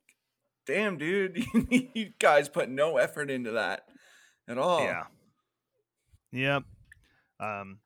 Damn, 0.65 0.97
dude, 0.99 1.43
you 1.95 2.11
guys 2.19 2.47
put 2.47 2.69
no 2.69 2.97
effort 2.97 3.31
into 3.31 3.51
that 3.51 3.85
at 4.47 4.57
all. 4.59 4.83
Yeah. 4.83 5.03
Yep. 6.31 6.63
Um, 7.39 7.79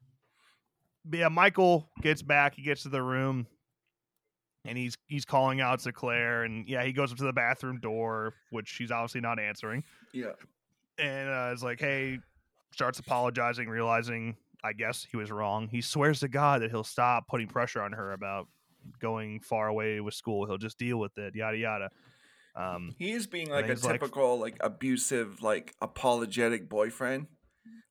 yeah, 1.11 1.27
Michael 1.29 1.89
gets 2.01 2.21
back. 2.21 2.55
He 2.55 2.61
gets 2.61 2.83
to 2.83 2.89
the 2.89 3.01
room, 3.01 3.47
and 4.65 4.77
he's 4.77 4.97
he's 5.07 5.25
calling 5.25 5.61
out 5.61 5.79
to 5.79 5.91
Claire, 5.91 6.43
and 6.43 6.67
yeah, 6.67 6.83
he 6.83 6.93
goes 6.93 7.11
up 7.11 7.17
to 7.17 7.23
the 7.23 7.33
bathroom 7.33 7.79
door, 7.79 8.33
which 8.51 8.67
she's 8.67 8.91
obviously 8.91 9.21
not 9.21 9.39
answering, 9.39 9.83
Yeah. 10.13 10.31
and 10.97 11.29
uh, 11.29 11.51
is 11.53 11.63
like, 11.63 11.79
"Hey," 11.79 12.19
starts 12.71 12.99
apologizing, 12.99 13.67
realizing 13.69 14.37
I 14.63 14.73
guess 14.73 15.05
he 15.09 15.17
was 15.17 15.29
wrong. 15.31 15.67
He 15.67 15.81
swears 15.81 16.21
to 16.21 16.27
God 16.29 16.61
that 16.61 16.71
he'll 16.71 16.83
stop 16.85 17.27
putting 17.27 17.47
pressure 17.47 17.81
on 17.81 17.91
her 17.91 18.13
about 18.13 18.47
going 18.99 19.41
far 19.41 19.67
away 19.67 19.99
with 19.99 20.13
school. 20.13 20.45
He'll 20.45 20.57
just 20.57 20.77
deal 20.77 20.97
with 20.97 21.17
it. 21.17 21.35
Yada 21.35 21.57
yada. 21.57 21.89
Um, 22.55 22.93
He 22.97 23.11
is 23.11 23.27
being 23.27 23.49
like 23.49 23.65
a 23.65 23.69
he's 23.69 23.83
like- 23.83 23.99
typical, 23.99 24.37
like, 24.39 24.57
abusive, 24.61 25.41
like 25.41 25.73
apologetic 25.81 26.69
boyfriend. 26.69 27.27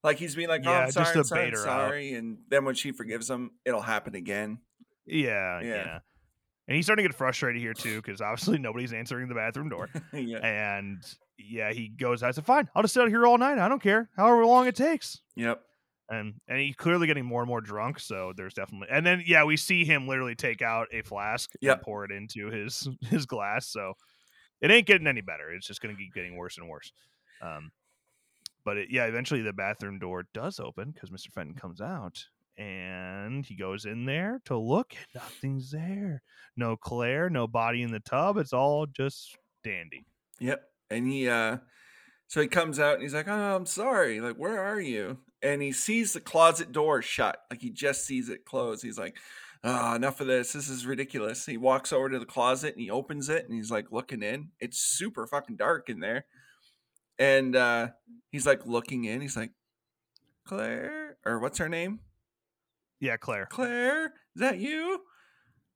Like 0.04 0.18
he's 0.18 0.34
being 0.34 0.48
like, 0.48 0.62
"Oh, 0.66 0.70
Yeah, 0.70 0.78
I'm 0.84 0.90
sorry, 0.90 1.04
just 1.06 1.16
I'm 1.16 1.24
sorry, 1.24 1.46
I'm 1.46 1.52
her 1.52 1.58
out. 1.58 1.64
sorry," 1.88 2.14
and 2.14 2.38
then 2.48 2.64
when 2.64 2.74
she 2.74 2.92
forgives 2.92 3.30
him, 3.30 3.52
it'll 3.64 3.80
happen 3.82 4.14
again. 4.14 4.58
yeah, 5.06 5.60
Yeah. 5.60 5.66
yeah. 5.74 5.98
And 6.68 6.76
he's 6.76 6.86
starting 6.86 7.02
to 7.04 7.08
get 7.08 7.16
frustrated 7.16 7.60
here 7.60 7.74
too, 7.74 8.00
because 8.00 8.20
obviously 8.20 8.58
nobody's 8.58 8.92
answering 8.92 9.28
the 9.28 9.34
bathroom 9.34 9.68
door. 9.68 9.88
yeah. 10.12 10.38
And 10.38 11.02
yeah, 11.38 11.72
he 11.72 11.88
goes, 11.88 12.22
I 12.22 12.30
said, 12.30 12.46
fine, 12.46 12.68
I'll 12.74 12.82
just 12.82 12.94
sit 12.94 13.02
out 13.02 13.08
here 13.08 13.26
all 13.26 13.36
night. 13.38 13.58
I 13.58 13.68
don't 13.68 13.82
care. 13.82 14.08
However 14.16 14.44
long 14.46 14.66
it 14.68 14.76
takes. 14.76 15.20
Yep. 15.36 15.60
And 16.08 16.34
and 16.48 16.60
he's 16.60 16.76
clearly 16.76 17.06
getting 17.06 17.24
more 17.24 17.40
and 17.42 17.48
more 17.48 17.60
drunk. 17.60 17.98
So 17.98 18.32
there's 18.36 18.54
definitely 18.54 18.88
and 18.90 19.04
then 19.06 19.22
yeah, 19.26 19.44
we 19.44 19.56
see 19.56 19.84
him 19.84 20.06
literally 20.06 20.34
take 20.34 20.62
out 20.62 20.86
a 20.92 21.02
flask 21.02 21.50
Yep. 21.60 21.76
and 21.78 21.82
pour 21.84 22.04
it 22.04 22.10
into 22.12 22.48
his 22.50 22.88
his 23.02 23.24
glass. 23.26 23.66
So 23.68 23.94
it 24.60 24.70
ain't 24.70 24.86
getting 24.86 25.06
any 25.06 25.20
better. 25.20 25.50
It's 25.52 25.66
just 25.66 25.80
gonna 25.80 25.94
keep 25.96 26.12
getting 26.14 26.36
worse 26.36 26.58
and 26.58 26.68
worse. 26.68 26.92
Um 27.40 27.70
but 28.64 28.76
it, 28.76 28.89
yeah, 28.90 29.06
eventually 29.06 29.43
the 29.43 29.52
bathroom 29.52 29.98
door 29.98 30.24
does 30.34 30.60
open 30.60 30.90
because 30.90 31.10
Mr. 31.10 31.32
Fenton 31.32 31.55
comes 31.55 31.80
out 31.80 32.26
and 32.59 33.44
he 33.47 33.55
goes 33.55 33.84
in 33.84 34.05
there 34.05 34.40
to 34.44 34.56
look 34.56 34.94
nothing's 35.14 35.70
there. 35.70 36.22
No 36.56 36.76
Claire, 36.76 37.30
no 37.30 37.47
body 37.47 37.82
in 37.82 37.90
the 37.90 38.01
tub. 38.01 38.36
It's 38.36 38.52
all 38.52 38.86
just 38.86 39.36
dandy. 39.64 40.06
Yep. 40.40 40.62
And 40.90 41.06
he 41.06 41.28
uh 41.28 41.59
so 42.28 42.40
he 42.40 42.48
comes 42.48 42.78
out 42.78 42.94
and 42.94 43.02
he's 43.02 43.14
like, 43.14 43.28
Oh, 43.28 43.56
I'm 43.56 43.66
sorry. 43.66 44.20
Like, 44.20 44.36
where 44.36 44.62
are 44.62 44.80
you? 44.80 45.18
And 45.43 45.60
he 45.60 45.72
sees 45.72 46.12
the 46.12 46.20
closet 46.20 46.72
door 46.72 47.02
shut. 47.02 47.39
Like 47.51 47.60
he 47.60 47.70
just 47.70 48.05
sees 48.05 48.28
it 48.28 48.44
close. 48.44 48.82
He's 48.82 48.98
like, 48.98 49.16
Oh, 49.64 49.94
enough 49.94 50.20
of 50.20 50.26
this. 50.26 50.52
This 50.52 50.68
is 50.68 50.86
ridiculous. 50.86 51.47
He 51.47 51.56
walks 51.56 51.93
over 51.93 52.09
to 52.10 52.18
the 52.18 52.26
closet 52.26 52.74
and 52.74 52.82
he 52.82 52.90
opens 52.90 53.28
it 53.28 53.47
and 53.47 53.55
he's 53.55 53.70
like 53.70 53.93
looking 53.93 54.22
in. 54.22 54.48
It's 54.60 54.78
super 54.78 55.26
fucking 55.26 55.56
dark 55.56 55.89
in 55.89 56.01
there. 56.01 56.26
And 57.22 57.54
uh 57.54 57.88
he's 58.30 58.46
like 58.46 58.66
looking 58.66 59.04
in. 59.04 59.20
He's 59.20 59.36
like, 59.36 59.52
Claire, 60.44 61.18
or 61.24 61.38
what's 61.38 61.58
her 61.58 61.68
name? 61.68 62.00
Yeah, 62.98 63.16
Claire. 63.16 63.46
Claire, 63.50 64.06
is 64.06 64.40
that 64.40 64.58
you? 64.58 65.00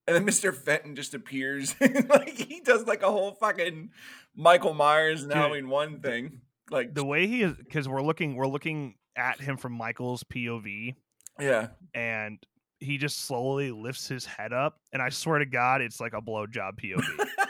And 0.09 0.17
then 0.17 0.27
Mr. 0.27 0.55
Fenton 0.55 0.97
just 0.97 1.15
appears. 1.15 1.75
like 1.81 2.37
he 2.37 2.61
does 2.61 2.85
like 2.87 3.03
a 3.03 3.11
whole 3.11 3.33
fucking 3.33 3.91
Michael 4.35 4.75
Myers 4.75 5.23
and 5.23 5.31
Dude, 5.31 5.39
Halloween 5.39 5.69
one 5.69 6.01
thing. 6.01 6.41
Like 6.71 6.95
the 6.95 7.05
way 7.05 7.29
he 7.29 7.43
is 7.43 7.53
because 7.57 7.89
we're 7.89 8.03
looking 8.03 8.35
we're 8.35 8.49
looking 8.49 8.97
at 9.17 9.41
him 9.41 9.57
from 9.57 9.73
Michael's 9.73 10.25
POV 10.25 10.97
yeah. 11.39 11.69
and 11.95 12.39
he 12.79 12.99
just 12.99 13.25
slowly 13.25 13.71
lifts 13.71 14.07
his 14.07 14.27
head 14.27 14.53
up 14.53 14.79
and 14.93 15.01
I 15.01 15.09
swear 15.09 15.39
to 15.39 15.47
God 15.47 15.81
it's 15.81 16.01
like 16.01 16.13
a 16.13 16.21
blowjob 16.21 16.79
POV. 16.81 17.03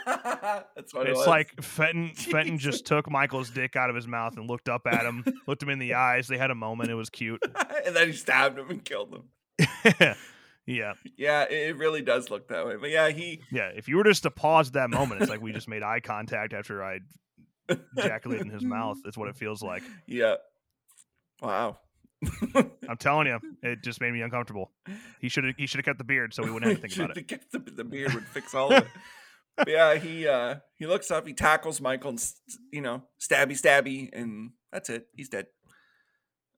That's 0.75 0.93
what 0.93 1.07
it's 1.07 1.17
was. 1.17 1.27
like 1.27 1.61
Fenton 1.61 2.09
Fenton 2.09 2.57
just 2.57 2.85
took 2.85 3.09
Michael's 3.09 3.49
dick 3.49 3.75
out 3.75 3.89
of 3.89 3.95
his 3.95 4.07
mouth 4.07 4.37
and 4.37 4.49
looked 4.49 4.69
up 4.69 4.87
at 4.87 5.05
him, 5.05 5.25
looked 5.47 5.61
him 5.61 5.69
in 5.69 5.79
the 5.79 5.95
eyes. 5.95 6.27
They 6.27 6.37
had 6.37 6.51
a 6.51 6.55
moment. 6.55 6.89
It 6.89 6.95
was 6.95 7.09
cute. 7.09 7.41
and 7.85 7.95
then 7.95 8.07
he 8.07 8.13
stabbed 8.13 8.57
him 8.57 8.69
and 8.69 8.83
killed 8.83 9.13
him. 9.13 10.15
yeah. 10.65 10.93
Yeah, 11.17 11.43
it, 11.43 11.69
it 11.69 11.77
really 11.77 12.01
does 12.01 12.29
look 12.29 12.47
that 12.49 12.65
way. 12.65 12.77
But 12.77 12.89
yeah, 12.89 13.09
he 13.09 13.41
Yeah. 13.51 13.69
If 13.75 13.87
you 13.87 13.97
were 13.97 14.03
just 14.03 14.23
to 14.23 14.31
pause 14.31 14.71
that 14.71 14.89
moment, 14.89 15.21
it's 15.21 15.29
like 15.29 15.41
we 15.41 15.51
just 15.51 15.67
made 15.67 15.83
eye 15.83 15.99
contact 15.99 16.53
after 16.53 16.83
I 16.83 16.99
ejaculated 17.97 18.47
in 18.47 18.53
his 18.53 18.63
mouth. 18.63 18.97
That's 19.03 19.17
what 19.17 19.27
it 19.27 19.35
feels 19.35 19.61
like. 19.61 19.83
Yeah. 20.05 20.35
Wow. 21.41 21.77
I'm 22.89 22.97
telling 22.97 23.27
you, 23.27 23.39
it 23.61 23.83
just 23.83 24.01
made 24.01 24.11
me 24.11 24.21
uncomfortable. 24.21 24.71
He 25.19 25.29
should 25.29 25.45
have 25.45 25.55
he 25.57 25.65
should 25.65 25.79
have 25.79 25.85
kept 25.85 25.97
the 25.97 26.03
beard 26.03 26.33
so 26.33 26.43
we 26.43 26.51
wouldn't 26.51 26.71
have 26.71 26.81
to 26.81 26.87
think 26.87 26.95
about 26.95 27.17
it. 27.17 27.51
The, 27.51 27.59
the, 27.59 27.71
the 27.71 27.83
beard 27.83 28.13
would 28.13 28.27
fix 28.27 28.53
all 28.53 28.71
of 28.73 28.83
it. 28.83 28.87
But 29.57 29.67
yeah, 29.67 29.95
he 29.95 30.27
uh 30.27 30.55
he 30.75 30.85
looks 30.85 31.09
up, 31.09 31.25
he 31.25 31.33
tackles 31.33 31.81
Michael, 31.81 32.11
and 32.11 32.23
you 32.71 32.81
know, 32.81 33.03
stabby, 33.19 33.59
stabby, 33.59 34.09
and 34.13 34.51
that's 34.71 34.89
it. 34.89 35.07
He's 35.15 35.29
dead. 35.29 35.47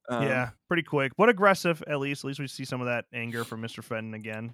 Um, 0.09 0.23
yeah, 0.23 0.49
pretty 0.67 0.83
quick, 0.83 1.13
but 1.17 1.29
aggressive. 1.29 1.83
At 1.87 1.99
least, 1.99 2.23
at 2.23 2.27
least 2.27 2.39
we 2.39 2.47
see 2.47 2.65
some 2.65 2.81
of 2.81 2.87
that 2.87 3.05
anger 3.13 3.43
from 3.43 3.61
Mister 3.61 3.81
Fenton 3.81 4.13
again. 4.13 4.53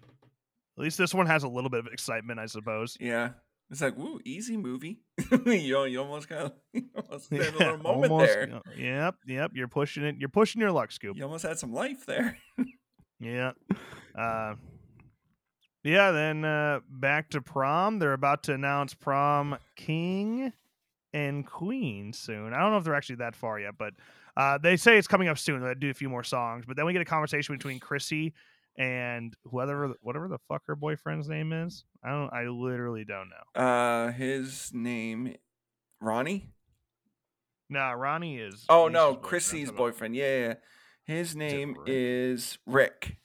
At 0.78 0.84
least 0.84 0.98
this 0.98 1.14
one 1.14 1.26
has 1.28 1.44
a 1.44 1.48
little 1.48 1.70
bit 1.70 1.80
of 1.80 1.88
excitement, 1.88 2.40
I 2.40 2.46
suppose. 2.48 2.98
yeah. 3.00 3.30
It's 3.72 3.82
like, 3.82 3.98
woo, 3.98 4.20
easy 4.24 4.58
movie. 4.58 5.00
you, 5.46 5.86
you 5.86 6.00
almost 6.00 6.30
got 6.30 6.56
you 6.74 6.84
almost 6.96 7.32
had 7.32 7.42
a 7.42 7.58
little 7.58 7.78
moment 7.78 8.12
almost- 8.12 8.34
there. 8.34 8.62
Yep, 8.78 9.16
yep. 9.26 9.52
You're 9.54 9.68
pushing 9.68 10.04
it. 10.04 10.16
You're 10.20 10.30
pushing 10.30 10.62
your 10.62 10.72
luck, 10.72 10.92
Scoop. 10.92 11.18
You 11.18 11.24
almost 11.24 11.44
had 11.44 11.58
some 11.58 11.74
life 11.74 12.06
there. 12.06 12.38
Yeah. 13.20 13.52
Uh, 14.18 14.56
yeah. 15.84 16.12
Then 16.12 16.46
uh, 16.46 16.82
back 16.90 17.32
to 17.32 17.42
prom. 17.42 17.98
They're 18.00 18.14
about 18.14 18.44
to 18.44 18.54
announce 18.54 18.94
prom 18.94 19.58
king 19.76 20.54
and 21.14 21.46
queen 21.46 22.14
soon. 22.14 22.54
I 22.54 22.60
don't 22.60 22.72
know 22.72 22.78
if 22.78 22.84
they're 22.84 22.94
actually 22.96 23.16
that 23.18 23.36
far 23.36 23.60
yet, 23.60 23.76
but 23.80 23.94
uh, 24.38 24.58
they 24.58 24.76
say 24.78 24.98
it's 24.98 25.08
coming 25.08 25.28
up 25.30 25.38
soon. 25.38 25.62
They 25.62 25.74
do 25.76 25.90
a 25.90 25.94
few 25.94 26.10
more 26.10 26.24
songs, 26.24 26.66
but 26.68 26.76
then 26.76 26.86
we 26.86 26.94
get 26.94 27.02
a 27.02 27.06
conversation 27.06 27.56
between 27.56 27.80
Chrissy 27.80 28.34
and 28.78 29.36
whatever 29.44 29.94
whatever 30.02 30.28
the 30.28 30.40
fuck 30.48 30.64
her 30.68 30.76
boyfriend's 30.76 31.30
name 31.30 31.54
is. 31.54 31.86
I 32.04 32.10
don't. 32.10 32.34
I 32.34 32.48
literally 32.48 33.06
don't 33.06 33.30
know. 33.30 33.62
Uh 33.62 34.12
his 34.12 34.72
name 34.74 35.36
Ronnie? 36.02 36.50
Nah, 37.70 37.92
Ronnie 37.92 38.38
is. 38.38 38.66
Oh 38.70 38.84
Lisa's 38.84 38.94
no, 38.94 39.06
boyfriend. 39.08 39.24
Chrissy's 39.24 39.72
boyfriend. 39.72 40.16
Yeah, 40.16 40.40
yeah. 40.40 40.54
His 41.06 41.36
name 41.36 41.78
is 41.86 42.58
Rick. 42.66 43.18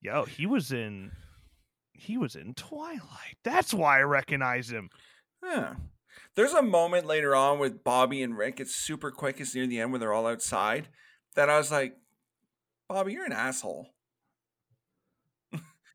Yo, 0.00 0.24
he 0.24 0.46
was 0.46 0.72
in. 0.72 1.12
He 1.92 2.16
was 2.16 2.34
in 2.34 2.54
Twilight. 2.54 3.36
That's 3.44 3.74
why 3.74 3.98
I 3.98 4.02
recognize 4.02 4.70
him. 4.70 4.88
Yeah. 5.42 5.74
There's 6.34 6.52
a 6.52 6.62
moment 6.62 7.06
later 7.06 7.34
on 7.34 7.58
with 7.58 7.84
Bobby 7.84 8.22
and 8.22 8.36
Rick. 8.36 8.60
It's 8.60 8.74
super 8.74 9.10
quick. 9.10 9.40
It's 9.40 9.54
near 9.54 9.66
the 9.66 9.80
end 9.80 9.92
where 9.92 9.98
they're 9.98 10.12
all 10.12 10.26
outside. 10.26 10.88
That 11.34 11.50
I 11.50 11.58
was 11.58 11.70
like, 11.70 11.96
Bobby, 12.88 13.12
you're 13.12 13.26
an 13.26 13.32
asshole. 13.32 13.88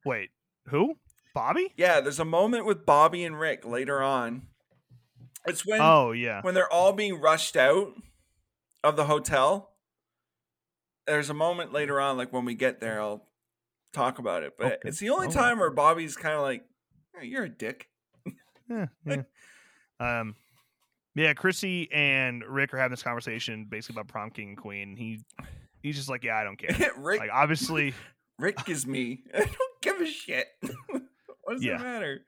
Wait, 0.06 0.30
who? 0.68 0.95
Bobby? 1.34 1.73
Yeah, 1.76 1.99
there's 1.99 2.19
a 2.19 2.26
moment 2.26 2.65
with 2.65 2.86
Bobby 2.86 3.23
and 3.26 3.38
Rick 3.40 3.65
later 3.65 4.02
on. 4.02 4.44
It's 5.48 5.65
when 5.65 5.82
Oh 5.82 6.11
yeah. 6.11 6.41
when 6.41 6.53
they're 6.53 6.72
all 6.72 6.94
being 6.94 7.19
rushed 7.19 7.56
out 7.57 7.94
of 8.84 8.95
the 8.95 9.06
hotel. 9.06 9.72
There's 11.07 11.30
a 11.30 11.34
moment 11.36 11.72
later 11.73 11.99
on, 11.99 12.18
like 12.18 12.32
when 12.34 12.45
we 12.45 12.56
get 12.56 12.80
there, 12.80 12.99
I'll 13.02 13.27
talk 13.94 14.18
about 14.18 14.44
it. 14.44 14.53
But 14.57 14.65
Okay. 14.65 14.77
it's 14.86 14.99
the 14.99 15.10
only 15.11 15.27
Oh. 15.27 15.32
time 15.32 15.60
where 15.60 15.69
Bobby's 15.69 16.15
kind 16.18 16.36
of 16.36 16.41
like, 16.41 16.65
"Hey, 17.15 17.27
"You're 17.27 17.44
a 17.44 17.49
dick." 17.49 17.90
Yeah, 18.69 18.88
yeah. 19.06 19.22
um, 19.99 20.36
yeah. 21.14 21.34
Chrissy 21.36 21.91
and 21.91 22.44
Rick 22.44 22.73
are 22.73 22.77
having 22.77 22.91
this 22.94 23.03
conversation 23.03 23.65
basically 23.65 23.99
about 24.02 24.07
prom 24.07 24.32
king 24.32 24.49
and 24.49 24.57
queen. 24.57 24.95
He 24.98 25.23
he's 25.84 25.95
just 25.95 26.10
like, 26.10 26.23
yeah, 26.23 26.38
I 26.38 26.44
don't 26.44 26.57
care. 26.57 26.91
Rick, 26.98 27.19
Like 27.19 27.30
obviously, 27.32 27.94
Rick 28.40 28.68
is 28.68 28.88
me. 28.88 29.23
Give 29.86 30.02
a 30.02 30.06
shit. 30.06 30.48
what 30.90 31.53
does 31.53 31.64
Yeah. 31.64 31.76
it 31.76 31.84
matter? 31.84 32.20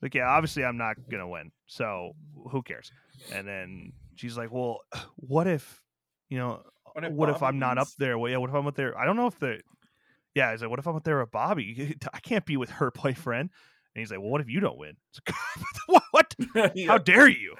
like 0.00 0.14
yeah, 0.14 0.28
obviously 0.28 0.64
I'm 0.64 0.76
not 0.76 0.96
gonna 1.10 1.28
win. 1.28 1.50
So 1.66 2.12
who 2.50 2.62
cares? 2.62 2.90
And 3.32 3.46
then 3.46 3.92
she's 4.14 4.36
like, 4.36 4.50
well, 4.52 4.80
what 5.16 5.46
if 5.46 5.82
you 6.28 6.38
know? 6.38 6.62
What 6.94 7.28
if, 7.28 7.40
Bobby 7.40 7.46
I'm 7.46 7.58
not 7.60 7.78
up 7.78 7.88
there? 7.98 8.18
Well, 8.18 8.30
yeah. 8.30 8.38
What 8.38 8.50
if 8.50 8.56
I'm 8.56 8.66
up 8.66 8.74
there? 8.74 8.96
I 8.98 9.04
don't 9.06 9.16
know 9.16 9.26
if 9.28 9.38
the 9.38 9.60
yeah. 10.34 10.52
Is 10.52 10.62
like, 10.62 10.70
what 10.70 10.78
if 10.80 10.86
I'm 10.86 10.96
up 10.96 11.04
there 11.04 11.20
with 11.20 11.30
Bobby? 11.30 11.96
I 12.12 12.18
can't 12.20 12.44
be 12.44 12.56
with 12.56 12.70
her 12.70 12.90
boyfriend. 13.02 13.50
And 13.94 14.00
he's 14.00 14.10
like, 14.10 14.20
well, 14.20 14.30
what 14.30 14.40
if 14.40 14.48
you 14.48 14.60
don't 14.60 14.78
win? 14.78 14.96
Like, 15.88 16.02
what? 16.10 16.34
Yeah. 16.74 16.86
How 16.88 16.98
dare 16.98 17.28
you? 17.28 17.54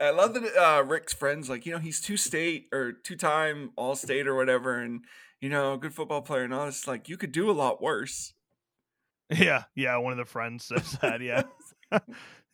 I 0.00 0.10
love 0.10 0.34
that 0.34 0.56
uh, 0.56 0.82
Rick's 0.82 1.12
friends 1.12 1.48
like 1.48 1.66
you 1.66 1.72
know 1.72 1.78
he's 1.78 2.00
two 2.00 2.16
state 2.16 2.66
or 2.72 2.92
two 2.92 3.16
time 3.16 3.70
all 3.76 3.94
state 3.96 4.26
or 4.26 4.34
whatever, 4.34 4.78
and 4.78 5.04
you 5.44 5.50
know 5.50 5.74
a 5.74 5.76
good 5.76 5.92
football 5.92 6.22
player 6.22 6.44
and 6.44 6.54
all 6.54 6.64
this. 6.64 6.88
Like 6.88 7.10
you 7.10 7.18
could 7.18 7.30
do 7.30 7.50
a 7.50 7.52
lot 7.52 7.82
worse. 7.82 8.32
Yeah, 9.28 9.64
yeah. 9.74 9.98
One 9.98 10.12
of 10.12 10.16
the 10.16 10.24
friends 10.24 10.64
says 10.64 10.98
that. 11.02 11.20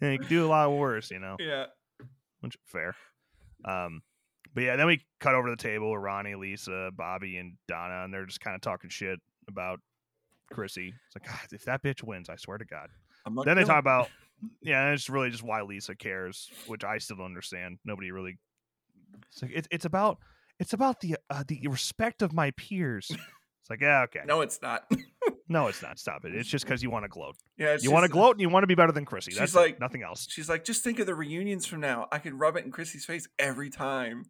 Yeah, 0.02 0.12
you 0.12 0.18
could 0.18 0.28
do 0.28 0.46
a 0.46 0.48
lot 0.48 0.72
worse, 0.72 1.10
you 1.10 1.18
know. 1.18 1.36
Yeah. 1.38 1.66
which 2.40 2.56
fair. 2.64 2.96
Um, 3.66 4.00
but 4.54 4.62
yeah, 4.62 4.76
then 4.76 4.86
we 4.86 5.04
cut 5.20 5.34
over 5.34 5.48
to 5.48 5.56
the 5.56 5.62
table 5.62 5.92
with 5.92 6.00
Ronnie, 6.00 6.34
Lisa, 6.34 6.90
Bobby, 6.96 7.36
and 7.36 7.52
Donna, 7.68 8.04
and 8.04 8.12
they're 8.12 8.24
just 8.24 8.40
kind 8.40 8.54
of 8.54 8.62
talking 8.62 8.88
shit 8.88 9.20
about 9.46 9.78
Chrissy. 10.50 10.94
It's 11.06 11.14
like, 11.14 11.26
God, 11.26 11.52
if 11.52 11.66
that 11.66 11.82
bitch 11.82 12.02
wins, 12.02 12.30
I 12.30 12.36
swear 12.36 12.56
to 12.56 12.64
God. 12.64 12.88
Then 13.44 13.56
they 13.56 13.64
talk 13.64 13.78
about, 13.78 14.08
yeah, 14.62 14.90
it's 14.92 15.10
really 15.10 15.28
just 15.28 15.42
why 15.42 15.60
Lisa 15.60 15.94
cares, 15.94 16.48
which 16.66 16.82
I 16.82 16.96
still 16.96 17.18
don't 17.18 17.26
understand. 17.26 17.78
Nobody 17.84 18.10
really. 18.10 18.38
It's 19.30 19.42
like 19.42 19.52
it's 19.54 19.68
it's 19.70 19.84
about 19.84 20.18
it's 20.60 20.72
about 20.72 21.00
the 21.00 21.16
uh, 21.28 21.42
the 21.48 21.66
respect 21.68 22.22
of 22.22 22.32
my 22.32 22.52
peers. 22.52 23.08
It's 23.10 23.68
like, 23.70 23.80
yeah, 23.80 24.02
okay. 24.02 24.20
No, 24.26 24.40
it's 24.42 24.60
not. 24.62 24.84
No, 25.48 25.66
it's 25.66 25.82
not. 25.82 25.98
Stop 25.98 26.24
it. 26.24 26.32
It's 26.32 26.48
just 26.48 26.64
because 26.64 26.80
you 26.80 26.90
want 26.90 27.04
to 27.04 27.08
gloat. 27.08 27.34
yeah, 27.58 27.74
it's 27.74 27.82
You 27.82 27.90
want 27.90 28.04
to 28.04 28.08
gloat 28.08 28.36
and 28.36 28.40
you 28.40 28.48
want 28.48 28.62
to 28.62 28.68
be 28.68 28.76
better 28.76 28.92
than 28.92 29.04
Chrissy. 29.04 29.32
That's 29.36 29.52
like- 29.52 29.72
like 29.72 29.80
nothing 29.80 30.04
else. 30.04 30.28
She's 30.30 30.48
like, 30.48 30.62
just 30.64 30.84
think 30.84 31.00
of 31.00 31.06
the 31.06 31.14
reunions 31.16 31.66
from 31.66 31.80
now. 31.80 32.06
I 32.12 32.20
could 32.20 32.38
rub 32.38 32.56
it 32.56 32.64
in 32.64 32.70
Chrissy's 32.70 33.04
face 33.04 33.26
every 33.36 33.68
time. 33.68 34.26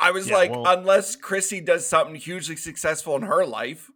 I 0.00 0.10
was 0.12 0.28
Yeah, 0.30 0.36
like, 0.36 0.50
well- 0.52 0.64
unless 0.66 1.16
Chrissy 1.16 1.60
does 1.60 1.86
something 1.86 2.14
hugely 2.14 2.56
successful 2.56 3.14
in 3.16 3.22
her 3.22 3.44
life, 3.44 3.90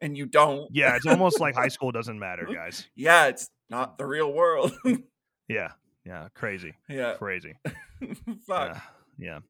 and 0.00 0.16
you 0.16 0.24
don't. 0.24 0.68
Yeah, 0.72 0.96
it's 0.96 1.04
almost 1.06 1.38
like 1.38 1.54
high 1.54 1.68
school 1.76 1.92
doesn't 1.92 2.18
matter, 2.18 2.48
guys. 2.52 2.88
Yeah, 2.96 3.26
it's 3.26 3.50
not 3.68 3.98
the 3.98 4.06
real 4.06 4.32
world. 4.32 4.72
Yeah, 5.48 5.72
yeah, 6.06 6.28
crazy, 6.34 6.72
yeah, 6.88 7.14
crazy. 7.18 7.54
fuck. 8.46 8.76
Uh, 8.76 8.80
yeah. 9.18 9.40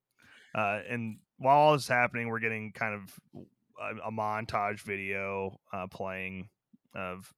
Uh, 0.55 0.81
and 0.89 1.19
while 1.39 1.57
all 1.59 1.73
this 1.73 1.83
is 1.83 1.89
happening, 1.89 2.29
we're 2.29 2.39
getting 2.41 2.73
kind 2.73 2.95
of 2.95 3.45
a, 3.81 4.09
a 4.09 4.13
montage 4.13 4.81
video 4.81 5.59
uh, 5.73 5.87
playing 5.87 6.49
of, 6.95 7.33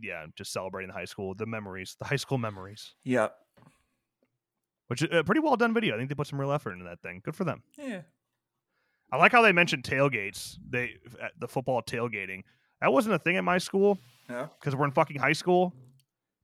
yeah, 0.00 0.26
just 0.36 0.52
celebrating 0.52 0.88
the 0.88 0.94
high 0.94 1.04
school, 1.06 1.34
the 1.34 1.46
memories, 1.46 1.96
the 1.98 2.04
high 2.04 2.16
school 2.16 2.38
memories, 2.38 2.94
Yeah, 3.04 3.28
which 4.88 5.02
is 5.02 5.08
a 5.12 5.24
pretty 5.24 5.40
well 5.40 5.56
done 5.56 5.72
video. 5.74 5.94
I 5.94 5.98
think 5.98 6.08
they 6.08 6.14
put 6.14 6.26
some 6.26 6.40
real 6.40 6.52
effort 6.52 6.72
into 6.72 6.84
that 6.84 7.00
thing. 7.02 7.20
Good 7.24 7.36
for 7.36 7.44
them. 7.44 7.62
yeah. 7.78 8.02
I 9.12 9.16
like 9.16 9.32
how 9.32 9.42
they 9.42 9.50
mentioned 9.50 9.82
tailgates. 9.82 10.56
They 10.68 10.92
the 11.40 11.48
football 11.48 11.82
tailgating. 11.82 12.42
That 12.80 12.92
wasn't 12.92 13.16
a 13.16 13.18
thing 13.18 13.36
at 13.36 13.42
my 13.44 13.58
school 13.58 13.98
Yeah. 14.28 14.46
because 14.58 14.76
we're 14.76 14.84
in 14.84 14.92
fucking 14.92 15.18
high 15.18 15.32
school. 15.32 15.74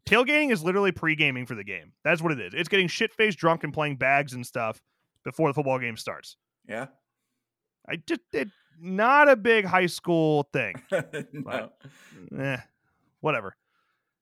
Tailgating 0.04 0.50
is 0.50 0.64
literally 0.64 0.90
pre-gaming 0.92 1.46
for 1.46 1.54
the 1.54 1.62
game. 1.64 1.92
That's 2.04 2.20
what 2.20 2.32
it 2.32 2.40
is. 2.40 2.54
It's 2.54 2.68
getting 2.68 2.88
shit 2.88 3.12
faced 3.12 3.38
drunk 3.38 3.62
and 3.62 3.72
playing 3.72 3.96
bags 3.96 4.32
and 4.32 4.44
stuff 4.44 4.80
before 5.30 5.50
the 5.50 5.54
football 5.54 5.78
game 5.78 5.96
starts. 5.96 6.36
Yeah. 6.68 6.86
I 7.88 7.96
just 7.96 8.20
it 8.32 8.48
not 8.80 9.28
a 9.28 9.36
big 9.36 9.64
high 9.64 9.86
school 9.86 10.48
thing. 10.52 10.74
no, 11.32 11.70
eh, 12.38 12.56
whatever. 13.20 13.54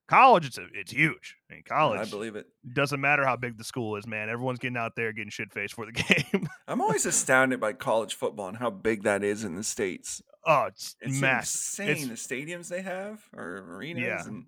College, 0.06 0.44
it's 0.46 0.58
a, 0.58 0.66
it's 0.74 0.92
huge. 0.92 1.36
I 1.50 1.54
mean, 1.54 1.62
college 1.66 1.98
I 2.06 2.10
believe 2.10 2.36
it. 2.36 2.46
doesn't 2.74 3.00
matter 3.00 3.24
how 3.24 3.36
big 3.36 3.56
the 3.56 3.64
school 3.64 3.96
is, 3.96 4.06
man. 4.06 4.28
Everyone's 4.28 4.58
getting 4.58 4.76
out 4.76 4.92
there 4.96 5.12
getting 5.14 5.30
shit 5.30 5.50
faced 5.50 5.72
for 5.74 5.86
the 5.86 5.92
game. 6.32 6.46
I'm 6.68 6.82
always 6.82 7.06
astounded 7.06 7.58
by 7.58 7.72
college 7.72 8.14
football 8.14 8.48
and 8.48 8.56
how 8.58 8.68
big 8.68 9.04
that 9.04 9.24
is 9.24 9.44
in 9.44 9.54
the 9.56 9.64
states. 9.64 10.20
oh, 10.46 10.64
it's, 10.66 10.94
It's 11.00 11.18
massive. 11.20 11.88
insane. 11.88 12.04
It's- 12.10 12.28
the 12.28 12.34
stadiums 12.36 12.68
they 12.68 12.82
have 12.82 13.24
or 13.34 13.64
arenas 13.66 14.02
Yeah. 14.04 14.22
and 14.26 14.44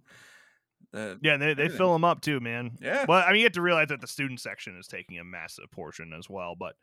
the 0.93 1.19
yeah, 1.23 1.37
they, 1.37 1.55
they 1.55 1.69
fill 1.69 1.93
them 1.93 2.05
up 2.05 2.21
too, 2.21 2.41
man. 2.41 2.77
yeah. 2.81 3.05
Well, 3.09 3.23
I 3.27 3.29
mean, 3.33 3.41
you 3.41 3.45
have 3.47 3.53
to 3.53 3.63
realize 3.63 3.89
that 3.89 4.01
the 4.01 4.07
student 4.07 4.41
section 4.41 4.77
is 4.79 4.87
taking 4.87 5.19
a 5.19 5.25
massive 5.25 5.71
portion 5.71 6.13
as 6.13 6.29
well. 6.31 6.55
But 6.59 6.75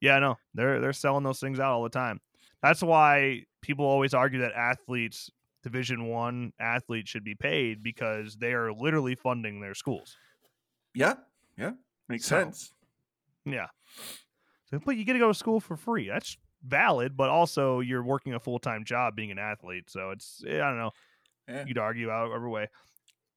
yeah, 0.00 0.18
no, 0.18 0.36
they're 0.54 0.80
they're 0.80 0.92
selling 0.92 1.24
those 1.24 1.40
things 1.40 1.58
out 1.60 1.72
all 1.72 1.82
the 1.82 1.88
time. 1.90 2.20
That's 2.62 2.82
why 2.82 3.44
people 3.62 3.84
always 3.84 4.14
argue 4.14 4.40
that 4.40 4.52
athletes, 4.52 5.30
Division 5.62 6.06
One 6.08 6.52
athletes, 6.60 7.10
should 7.10 7.24
be 7.24 7.34
paid 7.34 7.82
because 7.82 8.36
they 8.36 8.52
are 8.52 8.72
literally 8.72 9.14
funding 9.14 9.60
their 9.60 9.74
schools. 9.74 10.16
Yeah. 10.94 11.14
Yeah. 11.56 11.72
Makes 12.08 12.24
So, 12.26 12.40
sense. 12.42 12.72
Yeah. 13.44 13.66
So, 14.70 14.80
but 14.84 14.96
you 14.96 15.04
get 15.04 15.14
to 15.14 15.18
go 15.18 15.28
to 15.28 15.34
school 15.34 15.60
for 15.60 15.76
free. 15.76 16.08
That's 16.08 16.36
valid, 16.64 17.16
but 17.16 17.30
also 17.30 17.80
you're 17.80 18.02
working 18.02 18.34
a 18.34 18.40
full 18.40 18.58
time 18.58 18.84
job 18.84 19.14
being 19.16 19.30
an 19.30 19.38
athlete. 19.38 19.88
So 19.90 20.10
it's 20.10 20.42
eh, 20.46 20.56
I 20.56 20.68
don't 20.68 20.78
know. 20.78 20.90
Yeah. 21.48 21.64
You'd 21.66 21.78
argue 21.78 22.10
out 22.10 22.32
every 22.34 22.50
way. 22.50 22.68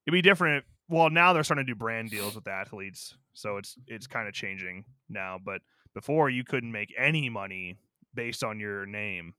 It'd 0.06 0.14
be 0.14 0.22
different. 0.22 0.66
Well, 0.90 1.10
now 1.10 1.34
they're 1.34 1.44
starting 1.44 1.66
to 1.66 1.72
do 1.72 1.78
brand 1.78 2.10
deals 2.10 2.36
with 2.36 2.48
athletes, 2.48 3.16
so 3.34 3.58
it's 3.58 3.78
it's 3.88 4.08
kind 4.08 4.28
of 4.28 4.34
changing 4.34 4.86
now. 5.10 5.38
But 5.44 5.62
before, 5.94 6.30
you 6.30 6.44
couldn't 6.44 6.72
make 6.72 6.94
any 6.98 7.30
money 7.30 7.78
based 8.14 8.44
on 8.44 8.60
your 8.60 8.86
name 8.86 9.34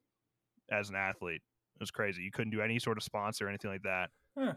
as 0.70 0.89
an 0.89 0.97
athlete. 0.97 1.43
It 1.76 1.80
was 1.80 1.90
crazy. 1.90 2.22
You 2.22 2.30
couldn't 2.30 2.52
do 2.52 2.62
any 2.62 2.78
sort 2.78 2.97
of 2.97 3.02
sponsor 3.02 3.47
or 3.47 3.48
anything 3.48 3.70
like 3.70 3.82
that. 3.82 4.10
Huh. 4.39 4.55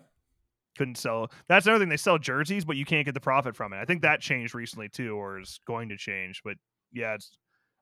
Couldn't 0.77 0.97
sell. 0.97 1.31
That's 1.47 1.65
another 1.65 1.83
thing. 1.83 1.89
They 1.89 1.97
sell 1.97 2.17
jerseys, 2.17 2.65
but 2.65 2.75
you 2.75 2.85
can't 2.85 3.05
get 3.05 3.13
the 3.13 3.21
profit 3.21 3.55
from 3.55 3.73
it. 3.73 3.77
I 3.77 3.85
think 3.85 4.01
that 4.01 4.21
changed 4.21 4.53
recently 4.53 4.89
too, 4.89 5.15
or 5.15 5.39
is 5.39 5.59
going 5.65 5.89
to 5.89 5.97
change. 5.97 6.41
But 6.43 6.57
yeah, 6.91 7.15
it's 7.15 7.31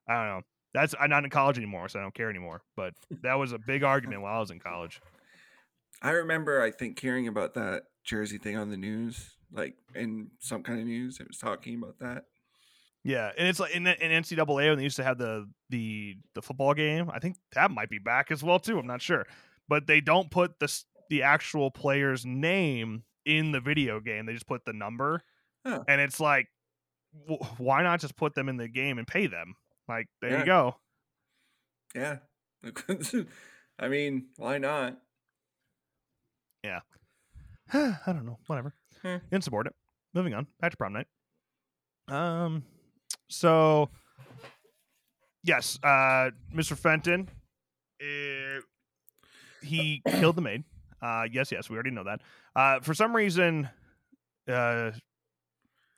I 0.08 0.14
don't 0.14 0.26
know. 0.26 0.40
That's 0.72 0.94
I'm 0.98 1.10
not 1.10 1.24
in 1.24 1.30
college 1.30 1.56
anymore, 1.56 1.88
so 1.88 1.98
I 1.98 2.02
don't 2.02 2.14
care 2.14 2.30
anymore. 2.30 2.62
But 2.76 2.94
that 3.22 3.34
was 3.34 3.52
a 3.52 3.58
big 3.58 3.82
argument 3.84 4.22
while 4.22 4.36
I 4.36 4.40
was 4.40 4.50
in 4.50 4.60
college. 4.60 5.00
I 6.04 6.10
remember, 6.10 6.60
I 6.62 6.70
think, 6.70 7.00
hearing 7.00 7.26
about 7.28 7.54
that 7.54 7.84
Jersey 8.04 8.38
thing 8.38 8.56
on 8.56 8.68
the 8.70 8.76
news, 8.76 9.34
like 9.50 9.74
in 9.94 10.30
some 10.38 10.62
kind 10.62 10.78
of 10.78 10.86
news. 10.86 11.18
It 11.18 11.26
was 11.26 11.38
talking 11.38 11.76
about 11.76 11.98
that. 12.00 12.26
Yeah, 13.02 13.32
and 13.36 13.48
it's 13.48 13.58
like 13.58 13.74
in, 13.74 13.86
in 13.86 14.22
NCAA 14.22 14.68
when 14.68 14.76
they 14.78 14.84
used 14.84 14.96
to 14.96 15.04
have 15.04 15.18
the 15.18 15.50
the 15.70 16.16
the 16.34 16.42
football 16.42 16.74
game. 16.74 17.10
I 17.10 17.18
think 17.18 17.36
that 17.54 17.70
might 17.70 17.90
be 17.90 17.98
back 17.98 18.30
as 18.30 18.42
well 18.42 18.58
too. 18.58 18.78
I'm 18.78 18.86
not 18.86 19.02
sure, 19.02 19.26
but 19.68 19.86
they 19.86 20.00
don't 20.00 20.30
put 20.30 20.58
the 20.60 20.82
the 21.10 21.22
actual 21.22 21.70
player's 21.70 22.24
name 22.24 23.04
in 23.26 23.52
the 23.52 23.60
video 23.60 23.98
game. 24.00 24.26
They 24.26 24.32
just 24.34 24.46
put 24.46 24.64
the 24.66 24.72
number, 24.74 25.22
Oh. 25.64 25.84
and 25.88 26.00
it's 26.00 26.20
like, 26.20 26.48
why 27.58 27.82
not 27.82 28.00
just 28.00 28.16
put 28.16 28.34
them 28.34 28.48
in 28.50 28.56
the 28.58 28.68
game 28.68 28.98
and 28.98 29.06
pay 29.06 29.26
them? 29.26 29.54
Like 29.88 30.08
there 30.20 30.30
Yeah. 30.30 30.38
you 30.40 30.44
go. 30.46 30.76
Yeah. 31.94 32.16
I 33.78 33.88
mean, 33.88 34.26
why 34.36 34.58
not? 34.58 34.98
I 37.72 37.98
don't 38.06 38.26
know. 38.26 38.38
Whatever. 38.46 38.74
Hmm. 39.02 39.16
Insubordinate. 39.32 39.74
Moving 40.14 40.34
on. 40.34 40.46
Back 40.60 40.72
to 40.72 40.76
prom 40.76 40.92
night. 40.92 41.06
Um. 42.08 42.64
So. 43.28 43.88
Yes. 45.42 45.78
Uh. 45.82 46.30
Mr. 46.54 46.76
Fenton. 46.76 47.28
Uh, 48.00 48.60
he 49.62 50.02
killed 50.08 50.36
the 50.36 50.42
maid. 50.42 50.64
Uh. 51.02 51.24
Yes. 51.30 51.52
Yes. 51.52 51.68
We 51.68 51.74
already 51.74 51.90
know 51.90 52.04
that. 52.04 52.20
Uh. 52.54 52.80
For 52.80 52.94
some 52.94 53.14
reason. 53.14 53.68
Uh. 54.48 54.92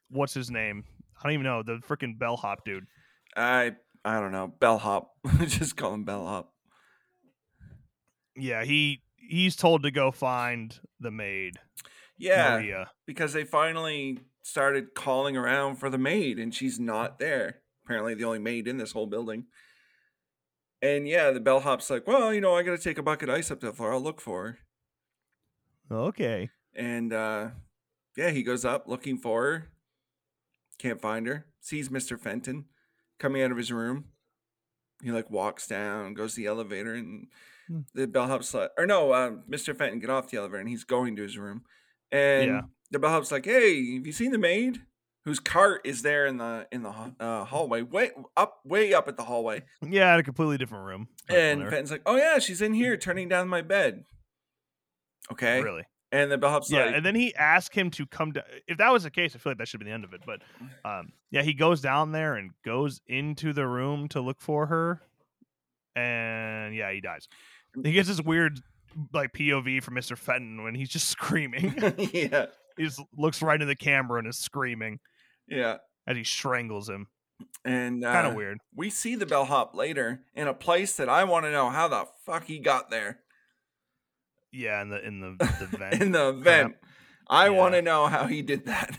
What's 0.08 0.34
his 0.34 0.50
name? 0.50 0.84
I 1.18 1.24
don't 1.24 1.32
even 1.32 1.44
know 1.44 1.62
the 1.62 1.78
freaking 1.78 2.18
bellhop 2.18 2.64
dude. 2.64 2.86
I 3.36 3.72
I 4.04 4.20
don't 4.20 4.32
know. 4.32 4.52
Bellhop. 4.60 5.10
Just 5.46 5.76
call 5.76 5.94
him 5.94 6.04
Bellhop. 6.04 6.52
Yeah. 8.36 8.64
He 8.64 9.02
he's 9.28 9.56
told 9.56 9.82
to 9.82 9.90
go 9.90 10.10
find 10.10 10.78
the 11.00 11.10
maid. 11.10 11.58
Yeah, 12.18 12.56
Maria. 12.56 12.90
because 13.06 13.32
they 13.32 13.44
finally 13.44 14.20
started 14.42 14.94
calling 14.94 15.36
around 15.36 15.76
for 15.76 15.90
the 15.90 15.98
maid, 15.98 16.38
and 16.38 16.54
she's 16.54 16.80
not 16.80 17.18
there. 17.18 17.60
Apparently, 17.84 18.14
the 18.14 18.24
only 18.24 18.38
maid 18.38 18.66
in 18.66 18.78
this 18.78 18.92
whole 18.92 19.06
building. 19.06 19.44
And 20.82 21.06
yeah, 21.08 21.30
the 21.30 21.40
bellhop's 21.40 21.90
like, 21.90 22.06
"Well, 22.06 22.32
you 22.32 22.40
know, 22.40 22.54
I 22.54 22.62
got 22.62 22.76
to 22.76 22.82
take 22.82 22.98
a 22.98 23.02
bucket 23.02 23.28
of 23.28 23.34
ice 23.34 23.50
up 23.50 23.60
that 23.60 23.76
far. 23.76 23.92
I'll 23.92 24.00
look 24.00 24.20
for 24.20 24.44
her." 24.44 24.58
Okay. 25.90 26.50
And 26.74 27.12
uh 27.12 27.48
yeah, 28.16 28.30
he 28.30 28.42
goes 28.42 28.64
up 28.64 28.88
looking 28.88 29.18
for 29.18 29.44
her. 29.44 29.68
Can't 30.78 31.00
find 31.00 31.26
her. 31.26 31.46
Sees 31.60 31.88
Mr. 31.88 32.18
Fenton 32.18 32.66
coming 33.18 33.42
out 33.42 33.50
of 33.50 33.56
his 33.56 33.72
room. 33.72 34.06
He 35.02 35.10
like 35.10 35.30
walks 35.30 35.66
down, 35.66 36.14
goes 36.14 36.34
to 36.34 36.40
the 36.40 36.46
elevator, 36.46 36.94
and. 36.94 37.28
The 37.94 38.06
bellhop's 38.06 38.52
like, 38.54 38.70
or 38.78 38.86
no, 38.86 39.12
uh, 39.12 39.30
Mr. 39.50 39.76
Fenton 39.76 39.98
get 39.98 40.10
off 40.10 40.30
the 40.30 40.36
elevator, 40.38 40.60
and 40.60 40.68
he's 40.68 40.84
going 40.84 41.16
to 41.16 41.22
his 41.22 41.36
room. 41.38 41.62
And 42.12 42.46
Yeah. 42.46 42.60
the 42.90 42.98
bellhop's 42.98 43.32
like, 43.32 43.44
"Hey, 43.44 43.96
have 43.96 44.06
you 44.06 44.12
seen 44.12 44.30
the 44.30 44.38
maid?" 44.38 44.82
Whose 45.24 45.40
cart 45.40 45.80
is 45.84 46.02
there 46.02 46.24
in 46.26 46.36
the 46.36 46.68
in 46.70 46.84
the 46.84 46.90
uh, 47.18 47.44
hallway, 47.44 47.82
way 47.82 48.12
up, 48.36 48.60
way 48.64 48.94
up 48.94 49.08
at 49.08 49.16
the 49.16 49.24
hallway. 49.24 49.64
Yeah, 49.82 50.14
in 50.14 50.20
a 50.20 50.22
completely 50.22 50.56
different 50.56 50.84
room. 50.84 51.08
And 51.28 51.58
whatever. 51.58 51.70
Fenton's 51.70 51.90
like, 51.90 52.02
"Oh 52.06 52.14
yeah, 52.16 52.38
she's 52.38 52.62
in 52.62 52.74
here, 52.74 52.96
turning 52.96 53.28
down 53.28 53.48
my 53.48 53.60
bed." 53.62 54.04
Okay, 55.32 55.60
really. 55.60 55.82
and 56.12 56.30
the 56.30 56.38
bellhop's 56.38 56.70
yeah, 56.70 56.84
like, 56.84 56.94
and 56.94 57.04
then 57.04 57.16
he 57.16 57.34
asked 57.34 57.74
him 57.74 57.90
to 57.90 58.06
come 58.06 58.30
down. 58.30 58.44
If 58.68 58.78
that 58.78 58.92
was 58.92 59.02
the 59.02 59.10
case, 59.10 59.34
I 59.34 59.38
feel 59.38 59.50
like 59.50 59.58
that 59.58 59.66
should 59.66 59.80
be 59.80 59.86
the 59.86 59.92
end 59.92 60.04
of 60.04 60.14
it. 60.14 60.20
But 60.24 60.42
um, 60.88 61.10
yeah, 61.32 61.42
he 61.42 61.54
goes 61.54 61.80
down 61.80 62.12
there 62.12 62.36
and 62.36 62.52
goes 62.64 63.00
into 63.08 63.52
the 63.52 63.66
room 63.66 64.06
to 64.10 64.20
look 64.20 64.40
for 64.40 64.66
her, 64.66 65.02
and 65.96 66.74
yeah, 66.74 66.92
he 66.92 67.00
dies. 67.00 67.26
He 67.84 67.92
gets 67.92 68.08
this 68.08 68.20
weird 68.20 68.60
like 69.12 69.32
POV 69.32 69.82
from 69.82 69.94
Mister 69.94 70.16
Fenton 70.16 70.62
when 70.64 70.74
he's 70.74 70.88
just 70.88 71.08
screaming. 71.10 71.74
yeah, 72.12 72.46
he 72.76 72.84
just 72.84 73.00
looks 73.16 73.42
right 73.42 73.54
into 73.54 73.66
the 73.66 73.76
camera 73.76 74.18
and 74.18 74.28
is 74.28 74.38
screaming 74.38 74.98
yeah. 75.48 75.76
as 76.06 76.16
he 76.16 76.24
strangles 76.24 76.88
him. 76.88 77.08
And 77.64 78.04
uh, 78.04 78.12
Kind 78.12 78.26
of 78.28 78.34
weird. 78.34 78.58
We 78.74 78.88
see 78.88 79.14
the 79.14 79.26
bellhop 79.26 79.74
later 79.74 80.22
in 80.34 80.48
a 80.48 80.54
place 80.54 80.96
that 80.96 81.08
I 81.10 81.24
want 81.24 81.44
to 81.44 81.50
know 81.52 81.68
how 81.68 81.86
the 81.88 82.06
fuck 82.24 82.44
he 82.44 82.58
got 82.58 82.88
there 82.90 83.18
Yeah, 84.52 84.80
in 84.80 84.88
the 84.88 85.06
in 85.06 85.20
the, 85.20 85.36
the 85.70 85.76
vent. 85.76 86.00
in 86.02 86.12
the 86.12 86.32
vent. 86.32 86.76
I 87.28 87.46
Yeah. 87.46 87.50
want 87.50 87.74
to 87.74 87.82
know 87.82 88.06
how 88.06 88.26
he 88.26 88.40
did 88.40 88.64
that. 88.66 88.96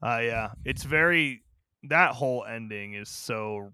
Uh 0.00 0.20
yeah, 0.22 0.48
it's 0.64 0.84
very 0.84 1.42
that 1.84 2.12
whole 2.12 2.44
ending 2.44 2.94
is 2.94 3.08
so 3.08 3.72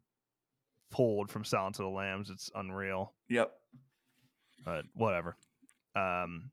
pulled 0.94 1.30
from 1.30 1.44
Silence 1.44 1.78
of 1.78 1.84
the 1.84 1.90
Lambs. 1.90 2.30
It's 2.30 2.50
unreal. 2.54 3.12
yep. 3.28 3.52
but 4.64 4.84
whatever. 4.94 5.36
Um, 5.96 6.50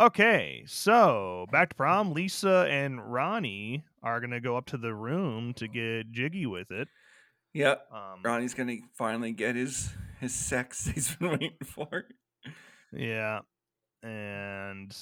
Okay, 0.00 0.64
so 0.66 1.46
back 1.52 1.68
to 1.68 1.76
prom. 1.76 2.12
Lisa 2.12 2.66
and 2.68 3.12
Ronnie 3.12 3.84
are 4.02 4.20
gonna 4.20 4.40
go 4.40 4.56
up 4.56 4.66
to 4.66 4.76
the 4.76 4.92
room 4.92 5.54
to 5.54 5.68
get 5.68 6.10
jiggy 6.10 6.46
with 6.46 6.72
it. 6.72 6.88
Yep. 7.52 7.86
Um, 7.92 8.20
Ronnie's 8.24 8.54
gonna 8.54 8.78
finally 8.94 9.30
get 9.30 9.54
his 9.54 9.90
his 10.20 10.34
sex 10.34 10.86
he's 10.94 11.14
been 11.14 11.30
waiting 11.30 11.56
for. 11.64 12.06
Yeah, 12.92 13.40
and 14.02 14.94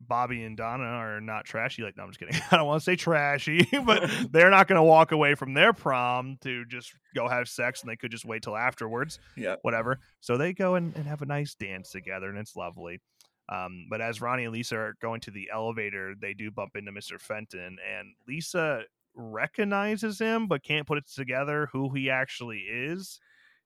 Bobby 0.00 0.42
and 0.42 0.56
Donna 0.56 0.84
are 0.84 1.20
not 1.20 1.44
trashy. 1.44 1.82
Like, 1.82 1.96
no, 1.96 2.04
I'm 2.04 2.10
just 2.10 2.20
kidding. 2.20 2.34
I 2.50 2.56
don't 2.56 2.66
want 2.66 2.80
to 2.80 2.84
say 2.84 2.96
trashy, 2.96 3.68
but 3.84 4.10
they're 4.30 4.50
not 4.50 4.68
going 4.68 4.76
to 4.76 4.82
walk 4.82 5.12
away 5.12 5.34
from 5.34 5.54
their 5.54 5.72
prom 5.72 6.38
to 6.42 6.64
just 6.66 6.92
go 7.14 7.28
have 7.28 7.48
sex, 7.48 7.82
and 7.82 7.90
they 7.90 7.96
could 7.96 8.10
just 8.10 8.24
wait 8.24 8.42
till 8.42 8.56
afterwards. 8.56 9.18
Yeah. 9.36 9.56
whatever. 9.62 10.00
So 10.20 10.36
they 10.36 10.52
go 10.52 10.74
and, 10.74 10.94
and 10.96 11.06
have 11.06 11.22
a 11.22 11.26
nice 11.26 11.54
dance 11.54 11.90
together, 11.90 12.28
and 12.28 12.38
it's 12.38 12.56
lovely. 12.56 13.00
Um, 13.48 13.86
but 13.90 14.00
as 14.00 14.20
Ronnie 14.20 14.44
and 14.44 14.52
Lisa 14.52 14.76
are 14.76 14.94
going 15.02 15.20
to 15.22 15.30
the 15.30 15.50
elevator, 15.52 16.14
they 16.18 16.32
do 16.32 16.50
bump 16.50 16.76
into 16.76 16.92
Mr. 16.92 17.20
Fenton, 17.20 17.76
and 17.86 18.14
Lisa 18.26 18.82
recognizes 19.16 20.18
him 20.18 20.48
but 20.48 20.62
can't 20.62 20.86
put 20.86 20.98
it 20.98 21.08
together 21.14 21.68
who 21.72 21.92
he 21.94 22.10
actually 22.10 22.58
is. 22.58 23.20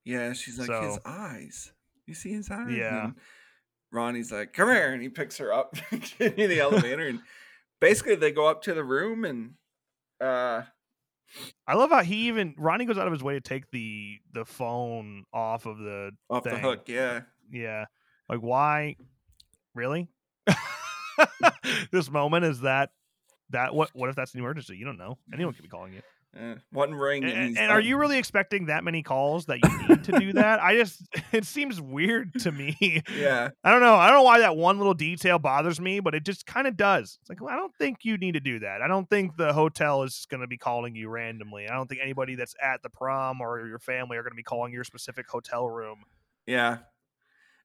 Yeah, 0.04 0.32
she's 0.32 0.58
like 0.58 0.82
his 0.82 0.98
eyes. 1.04 1.72
You 2.06 2.14
see 2.14 2.32
his 2.32 2.50
eyes? 2.50 2.70
Yeah. 2.70 3.04
And 3.04 3.14
Ronnie's 3.90 4.32
like, 4.32 4.52
"Come 4.52 4.68
here," 4.68 4.92
and 4.92 5.02
he 5.02 5.08
picks 5.08 5.38
her 5.38 5.52
up 5.52 5.76
in 5.92 6.34
the 6.36 6.60
elevator, 6.60 7.06
and 7.06 7.20
basically 7.80 8.16
they 8.16 8.30
go 8.30 8.46
up 8.46 8.62
to 8.62 8.74
the 8.74 8.84
room, 8.84 9.24
and 9.24 9.54
uh, 10.20 10.62
I 11.66 11.74
love 11.74 11.90
how 11.90 12.02
he 12.02 12.28
even 12.28 12.54
Ronnie 12.58 12.84
goes 12.84 12.98
out 12.98 13.06
of 13.06 13.12
his 13.12 13.22
way 13.22 13.34
to 13.34 13.40
take 13.40 13.70
the 13.70 14.18
the 14.32 14.44
phone 14.44 15.24
off 15.32 15.66
of 15.66 15.78
the 15.78 16.12
off 16.30 16.44
the 16.44 16.58
hook. 16.58 16.88
Yeah. 16.88 17.22
Yeah. 17.50 17.86
Like 18.28 18.40
why? 18.40 18.96
Really? 19.74 20.08
this 21.92 22.10
moment 22.10 22.44
is 22.44 22.60
that 22.60 22.90
that 23.50 23.74
what 23.74 23.90
what 23.92 24.08
if 24.08 24.16
that's 24.16 24.34
an 24.34 24.40
emergency? 24.40 24.76
You 24.76 24.84
don't 24.84 24.98
know. 24.98 25.18
Anyone 25.32 25.54
could 25.54 25.62
be 25.62 25.68
calling 25.68 25.92
you. 25.92 26.02
Uh, 26.38 26.54
one 26.70 26.94
ring. 26.94 27.24
And, 27.24 27.32
And, 27.32 27.58
and, 27.58 27.72
are 27.72 27.80
you 27.80 27.96
really 27.96 28.18
expecting 28.18 28.66
that 28.66 28.84
many 28.84 29.02
calls 29.02 29.46
that 29.46 29.58
you 29.64 29.88
need 29.88 30.04
to 30.04 30.12
do 30.12 30.32
that? 30.34 30.62
I 30.62 30.76
just 30.76 31.02
it 31.32 31.44
seems 31.46 31.80
weird 31.80 32.32
to 32.40 32.52
me. 32.52 32.76
Yeah. 33.18 33.48
I 33.64 33.70
don't 33.70 33.80
know. 33.80 33.94
I 33.94 34.06
don't 34.06 34.18
know 34.18 34.22
why 34.22 34.40
that 34.40 34.56
one 34.56 34.78
little 34.78 34.94
detail 34.94 35.38
bothers 35.38 35.80
me, 35.80 36.00
but 36.00 36.14
it 36.14 36.24
just 36.24 36.46
kind 36.46 36.66
of 36.66 36.76
does. 36.76 37.18
It's 37.20 37.30
like, 37.30 37.40
well, 37.40 37.52
I 37.52 37.56
don't 37.56 37.74
think 37.76 38.04
you 38.04 38.18
need 38.18 38.32
to 38.32 38.40
do 38.40 38.58
that. 38.60 38.82
I 38.82 38.88
don't 38.88 39.08
think 39.08 39.36
the 39.36 39.52
hotel 39.52 40.02
is 40.02 40.26
going 40.30 40.42
to 40.42 40.46
be 40.46 40.58
calling 40.58 40.94
you 40.94 41.08
randomly. 41.08 41.66
I 41.68 41.74
don't 41.74 41.88
think 41.88 42.00
anybody 42.02 42.34
that's 42.34 42.54
at 42.62 42.82
the 42.82 42.90
prom 42.90 43.40
or 43.40 43.66
your 43.66 43.78
family 43.78 44.16
are 44.16 44.22
going 44.22 44.32
to 44.32 44.36
be 44.36 44.42
calling 44.42 44.72
your 44.72 44.84
specific 44.84 45.28
hotel 45.28 45.68
room. 45.68 46.04
Yeah. 46.46 46.78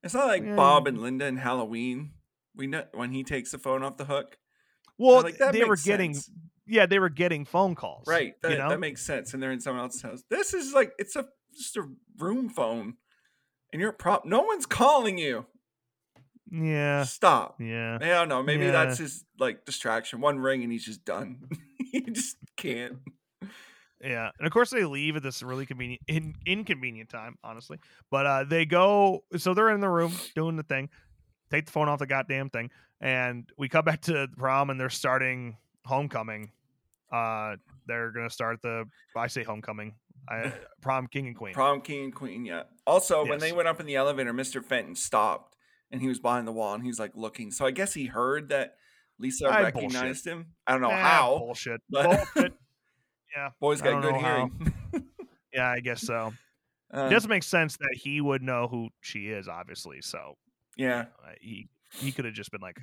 It's 0.02 0.14
not 0.14 0.28
like 0.28 0.44
Yeah. 0.44 0.56
Bob 0.56 0.88
and 0.88 1.02
Linda 1.02 1.26
in 1.26 1.38
Halloween. 1.38 2.12
We 2.56 2.68
know 2.68 2.86
when 2.94 3.12
he 3.12 3.24
takes 3.24 3.52
the 3.52 3.58
phone 3.58 3.84
off 3.84 3.98
the 3.98 4.06
hook. 4.06 4.38
Well, 4.98 5.24
like, 5.24 5.38
they 5.38 5.64
were 5.64 5.72
makes 5.72 5.84
getting 5.84 6.14
sense. 6.14 6.30
Yeah, 6.66 6.86
they 6.86 7.00
were 7.00 7.10
getting 7.10 7.46
phone 7.46 7.76
calls. 7.76 8.08
right. 8.08 8.34
That, 8.42 8.52
you 8.52 8.58
know? 8.58 8.70
that 8.70 8.80
makes 8.80 9.06
sense. 9.06 9.34
And 9.34 9.42
they're 9.44 9.52
in 9.52 9.60
someone 9.60 9.84
else's 9.84 10.02
house. 10.02 10.24
This 10.30 10.54
is 10.54 10.74
like 10.74 10.92
it's 10.98 11.16
a 11.16 11.26
just 11.56 11.78
a 11.78 11.84
room 12.18 12.50
phone, 12.50 12.96
and 13.72 13.80
you're 13.82 13.92
a 13.92 13.94
prop. 13.94 14.26
No 14.26 14.42
one's 14.42 14.66
calling 14.66 15.18
you. 15.18 15.46
yeah. 16.52 17.04
Stop. 17.04 17.56
Yeah. 17.60 17.98
I 18.02 18.06
don't 18.08 18.30
know. 18.30 18.44
Maybe 18.44 18.66
Yeah. 18.66 18.72
that's 18.72 18.98
his 18.98 19.24
like 19.40 19.66
distraction. 19.66 20.22
One 20.22 20.40
ring 20.40 20.64
and 20.64 20.72
he's 20.72 20.86
just 20.86 21.04
done. 21.06 21.48
he 21.92 22.02
just 22.02 22.38
can't. 22.58 22.98
Yeah, 24.02 24.32
and 24.38 24.46
of 24.46 24.52
course 24.52 24.70
they 24.70 24.84
leave 24.84 25.16
at 25.16 25.24
this 25.24 25.42
really 25.42 25.66
convenient, 25.66 26.02
in, 26.10 26.36
inconvenient 26.46 27.10
time, 27.10 27.38
honestly. 27.42 27.80
But 28.12 28.26
uh, 28.26 28.44
they 28.44 28.66
go, 28.66 29.24
so 29.38 29.54
they're 29.54 29.70
in 29.70 29.80
the 29.80 29.88
room 29.90 30.12
doing 30.36 30.58
the 30.58 30.64
thing, 30.64 30.90
take 31.50 31.68
the 31.68 31.72
phone 31.72 31.88
off 31.88 32.00
the 32.00 32.06
goddamn 32.06 32.50
thing, 32.50 32.70
and 33.00 33.50
we 33.58 33.70
come 33.70 33.86
back 33.86 34.02
to 34.02 34.12
the 34.12 34.28
prom, 34.36 34.70
and 34.70 34.78
they're 34.78 34.90
starting 34.90 35.56
homecoming. 35.86 36.52
Uh, 37.12 37.56
they're 37.86 38.12
gonna 38.12 38.30
start 38.30 38.62
the, 38.62 38.86
I 39.16 39.28
say 39.28 39.44
homecoming, 39.44 39.96
I, 40.28 40.52
prom 40.82 41.08
king 41.08 41.28
and 41.28 41.36
queen. 41.36 41.54
Prom 41.54 41.82
king 41.82 42.06
and 42.06 42.16
queen. 42.16 42.46
Yeah. 42.46 42.64
Also, 42.88 43.26
when 43.26 43.40
they 43.40 43.52
went 43.52 43.68
up 43.68 43.80
in 43.80 43.86
the 43.86 43.96
elevator, 43.96 44.34
Mr. 44.34 44.64
Fenton 44.64 44.96
stopped 44.96 45.56
and 45.92 46.02
he 46.02 46.08
was 46.08 46.20
behind 46.20 46.48
the 46.48 46.52
wall 46.52 46.74
and 46.74 46.82
he 46.84 46.90
was 46.90 47.00
like 47.00 47.12
looking. 47.16 47.52
So 47.52 47.66
I 47.66 47.72
guess 47.72 47.94
he 47.94 48.06
heard 48.06 48.50
that 48.50 48.76
Lisa 49.20 49.46
bullshit. 49.46 49.64
recognized 49.64 50.26
him. 50.26 50.48
I 50.66 50.72
don't 50.74 50.82
know 50.82 50.90
Ah, 50.90 50.96
how. 50.98 51.38
bullshit, 51.38 51.82
but- 51.90 52.26
bullshit. 52.36 52.54
Yeah, 53.36 53.50
Boy's 53.60 53.82
I 53.82 53.86
got 53.86 54.02
good 54.04 54.16
hearing. 54.16 54.74
yeah, 55.54 55.70
I 55.70 55.80
guess 55.80 56.02
so. 56.02 56.34
Uh, 56.94 57.08
it 57.08 57.10
doesn't 57.10 57.30
make 57.32 57.42
sense 57.42 57.78
that 57.78 57.90
he 57.96 58.22
would 58.22 58.44
know 58.44 58.68
who 58.68 58.90
she 59.02 59.30
is, 59.30 59.48
obviously. 59.48 60.02
So 60.02 60.38
yeah. 60.78 61.06
uh, 61.26 61.32
he 61.42 61.68
he 61.92 62.12
could 62.12 62.26
have 62.26 62.36
just 62.36 62.52
been 62.52 62.62
like, 62.62 62.78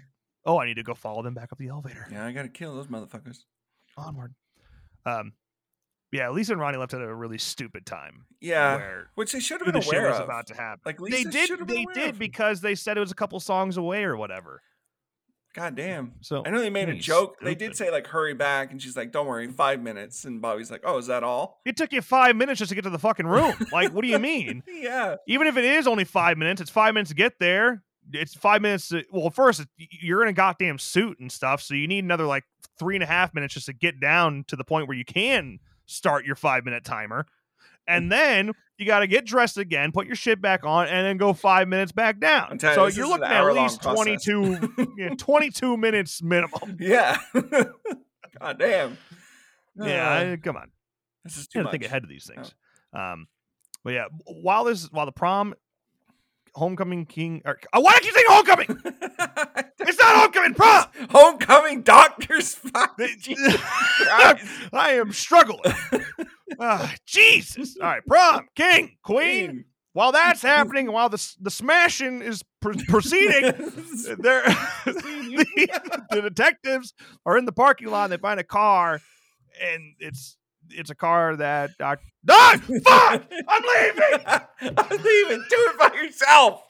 "Oh, 0.44 0.58
I 0.58 0.66
need 0.66 0.74
to 0.74 0.82
go 0.82 0.94
follow 0.94 1.22
them 1.22 1.34
back 1.34 1.52
up 1.52 1.58
the 1.58 1.68
elevator." 1.68 2.06
Yeah, 2.10 2.24
I 2.26 2.32
gotta 2.32 2.48
kill 2.48 2.74
those 2.74 2.86
motherfuckers. 2.88 3.44
onward. 3.96 4.34
Um, 5.06 5.32
yeah, 6.12 6.28
Lisa 6.30 6.52
and 6.52 6.60
Ronnie 6.60 6.76
left 6.78 6.92
at 6.94 7.00
a 7.00 7.14
really 7.14 7.38
stupid 7.38 7.86
time. 7.86 8.26
Yeah. 8.40 9.02
Which 9.14 9.32
they 9.32 9.40
should 9.40 9.60
have 9.60 9.72
been 9.72 9.82
aware 9.82 10.08
was 10.08 10.18
of. 10.18 10.24
about 10.24 10.46
to 10.48 10.54
happen. 10.54 10.80
Like 10.84 10.98
they 10.98 11.24
did. 11.24 11.50
been 11.58 11.66
They 11.66 11.84
did 11.94 12.10
of. 12.10 12.18
because 12.18 12.60
they 12.60 12.74
said 12.74 12.96
it 12.96 13.00
was 13.00 13.12
a 13.12 13.14
couple 13.16 13.38
songs 13.40 13.76
away 13.76 14.04
or 14.04 14.16
whatever. 14.16 14.60
God 15.54 15.74
damn. 15.74 16.12
So 16.20 16.44
I 16.46 16.50
know 16.50 16.60
they 16.60 16.70
made 16.70 16.88
a 16.88 16.94
joke. 16.94 17.36
They 17.40 17.56
did 17.56 17.76
say 17.76 17.90
like 17.90 18.06
hurry 18.06 18.34
back, 18.34 18.70
and 18.70 18.80
she's 18.80 18.96
like, 18.96 19.10
"Don't 19.10 19.26
worry, 19.26 19.48
five 19.48 19.80
minutes." 19.80 20.24
And 20.24 20.40
Bobby's 20.40 20.70
like, 20.70 20.82
"Oh, 20.84 20.98
is 20.98 21.08
that 21.08 21.24
all?" 21.24 21.60
it 21.64 21.76
took 21.76 21.92
you 21.92 22.02
five 22.02 22.36
minutes 22.36 22.60
just 22.60 22.68
to 22.68 22.74
get 22.76 22.82
to 22.84 22.90
the 22.90 23.00
fucking 23.00 23.26
room. 23.26 23.54
like, 23.72 23.92
what 23.92 24.02
do 24.02 24.08
you 24.08 24.18
mean? 24.20 24.62
Yeah. 24.68 25.16
Even 25.26 25.48
if 25.48 25.56
it 25.56 25.64
is 25.64 25.88
only 25.88 26.04
five 26.04 26.38
minutes, 26.38 26.60
it's 26.60 26.70
five 26.70 26.94
minutes 26.94 27.10
to 27.10 27.16
get 27.16 27.34
there. 27.40 27.82
It's 28.12 28.34
five 28.34 28.62
minutes. 28.62 28.88
To, 28.88 29.02
well, 29.12 29.30
first 29.30 29.64
you're 29.76 30.22
in 30.22 30.28
a 30.28 30.32
goddamn 30.32 30.78
suit 30.78 31.18
and 31.20 31.30
stuff, 31.30 31.62
so 31.62 31.74
you 31.74 31.86
need 31.88 32.04
another 32.04 32.26
like 32.26 32.44
three 32.78 32.96
and 32.96 33.02
a 33.02 33.06
half 33.06 33.34
minutes 33.34 33.54
just 33.54 33.66
to 33.66 33.72
get 33.72 34.00
down 34.00 34.44
to 34.48 34.56
the 34.56 34.64
point 34.64 34.88
where 34.88 34.96
you 34.96 35.04
can 35.04 35.58
start 35.86 36.24
your 36.24 36.36
five 36.36 36.64
minute 36.64 36.84
timer. 36.84 37.26
And 37.86 38.12
then 38.12 38.52
you 38.78 38.86
got 38.86 39.00
to 39.00 39.08
get 39.08 39.24
dressed 39.26 39.58
again, 39.58 39.90
put 39.90 40.06
your 40.06 40.14
shit 40.14 40.40
back 40.40 40.64
on, 40.64 40.86
and 40.86 41.04
then 41.04 41.16
go 41.16 41.32
five 41.32 41.66
minutes 41.66 41.90
back 41.90 42.20
down. 42.20 42.58
So 42.60 42.84
you, 42.84 42.86
this 42.86 42.96
you're 42.96 43.08
looking 43.08 43.24
at 43.24 43.44
at 43.44 43.52
least 43.54 43.82
process. 43.82 44.24
22, 44.24 44.74
yeah, 44.96 45.08
22 45.18 45.76
minutes 45.76 46.22
minimum. 46.22 46.76
Yeah. 46.78 47.18
God 48.40 48.58
damn. 48.58 48.96
Yeah, 49.76 50.08
Uh, 50.34 50.36
come 50.42 50.56
on. 50.56 50.70
this 51.24 51.36
is 51.36 51.48
You 51.52 51.52
too 51.52 51.58
to 51.60 51.64
much. 51.64 51.70
think 51.72 51.84
ahead 51.84 52.02
of 52.04 52.08
these 52.08 52.26
things. 52.32 52.54
Um, 52.92 53.26
but 53.82 53.94
yeah, 53.94 54.04
while 54.24 54.64
this, 54.64 54.86
while 54.92 55.06
the 55.06 55.12
prom, 55.12 55.54
homecoming 56.54 57.06
king, 57.06 57.42
or 57.44 57.58
uh, 57.72 57.80
why 57.80 57.92
do 57.92 57.96
I 57.96 58.00
keep 58.00 58.14
saying 58.14 58.26
homecoming? 58.28 58.82
It's 59.82 59.98
not 59.98 60.14
homecoming, 60.16 60.54
prom. 60.54 60.84
Homecoming 61.10 61.82
doctors. 61.82 62.54
Fuck, 62.54 62.96
They- 62.98 63.14
Jesus 63.18 63.56
Christ. 63.56 64.46
I 64.72 64.92
am 64.94 65.12
struggling. 65.12 65.74
Ah, 66.58 66.92
Jesus. 67.06 67.76
All 67.80 67.86
right, 67.88 68.04
prom, 68.06 68.46
king, 68.54 68.96
queen. 69.02 69.46
Queen. 69.48 69.64
While 69.92 70.12
that's 70.12 70.42
happening, 70.42 70.92
while 70.92 71.08
the 71.08 71.34
the 71.40 71.50
smashing 71.50 72.22
is 72.22 72.42
pr- 72.60 72.72
proceeding, 72.88 73.52
they're 74.18 74.42
the, 74.84 76.02
the 76.10 76.20
detectives 76.22 76.92
are 77.24 77.38
in 77.38 77.44
the 77.44 77.52
parking 77.52 77.88
lot. 77.88 78.04
And 78.04 78.12
they 78.12 78.16
find 78.18 78.38
a 78.40 78.44
car, 78.44 79.00
and 79.62 79.94
it's 80.00 80.36
it's 80.72 80.90
a 80.90 80.94
car 80.94 81.36
that 81.36 81.70
Doc. 81.78 82.00
Ah, 82.28 82.56
fuck! 82.86 83.22
I'm 83.48 83.62
leaving, 83.62 84.26
I'm 84.78 84.96
leaving. 85.02 85.44
Do 85.48 85.68
it 85.70 85.78
by 85.78 85.90
yourself. 86.00 86.62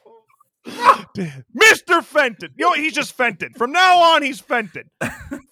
Mr. 0.67 2.03
Fenton. 2.03 2.51
You 2.55 2.65
know? 2.67 2.73
He's 2.73 2.93
just 2.93 3.13
Fenton. 3.13 3.53
From 3.57 3.71
now 3.71 3.97
on, 3.97 4.21
he's 4.21 4.39
Fenton. 4.39 4.89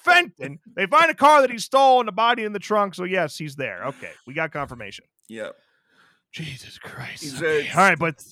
Fenton. 0.03 0.59
They 0.75 0.85
find 0.85 1.09
a 1.09 1.15
car 1.15 1.41
that 1.41 1.49
he 1.49 1.57
stole 1.57 1.99
and 1.99 2.07
the 2.07 2.11
body 2.11 2.43
in 2.43 2.53
the 2.53 2.59
trunk. 2.59 2.93
So 2.95 3.03
yes, 3.05 3.35
he's 3.37 3.55
there. 3.55 3.85
Okay, 3.85 4.11
we 4.27 4.33
got 4.33 4.51
confirmation. 4.51 5.05
Yep. 5.27 5.55
Jesus 6.31 6.77
Christ. 6.77 7.37
Okay, 7.37 7.67
a- 7.67 7.71
All 7.71 7.77
right, 7.89 7.97
but 7.97 8.23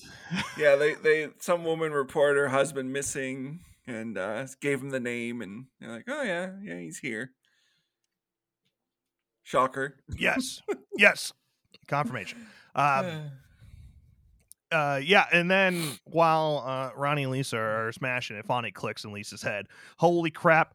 Yeah, 0.56 0.76
they 0.76 0.94
they 0.94 1.28
some 1.40 1.64
woman 1.64 1.92
reported 1.92 2.38
her 2.38 2.48
husband 2.48 2.92
missing 2.92 3.60
and 3.88 4.16
uh 4.16 4.46
gave 4.60 4.80
him 4.80 4.90
the 4.90 5.00
name 5.00 5.42
and 5.42 5.64
they're 5.80 5.90
like, 5.90 6.04
Oh 6.08 6.22
yeah, 6.22 6.50
yeah, 6.62 6.78
he's 6.78 6.98
here. 6.98 7.32
Shocker. 9.48 9.96
yes, 10.14 10.60
yes, 10.96 11.32
confirmation. 11.86 12.46
Um, 12.74 13.30
uh, 14.72 15.00
yeah, 15.02 15.24
and 15.32 15.50
then 15.50 15.82
while 16.04 16.62
uh, 16.66 16.90
Ronnie 16.94 17.22
and 17.22 17.32
Lisa 17.32 17.56
are 17.56 17.90
smashing 17.92 18.36
it, 18.36 18.44
finally 18.44 18.72
clicks 18.72 19.04
in 19.04 19.12
Lisa's 19.12 19.40
head. 19.40 19.64
Holy 19.96 20.30
crap, 20.30 20.74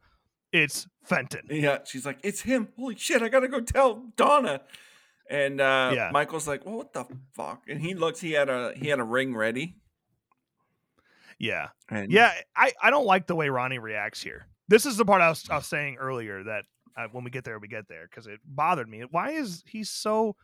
it's 0.52 0.88
Fenton. 1.04 1.46
yeah, 1.50 1.78
she's 1.84 2.04
like, 2.04 2.18
It's 2.24 2.40
him. 2.40 2.66
Holy 2.76 2.96
shit, 2.96 3.22
I 3.22 3.28
gotta 3.28 3.46
go 3.46 3.60
tell 3.60 4.06
Donna. 4.16 4.62
And 5.30 5.60
uh 5.60 5.92
Yeah. 5.94 6.10
Michael's 6.12 6.48
like, 6.48 6.66
Well, 6.66 6.78
what 6.78 6.92
the 6.92 7.04
fuck? 7.34 7.62
And 7.68 7.80
he 7.80 7.94
looks, 7.94 8.20
he 8.20 8.32
had 8.32 8.48
a 8.48 8.72
he 8.76 8.88
had 8.88 8.98
a 8.98 9.04
ring 9.04 9.36
ready. 9.36 9.76
Yeah, 11.38 11.68
And 11.88 12.10
yeah. 12.10 12.32
I, 12.56 12.72
I 12.82 12.90
don't 12.90 13.06
like 13.06 13.26
the 13.26 13.34
way 13.36 13.48
Ronnie 13.48 13.78
reacts 13.78 14.20
here. 14.22 14.46
This 14.68 14.84
is 14.86 14.96
the 14.96 15.04
part 15.04 15.20
I 15.20 15.28
was, 15.28 15.44
I 15.50 15.56
was 15.56 15.66
saying 15.66 15.96
earlier 16.00 16.42
that 16.44 16.64
uh, 16.96 17.06
when 17.12 17.24
we 17.24 17.30
get 17.30 17.44
there, 17.44 17.58
we 17.58 17.68
get 17.68 17.88
there 17.88 18.06
because 18.08 18.26
it 18.26 18.40
bothered 18.46 18.88
me. 18.88 19.02
Why 19.10 19.30
is 19.30 19.62
he 19.66 19.84
so? 19.84 20.36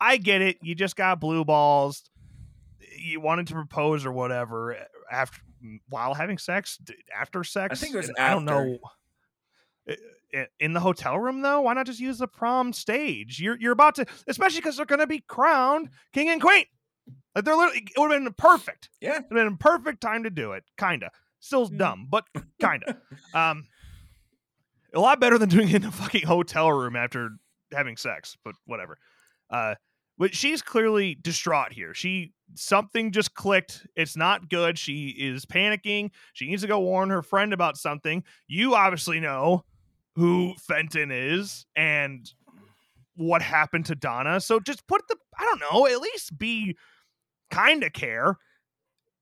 I 0.00 0.16
get 0.16 0.40
it. 0.42 0.58
You 0.62 0.74
just 0.74 0.96
got 0.96 1.20
blue 1.20 1.44
balls. 1.44 2.08
You 2.96 3.20
wanted 3.20 3.46
to 3.48 3.54
propose 3.54 4.06
or 4.06 4.12
whatever 4.12 4.76
after 5.10 5.40
while 5.88 6.14
having 6.14 6.38
sex, 6.38 6.78
after 7.16 7.42
sex. 7.44 7.72
I 7.72 7.76
think 7.84 7.94
it 7.94 7.98
was 7.98 8.10
I 8.18 8.30
don't 8.30 8.44
know. 8.44 8.78
I- 9.88 9.96
I- 10.34 10.46
In 10.60 10.72
the 10.74 10.80
hotel 10.80 11.18
room, 11.18 11.40
though, 11.40 11.62
why 11.62 11.72
not 11.74 11.86
just 11.86 12.00
use 12.00 12.18
the 12.18 12.28
prom 12.28 12.72
stage? 12.72 13.40
You're 13.40 13.56
you're 13.58 13.72
about 13.72 13.94
to, 13.96 14.06
especially 14.26 14.58
because 14.60 14.76
they're 14.76 14.86
going 14.86 14.98
to 15.00 15.06
be 15.06 15.20
crowned 15.20 15.88
king 16.12 16.28
and 16.28 16.40
queen. 16.40 16.64
Like 17.34 17.44
they're 17.44 17.56
literally, 17.56 17.86
it 17.94 17.98
would 17.98 18.10
have 18.12 18.22
been 18.22 18.32
perfect. 18.34 18.90
Yeah. 19.00 19.16
It 19.18 19.24
would 19.30 19.38
have 19.38 19.46
been 19.46 19.54
a 19.54 19.56
perfect 19.56 20.00
time 20.02 20.24
to 20.24 20.30
do 20.30 20.52
it. 20.52 20.64
Kinda. 20.78 21.10
Still 21.40 21.68
Mm. 21.70 21.78
dumb, 21.78 22.06
but 22.10 22.24
kinda. 22.60 22.98
um, 23.34 23.66
a 24.94 25.00
lot 25.00 25.20
better 25.20 25.38
than 25.38 25.48
doing 25.48 25.68
it 25.68 25.76
in 25.76 25.84
a 25.84 25.92
fucking 25.92 26.26
hotel 26.26 26.70
room 26.72 26.96
after 26.96 27.30
having 27.72 27.96
sex, 27.96 28.36
but 28.44 28.54
whatever. 28.66 28.98
Uh, 29.50 29.74
but 30.18 30.34
she's 30.34 30.62
clearly 30.62 31.14
distraught 31.14 31.72
here. 31.72 31.94
She 31.94 32.32
something 32.54 33.12
just 33.12 33.34
clicked. 33.34 33.86
It's 33.94 34.16
not 34.16 34.48
good. 34.48 34.78
She 34.78 35.08
is 35.08 35.44
panicking. 35.44 36.10
She 36.32 36.48
needs 36.48 36.62
to 36.62 36.68
go 36.68 36.80
warn 36.80 37.10
her 37.10 37.22
friend 37.22 37.52
about 37.52 37.76
something. 37.76 38.24
You 38.48 38.74
obviously 38.74 39.20
know 39.20 39.64
who 40.16 40.54
Fenton 40.58 41.12
is 41.12 41.66
and 41.76 42.28
what 43.14 43.42
happened 43.42 43.86
to 43.86 43.94
Donna. 43.94 44.40
So 44.40 44.58
just 44.58 44.86
put 44.88 45.06
the 45.08 45.16
I 45.38 45.44
don't 45.44 45.60
know, 45.60 45.86
at 45.86 46.00
least 46.00 46.36
be 46.36 46.76
kind 47.50 47.84
of 47.84 47.92
care. 47.92 48.36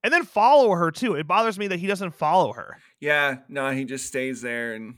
And 0.03 0.13
then 0.13 0.23
follow 0.23 0.71
her 0.71 0.89
too. 0.89 1.15
It 1.15 1.27
bothers 1.27 1.59
me 1.59 1.67
that 1.67 1.79
he 1.79 1.87
doesn't 1.87 2.11
follow 2.11 2.53
her. 2.53 2.77
Yeah, 2.99 3.39
no, 3.49 3.71
he 3.71 3.83
just 3.83 4.05
stays 4.05 4.41
there 4.41 4.73
and 4.73 4.95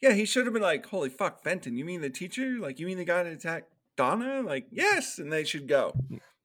yeah, 0.00 0.12
he 0.12 0.24
should 0.24 0.46
have 0.46 0.52
been 0.52 0.62
like, 0.62 0.86
"Holy 0.86 1.08
fuck, 1.08 1.42
Fenton! 1.42 1.76
You 1.76 1.84
mean 1.84 2.00
the 2.00 2.10
teacher? 2.10 2.58
Like, 2.58 2.78
you 2.78 2.86
mean 2.86 2.98
the 2.98 3.04
guy 3.04 3.22
that 3.22 3.32
attacked 3.32 3.72
Donna? 3.96 4.42
Like, 4.42 4.66
yes!" 4.70 5.18
And 5.18 5.32
they 5.32 5.44
should 5.44 5.66
go. 5.68 5.94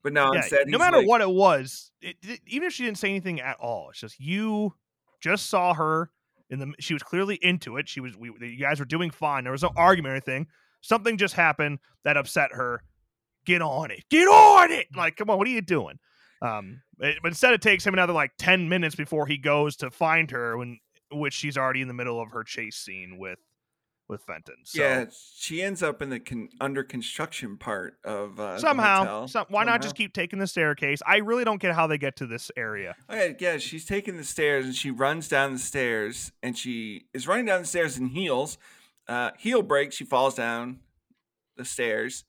But 0.04 0.14
no, 0.14 0.34
Yeah, 0.34 0.40
instead, 0.40 0.68
no 0.68 0.78
matter 0.78 0.98
like, 0.98 1.08
what 1.08 1.22
it 1.22 1.30
was, 1.30 1.92
it, 2.02 2.18
it- 2.24 2.42
even 2.48 2.68
if 2.68 2.74
she 2.74 2.84
didn't 2.84 2.98
say 2.98 3.10
anything 3.10 3.40
at 3.40 3.58
all, 3.60 3.90
it's 3.90 4.00
just 4.00 4.20
you 4.20 4.74
just 5.22 5.48
saw 5.50 5.74
her 5.74 6.12
in 6.50 6.60
the. 6.60 6.74
She 6.80 6.94
was 6.94 7.04
clearly 7.04 7.40
into 7.42 7.78
it. 7.78 7.88
She 7.88 8.00
was. 8.02 8.18
We, 8.18 8.32
you 8.42 8.60
guys 8.60 8.80
were 8.80 8.86
doing 8.86 9.12
fine. 9.12 9.44
There 9.44 9.52
was 9.54 9.64
no 9.64 9.72
argument 9.76 10.12
or 10.12 10.16
anything. 10.16 10.48
Something 10.82 11.18
just 11.18 11.36
happened 11.36 11.80
that 12.04 12.18
upset 12.18 12.52
her. 12.52 12.84
Get 13.46 13.62
on 13.62 13.92
it. 13.92 14.04
Get 14.10 14.28
on 14.28 14.72
it. 14.72 14.88
Like, 14.96 15.16
come 15.18 15.30
on, 15.30 15.38
what 15.38 15.48
are 15.48 15.52
you 15.52 15.62
doing? 15.62 16.00
Um, 16.42 16.82
but 16.98 17.16
but 17.22 17.30
instead, 17.30 17.54
it 17.54 17.62
takes 17.62 17.86
him 17.88 17.94
another 17.94 18.12
like 18.14 18.32
ten 18.38 18.68
minutes 18.68 18.96
before 18.96 19.26
he 19.26 19.38
goes 19.38 19.78
to 19.78 19.90
find 19.92 20.30
her, 20.32 20.58
when 20.58 20.80
which 21.14 21.34
she's 21.34 21.58
already 21.58 21.82
in 21.82 21.88
the 21.88 21.94
middle 21.94 22.22
of 22.22 22.32
her 22.32 22.44
chase 22.44 22.76
scene 22.76 23.18
with 23.18 23.40
with 24.10 24.22
Fenton. 24.24 24.56
So 24.66 24.82
Yeah, 24.82 25.06
she 25.38 25.62
ends 25.62 25.82
up 25.82 26.02
in 26.02 26.10
the 26.10 26.20
con- 26.20 26.50
under 26.60 26.84
construction 26.84 27.58
part 27.58 27.98
of 28.04 28.40
uh, 28.40 28.60
somehow, 28.60 29.26
some, 29.28 29.46
why 29.50 29.64
not 29.64 29.82
just 29.82 29.96
keep 29.96 30.14
taking 30.14 30.40
the 30.40 30.48
staircase? 30.48 31.02
I 31.08 31.18
really 31.18 31.46
don't 31.46 31.62
get 31.62 31.74
how 31.74 31.88
they 31.88 31.98
get 31.98 32.18
to 32.18 32.28
this 32.28 32.52
area. 32.58 32.96
Okay, 33.10 33.36
yeah, 33.40 33.58
she's 33.58 33.86
taking 33.86 34.18
the 34.18 34.24
stairs 34.26 34.66
and 34.66 34.76
she 34.76 34.92
runs 34.92 35.30
down 35.30 35.54
the 35.54 35.60
stairs 35.60 36.34
and 36.44 36.58
she 36.58 37.06
is 37.14 37.28
running 37.28 37.46
down 37.46 37.62
the 37.62 37.68
stairs 37.68 37.98
in 37.98 38.08
heels. 38.08 38.58
Uh, 39.08 39.32
heel 39.38 39.62
break. 39.62 39.92
she 39.94 40.04
falls 40.04 40.36
down 40.36 40.80
the 41.56 41.66
stairs. 41.66 42.26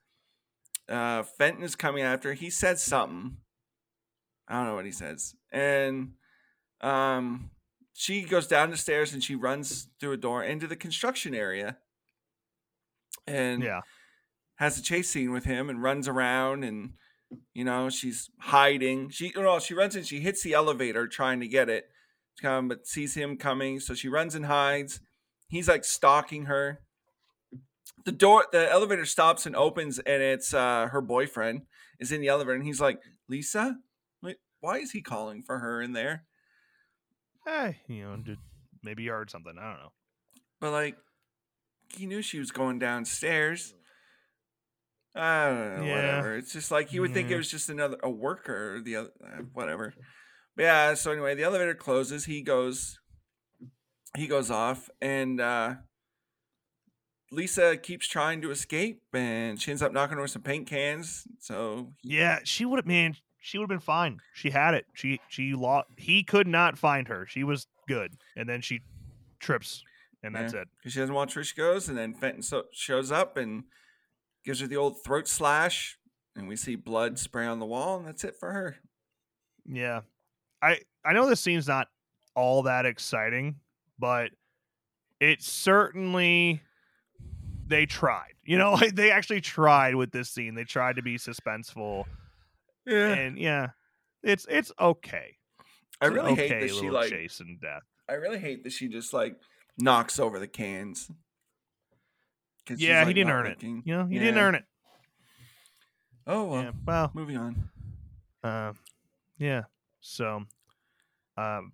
Uh, 0.88 1.22
Fenton 1.22 1.62
is 1.64 1.74
coming 1.74 2.04
after. 2.04 2.34
He 2.34 2.50
says 2.50 2.82
something. 2.82 3.38
I 4.46 4.54
don't 4.58 4.66
know 4.66 4.74
what 4.74 4.84
he 4.84 4.92
says. 4.92 5.34
And 5.50 6.12
um, 6.80 7.50
she 7.94 8.22
goes 8.22 8.46
down 8.46 8.70
the 8.70 8.76
stairs 8.76 9.12
and 9.14 9.22
she 9.24 9.34
runs 9.36 9.88
through 10.00 10.12
a 10.12 10.16
door 10.18 10.44
into 10.44 10.66
the 10.66 10.76
construction 10.76 11.34
area. 11.34 11.78
And 13.26 13.62
Yeah. 13.62 13.80
has 14.56 14.78
a 14.78 14.82
chase 14.82 15.08
scene 15.10 15.32
with 15.32 15.44
him 15.44 15.70
and 15.70 15.82
runs 15.82 16.06
around 16.08 16.64
and 16.64 16.94
you 17.54 17.64
know 17.64 17.88
she's 17.90 18.30
hiding 18.38 19.08
she 19.10 19.32
well 19.36 19.58
she 19.58 19.74
runs 19.74 19.96
and 19.96 20.06
she 20.06 20.20
hits 20.20 20.42
the 20.42 20.52
elevator 20.52 21.08
trying 21.08 21.40
to 21.40 21.48
get 21.48 21.68
it 21.68 21.90
um, 22.44 22.68
but 22.68 22.86
sees 22.86 23.14
him 23.14 23.36
coming 23.36 23.80
so 23.80 23.94
she 23.94 24.08
runs 24.08 24.34
and 24.36 24.46
hides 24.46 25.00
he's 25.48 25.68
like 25.68 25.84
stalking 25.84 26.44
her 26.44 26.80
the 28.04 28.12
door 28.12 28.46
the 28.52 28.70
elevator 28.70 29.04
stops 29.04 29.46
and 29.46 29.56
opens 29.56 29.98
and 30.00 30.22
it's 30.22 30.52
uh 30.54 30.86
her 30.88 31.00
boyfriend 31.00 31.62
is 31.98 32.12
in 32.12 32.20
the 32.20 32.28
elevator 32.28 32.54
and 32.54 32.64
he's 32.64 32.80
like 32.80 33.02
lisa 33.28 33.76
Wait, 34.22 34.36
why 34.60 34.78
is 34.78 34.92
he 34.92 35.02
calling 35.02 35.42
for 35.42 35.58
her 35.58 35.80
in 35.82 35.92
there 35.92 36.24
Hey, 37.44 37.78
you 37.88 38.04
know, 38.04 38.16
maybe 38.82 39.02
you 39.02 39.10
heard 39.12 39.30
something. 39.30 39.54
I 39.58 39.62
don't 39.70 39.80
know. 39.80 39.92
but 40.60 40.70
like 40.72 40.96
he 41.96 42.06
knew 42.06 42.22
she 42.22 42.38
was 42.38 42.50
going 42.50 42.78
downstairs 42.78 43.74
I 45.16 45.46
don't 45.48 45.76
know, 45.76 45.84
Yeah. 45.84 45.94
whatever. 45.94 46.36
It's 46.36 46.52
just 46.52 46.70
like 46.72 46.92
you 46.92 47.00
would 47.02 47.12
think 47.14 47.30
it 47.30 47.36
was 47.36 47.48
just 47.50 47.68
another 47.70 47.96
a 48.02 48.10
worker 48.10 48.74
or 48.76 48.80
the 48.80 48.96
other, 48.96 49.10
uh, 49.24 49.42
whatever. 49.52 49.94
But 50.56 50.62
yeah. 50.64 50.94
So 50.94 51.12
anyway, 51.12 51.34
the 51.36 51.44
elevator 51.44 51.74
closes. 51.74 52.24
He 52.24 52.42
goes, 52.42 52.98
he 54.16 54.26
goes 54.26 54.50
off, 54.50 54.90
and 55.00 55.40
uh, 55.40 55.74
Lisa 57.30 57.76
keeps 57.76 58.06
trying 58.08 58.40
to 58.42 58.50
escape, 58.50 59.02
and 59.12 59.60
she 59.60 59.70
ends 59.70 59.82
up 59.82 59.92
knocking 59.92 60.18
over 60.18 60.26
some 60.28 60.42
paint 60.42 60.66
cans. 60.66 61.26
So 61.38 61.92
Yeah, 62.02 62.40
she 62.44 62.64
would 62.64 62.78
have. 62.80 62.86
Man, 62.86 63.14
she 63.46 63.58
would 63.58 63.64
have 63.64 63.68
been 63.68 63.78
fine. 63.84 64.20
She 64.32 64.48
had 64.50 64.72
it. 64.74 64.86
She 64.94 65.20
she 65.28 65.52
lost. 65.54 65.88
He 65.98 66.22
could 66.22 66.46
not 66.48 66.78
find 66.78 67.08
her. 67.08 67.26
She 67.26 67.44
was 67.44 67.66
good, 67.86 68.14
and 68.36 68.48
then 68.48 68.62
she 68.62 68.80
trips, 69.38 69.84
and 70.22 70.34
that's 70.34 70.54
Yeah. 70.54 70.62
it. 70.62 70.68
because 70.78 70.94
she 70.94 71.00
doesn't 71.00 71.14
want 71.14 71.30
Trish 71.30 71.54
goes, 71.54 71.88
and 71.88 71.98
then 71.98 72.14
Fenton 72.14 72.42
so- 72.42 72.64
shows 72.72 73.12
up 73.12 73.36
and 73.36 73.64
gives 74.44 74.60
her 74.60 74.66
the 74.66 74.76
old 74.76 75.04
throat 75.04 75.28
slash, 75.28 75.98
and 76.34 76.48
we 76.48 76.56
see 76.56 76.74
blood 76.74 77.18
spray 77.18 77.44
on 77.46 77.58
the 77.58 77.66
wall, 77.66 77.98
and 77.98 78.06
that's 78.08 78.24
it 78.24 78.34
for 78.40 78.52
her. 78.52 78.76
Yeah, 79.66 80.00
I 80.62 80.80
I 81.04 81.12
know 81.12 81.28
this 81.28 81.40
scene's 81.42 81.68
not 81.68 81.88
all 82.34 82.62
that 82.62 82.86
exciting, 82.86 83.60
but 83.98 84.30
it 85.20 85.42
certainly 85.42 86.62
they 87.66 87.84
tried. 87.86 88.32
You 88.42 88.56
know, 88.58 88.76
they 88.94 89.10
actually 89.10 89.40
tried 89.42 89.94
with 89.96 90.12
this 90.12 90.30
scene. 90.30 90.54
They 90.54 90.64
tried 90.64 90.96
to 90.96 91.02
be 91.02 91.16
suspenseful, 91.18 92.04
Yeah, 92.86 93.14
and 93.14 93.38
yeah, 93.38 93.68
it's 94.22 94.46
it's 94.48 94.72
okay. 94.80 95.36
I 96.00 96.06
It's 96.06 96.14
really 96.14 96.34
hate 96.34 96.60
that 96.60 96.70
she 96.70 96.90
like 96.90 97.10
chase 97.10 97.40
and 97.40 97.60
death. 97.60 97.82
I 98.08 98.14
really 98.14 98.38
hate 98.38 98.64
that 98.64 98.72
she 98.72 98.88
just 98.88 99.12
like 99.12 99.36
knocks 99.78 100.18
over 100.18 100.38
the 100.38 100.46
cans. 100.48 101.10
Yeah, 102.76 103.04
he 103.04 103.12
didn't 103.12 103.30
earn 103.30 103.46
looking. 103.48 103.78
it. 103.78 103.82
You 103.86 103.96
know, 103.96 104.06
he 104.06 104.18
didn't 104.18 104.38
earn 104.38 104.54
it. 104.54 104.64
Oh 106.26 106.44
well, 106.44 106.62
yeah. 106.62 106.70
Well, 106.86 107.10
moving 107.14 107.36
on. 107.36 107.68
Uh, 108.42 108.72
yeah. 109.38 109.64
So, 110.00 110.44
um, 111.36 111.72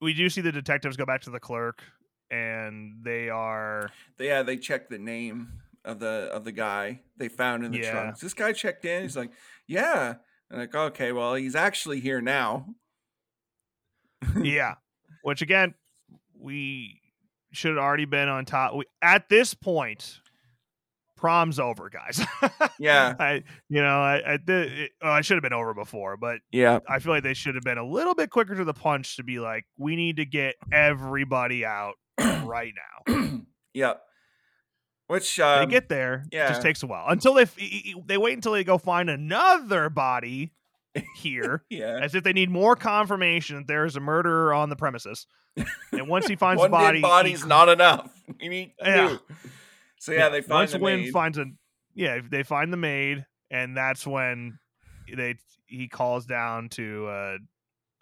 we 0.00 0.14
do 0.14 0.28
see 0.28 0.40
the 0.40 0.52
detectives 0.52 0.96
go 0.96 1.06
back 1.06 1.22
to 1.22 1.30
the 1.30 1.40
clerk, 1.40 1.82
and 2.30 2.94
they 3.02 3.28
are 3.28 3.90
They, 4.16 4.26
yeah, 4.26 4.42
they 4.42 4.56
checked 4.56 4.90
the 4.90 4.98
name 4.98 5.52
of 5.84 6.00
the 6.00 6.28
of 6.32 6.44
the 6.44 6.52
guy 6.52 7.00
they 7.16 7.28
found 7.28 7.64
in 7.64 7.70
the 7.72 7.78
Yeah. 7.78 7.90
trunk. 7.90 8.18
This 8.18 8.34
guy 8.34 8.52
checked 8.52 8.84
in. 8.84 9.02
He's 9.02 9.16
like, 9.16 9.30
yeah. 9.68 10.14
And 10.50 10.60
like, 10.60 10.74
okay, 10.74 11.12
well, 11.12 11.34
he's 11.34 11.54
actually 11.54 12.00
here 12.00 12.20
now. 12.20 12.66
yeah. 14.42 14.74
Which 15.22 15.42
again, 15.42 15.74
we 16.38 17.00
should 17.52 17.70
have 17.76 17.78
already 17.78 18.06
been 18.06 18.28
on 18.28 18.44
top. 18.44 18.74
We, 18.74 18.84
at 19.02 19.28
this 19.28 19.54
point, 19.54 20.20
prom's 21.16 21.58
over, 21.58 21.90
guys. 21.90 22.24
Yeah. 22.80 23.14
I, 23.18 23.42
you 23.68 23.82
know, 23.82 24.00
I, 24.00 24.18
I, 24.18 24.38
it, 24.46 24.92
oh, 25.02 25.10
I 25.10 25.20
should 25.22 25.34
have 25.34 25.42
been 25.42 25.52
over 25.52 25.74
before, 25.74 26.16
but 26.16 26.38
Yeah, 26.52 26.78
I 26.88 27.00
feel 27.00 27.12
like 27.12 27.24
they 27.24 27.34
should 27.34 27.56
have 27.56 27.64
been 27.64 27.76
a 27.76 27.84
little 27.84 28.14
bit 28.14 28.30
quicker 28.30 28.54
to 28.54 28.64
the 28.64 28.72
punch 28.72 29.16
to 29.16 29.24
be 29.24 29.40
like, 29.40 29.64
we 29.76 29.96
need 29.96 30.18
to 30.18 30.24
get 30.24 30.54
everybody 30.70 31.64
out 31.64 31.94
right 32.20 32.72
now. 33.08 33.40
yeah. 33.74 33.94
Which 35.08 35.36
they 35.36 35.42
um, 35.42 35.68
get 35.68 35.88
there. 35.88 36.24
It 36.30 36.36
yeah. 36.36 36.48
just 36.48 36.62
takes 36.62 36.82
a 36.82 36.86
while 36.86 37.06
until 37.08 37.34
they 37.34 37.42
f- 37.42 37.56
they 38.06 38.16
wait 38.18 38.34
until 38.34 38.52
they 38.52 38.62
go 38.64 38.78
find 38.78 39.10
another 39.10 39.88
body 39.90 40.52
here, 41.16 41.64
yeah. 41.70 41.98
as 42.00 42.14
if 42.14 42.24
they 42.24 42.32
need 42.32 42.50
more 42.50 42.76
confirmation 42.76 43.56
that 43.56 43.66
there 43.66 43.84
is 43.84 43.96
a 43.96 44.00
murderer 44.00 44.52
on 44.54 44.68
the 44.68 44.76
premises. 44.76 45.26
And 45.92 46.08
once 46.08 46.26
he 46.26 46.36
finds 46.36 46.60
One 46.60 46.70
the 46.70 46.76
body, 46.76 47.00
body's 47.00 47.42
he- 47.42 47.48
not 47.48 47.68
enough. 47.68 48.10
We 48.40 48.48
need 48.48 48.72
Yeah. 48.80 49.08
two. 49.08 49.20
So 49.98 50.12
yeah, 50.12 50.28
they 50.28 50.42
find 50.42 50.60
once 50.60 50.72
the 50.72 50.78
Winn 50.78 51.00
maid. 51.00 51.12
finds 51.12 51.38
a 51.38 51.46
yeah, 51.94 52.20
they 52.30 52.42
find 52.44 52.72
the 52.72 52.76
maid, 52.76 53.24
and 53.50 53.76
that's 53.76 54.06
when 54.06 54.58
they 55.12 55.36
he 55.66 55.88
calls 55.88 56.26
down 56.26 56.68
to 56.70 57.06
uh 57.08 57.38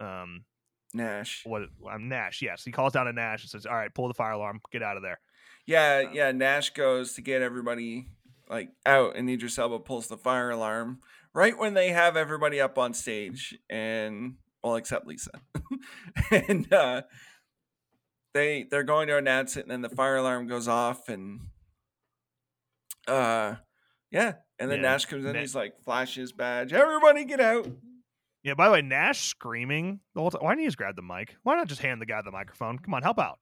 um 0.01 0.45
Nash. 0.93 1.43
what 1.45 1.63
um, 1.91 2.09
Nash. 2.09 2.43
Yes, 2.43 2.65
he 2.65 2.73
calls 2.73 2.93
down 2.93 3.07
to 3.07 3.13
Nash 3.13 3.43
and 3.45 3.51
says, 3.51 3.65
"All 3.67 3.75
right, 3.77 3.95
pull 3.95 4.09
the 4.09 4.15
fire 4.15 4.33
alarm, 4.33 4.61
get 4.73 4.83
out 4.83 4.97
of 4.97 5.03
there." 5.03 5.21
Yeah, 5.67 6.05
Um, 6.07 6.15
yeah. 6.15 6.33
Nash 6.33 6.71
goes 6.71 7.15
to 7.15 7.23
get 7.23 7.43
everybody 7.43 8.07
like 8.49 8.71
out, 8.85 9.17
and 9.17 9.29
Idris 9.29 9.59
Elba 9.59 9.81
pulls 9.81 10.07
the 10.07 10.17
fire 10.17 10.51
alarm 10.51 11.01
right 11.35 11.59
when 11.59 11.75
they 11.75 11.91
have 11.91 12.17
everybody 12.17 12.61
up 12.61 12.79
on 12.79 12.95
stage, 12.95 13.59
and 13.69 14.37
well, 14.63 14.77
except 14.77 15.07
Lisa, 15.07 15.33
and 16.31 16.73
uh, 16.73 17.03
they 18.35 18.65
they're 18.71 18.85
going 18.85 19.09
to 19.09 19.17
announce 19.17 19.57
it, 19.57 19.63
and 19.63 19.71
then 19.71 19.83
the 19.83 19.89
fire 19.89 20.17
alarm 20.17 20.47
goes 20.47 20.69
off, 20.69 21.09
and 21.09 21.41
uh, 23.09 23.57
yeah, 24.11 24.35
and 24.59 24.71
then 24.71 24.79
Yeah, 24.83 24.91
Nash 24.91 25.07
comes 25.07 25.25
in, 25.25 25.35
he's 25.35 25.55
like, 25.55 25.81
flash 25.85 26.15
his 26.15 26.33
badge, 26.33 26.73
everybody 26.73 27.25
get 27.25 27.41
out. 27.41 27.69
Yeah. 28.43 28.55
By 28.55 28.67
the 28.67 28.73
way, 28.75 28.83
Nash 28.83 29.27
screaming 29.29 29.99
the 30.15 30.21
whole 30.21 30.31
time. 30.31 30.43
Why 30.43 30.53
didn't 30.53 30.61
he 30.61 30.67
just 30.67 30.77
grab 30.77 30.95
the 30.95 31.03
mic? 31.03 31.37
Why 31.43 31.57
not 31.57 31.67
just 31.67 31.81
hand 31.83 32.01
the 32.01 32.07
guy 32.07 32.23
the 32.23 32.31
microphone? 32.31 32.79
Come 32.79 32.95
on, 32.95 33.03
help 33.03 33.19
out. 33.19 33.39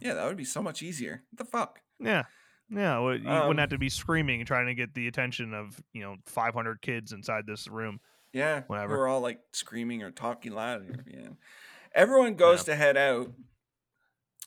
Yeah, 0.00 0.14
that 0.14 0.26
would 0.26 0.36
be 0.36 0.44
so 0.44 0.62
much 0.62 0.82
easier. 0.82 1.22
What 1.30 1.38
the 1.38 1.44
fuck? 1.50 1.80
Yeah. 1.98 2.24
Yeah, 2.68 2.98
well, 2.98 3.16
you 3.16 3.28
Um, 3.28 3.42
wouldn't 3.48 3.60
have 3.60 3.70
to 3.70 3.78
be 3.78 3.88
screaming 3.88 4.40
and 4.40 4.46
trying 4.46 4.66
to 4.66 4.74
get 4.74 4.92
the 4.94 5.06
attention 5.06 5.54
of 5.54 5.80
you 5.92 6.02
know 6.02 6.16
500 6.26 6.82
kids 6.82 7.12
inside 7.12 7.46
this 7.46 7.68
room. 7.68 8.00
Yeah, 8.32 8.62
Whatever. 8.66 8.98
We're 8.98 9.08
all 9.08 9.20
like 9.20 9.38
screaming 9.52 10.02
or 10.02 10.10
talking 10.10 10.52
loud. 10.52 11.04
Yeah. 11.06 11.28
Everyone 11.94 12.34
goes 12.34 12.64
to 12.64 12.74
head 12.74 12.96
out, 12.96 13.32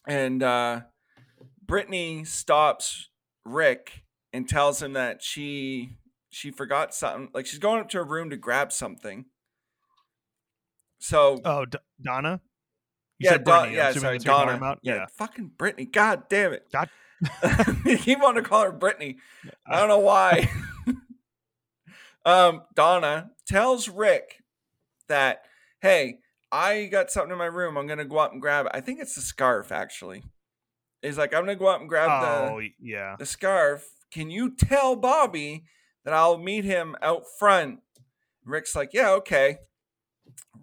and 0.06 0.44
uh, 0.44 0.82
Brittany 1.66 2.24
stops 2.26 3.10
Rick 3.46 4.04
and 4.34 4.48
tells 4.48 4.82
him 4.82 4.94
that 4.94 5.24
she 5.24 5.98
she 6.30 6.52
forgot 6.52 6.94
something. 6.94 7.30
Like 7.34 7.46
she's 7.48 7.58
going 7.60 7.80
up 7.80 7.90
to 7.90 7.98
her 8.00 8.04
room 8.04 8.30
to 8.32 8.38
grab 8.38 8.72
something. 8.72 9.26
So 11.00 11.40
Oh, 11.46 11.66
D- 11.66 11.78
Donna. 12.02 12.42
Yeah, 13.20 13.32
said 13.32 13.44
Brittany, 13.44 13.76
yeah, 13.76 13.91
sorry, 13.91 13.94
that's 13.94 14.04
who 14.04 14.10
you're 14.12 14.20
talking 14.20 14.48
Donna. 14.48 14.58
about? 14.58 14.80
Yeah, 14.82 15.06
fucking 15.18 15.52
Brittany. 15.58 15.86
God 15.86 16.24
damn 16.30 16.54
it. 16.54 16.66
God- 16.72 16.90
you 17.86 17.98
keep 17.98 18.20
wanting 18.22 18.44
to 18.44 18.50
call 18.50 18.64
her 18.64 18.72
Brittany. 18.72 19.18
I 19.68 19.78
don't 19.80 19.90
know 19.90 20.00
why. 20.00 20.50
um, 22.26 22.62
Donna 22.76 23.32
tells 23.48 23.90
Rick 23.90 24.41
that, 25.08 25.41
hey, 25.82 26.20
I 26.52 26.86
got 26.86 27.12
something 27.12 27.32
in 27.32 27.38
my 27.38 27.46
room. 27.46 27.78
I'm 27.78 27.88
gonna 27.88 28.06
go 28.06 28.20
out 28.20 28.32
and 28.32 28.41
grab 28.41 28.66
it. 28.68 28.72
I 28.74 28.82
think 28.82 29.00
it's 29.02 29.16
the 29.16 29.22
scarf, 29.22 29.72
actually. 29.72 30.24
He's 31.02 31.18
like, 31.18 31.34
I'm 31.34 31.41
gonna 31.41 31.56
go 31.56 31.70
out 31.70 31.80
and 31.82 31.90
grab 31.90 32.10
Oh, 32.24 32.60
the 32.60 32.70
yeah. 32.80 33.16
the 33.20 33.26
scarf. 33.26 33.86
Can 34.12 34.30
you 34.32 34.56
tell 34.56 34.96
Bobby 34.96 35.66
that 36.06 36.14
I'll 36.14 36.38
meet 36.38 36.66
him 36.66 36.96
out 37.02 37.24
front? 37.38 37.80
Rick's 38.46 38.76
like, 38.76 38.91
yeah, 38.94 39.12
okay. 39.12 39.58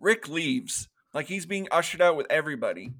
Rick 0.01 0.28
leaves. 0.28 0.89
Like 1.17 1.27
he's 1.27 1.47
being 1.47 1.67
ushered 1.71 2.03
out 2.03 2.15
with 2.17 2.27
everybody. 2.31 2.93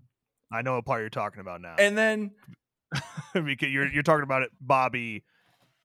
I 0.51 0.63
know 0.63 0.77
what 0.77 0.87
part 0.87 1.03
you're 1.03 1.11
talking 1.11 1.41
about 1.41 1.61
now. 1.61 1.77
And 1.79 1.97
then 1.99 2.31
because 3.35 3.69
you're 3.69 3.87
you're 3.93 4.03
talking 4.03 4.23
about 4.25 4.43
it, 4.43 4.51
Bobby. 4.61 5.23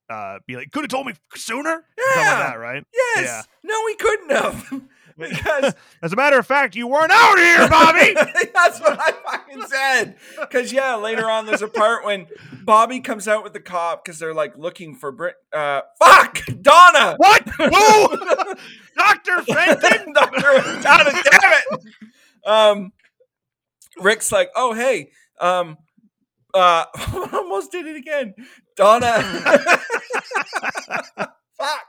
Uh, 0.09 0.39
be 0.47 0.55
like, 0.55 0.71
could 0.71 0.83
have 0.83 0.89
told 0.89 1.07
me 1.07 1.13
sooner. 1.35 1.69
Something 1.69 1.83
like 2.07 2.15
Yeah. 2.15 2.37
that, 2.49 2.59
right? 2.59 2.83
Yes. 2.93 3.25
Yeah. 3.25 3.41
No, 3.63 3.87
he 3.87 3.95
couldn't 3.95 4.31
have. 4.31 4.81
because 5.17 5.73
As 6.01 6.11
a 6.13 6.15
matter 6.15 6.37
of 6.39 6.45
fact, 6.47 6.75
you 6.75 6.87
weren't 6.87 7.11
out 7.13 7.37
here, 7.37 7.67
Bobby. 7.69 8.13
that's 8.53 8.79
what 8.81 8.97
I 8.99 9.11
fucking 9.11 9.63
said. 9.67 10.15
Because 10.39 10.71
yeah, 10.73 10.95
later 10.95 11.29
on 11.29 11.45
there's 11.45 11.61
a 11.61 11.67
part 11.67 12.03
when 12.05 12.27
Bobby 12.63 12.99
comes 13.01 13.27
out 13.27 13.43
with 13.43 13.53
the 13.53 13.59
cop 13.59 14.03
because 14.03 14.19
they're 14.19 14.33
like 14.33 14.57
looking 14.57 14.95
for 14.95 15.11
Brit. 15.11 15.35
Uh, 15.53 15.81
fuck, 16.01 16.39
Donna. 16.61 17.15
what? 17.17 17.47
Who? 17.57 18.55
Doctor 18.97 19.41
Fenton. 19.43 20.13
Doctor 20.13 20.41
Donna, 20.81 21.11
damn 21.11 21.51
it. 21.53 21.83
Um, 22.45 22.91
Rick's 23.99 24.31
like, 24.31 24.49
oh 24.55 24.73
hey, 24.73 25.11
um, 25.39 25.77
uh, 26.53 26.85
almost 27.33 27.71
did 27.71 27.87
it 27.87 27.95
again. 27.95 28.33
Donna. 28.75 29.21
Fuck. 31.57 31.85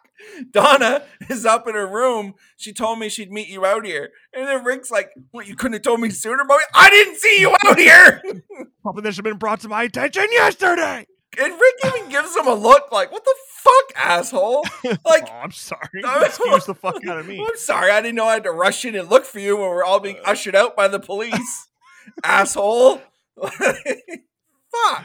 Donna 0.50 1.02
is 1.28 1.44
up 1.44 1.66
in 1.66 1.74
her 1.74 1.86
room. 1.86 2.34
She 2.56 2.72
told 2.72 2.98
me 2.98 3.08
she'd 3.08 3.32
meet 3.32 3.48
you 3.48 3.66
out 3.66 3.84
here. 3.84 4.10
And 4.32 4.46
then 4.46 4.64
Rick's 4.64 4.90
like, 4.90 5.10
What, 5.30 5.48
you 5.48 5.56
couldn't 5.56 5.74
have 5.74 5.82
told 5.82 6.00
me 6.00 6.10
sooner, 6.10 6.44
Bobby? 6.44 6.62
I 6.74 6.90
didn't 6.90 7.16
see 7.16 7.40
you 7.40 7.54
out 7.64 7.78
here. 7.78 8.22
Probably 8.82 9.02
this 9.02 9.16
should 9.16 9.26
have 9.26 9.32
been 9.32 9.38
brought 9.38 9.60
to 9.60 9.68
my 9.68 9.84
attention 9.84 10.26
yesterday. 10.30 11.06
And 11.40 11.52
Rick 11.52 11.74
even 11.86 12.08
gives 12.10 12.36
him 12.36 12.46
a 12.46 12.54
look 12.54 12.92
like, 12.92 13.10
What 13.10 13.24
the 13.24 13.34
fuck, 13.56 13.92
asshole? 13.96 14.64
Like, 15.04 15.24
oh, 15.28 15.32
I'm 15.42 15.50
sorry. 15.52 15.80
I'm- 16.04 16.24
Excuse 16.24 16.66
the 16.66 16.74
fuck 16.74 17.04
out 17.06 17.18
of 17.18 17.26
me. 17.26 17.40
I'm 17.40 17.56
sorry, 17.56 17.90
I 17.90 18.00
didn't 18.00 18.16
know 18.16 18.26
I 18.26 18.34
had 18.34 18.44
to 18.44 18.52
rush 18.52 18.84
in 18.84 18.94
and 18.94 19.08
look 19.08 19.24
for 19.24 19.38
you 19.40 19.56
when 19.56 19.68
we're 19.68 19.84
all 19.84 20.00
being 20.00 20.18
ushered 20.24 20.54
out 20.54 20.76
by 20.76 20.88
the 20.88 21.00
police. 21.00 21.68
asshole. 22.24 23.00
fuck. 23.40 25.04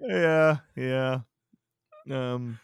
Yeah, 0.00 0.56
yeah. 0.76 1.18
Um. 2.10 2.58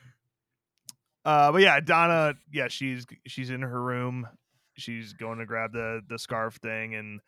Uh, 1.24 1.52
but 1.52 1.62
yeah, 1.62 1.80
Donna. 1.80 2.34
Yeah, 2.52 2.68
she's 2.68 3.06
she's 3.26 3.50
in 3.50 3.62
her 3.62 3.82
room. 3.82 4.28
She's 4.76 5.12
going 5.14 5.38
to 5.38 5.46
grab 5.46 5.72
the 5.72 6.00
the 6.08 6.18
scarf 6.18 6.56
thing, 6.56 6.94
and 6.94 7.20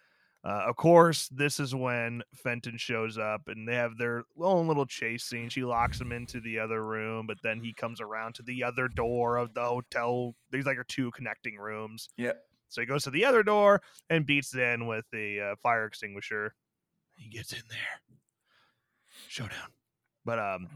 uh, 0.45 0.65
of 0.69 0.77
course, 0.77 1.29
this 1.29 1.59
is 1.59 1.75
when 1.75 2.23
Fenton 2.35 2.79
shows 2.79 3.19
up, 3.19 3.43
and 3.49 3.67
they 3.67 3.75
have 3.75 3.99
their 3.99 4.25
own 4.41 4.69
little 4.69 4.87
chase 4.87 5.25
scene. 5.25 5.49
She 5.49 5.65
locks 5.65 6.01
him 6.01 6.13
into 6.13 6.41
the 6.41 6.59
other 6.59 6.85
room, 6.85 7.27
but 7.27 7.39
then 7.43 7.61
he 7.61 7.73
comes 7.73 8.01
around 8.01 8.37
to 8.37 8.43
the 8.43 8.63
other 8.63 8.87
door 8.87 9.39
of 9.39 9.55
the 9.55 9.65
hotel. 9.65 10.35
These 10.53 10.67
like 10.67 10.79
are 10.79 10.85
two 10.85 11.11
connecting 11.11 11.57
rooms. 11.57 12.09
Yep. 12.17 12.41
So 12.69 12.81
he 12.81 12.87
goes 12.87 13.05
to 13.05 13.11
the 13.11 13.25
other 13.25 13.43
door 13.43 13.81
and 14.11 14.27
beats 14.27 14.55
in 14.55 14.87
with 14.87 15.05
the 15.13 15.41
uh, 15.41 15.55
fire 15.63 15.87
extinguisher. 15.87 16.55
He 17.17 17.29
gets 17.29 17.53
in 17.53 17.63
there. 17.69 18.01
Showdown. 19.29 19.73
But 20.25 20.39
um, 20.39 20.69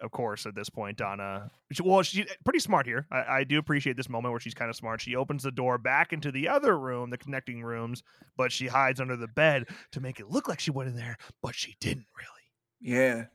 of 0.00 0.10
course, 0.10 0.46
at 0.46 0.54
this 0.54 0.68
point, 0.68 0.96
Donna. 0.96 1.50
She, 1.72 1.82
well, 1.82 2.02
she's 2.02 2.26
pretty 2.44 2.58
smart 2.58 2.86
here. 2.86 3.06
I, 3.10 3.38
I 3.38 3.44
do 3.44 3.58
appreciate 3.58 3.96
this 3.96 4.08
moment 4.08 4.32
where 4.32 4.40
she's 4.40 4.54
kind 4.54 4.70
of 4.70 4.76
smart. 4.76 5.00
She 5.00 5.16
opens 5.16 5.42
the 5.42 5.50
door 5.50 5.78
back 5.78 6.12
into 6.12 6.32
the 6.32 6.48
other 6.48 6.78
room, 6.78 7.10
the 7.10 7.18
connecting 7.18 7.62
rooms, 7.62 8.02
but 8.36 8.52
she 8.52 8.66
hides 8.66 9.00
under 9.00 9.16
the 9.16 9.28
bed 9.28 9.68
to 9.92 10.00
make 10.00 10.20
it 10.20 10.28
look 10.30 10.48
like 10.48 10.60
she 10.60 10.70
went 10.70 10.88
in 10.88 10.96
there, 10.96 11.16
but 11.42 11.54
she 11.54 11.76
didn't 11.80 12.06
really. 12.16 12.40
Yeah. 12.80 13.26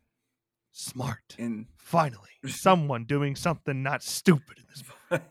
Smart. 0.72 1.36
And 1.38 1.68
Finally, 1.78 2.30
someone 2.48 3.06
doing 3.06 3.36
something 3.36 3.82
not 3.82 4.04
stupid 4.04 4.58
in 4.58 4.66
this. 4.70 4.84
Moment. 5.12 5.30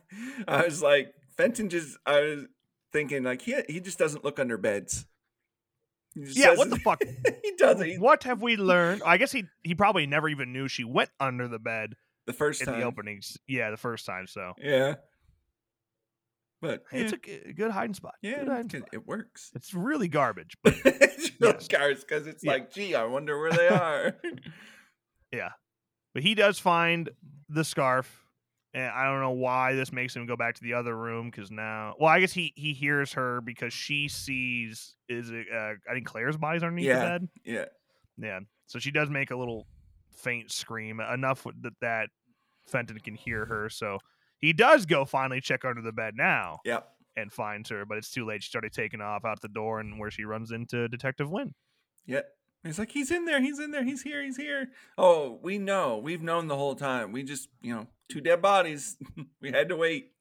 I 0.48 0.64
was 0.64 0.82
like, 0.82 1.14
Fenton 1.36 1.68
just, 1.68 1.98
I 2.06 2.20
was 2.20 2.44
thinking, 2.92 3.24
like, 3.24 3.42
he, 3.42 3.54
he 3.68 3.80
just 3.80 3.98
doesn't 3.98 4.24
look 4.24 4.38
under 4.38 4.56
beds. 4.56 5.06
Yeah, 6.16 6.54
what 6.54 6.70
the 6.70 6.76
fuck? 6.76 7.02
he 7.42 7.52
doesn't. 7.56 7.86
He- 7.88 7.96
What 7.98 8.22
have 8.24 8.40
we 8.42 8.56
learned? 8.56 9.02
I 9.04 9.16
guess 9.16 9.32
he 9.32 9.44
he 9.62 9.74
probably 9.74 10.06
never 10.06 10.28
even 10.28 10.52
knew 10.52 10.68
she 10.68 10.84
went 10.84 11.10
under 11.20 11.48
the 11.48 11.58
bed 11.58 11.94
the 12.26 12.32
first 12.32 12.60
in 12.60 12.66
time. 12.66 12.80
the 12.80 12.86
openings. 12.86 13.36
Yeah, 13.48 13.70
the 13.70 13.76
first 13.76 14.06
time. 14.06 14.26
So 14.26 14.52
Yeah. 14.58 14.94
But 16.62 16.84
it's 16.92 17.12
yeah, 17.12 17.38
a 17.42 17.42
g- 17.46 17.52
good 17.52 17.70
hiding 17.72 17.92
spot. 17.94 18.14
yeah, 18.22 18.44
hiding 18.46 18.70
spot. 18.70 18.88
it 18.92 19.06
works. 19.06 19.50
It's 19.54 19.74
really 19.74 20.08
garbage, 20.08 20.56
but 20.62 20.74
it's 20.84 21.30
really 21.38 21.58
cars 21.68 22.00
because 22.00 22.26
it's 22.26 22.42
Yeah. 22.42 22.52
like, 22.52 22.72
gee, 22.72 22.94
I 22.94 23.04
wonder 23.04 23.38
where 23.38 23.52
they 23.56 23.68
are. 23.68 24.16
Yeah, 25.30 25.50
but 26.14 26.22
he 26.22 26.34
does 26.34 26.58
find 26.58 27.10
the 27.50 27.64
scarf. 27.64 28.23
And 28.74 28.90
I 28.90 29.04
don't 29.04 29.20
know 29.20 29.30
why 29.30 29.74
this 29.74 29.92
makes 29.92 30.16
him 30.16 30.26
go 30.26 30.36
back 30.36 30.56
to 30.56 30.62
the 30.62 30.74
other 30.74 30.96
room 30.96 31.30
because 31.30 31.50
now, 31.50 31.94
well, 31.98 32.08
I 32.10 32.18
guess 32.20 32.32
he 32.32 32.52
he 32.56 32.72
hears 32.72 33.12
her 33.12 33.40
because 33.40 33.72
she 33.72 34.08
sees 34.08 34.96
is 35.08 35.30
it 35.30 35.46
uh, 35.54 35.74
I 35.88 35.94
think 35.94 36.06
Claire's 36.06 36.36
body's 36.36 36.62
underneath 36.64 36.86
Yeah. 36.86 36.98
the 36.98 37.00
bed. 37.06 37.28
yeah. 37.44 37.64
Yeah, 38.16 38.40
so 38.66 38.78
she 38.78 38.90
does 38.92 39.10
make 39.10 39.30
a 39.32 39.36
little 39.36 39.66
faint 40.16 40.50
scream 40.52 41.00
enough 41.00 41.44
that 41.62 41.72
that 41.80 42.08
Fenton 42.66 42.98
can 43.00 43.14
hear 43.14 43.44
her. 43.44 43.68
So 43.68 43.98
he 44.38 44.52
does 44.52 44.86
go 44.86 45.04
finally 45.04 45.40
check 45.40 45.64
under 45.64 45.82
the 45.82 45.92
bed 45.92 46.14
now. 46.16 46.58
Yep. 46.64 46.88
and 47.16 47.32
finds 47.32 47.70
her, 47.70 47.84
but 47.84 47.96
it's 47.98 48.10
too 48.10 48.24
late. 48.26 48.42
She 48.42 48.48
started 48.48 48.72
taking 48.72 49.00
off 49.00 49.24
out 49.24 49.40
the 49.40 49.46
door, 49.48 49.78
and 49.80 49.98
where 50.00 50.10
she 50.10 50.24
runs 50.24 50.50
into 50.50 50.88
Detective 50.88 51.30
Winn. 51.30 51.54
Yep. 52.06 52.26
He's 52.64 52.78
like, 52.78 52.90
he's 52.90 53.10
in 53.12 53.24
there, 53.24 53.40
he's 53.40 53.58
in 53.60 53.70
there, 53.70 53.84
he's 53.84 54.02
here, 54.02 54.22
he's 54.24 54.36
here. 54.36 54.70
Oh, 54.98 55.38
we 55.42 55.58
know. 55.58 55.98
We've 55.98 56.22
known 56.22 56.48
the 56.48 56.56
whole 56.56 56.74
time. 56.74 57.12
We 57.12 57.22
just, 57.22 57.48
you 57.62 57.72
know, 57.74 57.86
two 58.08 58.20
dead 58.20 58.42
bodies. 58.42 58.96
we 59.40 59.50
had 59.50 59.68
to 59.68 59.76
wait. 59.76 60.12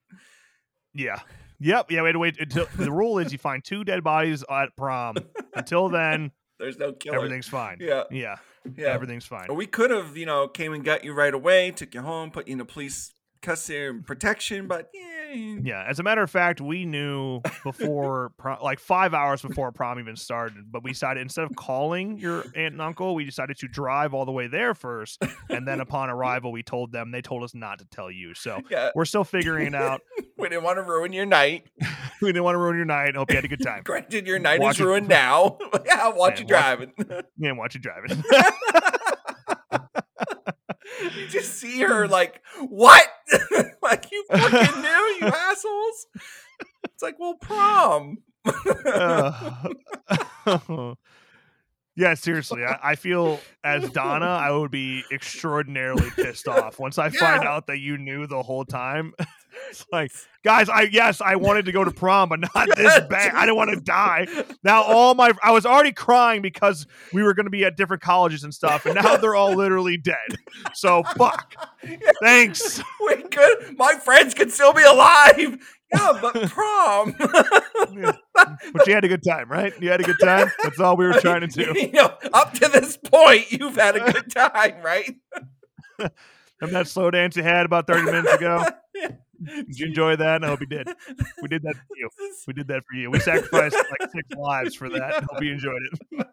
Yeah. 0.93 1.19
Yep. 1.60 1.91
Yeah. 1.91 2.01
We 2.01 2.07
had 2.07 2.14
to 2.14 2.19
wait 2.19 2.39
until 2.39 2.68
the 2.77 2.91
rule 2.91 3.19
is 3.19 3.31
you 3.31 3.38
find 3.38 3.64
two 3.64 3.84
dead 3.84 4.03
bodies 4.03 4.43
at 4.49 4.76
prom. 4.76 5.15
Until 5.55 5.89
then, 5.89 6.31
There's 6.60 6.77
no 6.77 6.93
killer. 6.93 7.18
everything's 7.18 7.47
fine. 7.47 7.77
Yeah. 7.80 8.03
Yeah. 8.11 8.38
Yeah. 8.77 8.88
Everything's 8.88 9.26
fine. 9.26 9.47
Or 9.49 9.55
we 9.55 9.65
could 9.65 9.91
have, 9.91 10.15
you 10.15 10.26
know, 10.26 10.47
came 10.47 10.73
and 10.73 10.84
got 10.84 11.03
you 11.03 11.14
right 11.14 11.34
away, 11.34 11.72
took 11.72 11.93
you 11.93 12.01
home, 12.01 12.31
put 12.31 12.47
you 12.47 12.53
in 12.53 12.61
a 12.61 12.65
police 12.65 13.11
custody 13.41 13.85
and 13.88 14.05
protection, 14.05 14.68
but 14.68 14.89
yeah. 14.93 15.22
Yeah. 15.34 15.84
As 15.88 15.99
a 15.99 16.03
matter 16.03 16.22
of 16.22 16.30
fact, 16.30 16.61
we 16.61 16.85
knew 16.85 17.41
before, 17.64 18.31
prom, 18.38 18.60
like 18.61 18.80
five 18.80 19.14
hours 19.14 19.41
before 19.41 19.72
prom 19.72 19.99
even 19.99 20.15
started, 20.15 20.72
but 20.72 20.84
we 20.84 20.91
decided 20.91 21.22
instead 21.22 21.45
of 21.45 21.55
calling 21.55 22.18
your 22.18 22.41
aunt 22.55 22.73
and 22.73 22.81
uncle, 22.81 23.15
we 23.15 23.26
decided 23.26 23.57
to 23.60 23.68
drive 23.68 24.14
all 24.14 24.26
the 24.26 24.31
way 24.31 24.47
there 24.47 24.73
first. 24.76 25.23
And 25.49 25.68
then 25.68 25.80
upon 25.80 26.10
arrival, 26.10 26.51
we 26.51 26.64
told 26.64 26.91
them, 26.91 27.11
they 27.11 27.22
told 27.22 27.43
us 27.43 27.53
not 27.55 27.80
to 27.80 27.85
tell 27.85 28.11
you. 28.11 28.34
So 28.34 28.60
Yeah. 28.69 28.91
we're 28.95 29.05
still 29.05 29.23
figuring 29.23 29.68
it 29.68 29.76
out. 29.76 30.01
We 30.35 30.49
didn't 30.49 30.64
want 30.64 30.77
to 30.77 30.81
ruin 30.84 31.14
your 31.14 31.27
night. 31.27 31.68
we 32.22 32.27
didn't 32.30 32.43
want 32.43 32.55
to 32.55 32.60
ruin 32.60 32.76
your 32.76 32.85
night. 32.85 33.15
Hope 33.15 33.30
you 33.30 33.35
had 33.35 33.45
a 33.45 33.47
good 33.47 33.61
time. 33.64 33.84
Granted, 33.84 34.27
your 34.27 34.39
night 34.39 34.60
Watch 34.60 34.76
is 34.76 34.81
it- 34.81 34.85
ruined 34.85 35.07
now. 35.07 35.57
yeah, 35.85 36.10
watch 36.10 36.39
you 36.39 36.45
watch- 36.45 36.47
driving. 36.47 36.91
Yeah, 37.38 37.51
watch 37.53 37.76
you 37.76 37.80
driving. 37.81 38.22
you 41.17 41.27
just 41.27 41.55
see 41.55 41.81
her 41.81 42.07
like, 42.07 42.41
what? 42.59 43.07
like 43.81 44.11
you 44.11 44.25
fucking 44.30 44.81
knew, 44.81 45.17
you 45.21 45.27
assholes. 45.27 46.07
It's 46.85 47.03
like, 47.03 47.19
well, 47.19 47.35
prom. 47.35 48.17
Uh, 48.85 49.73
yeah, 51.95 52.13
seriously. 52.15 52.63
I, 52.63 52.80
I 52.84 52.95
feel 52.95 53.39
as 53.63 53.89
Donna, 53.91 54.25
I 54.25 54.51
would 54.51 54.71
be 54.71 55.03
extraordinarily 55.11 56.09
pissed 56.11 56.47
off 56.47 56.80
once 56.80 56.97
I 56.97 57.09
find 57.09 57.43
out 57.43 57.67
that 57.67 57.80
you 57.80 57.97
knew 57.97 58.27
the 58.27 58.41
whole 58.41 58.65
time. 58.65 59.13
It's 59.69 59.85
like, 59.91 60.11
guys, 60.43 60.69
I 60.69 60.84
yes, 60.84 61.21
I 61.21 61.35
wanted 61.35 61.65
to 61.65 61.71
go 61.71 61.84
to 61.84 61.91
prom, 61.91 62.30
but 62.30 62.39
not 62.39 62.69
this 62.75 62.99
bad. 63.09 63.34
I 63.34 63.41
didn't 63.41 63.57
want 63.57 63.71
to 63.71 63.80
die. 63.80 64.27
Now 64.63 64.84
all 64.84 65.15
my 65.15 65.34
I 65.43 65.51
was 65.51 65.65
already 65.65 65.91
crying 65.91 66.41
because 66.41 66.88
we 67.11 67.23
were 67.23 67.34
going 67.34 67.45
to 67.45 67.51
be 67.51 67.65
at 67.65 67.77
different 67.77 68.01
colleges 68.01 68.43
and 68.43 68.53
stuff, 68.53 68.85
and 68.85 68.95
now 68.95 69.17
they're 69.17 69.35
all 69.35 69.55
literally 69.55 69.97
dead. 69.97 70.38
So 70.73 71.03
fuck. 71.03 71.55
Thanks. 72.21 72.81
we 73.05 73.23
could. 73.23 73.77
My 73.77 73.95
friends 73.95 74.34
could 74.34 74.51
still 74.51 74.73
be 74.73 74.84
alive. 74.84 75.57
Yeah, 75.93 76.17
but 76.19 76.49
prom. 76.49 77.15
But 77.19 78.88
you 78.88 78.93
had 78.95 79.05
a 79.05 79.07
good 79.07 79.23
time, 79.23 79.47
right? 79.47 79.73
You 79.80 79.91
had 79.91 80.01
a 80.01 80.03
good 80.03 80.19
time. 80.19 80.51
That's 80.63 80.80
all 80.80 80.97
we 80.97 81.05
were 81.05 81.19
trying 81.19 81.41
to 81.41 81.47
do. 81.47 81.80
you 81.80 81.91
know, 81.91 82.17
up 82.34 82.53
to 82.53 82.67
this 82.67 82.97
point, 82.97 83.51
you've 83.51 83.75
had 83.75 83.95
a 83.97 84.11
good 84.11 84.31
time, 84.31 84.81
right? 84.81 85.13
And 86.63 86.71
that 86.71 86.88
slow 86.88 87.11
dance 87.11 87.35
you 87.35 87.43
had 87.43 87.65
about 87.65 87.88
30 87.88 88.03
minutes 88.03 88.34
ago. 88.34 88.65
Did 89.45 89.79
you 89.79 89.87
enjoy 89.87 90.15
that? 90.15 90.43
I 90.43 90.47
hope 90.47 90.61
you 90.61 90.67
did. 90.67 90.87
We 91.41 91.47
did 91.47 91.63
that 91.63 91.75
for 91.75 91.95
you. 91.97 92.09
We 92.47 92.53
did 92.53 92.67
that 92.67 92.83
for 92.89 92.95
you. 92.95 93.11
We 93.11 93.19
sacrificed 93.19 93.75
like 93.75 94.11
six 94.11 94.29
lives 94.37 94.75
for 94.75 94.89
that. 94.89 95.15
I 95.15 95.25
hope 95.29 95.43
you 95.43 95.51
enjoyed 95.53 95.81
it. 95.91 96.27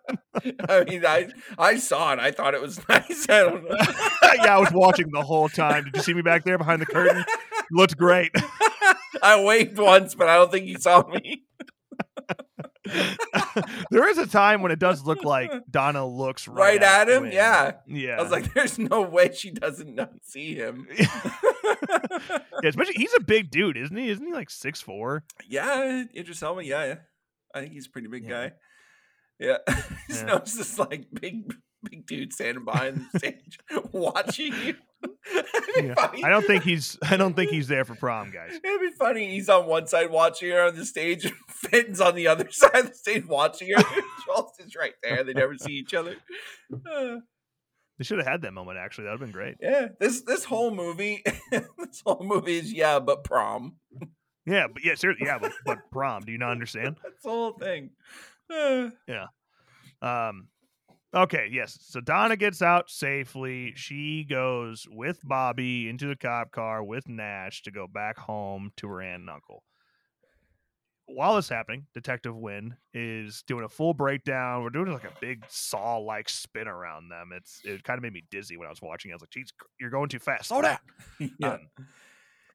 I 0.68 0.84
mean, 0.84 1.04
I 1.04 1.28
I 1.58 1.76
saw 1.76 2.12
it. 2.12 2.18
I 2.18 2.30
thought 2.30 2.54
it 2.54 2.62
was 2.62 2.80
nice. 2.88 3.26
I 3.28 3.40
don't 3.40 3.68
know. 3.68 3.76
yeah, 4.36 4.56
I 4.56 4.58
was 4.58 4.72
watching 4.72 5.10
the 5.12 5.22
whole 5.22 5.48
time. 5.48 5.84
Did 5.84 5.96
you 5.96 6.02
see 6.02 6.14
me 6.14 6.22
back 6.22 6.44
there 6.44 6.58
behind 6.58 6.82
the 6.82 6.86
curtain? 6.86 7.24
You 7.70 7.76
looked 7.76 7.96
great. 7.96 8.30
I 9.22 9.42
waved 9.42 9.78
once, 9.78 10.14
but 10.14 10.28
I 10.28 10.36
don't 10.36 10.50
think 10.50 10.66
you 10.66 10.78
saw 10.78 11.06
me. 11.08 11.44
there 13.90 14.08
is 14.08 14.16
a 14.18 14.26
time 14.26 14.62
when 14.62 14.72
it 14.72 14.78
does 14.78 15.04
look 15.04 15.22
like 15.24 15.50
Donna 15.70 16.06
looks 16.06 16.48
right, 16.48 16.80
Right 16.80 16.82
at 16.82 17.08
him, 17.08 17.30
yeah. 17.30 17.72
Yeah. 17.86 18.16
I 18.18 18.22
was 18.22 18.30
like, 18.32 18.54
"There's 18.54 18.78
no 18.78 19.02
way 19.02 19.32
she 19.34 19.50
doesn't 19.50 19.94
not 19.94 20.12
see 20.22 20.54
him." 20.54 20.86
yeah, 20.98 21.08
especially 22.64 22.94
he's 22.94 23.14
a 23.16 23.20
big 23.22 23.50
dude, 23.50 23.76
isn't 23.76 23.96
he? 23.96 24.08
Isn't 24.08 24.26
he 24.26 24.32
like 24.32 24.50
six 24.50 24.80
four? 24.80 25.24
yeah, 25.48 26.04
Idris 26.16 26.42
Elba. 26.42 26.64
Yeah, 26.64 26.84
yeah. 26.86 26.94
I 27.54 27.60
think 27.60 27.72
he's 27.72 27.86
a 27.86 27.90
pretty 27.90 28.08
big 28.08 28.24
Yeah. 28.24 28.48
guy. 28.48 28.52
Yeah, 29.38 29.56
just 30.08 30.20
Yeah. 30.22 30.26
noticed 30.26 30.58
this 30.58 30.78
like 30.78 31.06
big, 31.20 31.54
big 31.82 32.06
dude 32.06 32.32
standing 32.32 32.64
behind 32.64 33.06
the 33.12 33.18
stage 33.18 33.58
watching 33.92 34.52
you. 34.64 34.74
Yeah. 35.76 35.94
I 35.98 36.28
don't 36.28 36.44
think 36.46 36.62
he's 36.64 36.98
I 37.02 37.16
don't 37.16 37.34
think 37.34 37.50
he's 37.50 37.68
there 37.68 37.84
for 37.86 37.94
prom, 37.94 38.30
guys. 38.30 38.50
It'd 38.64 38.80
be 38.80 38.90
funny. 38.98 39.30
He's 39.30 39.48
on 39.48 39.66
one 39.66 39.86
side 39.86 40.10
watching 40.10 40.50
her 40.50 40.66
on 40.66 40.74
the 40.76 40.84
stage, 40.84 41.24
and 41.24 41.34
Fenton's 41.48 42.00
on 42.02 42.14
the 42.16 42.26
other 42.26 42.50
side 42.50 42.74
of 42.74 42.88
the 42.88 42.94
stage 42.94 43.24
watching 43.26 43.70
her. 43.70 43.82
Charles 44.26 44.52
is 44.58 44.74
right 44.76 44.92
there. 45.02 45.22
They 45.24 45.32
never 45.32 45.56
see 45.56 45.72
each 45.72 45.94
other. 45.94 46.16
Uh, 46.72 47.16
They 47.98 48.04
should 48.04 48.18
have 48.18 48.26
had 48.26 48.42
that 48.42 48.52
moment 48.52 48.78
actually. 48.78 49.04
That 49.04 49.12
would 49.12 49.20
have 49.20 49.28
been 49.28 49.32
great. 49.32 49.56
yeah, 49.60 49.88
this 50.00 50.22
this 50.22 50.44
whole 50.44 50.70
movie, 50.74 51.22
this 51.50 52.02
whole 52.04 52.22
movie 52.24 52.58
is 52.58 52.70
yeah, 52.72 52.98
but 52.98 53.24
prom. 53.24 53.76
Yeah, 54.44 54.66
but 54.72 54.84
yeah, 54.84 54.96
seriously, 54.96 55.26
yeah, 55.26 55.38
but, 55.38 55.52
but 55.64 55.78
prom, 55.92 56.22
do 56.24 56.32
you 56.32 56.38
not 56.38 56.50
understand? 56.50 56.96
That's 57.02 57.22
the 57.22 57.30
whole 57.30 57.52
thing. 57.52 57.90
Uh, 58.52 58.90
Um 60.02 60.48
okay, 61.14 61.48
yes. 61.50 61.78
So 61.82 62.00
Donna 62.00 62.36
gets 62.36 62.62
out 62.62 62.90
safely. 62.90 63.72
She 63.76 64.24
goes 64.24 64.86
with 64.90 65.20
Bobby 65.22 65.88
into 65.88 66.06
the 66.06 66.16
cop 66.16 66.50
car 66.52 66.82
with 66.82 67.08
Nash 67.08 67.62
to 67.62 67.70
go 67.70 67.86
back 67.86 68.18
home 68.18 68.72
to 68.76 68.88
her 68.88 69.02
aunt 69.02 69.22
and 69.22 69.30
uncle. 69.30 69.64
While 71.06 71.34
this 71.34 71.46
is 71.46 71.50
happening, 71.50 71.86
Detective 71.92 72.36
Winn 72.36 72.76
is 72.94 73.42
doing 73.42 73.64
a 73.64 73.68
full 73.68 73.94
breakdown. 73.94 74.62
We're 74.62 74.70
doing 74.70 74.92
like 74.92 75.04
a 75.04 75.12
big 75.20 75.44
saw 75.48 75.96
like 75.96 76.28
spin 76.28 76.68
around 76.68 77.08
them. 77.08 77.30
It's 77.34 77.60
it 77.64 77.82
kind 77.82 77.98
of 77.98 78.02
made 78.02 78.12
me 78.12 78.22
dizzy 78.30 78.56
when 78.56 78.68
I 78.68 78.70
was 78.70 78.80
watching. 78.80 79.10
I 79.10 79.16
was 79.16 79.22
like, 79.22 79.30
"Geez, 79.30 79.52
you're 79.80 79.90
going 79.90 80.08
too 80.08 80.20
fast. 80.20 80.48
Slow 80.48 80.62
down." 80.62 80.78
yeah. 81.18 81.54
Um, 81.54 81.68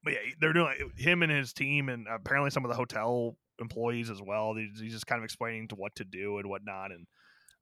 but 0.02 0.14
yeah, 0.14 0.20
they're 0.40 0.54
doing 0.54 0.72
him 0.96 1.22
and 1.22 1.30
his 1.30 1.52
team, 1.52 1.90
and 1.90 2.06
apparently 2.08 2.50
some 2.50 2.64
of 2.64 2.70
the 2.70 2.76
hotel 2.76 3.36
employees 3.60 4.08
as 4.08 4.22
well. 4.22 4.54
He's, 4.54 4.80
he's 4.80 4.92
just 4.92 5.06
kind 5.06 5.18
of 5.18 5.24
explaining 5.24 5.68
to 5.68 5.74
what 5.74 5.94
to 5.96 6.04
do 6.04 6.38
and 6.38 6.48
whatnot, 6.48 6.92
and 6.92 7.06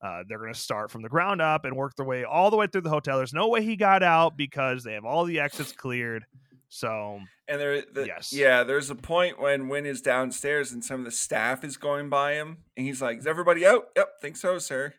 uh, 0.04 0.22
they're 0.28 0.38
going 0.38 0.52
to 0.52 0.58
start 0.58 0.90
from 0.90 1.00
the 1.02 1.08
ground 1.08 1.40
up 1.40 1.64
and 1.64 1.74
work 1.74 1.96
their 1.96 2.04
way 2.04 2.24
all 2.24 2.50
the 2.50 2.56
way 2.56 2.66
through 2.66 2.82
the 2.82 2.90
hotel. 2.90 3.16
There's 3.16 3.32
no 3.32 3.48
way 3.48 3.62
he 3.62 3.74
got 3.74 4.02
out 4.02 4.36
because 4.36 4.84
they 4.84 4.92
have 4.92 5.04
all 5.06 5.24
the 5.24 5.40
exits 5.40 5.72
cleared. 5.72 6.26
So 6.68 7.20
And 7.48 7.60
there, 7.60 7.82
the, 7.82 8.06
Yes. 8.06 8.32
yeah, 8.32 8.64
there's 8.64 8.90
a 8.90 8.94
point 8.94 9.40
when 9.40 9.68
Winn 9.68 9.86
is 9.86 10.00
downstairs 10.02 10.72
and 10.72 10.84
some 10.84 11.00
of 11.00 11.04
the 11.06 11.10
staff 11.12 11.64
is 11.64 11.76
going 11.76 12.08
by 12.10 12.34
him, 12.34 12.58
and 12.76 12.84
he's 12.84 13.00
like, 13.00 13.18
"Is 13.18 13.26
everybody 13.26 13.64
out?" 13.66 13.88
Yep, 13.96 14.08
think 14.20 14.36
so, 14.36 14.58
sir. 14.58 14.92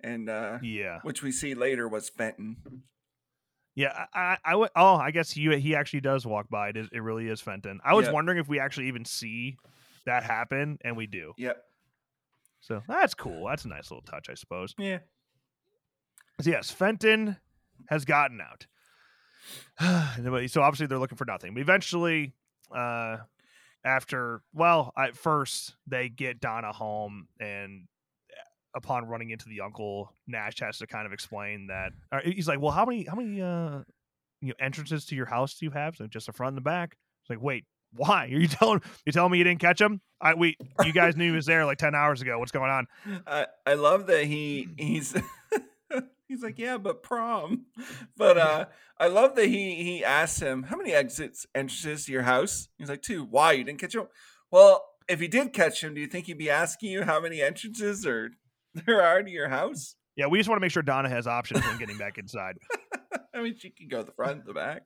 And 0.00 0.28
uh, 0.30 0.58
yeah, 0.62 1.00
which 1.02 1.22
we 1.22 1.32
see 1.32 1.54
later 1.54 1.88
was 1.88 2.08
Fenton. 2.08 2.56
yeah, 3.74 4.06
I, 4.14 4.20
I, 4.20 4.36
I 4.44 4.54
would. 4.56 4.70
Oh, 4.76 4.94
I 4.94 5.10
guess 5.10 5.30
he 5.30 5.58
he 5.58 5.74
actually 5.74 6.02
does 6.02 6.24
walk 6.24 6.48
by. 6.48 6.68
It, 6.68 6.76
is, 6.76 6.88
it 6.92 7.00
really 7.02 7.26
is 7.28 7.40
Fenton. 7.40 7.80
I 7.84 7.94
was 7.94 8.06
Yeah. 8.06 8.12
wondering 8.12 8.38
if 8.38 8.48
we 8.48 8.60
actually 8.60 8.86
even 8.88 9.04
see 9.04 9.56
that 10.06 10.22
happen, 10.22 10.78
and 10.84 10.96
we 10.96 11.06
do. 11.08 11.32
Yep. 11.36 11.64
So 12.60 12.82
that's 12.88 13.14
cool. 13.14 13.46
That's 13.46 13.64
a 13.64 13.68
nice 13.68 13.90
little 13.90 14.02
touch, 14.02 14.28
I 14.28 14.34
suppose. 14.34 14.74
Yeah. 14.78 14.98
So 16.40 16.50
yes, 16.50 16.70
Fenton 16.70 17.36
has 17.88 18.04
gotten 18.04 18.40
out. 18.40 18.66
So 20.48 20.62
obviously 20.62 20.86
they're 20.86 20.98
looking 20.98 21.16
for 21.16 21.24
nothing. 21.24 21.54
But 21.54 21.60
eventually, 21.60 22.34
uh, 22.74 23.18
after 23.84 24.42
well, 24.52 24.92
at 24.96 25.16
first 25.16 25.74
they 25.86 26.08
get 26.08 26.40
Donna 26.40 26.72
home, 26.72 27.28
and 27.40 27.86
uh, 28.30 28.76
upon 28.76 29.06
running 29.06 29.30
into 29.30 29.48
the 29.48 29.60
uncle, 29.60 30.12
Nash 30.26 30.58
has 30.60 30.78
to 30.78 30.86
kind 30.86 31.06
of 31.06 31.12
explain 31.12 31.68
that 31.68 31.92
he's 32.24 32.48
like, 32.48 32.60
"Well, 32.60 32.72
how 32.72 32.84
many 32.84 33.04
how 33.04 33.14
many 33.14 33.40
uh 33.40 33.80
you 34.40 34.48
know 34.48 34.54
entrances 34.60 35.06
to 35.06 35.14
your 35.14 35.26
house 35.26 35.54
do 35.54 35.64
you 35.64 35.70
have? 35.70 35.96
So 35.96 36.06
just 36.06 36.26
the 36.26 36.32
front 36.32 36.50
and 36.50 36.56
the 36.58 36.62
back." 36.62 36.96
It's 37.22 37.30
like, 37.30 37.42
wait. 37.42 37.64
Why 37.94 38.24
are 38.24 38.28
you 38.28 38.48
telling 38.48 38.82
you 39.06 39.12
telling 39.12 39.32
me 39.32 39.38
you 39.38 39.44
didn't 39.44 39.60
catch 39.60 39.80
him? 39.80 40.00
I 40.20 40.34
we 40.34 40.56
you 40.84 40.92
guys 40.92 41.16
knew 41.16 41.30
he 41.30 41.36
was 41.36 41.46
there 41.46 41.64
like 41.64 41.78
ten 41.78 41.94
hours 41.94 42.22
ago. 42.22 42.38
What's 42.38 42.52
going 42.52 42.70
on? 42.70 42.86
I 43.26 43.46
I 43.66 43.74
love 43.74 44.06
that 44.06 44.24
he 44.24 44.68
he's 44.76 45.14
he's 46.28 46.42
like 46.42 46.58
yeah, 46.58 46.78
but 46.78 47.02
prom. 47.02 47.66
But 48.16 48.36
uh, 48.36 48.66
I 48.98 49.06
love 49.06 49.36
that 49.36 49.46
he 49.46 49.76
he 49.82 50.04
asks 50.04 50.40
him 50.40 50.64
how 50.64 50.76
many 50.76 50.92
exits 50.92 51.46
entrances 51.54 52.06
to 52.06 52.12
your 52.12 52.22
house. 52.22 52.68
He's 52.78 52.88
like 52.88 53.02
two. 53.02 53.24
Why 53.24 53.52
you 53.52 53.64
didn't 53.64 53.78
catch 53.78 53.94
him? 53.94 54.08
Well, 54.50 54.84
if 55.08 55.20
he 55.20 55.28
did 55.28 55.52
catch 55.52 55.82
him, 55.82 55.94
do 55.94 56.00
you 56.00 56.06
think 56.06 56.26
he'd 56.26 56.38
be 56.38 56.50
asking 56.50 56.90
you 56.90 57.04
how 57.04 57.20
many 57.20 57.40
entrances 57.40 58.04
or 58.04 58.30
there 58.74 59.02
are 59.02 59.22
to 59.22 59.30
your 59.30 59.48
house? 59.48 59.94
Yeah, 60.16 60.26
we 60.26 60.38
just 60.38 60.48
want 60.48 60.58
to 60.58 60.60
make 60.60 60.72
sure 60.72 60.82
Donna 60.82 61.08
has 61.08 61.28
options 61.28 61.64
when 61.64 61.78
getting 61.78 61.96
back 61.96 62.18
inside. 62.18 62.58
I 63.32 63.40
mean, 63.40 63.56
she 63.56 63.70
could 63.70 63.88
go 63.88 64.02
the 64.02 64.10
front, 64.10 64.44
the 64.44 64.52
back, 64.52 64.82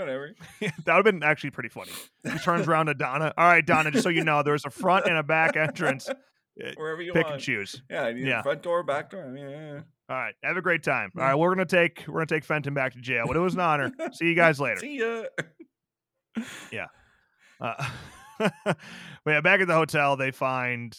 whatever. 0.00 0.34
that 0.60 0.72
would 0.86 0.86
have 0.86 1.04
been 1.04 1.22
actually 1.22 1.50
pretty 1.50 1.68
funny. 1.68 1.90
He 2.24 2.38
turns 2.38 2.66
around 2.68 2.86
to 2.86 2.94
Donna. 2.94 3.32
All 3.36 3.46
right, 3.46 3.64
Donna, 3.64 3.90
just 3.90 4.04
so 4.04 4.08
you 4.10 4.24
know, 4.24 4.42
there's 4.42 4.64
a 4.64 4.70
front 4.70 5.06
and 5.06 5.16
a 5.16 5.22
back 5.22 5.56
entrance. 5.56 6.08
Wherever 6.76 7.02
you 7.02 7.12
Pick 7.12 7.24
want. 7.24 7.34
and 7.34 7.42
choose. 7.42 7.82
Yeah, 7.90 8.08
Yeah. 8.08 8.42
front 8.42 8.62
door, 8.62 8.82
back 8.82 9.10
door. 9.10 9.24
I 9.26 9.28
mean, 9.28 9.48
yeah. 9.50 9.80
All 10.08 10.16
right, 10.16 10.34
have 10.42 10.56
a 10.56 10.62
great 10.62 10.82
time. 10.82 11.10
All 11.16 11.22
right, 11.22 11.34
we're 11.34 11.54
gonna 11.54 11.66
take 11.66 12.04
we're 12.06 12.14
gonna 12.20 12.26
take 12.26 12.44
Fenton 12.44 12.72
back 12.74 12.92
to 12.94 13.00
jail, 13.00 13.24
but 13.26 13.36
it 13.36 13.40
was 13.40 13.54
an 13.54 13.60
honor. 13.60 13.90
See 14.12 14.26
you 14.26 14.34
guys 14.34 14.58
later. 14.60 14.78
See 14.80 14.98
ya. 16.72 16.86
Uh, 17.60 17.84
but 18.38 18.76
yeah, 19.26 19.40
back 19.40 19.60
at 19.60 19.66
the 19.66 19.74
hotel, 19.74 20.16
they 20.16 20.30
find 20.30 20.96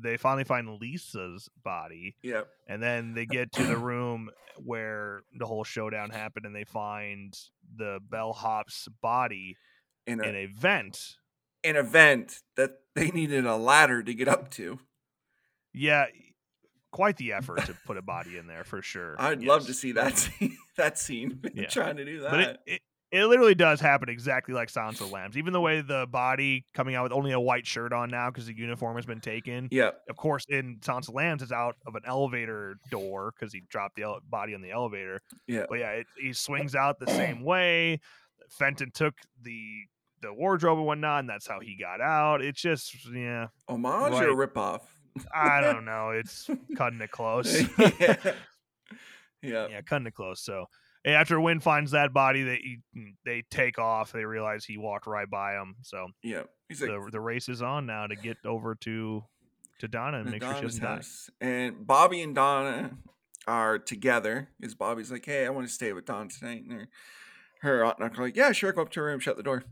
they 0.00 0.16
finally 0.16 0.44
find 0.44 0.80
Lisa's 0.80 1.48
body, 1.62 2.16
Yeah. 2.22 2.42
and 2.66 2.82
then 2.82 3.14
they 3.14 3.26
get 3.26 3.52
to 3.52 3.64
the 3.64 3.76
room 3.76 4.30
where 4.56 5.22
the 5.38 5.46
whole 5.46 5.64
showdown 5.64 6.10
happened, 6.10 6.46
and 6.46 6.54
they 6.54 6.64
find 6.64 7.34
the 7.76 8.00
bellhop's 8.10 8.88
body 9.00 9.56
In 10.06 10.20
a 10.20 10.24
in 10.24 10.34
a 10.36 10.46
vent. 10.46 11.16
an 11.64 11.76
event 11.76 12.40
that 12.56 12.80
they 12.94 13.10
needed 13.10 13.46
a 13.46 13.56
ladder 13.56 14.02
to 14.02 14.14
get 14.14 14.28
up 14.28 14.50
to. 14.52 14.78
Yeah, 15.72 16.06
quite 16.90 17.16
the 17.16 17.32
effort 17.32 17.64
to 17.66 17.74
put 17.86 17.96
a 17.96 18.02
body 18.02 18.36
in 18.36 18.46
there 18.46 18.64
for 18.64 18.82
sure. 18.82 19.16
I'd 19.18 19.42
love 19.42 19.66
to 19.66 19.74
see 19.74 19.92
that 19.92 20.18
scene. 20.18 20.56
That 20.76 20.98
scene. 20.98 21.40
Yeah. 21.54 21.66
trying 21.68 21.96
to 21.96 22.04
do 22.04 22.20
that. 22.20 22.30
But 22.30 22.40
it, 22.40 22.60
it, 22.66 22.80
it 23.12 23.26
literally 23.26 23.54
does 23.54 23.78
happen 23.78 24.08
exactly 24.08 24.54
like 24.54 24.70
Silence 24.70 24.98
of 25.00 25.08
the 25.08 25.12
Lambs. 25.12 25.36
Even 25.36 25.52
the 25.52 25.60
way 25.60 25.82
the 25.82 26.06
body 26.10 26.64
coming 26.72 26.94
out 26.94 27.02
with 27.02 27.12
only 27.12 27.32
a 27.32 27.38
white 27.40 27.66
shirt 27.66 27.92
on 27.92 28.10
now 28.10 28.30
because 28.30 28.46
the 28.46 28.56
uniform 28.56 28.96
has 28.96 29.04
been 29.04 29.20
taken. 29.20 29.68
Yeah. 29.70 29.90
Of 30.08 30.16
course, 30.16 30.46
in 30.48 30.78
Silence 30.82 31.08
of 31.08 31.12
the 31.12 31.18
Lambs, 31.18 31.42
it's 31.42 31.52
out 31.52 31.76
of 31.86 31.94
an 31.94 32.02
elevator 32.06 32.78
door 32.90 33.34
because 33.38 33.52
he 33.52 33.62
dropped 33.68 33.96
the 33.96 34.04
ele- 34.04 34.20
body 34.28 34.54
on 34.54 34.62
the 34.62 34.70
elevator. 34.70 35.20
Yeah. 35.46 35.66
But 35.68 35.80
yeah, 35.80 35.90
it, 35.90 36.06
he 36.18 36.32
swings 36.32 36.74
out 36.74 36.98
the 36.98 37.06
same 37.06 37.42
way. 37.44 38.00
Fenton 38.48 38.90
took 38.92 39.14
the 39.42 39.60
the 40.22 40.32
wardrobe 40.32 40.78
and 40.78 40.86
whatnot, 40.86 41.20
and 41.20 41.28
that's 41.28 41.46
how 41.46 41.60
he 41.60 41.76
got 41.76 42.00
out. 42.00 42.42
It's 42.42 42.62
just, 42.62 42.94
yeah, 43.12 43.48
Homage 43.68 44.14
or 44.14 44.34
ripoff? 44.34 44.80
I 45.34 45.60
don't 45.60 45.84
know. 45.84 46.10
It's 46.10 46.48
cutting 46.76 47.00
it 47.00 47.10
close. 47.10 47.60
yeah. 47.78 48.16
yeah. 49.42 49.66
yeah, 49.68 49.80
cutting 49.82 50.06
it 50.06 50.14
close. 50.14 50.40
So 50.40 50.66
after 51.04 51.40
Winn 51.40 51.60
finds 51.60 51.90
that 51.92 52.12
body, 52.12 52.42
they 52.42 52.78
mm, 52.96 53.14
they 53.24 53.42
take 53.50 53.78
off. 53.78 54.12
They 54.12 54.24
realize 54.24 54.64
he 54.64 54.78
walked 54.78 55.06
right 55.06 55.28
by 55.28 55.54
them. 55.54 55.76
So 55.82 56.08
Yeah. 56.22 56.44
He's 56.68 56.80
like 56.80 56.90
the 56.90 57.10
the 57.10 57.20
race 57.20 57.48
is 57.48 57.62
on 57.62 57.86
now 57.86 58.06
to 58.06 58.16
get 58.16 58.38
over 58.44 58.74
to 58.76 59.24
to 59.80 59.88
Donna 59.88 60.18
and 60.18 60.28
"The 60.28 60.32
make 60.32 60.42
sure 60.42 60.54
she 60.54 60.60
Donna's 60.60 60.78
doesn't 60.78 61.30
die. 61.40 61.46
And 61.46 61.86
Bobby 61.86 62.22
and 62.22 62.34
Donna 62.34 62.96
are 63.46 63.78
together 63.78 64.48
because 64.60 64.74
Bobby's 64.74 65.10
like, 65.10 65.26
hey, 65.26 65.46
I 65.46 65.50
want 65.50 65.66
to 65.66 65.72
stay 65.72 65.92
with 65.92 66.04
Donna 66.04 66.30
tonight. 66.30 66.62
And 66.62 66.72
her, 66.72 66.88
her 67.62 67.84
aunt 67.84 67.98
and 67.98 68.04
uncle 68.04 68.22
are 68.22 68.26
like, 68.26 68.36
yeah, 68.36 68.52
sure, 68.52 68.72
go 68.72 68.82
up 68.82 68.90
to 68.90 69.00
her 69.00 69.06
room, 69.06 69.20
shut 69.20 69.36
the 69.36 69.42
door. 69.42 69.64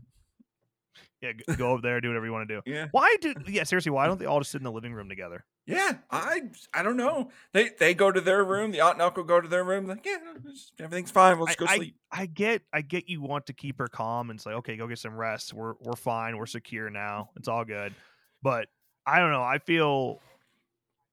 Yeah, 1.21 1.33
go 1.55 1.69
over 1.71 1.81
there, 1.81 2.01
do 2.01 2.07
whatever 2.09 2.25
you 2.25 2.31
want 2.31 2.49
to 2.49 2.55
do. 2.55 2.71
Yeah. 2.71 2.87
Why 2.91 3.15
do? 3.21 3.35
Yeah, 3.47 3.63
seriously, 3.63 3.91
why 3.91 4.07
don't 4.07 4.17
they 4.19 4.25
all 4.25 4.39
just 4.39 4.51
sit 4.51 4.59
in 4.59 4.63
the 4.63 4.71
living 4.71 4.91
room 4.93 5.07
together? 5.07 5.45
Yeah, 5.67 5.97
I 6.09 6.41
I 6.73 6.81
don't 6.81 6.97
know. 6.97 7.29
They 7.53 7.69
they 7.79 7.93
go 7.93 8.11
to 8.11 8.19
their 8.19 8.43
room. 8.43 8.71
The 8.71 8.81
aunt 8.81 8.93
and 8.93 9.03
uncle 9.03 9.23
go 9.23 9.39
to 9.39 9.47
their 9.47 9.63
room. 9.63 9.85
Like, 9.85 10.03
yeah, 10.05 10.17
everything's 10.79 11.11
fine. 11.11 11.37
We'll 11.37 11.45
just 11.47 11.61
I- 11.61 11.65
go 11.65 11.71
I- 11.71 11.75
sleep. 11.77 11.95
I 12.11 12.25
get, 12.25 12.63
I 12.73 12.81
get 12.81 13.07
you 13.07 13.21
want 13.21 13.45
to 13.45 13.53
keep 13.53 13.77
her 13.79 13.87
calm 13.87 14.31
and 14.31 14.41
say, 14.41 14.49
okay, 14.51 14.75
go 14.75 14.85
get 14.87 14.99
some 14.99 15.15
rest. 15.15 15.53
We're 15.53 15.75
we're 15.79 15.95
fine. 15.95 16.37
We're 16.37 16.45
secure 16.47 16.89
now. 16.89 17.29
It's 17.37 17.47
all 17.47 17.63
good. 17.63 17.93
But 18.41 18.67
I 19.05 19.19
don't 19.19 19.31
know. 19.31 19.43
I 19.43 19.59
feel, 19.59 20.19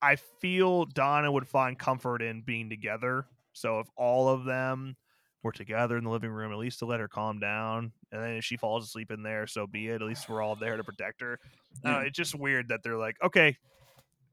I 0.00 0.16
feel 0.16 0.86
Donna 0.86 1.30
would 1.30 1.46
find 1.46 1.78
comfort 1.78 2.22
in 2.22 2.40
being 2.42 2.68
together. 2.70 3.26
So 3.52 3.80
if 3.80 3.88
all 3.96 4.28
of 4.28 4.44
them 4.44 4.96
were 5.42 5.52
together 5.52 5.96
in 5.96 6.04
the 6.04 6.10
living 6.10 6.30
room, 6.30 6.50
at 6.52 6.58
least 6.58 6.78
to 6.80 6.86
let 6.86 7.00
her 7.00 7.08
calm 7.08 7.38
down, 7.38 7.92
and 8.12 8.22
then 8.22 8.30
if 8.36 8.44
she 8.44 8.56
falls 8.56 8.84
asleep 8.84 9.10
in 9.10 9.22
there, 9.22 9.46
so 9.46 9.66
be 9.66 9.88
it. 9.88 10.00
At 10.00 10.08
least 10.08 10.28
we're 10.28 10.42
all 10.42 10.56
there 10.56 10.76
to 10.76 10.84
protect 10.84 11.20
her. 11.20 11.38
Uh, 11.84 12.00
it's 12.06 12.16
just 12.16 12.34
weird 12.34 12.68
that 12.68 12.80
they're 12.82 12.96
like, 12.96 13.16
okay, 13.22 13.56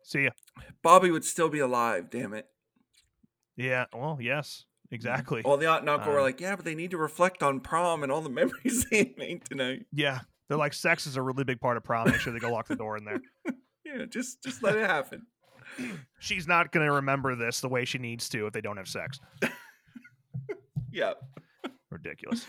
see 0.04 0.24
ya. 0.24 0.30
Bobby 0.82 1.12
would 1.12 1.26
still 1.26 1.50
be 1.50 1.60
alive. 1.60 2.10
Damn 2.10 2.34
it. 2.34 2.48
Yeah. 3.58 3.86
Well, 3.94 4.18
yes, 4.22 4.66
exactly. 4.92 5.42
Well, 5.46 5.58
the 5.58 5.68
aunt 5.68 5.82
and 5.82 5.90
uncle 5.90 6.12
were 6.12 6.20
Um, 6.20 6.26
like, 6.26 6.42
yeah, 6.42 6.56
but 6.56 6.66
they 6.66 6.76
need 6.76 6.92
to 6.92 6.98
reflect 6.98 7.42
on 7.44 7.60
prom 7.60 8.04
and 8.04 8.12
all 8.12 8.22
the 8.22 8.30
memories 8.42 8.86
they 8.92 9.14
made 9.18 9.46
tonight. 9.46 9.86
Yeah. 9.94 10.20
They're 10.48 10.58
like, 10.58 10.74
sex 10.74 11.08
is 11.08 11.16
a 11.18 11.22
really 11.22 11.44
big 11.44 11.60
part 11.60 11.76
of 11.76 11.84
prom. 11.84 12.08
Make 12.10 12.20
sure 12.20 12.32
they 12.32 12.40
go 12.40 12.52
lock 12.52 12.68
the 12.68 12.76
door 12.76 12.98
in 12.98 13.06
there. 13.06 13.22
Yeah, 13.86 14.06
just 14.10 14.44
just 14.44 14.62
let 14.64 14.76
it 14.76 14.90
happen. 14.90 15.26
she's 16.20 16.48
not 16.48 16.72
going 16.72 16.86
to 16.86 16.92
remember 16.94 17.36
this 17.36 17.62
the 17.62 17.70
way 17.70 17.86
she 17.86 17.98
needs 18.00 18.28
to 18.30 18.48
if 18.48 18.52
they 18.52 18.60
don't 18.60 18.78
have 18.78 18.88
sex. 18.88 19.20
Yeah. 20.92 21.14
Ridiculous. 21.92 22.46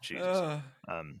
Jesus. 0.00 0.24
Uh, 0.26 0.60
um. 0.88 1.20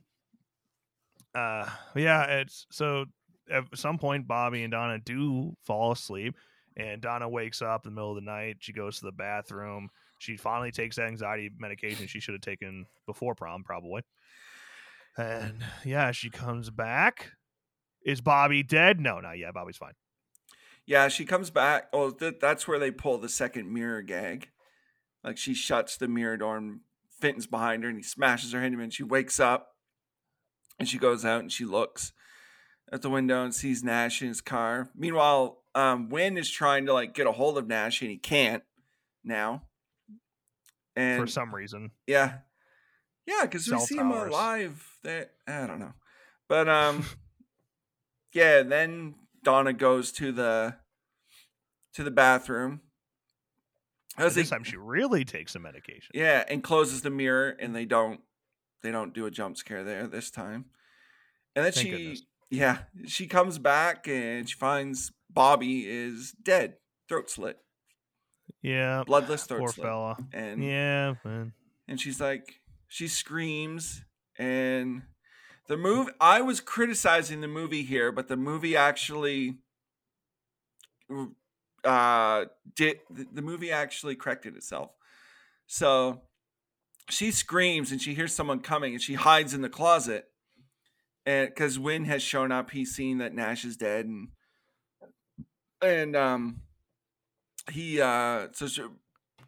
Uh. 1.34 1.68
Yeah. 1.94 2.24
It's 2.40 2.66
so. 2.70 3.06
At 3.50 3.64
some 3.74 3.98
point, 3.98 4.28
Bobby 4.28 4.62
and 4.62 4.70
Donna 4.70 4.98
do 5.04 5.54
fall 5.66 5.90
asleep, 5.90 6.36
and 6.76 7.00
Donna 7.00 7.28
wakes 7.28 7.62
up 7.62 7.84
in 7.84 7.92
the 7.92 7.94
middle 7.96 8.10
of 8.10 8.14
the 8.16 8.30
night. 8.30 8.58
She 8.60 8.72
goes 8.72 9.00
to 9.00 9.06
the 9.06 9.12
bathroom. 9.12 9.88
She 10.18 10.36
finally 10.36 10.70
takes 10.70 10.96
that 10.96 11.08
anxiety 11.08 11.50
medication 11.58 12.06
she 12.06 12.20
should 12.20 12.34
have 12.34 12.42
taken 12.42 12.86
before 13.06 13.34
prom, 13.34 13.64
probably. 13.64 14.02
And 15.16 15.64
yeah, 15.84 16.12
she 16.12 16.30
comes 16.30 16.70
back. 16.70 17.32
Is 18.04 18.20
Bobby 18.20 18.62
dead? 18.62 19.00
No, 19.00 19.18
not 19.18 19.38
yet. 19.38 19.52
Bobby's 19.54 19.76
fine. 19.76 19.94
yeah, 20.86 21.08
she 21.08 21.24
comes 21.24 21.50
back. 21.50 21.88
Oh, 21.92 22.10
th- 22.10 22.36
that's 22.40 22.68
where 22.68 22.78
they 22.78 22.90
pull 22.90 23.18
the 23.18 23.28
second 23.28 23.72
mirror 23.72 24.02
gag. 24.02 24.50
Like 25.24 25.38
she 25.38 25.54
shuts 25.54 25.96
the 25.96 26.06
mirror 26.08 26.36
door 26.36 26.56
and 26.56 26.80
Fenton's 27.20 27.46
behind 27.46 27.82
her 27.82 27.88
and 27.88 27.98
he 27.98 28.02
smashes 28.02 28.52
her 28.52 28.60
head 28.60 28.72
and 28.72 28.92
she 28.92 29.02
wakes 29.02 29.38
up 29.38 29.74
and 30.78 30.88
she 30.88 30.98
goes 30.98 31.24
out 31.24 31.40
and 31.40 31.52
she 31.52 31.64
looks 31.64 32.12
at 32.92 33.02
the 33.02 33.10
window 33.10 33.44
and 33.44 33.54
sees 33.54 33.84
Nash 33.84 34.22
in 34.22 34.28
his 34.28 34.40
car. 34.40 34.90
Meanwhile, 34.96 35.62
um, 35.74 36.08
Winn 36.08 36.36
is 36.36 36.50
trying 36.50 36.86
to 36.86 36.92
like 36.92 37.14
get 37.14 37.26
a 37.26 37.32
hold 37.32 37.58
of 37.58 37.68
Nash 37.68 38.00
and 38.02 38.10
he 38.10 38.16
can't 38.16 38.62
now. 39.24 39.62
And 40.96 41.20
for 41.20 41.26
some 41.26 41.54
reason. 41.54 41.92
Yeah. 42.06 42.38
Yeah, 43.26 43.42
because 43.42 43.68
we 43.68 43.78
see 43.80 43.96
him 43.96 44.10
alive. 44.10 44.84
That 45.04 45.30
I 45.46 45.66
don't 45.66 45.78
know. 45.78 45.92
But 46.48 46.68
um 46.68 47.04
yeah, 48.32 48.62
then 48.62 49.14
Donna 49.44 49.72
goes 49.72 50.12
to 50.12 50.32
the 50.32 50.76
to 51.94 52.02
the 52.02 52.10
bathroom. 52.10 52.80
They, 54.18 54.28
This 54.28 54.50
time 54.50 54.64
she 54.64 54.76
really 54.76 55.24
takes 55.24 55.52
some 55.52 55.62
medication. 55.62 56.10
yeah, 56.14 56.44
and 56.48 56.62
closes 56.62 57.02
the 57.02 57.10
mirror 57.10 57.50
and 57.58 57.74
they 57.74 57.84
don't 57.86 58.20
they 58.82 58.90
don't 58.90 59.12
do 59.14 59.26
a 59.26 59.30
jump 59.30 59.56
scare 59.56 59.84
there 59.84 60.06
this 60.06 60.30
time. 60.30 60.66
And 61.54 61.64
then 61.64 61.72
Thank 61.72 61.86
she 61.86 61.90
goodness. 61.90 62.22
yeah, 62.50 62.78
she 63.06 63.26
comes 63.26 63.58
back 63.58 64.06
and 64.08 64.48
she 64.48 64.56
finds 64.56 65.12
Bobby 65.32 65.86
is 65.86 66.32
dead, 66.42 66.74
throat 67.08 67.30
slit, 67.30 67.58
Yeah. 68.62 69.04
bloodless 69.06 69.44
throat 69.44 69.58
Poor 69.60 69.68
slit. 69.72 69.86
fella. 69.86 70.16
And 70.32 70.62
Yeah, 70.64 71.14
man. 71.24 71.52
and 71.88 72.00
she's 72.00 72.20
like 72.20 72.60
she 72.88 73.06
screams 73.06 74.02
and 74.38 75.02
the 75.68 75.76
movie 75.76 76.10
i 76.20 76.40
was 76.40 76.60
criticizing 76.60 77.40
the 77.40 77.46
movie 77.48 77.84
here 77.84 78.10
but 78.10 78.26
the 78.26 78.36
movie 78.36 78.74
actually 78.76 79.58
uh 81.84 82.44
did 82.76 82.98
the 83.10 83.26
the 83.32 83.42
movie 83.42 83.70
actually 83.70 84.14
corrected 84.14 84.56
itself 84.56 84.90
so 85.66 86.22
she 87.08 87.30
screams 87.30 87.90
and 87.90 88.00
she 88.00 88.14
hears 88.14 88.34
someone 88.34 88.60
coming 88.60 88.92
and 88.92 89.02
she 89.02 89.14
hides 89.14 89.54
in 89.54 89.62
the 89.62 89.68
closet 89.68 90.26
and 91.26 91.48
because 91.48 91.78
Winn 91.78 92.04
has 92.04 92.22
shown 92.22 92.52
up 92.52 92.70
he's 92.70 92.94
seen 92.94 93.18
that 93.18 93.34
nash 93.34 93.64
is 93.64 93.76
dead 93.76 94.06
and 94.06 94.28
and 95.82 96.14
um 96.16 96.62
he 97.70 98.00
uh 98.00 98.48
so 98.52 98.66
she, 98.66 98.82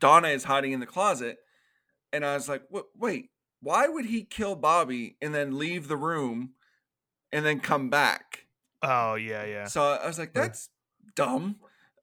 donna 0.00 0.28
is 0.28 0.44
hiding 0.44 0.72
in 0.72 0.80
the 0.80 0.86
closet 0.86 1.38
and 2.12 2.24
I 2.24 2.34
was 2.34 2.48
like, 2.48 2.62
"What? 2.68 2.86
Wait, 2.96 3.30
why 3.60 3.88
would 3.88 4.04
he 4.04 4.24
kill 4.24 4.54
Bobby 4.54 5.16
and 5.22 5.34
then 5.34 5.58
leave 5.58 5.88
the 5.88 5.96
room 5.96 6.50
and 7.32 7.44
then 7.44 7.60
come 7.60 7.88
back?" 7.88 8.46
Oh 8.82 9.14
yeah, 9.14 9.44
yeah. 9.44 9.64
So 9.66 9.82
I 9.82 10.06
was 10.06 10.18
like, 10.18 10.32
Yeah. 10.34 10.42
"That's 10.42 10.68
dumb." 11.16 11.56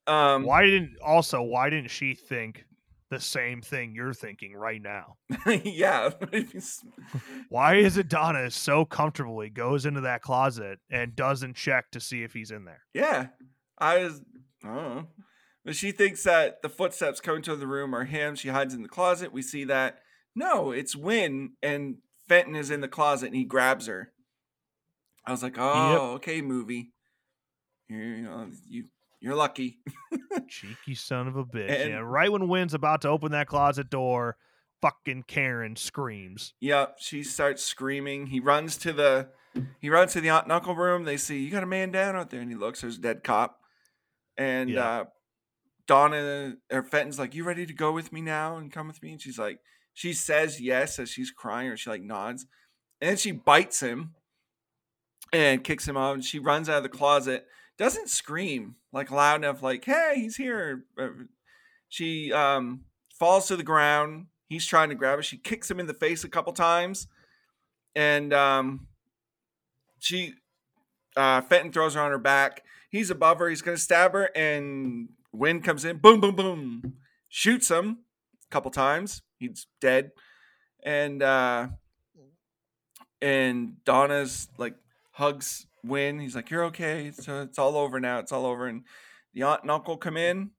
Um, 0.10 0.44
why 0.44 0.66
didn't 0.66 0.98
also 1.06 1.42
why 1.42 1.70
didn't 1.70 1.92
she 1.92 2.16
think 2.16 2.66
the 3.10 3.20
same 3.20 3.62
thing 3.62 3.94
you're 3.94 4.14
thinking 4.14 4.56
right 4.56 4.82
now? 4.82 5.18
yeah, 5.64 6.10
Why 7.50 7.76
is 7.76 7.98
it 7.98 8.08
Donna 8.08 8.52
so 8.52 8.86
comfortably 8.86 9.50
goes 9.50 9.86
into 9.86 10.02
that 10.02 10.22
closet 10.22 10.80
and 10.92 11.16
doesn't 11.16 11.56
check 11.56 11.92
to 11.92 12.00
see 12.00 12.24
if 12.24 12.34
he's 12.34 12.52
in 12.52 12.66
there? 12.66 12.82
yeah. 12.94 13.28
I 13.80 14.00
was, 14.00 14.22
I 14.64 14.68
don't 14.68 14.76
know. 14.76 15.08
But 15.64 15.76
she 15.76 15.92
thinks 15.92 16.24
that 16.24 16.62
the 16.62 16.70
footsteps 16.70 17.22
coming 17.22 17.42
to 17.44 17.56
the 17.56 17.68
room 17.68 17.96
are 17.96 18.06
him. 18.06 18.36
She 18.36 18.50
hides 18.50 18.74
in 18.74 18.82
the 18.82 18.90
closet. 18.90 19.32
We 19.32 19.42
see 19.42 19.64
that. 19.66 20.00
No, 20.36 20.72
it's 20.72 20.96
Winn 20.96 21.52
and 21.64 21.98
Fenton 22.28 22.56
is 22.56 22.70
in 22.70 22.82
the 22.82 22.88
closet, 22.88 23.28
and 23.28 23.36
he 23.36 23.46
grabs 23.46 23.88
her. 23.88 24.12
I 25.26 25.32
was 25.32 25.44
like, 25.44 25.56
"Oh, 25.58 26.14
okay, 26.16 26.42
movie. 26.42 26.92
You, 27.88 27.98
you 27.98 28.22
know, 28.24 28.48
you 28.68 28.86
you're 29.20 29.36
lucky." 29.36 29.80
Cheeky 30.48 30.96
son 30.96 31.28
of 31.28 31.36
a 31.36 31.46
bitch. 31.46 31.70
And- 31.70 31.90
yeah, 31.92 31.98
right 32.04 32.32
when 32.32 32.48
Winn's 32.48 32.74
about 32.74 33.02
to 33.02 33.10
open 33.10 33.32
that 33.32 33.48
closet 33.48 33.90
door, 33.90 34.38
fucking 34.82 35.24
Karen 35.28 35.76
screams. 35.76 36.54
Yep, 36.60 36.98
she 37.00 37.24
starts 37.24 37.64
screaming. 37.64 38.28
He 38.28 38.40
runs 38.40 38.78
to 38.78 38.94
the 38.94 39.30
he 39.82 39.90
runs 39.90 40.14
to 40.14 40.22
the 40.22 40.30
aunt 40.30 40.46
and 40.46 40.52
uncle 40.52 40.76
room. 40.76 41.04
They 41.04 41.18
see 41.18 41.40
you 41.44 41.50
got 41.52 41.64
a 41.64 41.68
man 41.68 41.92
down 41.92 42.16
out 42.16 42.30
there, 42.30 42.42
and 42.42 42.50
he 42.50 42.56
looks. 42.56 42.82
There's 42.82 42.98
a 42.98 43.02
dead 43.02 43.24
cop, 43.24 43.60
and 44.38 44.70
Yeah. 44.70 44.86
uh, 44.86 45.06
Donna 45.88 46.56
or 46.72 46.84
Fenton's 46.84 47.18
like, 47.20 47.34
"You 47.34 47.44
ready 47.44 47.66
to 47.66 47.74
go 47.74 47.92
with 47.92 48.14
me 48.14 48.22
now 48.22 48.58
and 48.58 48.72
come 48.72 48.88
with 48.88 49.02
me?" 49.02 49.12
And 49.14 49.22
she's 49.22 49.40
like, 49.40 49.60
she 49.94 50.14
says 50.14 50.62
yes 50.62 51.00
as 51.00 51.10
she's 51.10 51.32
crying, 51.32 51.68
or 51.70 51.78
she 51.78 51.90
like 51.90 52.04
nods, 52.04 52.46
and 53.02 53.10
then 53.10 53.18
she 53.18 53.32
bites 53.32 53.80
him 53.82 54.14
and 55.34 55.64
kicks 55.64 55.88
him 55.88 55.98
out. 55.98 56.14
And 56.14 56.24
she 56.24 56.40
runs 56.40 56.70
out 56.70 56.78
of 56.78 56.84
the 56.84 56.90
closet. 56.90 57.48
Doesn't 57.78 58.10
scream 58.10 58.76
like 58.92 59.12
loud 59.12 59.38
enough, 59.44 59.62
like 59.64 59.86
"Hey, 59.86 60.14
he's 60.16 60.38
here." 60.38 60.86
Uh, 60.98 61.10
She 61.90 62.32
um 62.34 62.86
falls 63.18 63.48
to 63.48 63.56
the 63.56 63.64
ground. 63.64 64.28
He's 64.48 64.66
trying 64.66 64.90
to 64.90 64.96
grab 64.96 65.20
her. 65.20 65.24
She 65.24 65.38
kicks 65.38 65.70
him 65.70 65.80
in 65.80 65.88
the 65.88 65.94
face 65.94 66.24
a 66.24 66.30
couple 66.30 66.54
times, 66.54 67.08
and 67.96 68.34
um, 68.34 68.88
she 70.00 70.34
uh, 71.16 71.42
Fenton 71.42 71.72
throws 71.72 71.94
her 71.96 72.02
on 72.02 72.12
her 72.12 72.18
back. 72.18 72.64
He's 72.90 73.10
above 73.10 73.40
her. 73.40 73.50
He's 73.50 73.62
gonna 73.62 73.78
stab 73.78 74.14
her, 74.14 74.30
and 74.36 75.10
Winn 75.32 75.62
comes 75.62 75.86
in. 75.86 75.98
Boom, 75.98 76.20
boom, 76.20 76.36
boom. 76.36 76.94
Shoots 77.28 77.70
him 77.70 78.00
a 78.48 78.50
couple 78.52 78.72
times. 78.72 79.22
He's 79.38 79.68
dead, 79.80 80.12
and 80.84 81.22
uh, 81.22 81.68
and 83.22 83.84
Donna's 83.86 84.48
like 84.58 84.76
hugs 85.12 85.68
Winn. 85.84 86.20
He's 86.20 86.36
like, 86.36 86.50
"You're 86.50 86.66
okay. 86.66 87.12
So 87.12 87.42
it's 87.42 87.60
all 87.60 87.78
over 87.78 88.00
now. 88.00 88.20
It's 88.20 88.32
all 88.32 88.46
over." 88.46 88.68
And 88.68 88.84
the 89.34 89.44
aunt 89.44 89.64
and 89.64 89.72
uncle 89.72 89.98
come 89.98 90.18
in, 90.18 90.52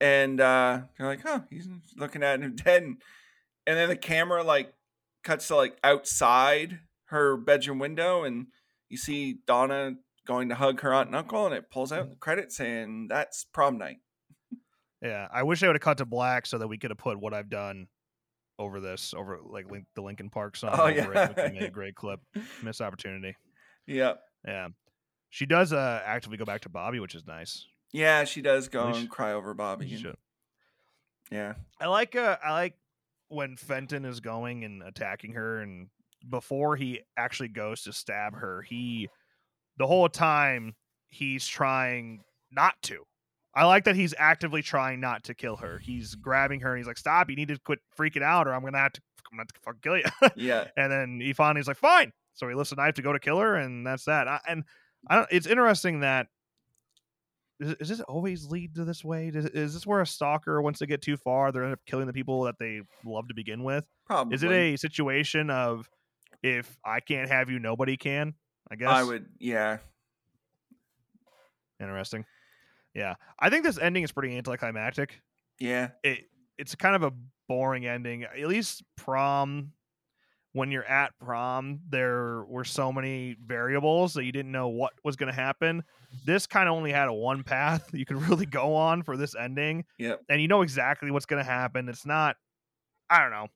and 0.00 0.40
uh, 0.40 0.82
they're 0.96 1.06
like, 1.06 1.22
"Huh?" 1.22 1.40
He's 1.50 1.68
looking 1.96 2.22
at 2.22 2.40
him 2.40 2.56
dead, 2.64 2.82
and, 2.82 3.02
and 3.66 3.76
then 3.76 3.88
the 3.88 3.96
camera 3.96 4.42
like 4.42 4.72
cuts 5.22 5.48
to 5.48 5.56
like 5.56 5.78
outside 5.82 6.80
her 7.06 7.36
bedroom 7.36 7.78
window, 7.78 8.24
and 8.24 8.46
you 8.88 8.96
see 8.96 9.38
Donna 9.46 9.96
going 10.26 10.48
to 10.48 10.54
hug 10.54 10.80
her 10.80 10.92
aunt 10.94 11.08
and 11.08 11.16
uncle, 11.16 11.46
and 11.46 11.54
it 11.54 11.70
pulls 11.70 11.92
out 11.92 12.10
the 12.10 12.16
credits, 12.16 12.60
and 12.60 13.10
that's 13.10 13.44
prom 13.44 13.78
night. 13.78 13.98
Yeah, 15.02 15.28
I 15.32 15.42
wish 15.42 15.62
I 15.62 15.66
would 15.66 15.76
have 15.76 15.82
cut 15.82 15.98
to 15.98 16.06
black 16.06 16.46
so 16.46 16.58
that 16.58 16.68
we 16.68 16.78
could 16.78 16.90
have 16.90 16.98
put 16.98 17.20
what 17.20 17.34
I've 17.34 17.50
done 17.50 17.88
over 18.58 18.80
this, 18.80 19.12
over 19.14 19.38
like 19.44 19.70
link, 19.70 19.84
the 19.94 20.02
Linkin 20.02 20.30
Park 20.30 20.56
song. 20.56 20.70
Oh, 20.72 20.86
yeah. 20.88 21.02
it. 21.02 21.08
Would've 21.08 21.52
made 21.52 21.62
a 21.62 21.70
great 21.70 21.94
clip. 21.94 22.20
Missed 22.62 22.80
opportunity. 22.80 23.36
Yeah, 23.86 24.14
Yeah, 24.46 24.68
she 25.30 25.46
does 25.46 25.72
uh 25.72 26.02
actively 26.04 26.36
go 26.38 26.44
back 26.44 26.62
to 26.62 26.68
Bobby, 26.68 27.00
which 27.00 27.14
is 27.14 27.26
nice. 27.26 27.66
yeah, 27.92 28.24
she 28.24 28.40
does 28.42 28.68
go 28.68 28.86
and 28.88 29.08
cry 29.10 29.32
over 29.32 29.54
Bobby. 29.54 29.88
She 29.96 30.06
and- 30.06 30.16
yeah, 31.30 31.54
I 31.80 31.86
like 31.86 32.16
uh 32.16 32.36
I 32.44 32.52
like 32.52 32.74
when 33.28 33.56
Fenton 33.56 34.04
is 34.04 34.20
going 34.20 34.64
and 34.64 34.82
attacking 34.82 35.32
her, 35.32 35.60
and 35.60 35.88
before 36.28 36.76
he 36.76 37.00
actually 37.16 37.48
goes 37.48 37.82
to 37.82 37.92
stab 37.92 38.34
her, 38.34 38.62
he 38.62 39.08
the 39.76 39.86
whole 39.86 40.08
time 40.08 40.74
he's 41.08 41.46
trying 41.46 42.22
not 42.52 42.74
to. 42.82 43.04
I 43.56 43.64
like 43.64 43.84
that 43.84 43.96
he's 43.96 44.14
actively 44.18 44.62
trying 44.62 45.00
not 45.00 45.24
to 45.24 45.34
kill 45.34 45.56
her. 45.56 45.78
He's 45.78 46.14
grabbing 46.16 46.60
her 46.60 46.70
and 46.74 46.78
he's 46.78 46.86
like, 46.86 46.98
"Stop! 46.98 47.30
You 47.30 47.36
need 47.36 47.48
to 47.48 47.58
quit 47.58 47.78
freaking 47.98 48.22
out, 48.22 48.46
or 48.46 48.52
I'm 48.54 48.62
gonna 48.62 48.78
have 48.78 48.92
to, 48.92 49.00
I'm 49.32 49.38
gonna 49.38 49.42
have 49.42 49.52
to 49.52 49.60
fucking 49.60 49.80
kill 49.82 49.96
you." 49.96 50.30
Yeah. 50.48 50.68
and 50.76 50.90
then 50.92 51.20
he 51.20 51.32
finally's 51.32 51.68
like, 51.68 51.76
"Fine." 51.78 52.12
So 52.34 52.48
he 52.48 52.54
lifts 52.54 52.72
a 52.72 52.76
knife 52.76 52.94
to 52.94 53.02
go 53.02 53.12
to 53.12 53.18
kill 53.18 53.38
her, 53.38 53.56
and 53.56 53.86
that's 53.86 54.04
that. 54.04 54.28
I, 54.28 54.40
and 54.48 54.64
I 55.08 55.16
don't. 55.16 55.28
It's 55.30 55.46
interesting 55.46 56.00
that 56.00 56.26
is, 57.60 57.74
is 57.80 57.88
this 57.88 58.00
always 58.00 58.46
lead 58.46 58.74
to 58.74 58.84
this 58.84 59.04
way? 59.04 59.28
Is, 59.28 59.46
is 59.46 59.74
this 59.74 59.86
where 59.86 60.00
a 60.00 60.06
stalker, 60.06 60.60
once 60.60 60.78
they 60.78 60.86
get 60.86 61.02
too 61.02 61.16
far, 61.16 61.52
they 61.52 61.60
end 61.60 61.72
up 61.72 61.80
killing 61.86 62.06
the 62.06 62.12
people 62.12 62.42
that 62.44 62.56
they 62.58 62.80
love 63.04 63.28
to 63.28 63.34
begin 63.34 63.62
with? 63.62 63.84
Probably. 64.06 64.34
Is 64.34 64.42
it 64.42 64.50
a 64.50 64.76
situation 64.76 65.50
of 65.50 65.88
if 66.42 66.76
I 66.84 67.00
can't 67.00 67.28
have 67.28 67.50
you, 67.50 67.58
nobody 67.58 67.96
can? 67.96 68.34
I 68.70 68.76
guess. 68.76 68.88
I 68.88 69.02
would. 69.04 69.26
Yeah. 69.38 69.78
Interesting. 71.80 72.24
Yeah, 72.94 73.14
I 73.40 73.50
think 73.50 73.64
this 73.64 73.78
ending 73.78 74.04
is 74.04 74.12
pretty 74.12 74.36
anticlimactic. 74.36 75.20
Yeah. 75.58 75.88
It 76.02 76.26
it's 76.56 76.74
kind 76.76 76.94
of 76.94 77.02
a 77.02 77.12
boring 77.48 77.86
ending. 77.86 78.24
At 78.24 78.46
least 78.46 78.84
prom, 78.96 79.72
when 80.54 80.70
you're 80.70 80.84
at 80.86 81.12
prom, 81.18 81.80
there 81.90 82.42
were 82.44 82.64
so 82.64 82.90
many 82.90 83.36
variables 83.44 84.14
that 84.14 84.24
you 84.24 84.32
didn't 84.32 84.52
know 84.52 84.68
what 84.68 84.92
was 85.04 85.16
going 85.16 85.30
to 85.30 85.38
happen. 85.38 85.82
This 86.24 86.46
kind 86.46 86.68
of 86.68 86.74
only 86.74 86.90
had 86.92 87.08
a 87.08 87.12
one 87.12 87.42
path 87.44 87.90
you 87.92 88.06
could 88.06 88.22
really 88.28 88.46
go 88.46 88.74
on 88.74 89.02
for 89.02 89.16
this 89.18 89.34
ending, 89.34 89.84
Yep. 89.98 90.22
and 90.30 90.40
you 90.40 90.48
know 90.48 90.62
exactly 90.62 91.10
what's 91.10 91.26
going 91.26 91.44
to 91.44 91.48
happen. 91.50 91.88
It's 91.90 92.06
not. 92.06 92.36
I 93.10 93.20
don't 93.20 93.32
know. 93.32 93.48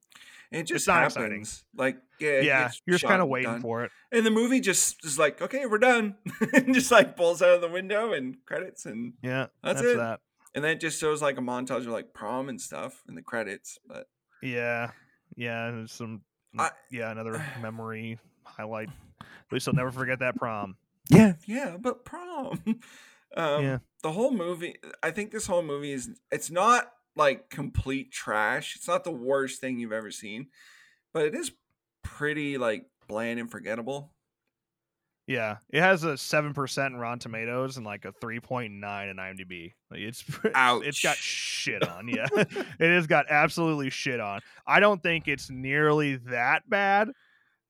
It 0.50 0.64
just 0.64 0.86
not 0.86 0.96
happens. 0.98 1.14
exciting. 1.16 1.46
Like 1.76 1.96
yeah. 2.20 2.40
yeah, 2.40 2.70
you're 2.86 2.94
just 2.98 3.04
kind 3.06 3.22
of 3.22 3.28
waiting 3.28 3.50
done. 3.52 3.60
for 3.62 3.84
it. 3.84 3.90
And 4.12 4.24
the 4.26 4.30
movie 4.30 4.60
just 4.60 5.04
is 5.04 5.18
like, 5.18 5.40
okay, 5.40 5.66
we're 5.66 5.78
done. 5.78 6.16
and 6.52 6.74
just 6.74 6.90
like 6.90 7.16
pulls 7.16 7.42
out 7.42 7.50
of 7.54 7.60
the 7.60 7.68
window 7.68 8.12
and 8.12 8.36
credits 8.46 8.86
and 8.86 9.12
Yeah, 9.22 9.46
That's 9.62 9.80
that's, 9.80 9.94
it. 9.94 9.96
that. 9.98 10.20
and 10.54 10.64
then 10.64 10.72
it 10.72 10.80
just 10.80 10.98
shows 11.00 11.20
like 11.22 11.38
a 11.38 11.42
montage 11.42 11.80
of 11.80 11.86
like 11.88 12.12
prom 12.14 12.48
and 12.48 12.60
stuff 12.60 13.02
in 13.08 13.14
the 13.14 13.22
credits. 13.22 13.78
But 13.86 14.06
Yeah, 14.42 14.90
yeah, 15.36 15.84
some. 15.86 16.22
I- 16.56 16.70
yeah, 16.90 17.10
another 17.10 17.44
memory 17.60 18.18
highlight. 18.44 18.88
At 19.20 19.52
least 19.52 19.66
I'll 19.68 19.74
never 19.74 19.90
forget 19.90 20.20
that 20.20 20.36
prom. 20.36 20.76
yeah, 21.10 21.34
yeah, 21.46 21.76
but 21.80 22.04
prom. 22.04 22.60
um 23.36 23.62
Yeah. 23.64 23.78
the 24.02 24.12
whole 24.12 24.30
movie 24.30 24.76
I 25.02 25.10
think 25.10 25.30
this 25.32 25.46
whole 25.46 25.62
movie 25.62 25.92
is 25.92 26.10
it's 26.30 26.50
not 26.50 26.92
like 27.16 27.50
complete 27.50 28.12
trash. 28.12 28.76
It's 28.76 28.86
not 28.88 29.04
the 29.04 29.10
worst 29.10 29.60
thing 29.60 29.78
you've 29.78 29.92
ever 29.92 30.10
seen, 30.10 30.48
but 31.12 31.24
it 31.26 31.34
is 31.34 31.50
pretty 32.02 32.58
like 32.58 32.86
bland 33.08 33.40
and 33.40 33.50
forgettable. 33.50 34.12
Yeah, 35.28 35.58
it 35.68 35.82
has 35.82 36.04
a 36.04 36.16
seven 36.16 36.54
percent 36.54 36.94
in 36.94 37.00
Rotten 37.00 37.18
Tomatoes 37.18 37.76
and 37.76 37.84
like 37.84 38.06
a 38.06 38.12
three 38.12 38.40
point 38.40 38.72
nine 38.72 39.08
in 39.08 39.18
IMDb. 39.18 39.74
Like 39.90 40.00
it's 40.00 40.24
it's 40.44 41.02
got 41.02 41.16
shit 41.18 41.86
on. 41.86 42.08
Yeah, 42.08 42.26
it 42.32 42.64
has 42.80 43.06
got 43.06 43.26
absolutely 43.28 43.90
shit 43.90 44.20
on. 44.20 44.40
I 44.66 44.80
don't 44.80 45.02
think 45.02 45.28
it's 45.28 45.50
nearly 45.50 46.16
that 46.30 46.68
bad. 46.70 47.10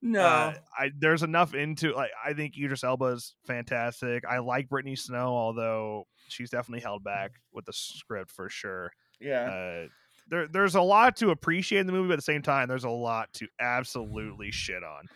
No. 0.01 0.21
Uh, 0.21 0.53
I 0.77 0.91
there's 0.97 1.21
enough 1.21 1.53
into 1.53 1.93
like 1.93 2.11
I 2.25 2.31
think 2.31 2.57
Idris 2.57 2.85
Elba 2.85 3.07
is 3.07 3.35
fantastic. 3.45 4.23
I 4.25 4.39
like 4.39 4.69
Brittany 4.69 4.95
Snow, 4.95 5.35
although 5.35 6.07
she's 6.29 6.49
definitely 6.49 6.81
held 6.81 7.03
back 7.03 7.31
with 7.51 7.65
the 7.65 7.73
script 7.73 8.31
for 8.31 8.49
sure. 8.49 8.89
yeah. 9.19 9.83
Uh, 9.83 9.87
there 10.29 10.47
there's 10.47 10.75
a 10.75 10.81
lot 10.81 11.17
to 11.17 11.31
appreciate 11.31 11.79
in 11.79 11.87
the 11.87 11.93
movie, 11.93 12.07
but 12.07 12.13
at 12.13 12.19
the 12.19 12.21
same 12.21 12.41
time, 12.41 12.69
there's 12.69 12.85
a 12.85 12.89
lot 12.89 13.33
to 13.33 13.47
absolutely 13.59 14.51
shit 14.51 14.83
on. 14.83 15.07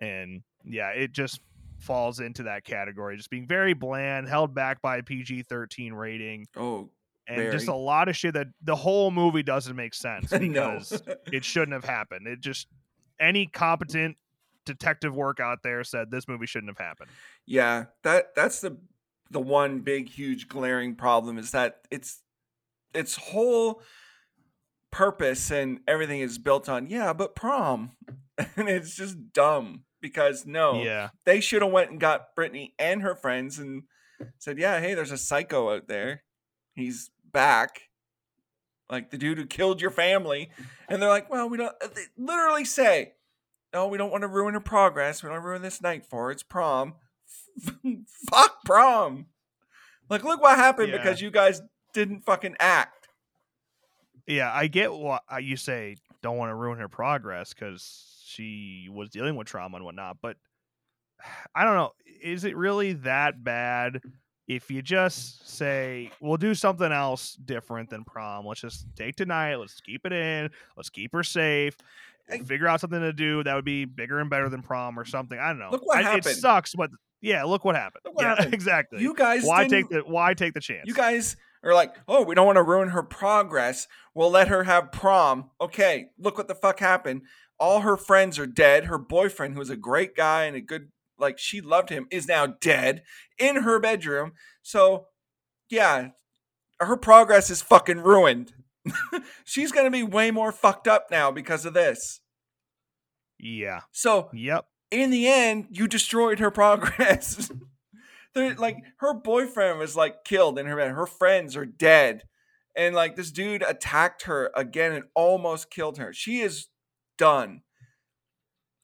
And 0.00 0.42
yeah, 0.64 0.88
it 0.88 1.12
just 1.12 1.40
falls 1.82 2.20
into 2.20 2.44
that 2.44 2.64
category, 2.64 3.16
just 3.16 3.30
being 3.30 3.46
very 3.46 3.74
bland, 3.74 4.28
held 4.28 4.54
back 4.54 4.80
by 4.80 4.98
a 4.98 5.02
PG 5.02 5.42
13 5.42 5.92
rating, 5.92 6.46
oh, 6.56 6.88
and 7.28 7.52
just 7.52 7.68
a 7.68 7.74
lot 7.74 8.08
of 8.08 8.16
shit 8.16 8.34
that 8.34 8.48
the 8.62 8.76
whole 8.76 9.10
movie 9.10 9.42
doesn't 9.42 9.76
make 9.76 9.94
sense 9.94 10.30
because 10.38 11.02
it 11.32 11.44
shouldn't 11.44 11.72
have 11.72 11.84
happened. 11.84 12.26
It 12.26 12.40
just 12.40 12.66
any 13.20 13.46
competent 13.46 14.16
detective 14.64 15.14
work 15.14 15.40
out 15.40 15.58
there 15.62 15.84
said 15.84 16.10
this 16.10 16.28
movie 16.28 16.46
shouldn't 16.46 16.70
have 16.70 16.84
happened. 16.84 17.10
Yeah, 17.46 17.86
that 18.02 18.34
that's 18.34 18.60
the 18.60 18.76
the 19.30 19.40
one 19.40 19.80
big 19.80 20.08
huge 20.08 20.48
glaring 20.48 20.94
problem 20.94 21.38
is 21.38 21.52
that 21.52 21.80
it's 21.90 22.20
its 22.94 23.16
whole 23.16 23.82
purpose 24.90 25.50
and 25.50 25.80
everything 25.88 26.20
is 26.20 26.38
built 26.38 26.68
on 26.68 26.88
yeah, 26.88 27.12
but 27.12 27.34
prom. 27.34 27.92
and 28.56 28.68
it's 28.68 28.94
just 28.94 29.32
dumb 29.32 29.84
because 30.02 30.44
no, 30.44 30.82
Yeah. 30.82 31.08
they 31.24 31.40
should 31.40 31.62
have 31.62 31.72
went 31.72 31.90
and 31.90 31.98
got 32.00 32.34
Brittany 32.36 32.74
and 32.78 33.00
her 33.00 33.14
friends 33.16 33.58
and 33.58 33.84
said, 34.38 34.58
"Yeah, 34.58 34.80
hey, 34.80 34.92
there's 34.92 35.10
a 35.12 35.16
psycho 35.16 35.74
out 35.74 35.88
there. 35.88 36.24
He's 36.74 37.10
back." 37.24 37.82
Like 38.90 39.10
the 39.10 39.16
dude 39.16 39.38
who 39.38 39.46
killed 39.46 39.80
your 39.80 39.90
family. 39.90 40.50
And 40.88 41.00
they're 41.00 41.08
like, 41.08 41.30
"Well, 41.30 41.48
we 41.48 41.56
don't 41.56 41.74
they 41.80 42.02
literally 42.18 42.66
say, 42.66 43.14
"No, 43.72 43.86
we 43.88 43.96
don't 43.96 44.10
want 44.10 44.22
to 44.22 44.28
ruin 44.28 44.52
her 44.52 44.60
progress. 44.60 45.22
We 45.22 45.30
don't 45.30 45.42
ruin 45.42 45.62
this 45.62 45.80
night 45.80 46.04
for 46.04 46.24
her. 46.26 46.30
It's 46.32 46.42
prom." 46.42 46.96
Fuck 48.30 48.64
prom. 48.64 49.26
Like 50.10 50.24
look 50.24 50.42
what 50.42 50.58
happened 50.58 50.90
Yeah. 50.90 50.98
because 50.98 51.20
you 51.22 51.30
guys 51.30 51.62
didn't 51.94 52.20
fucking 52.26 52.56
act. 52.60 53.08
Yeah, 54.26 54.52
I 54.52 54.66
get 54.66 54.92
what 54.92 55.22
uh, 55.32 55.38
you 55.38 55.56
say. 55.56 55.96
Don't 56.22 56.36
want 56.36 56.50
to 56.50 56.54
ruin 56.54 56.78
her 56.78 56.88
progress 56.88 57.52
because 57.54 58.21
she 58.32 58.88
was 58.90 59.08
dealing 59.10 59.36
with 59.36 59.46
trauma 59.46 59.76
and 59.76 59.84
whatnot. 59.84 60.16
But 60.22 60.36
I 61.54 61.64
don't 61.64 61.74
know. 61.76 61.92
Is 62.22 62.44
it 62.44 62.56
really 62.56 62.94
that 62.94 63.42
bad 63.42 64.00
if 64.48 64.70
you 64.70 64.82
just 64.82 65.48
say 65.48 66.10
we'll 66.20 66.36
do 66.36 66.54
something 66.54 66.90
else 66.90 67.34
different 67.34 67.90
than 67.90 68.04
prom? 68.04 68.46
Let's 68.46 68.60
just 68.60 68.86
take 68.96 69.16
tonight. 69.16 69.56
Let's 69.56 69.80
keep 69.80 70.04
it 70.06 70.12
in. 70.12 70.50
Let's 70.76 70.90
keep 70.90 71.12
her 71.12 71.22
safe. 71.22 71.76
Figure 72.46 72.66
out 72.68 72.80
something 72.80 73.00
to 73.00 73.12
do 73.12 73.42
that 73.42 73.54
would 73.54 73.64
be 73.64 73.84
bigger 73.84 74.20
and 74.20 74.30
better 74.30 74.48
than 74.48 74.62
prom 74.62 74.98
or 74.98 75.04
something. 75.04 75.38
I 75.38 75.48
don't 75.48 75.58
know. 75.58 75.70
Look 75.70 75.84
what 75.86 76.04
I- 76.04 76.16
It 76.16 76.24
sucks, 76.24 76.74
but 76.74 76.90
yeah, 77.20 77.44
look 77.44 77.64
what 77.64 77.74
happened. 77.74 78.02
Look 78.04 78.14
what 78.14 78.22
yeah, 78.22 78.28
happened. 78.36 78.54
exactly. 78.54 79.02
You 79.02 79.14
guys 79.14 79.44
why 79.44 79.68
take 79.68 79.88
the 79.88 80.00
why 80.00 80.32
take 80.34 80.54
the 80.54 80.60
chance? 80.60 80.84
You 80.86 80.94
guys 80.94 81.36
are 81.62 81.74
like, 81.74 81.94
oh, 82.08 82.22
we 82.24 82.34
don't 82.34 82.46
want 82.46 82.56
to 82.56 82.62
ruin 82.62 82.88
her 82.88 83.02
progress. 83.02 83.86
We'll 84.14 84.30
let 84.30 84.48
her 84.48 84.64
have 84.64 84.90
prom. 84.92 85.50
Okay, 85.60 86.06
look 86.18 86.38
what 86.38 86.48
the 86.48 86.54
fuck 86.54 86.80
happened. 86.80 87.22
All 87.62 87.80
her 87.82 87.96
friends 87.96 88.38
are 88.40 88.46
dead. 88.46 88.86
Her 88.86 88.98
boyfriend, 88.98 89.54
who 89.54 89.60
was 89.60 89.70
a 89.70 89.76
great 89.76 90.16
guy 90.16 90.44
and 90.46 90.56
a 90.56 90.60
good, 90.60 90.88
like, 91.16 91.38
she 91.38 91.60
loved 91.60 91.90
him, 91.90 92.08
is 92.10 92.26
now 92.26 92.46
dead 92.46 93.02
in 93.38 93.62
her 93.62 93.78
bedroom. 93.78 94.32
So, 94.62 95.06
yeah, 95.70 96.08
her 96.80 96.96
progress 96.96 97.50
is 97.50 97.62
fucking 97.62 98.00
ruined. 98.00 98.52
She's 99.44 99.70
going 99.70 99.86
to 99.86 99.90
be 99.92 100.02
way 100.02 100.32
more 100.32 100.50
fucked 100.50 100.88
up 100.88 101.06
now 101.10 101.30
because 101.30 101.64
of 101.64 101.72
this. 101.74 102.20
yeah. 103.38 103.82
So, 103.92 104.28
Yep. 104.32 104.66
in 104.90 105.10
the 105.10 105.28
end, 105.28 105.68
you 105.70 105.86
destroyed 105.86 106.40
her 106.40 106.50
progress. 106.62 107.50
Like 108.34 108.78
her 108.98 109.14
boyfriend 109.14 109.78
was 109.78 109.94
like 109.94 110.24
killed 110.24 110.58
in 110.58 110.66
her 110.66 110.74
bed. 110.76 110.90
Her 110.92 111.06
friends 111.06 111.54
are 111.54 111.66
dead, 111.66 112.22
and 112.74 112.94
like 112.94 113.14
this 113.14 113.30
dude 113.30 113.62
attacked 113.62 114.22
her 114.22 114.50
again 114.56 114.92
and 114.92 115.04
almost 115.14 115.70
killed 115.70 115.98
her. 115.98 116.12
She 116.14 116.40
is 116.40 116.68
done. 117.22 117.62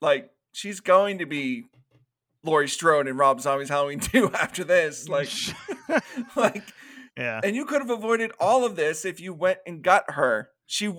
Like 0.00 0.30
she's 0.52 0.78
going 0.78 1.18
to 1.18 1.26
be 1.26 1.64
Laurie 2.44 2.68
Strode 2.68 3.08
in 3.08 3.16
Rob 3.16 3.40
Zombie's 3.40 3.68
Halloween 3.68 3.98
2 3.98 4.30
after 4.34 4.62
this. 4.62 5.08
Like, 5.08 5.30
like, 6.36 6.62
yeah. 7.16 7.40
and 7.42 7.56
you 7.56 7.64
could 7.64 7.80
have 7.80 7.90
avoided 7.90 8.30
all 8.38 8.64
of 8.64 8.76
this 8.76 9.04
if 9.04 9.18
you 9.20 9.34
went 9.34 9.58
and 9.66 9.82
got 9.82 10.12
her. 10.12 10.50
She, 10.66 10.94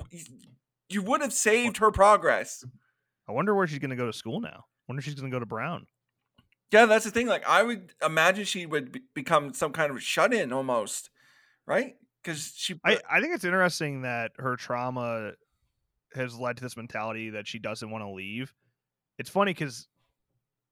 you 0.89 1.01
would 1.01 1.21
have 1.21 1.31
saved 1.31 1.77
her 1.77 1.91
progress. 1.91 2.65
I 3.27 3.31
wonder 3.31 3.55
where 3.55 3.67
she's 3.67 3.79
going 3.79 3.91
to 3.91 3.95
go 3.95 4.07
to 4.07 4.13
school 4.13 4.41
now. 4.41 4.65
I 4.65 4.83
wonder 4.89 4.99
if 4.99 5.05
she's 5.05 5.15
going 5.15 5.31
to 5.31 5.35
go 5.35 5.39
to 5.39 5.45
Brown. 5.45 5.85
Yeah, 6.73 6.87
that's 6.87 7.05
the 7.05 7.11
thing. 7.11 7.27
Like, 7.27 7.47
I 7.47 7.63
would 7.63 7.93
imagine 8.05 8.43
she 8.43 8.65
would 8.65 8.91
be- 8.91 9.01
become 9.13 9.53
some 9.53 9.71
kind 9.71 9.91
of 9.91 10.03
shut 10.03 10.33
in 10.33 10.51
almost, 10.51 11.09
right? 11.65 11.95
Because 12.21 12.51
she, 12.53 12.75
I, 12.83 12.99
I 13.09 13.21
think 13.21 13.33
it's 13.33 13.45
interesting 13.45 14.01
that 14.01 14.31
her 14.37 14.57
trauma 14.57 15.31
has 16.13 16.37
led 16.37 16.57
to 16.57 16.63
this 16.63 16.77
mentality 16.77 17.31
that 17.31 17.47
she 17.47 17.59
doesn't 17.59 17.89
want 17.89 18.03
to 18.03 18.09
leave. 18.09 18.53
It's 19.17 19.29
funny 19.29 19.53
because 19.53 19.87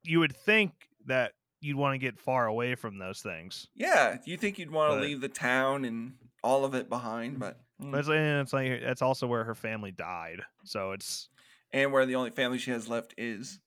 you 0.02 0.20
would 0.20 0.36
think 0.36 0.72
that 1.06 1.32
you'd 1.60 1.76
want 1.76 1.94
to 1.94 1.98
get 1.98 2.18
far 2.18 2.46
away 2.46 2.74
from 2.74 2.98
those 2.98 3.20
things. 3.20 3.68
yeah, 3.74 4.18
you 4.24 4.36
think 4.36 4.58
you'd 4.58 4.70
want 4.70 4.94
to 4.94 5.00
leave 5.00 5.20
the 5.20 5.28
town 5.28 5.84
and 5.84 6.14
all 6.44 6.64
of 6.64 6.74
it 6.74 6.88
behind, 6.88 7.38
but 7.38 7.60
mm. 7.82 7.90
But 7.90 7.98
it's, 7.98 8.08
it's 8.08 8.52
like 8.52 8.80
that's 8.82 9.02
also 9.02 9.26
where 9.26 9.44
her 9.44 9.54
family 9.54 9.90
died. 9.90 10.40
So 10.64 10.92
it's 10.92 11.28
and 11.72 11.92
where 11.92 12.06
the 12.06 12.14
only 12.14 12.30
family 12.30 12.58
she 12.58 12.70
has 12.70 12.88
left 12.88 13.14
is. 13.18 13.60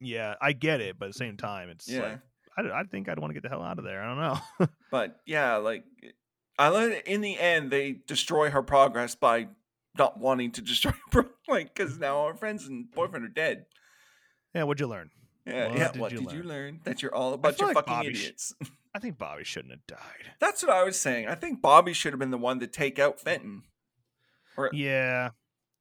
yeah, 0.00 0.34
I 0.40 0.52
get 0.52 0.80
it, 0.80 0.98
but 0.98 1.06
at 1.06 1.12
the 1.12 1.18
same 1.18 1.36
time, 1.36 1.68
it's 1.68 1.88
Yeah, 1.88 2.18
like 2.56 2.72
I, 2.72 2.80
I 2.80 2.82
think 2.84 3.08
I'd 3.08 3.18
want 3.18 3.30
to 3.30 3.34
get 3.34 3.42
the 3.42 3.48
hell 3.48 3.62
out 3.62 3.78
of 3.78 3.84
there. 3.84 4.02
I 4.02 4.06
don't 4.06 4.18
know. 4.60 4.66
but 4.90 5.20
yeah, 5.26 5.56
like 5.56 5.84
I 6.58 6.70
let 6.70 7.06
in 7.06 7.20
the 7.20 7.38
end 7.38 7.70
they 7.70 7.92
destroy 8.06 8.50
her 8.50 8.62
progress 8.62 9.14
by 9.14 9.48
not 9.98 10.18
wanting 10.18 10.52
to 10.52 10.62
destroy 10.62 10.92
Brooke, 11.10 11.34
like 11.48 11.74
because 11.74 11.98
now 11.98 12.20
our 12.20 12.34
friends 12.34 12.66
and 12.66 12.90
boyfriend 12.90 13.24
are 13.24 13.28
dead. 13.28 13.66
Yeah, 14.54 14.62
what'd 14.64 14.80
you 14.80 14.86
learn? 14.86 15.10
Yeah, 15.46 15.68
What 15.68 15.78
yeah. 15.78 15.92
did 15.92 16.00
what 16.00 16.12
you 16.12 16.18
did 16.20 16.32
you 16.32 16.38
learn? 16.42 16.46
learn? 16.48 16.80
That 16.84 17.02
you're 17.02 17.14
all 17.14 17.32
a 17.34 17.38
bunch 17.38 17.60
of 17.60 17.66
like 17.68 17.74
fucking 17.74 17.92
Bobby 17.94 18.14
sh- 18.14 18.20
idiots. 18.24 18.54
I 18.94 18.98
think 18.98 19.18
Bobby 19.18 19.44
shouldn't 19.44 19.72
have 19.72 19.86
died. 19.86 20.32
That's 20.40 20.62
what 20.62 20.72
I 20.72 20.82
was 20.84 20.98
saying. 20.98 21.26
I 21.28 21.34
think 21.34 21.60
Bobby 21.62 21.92
should 21.92 22.12
have 22.12 22.20
been 22.20 22.30
the 22.30 22.38
one 22.38 22.60
to 22.60 22.66
take 22.66 22.98
out 22.98 23.20
Fenton. 23.20 23.62
Or 24.56 24.70
Yeah, 24.72 25.30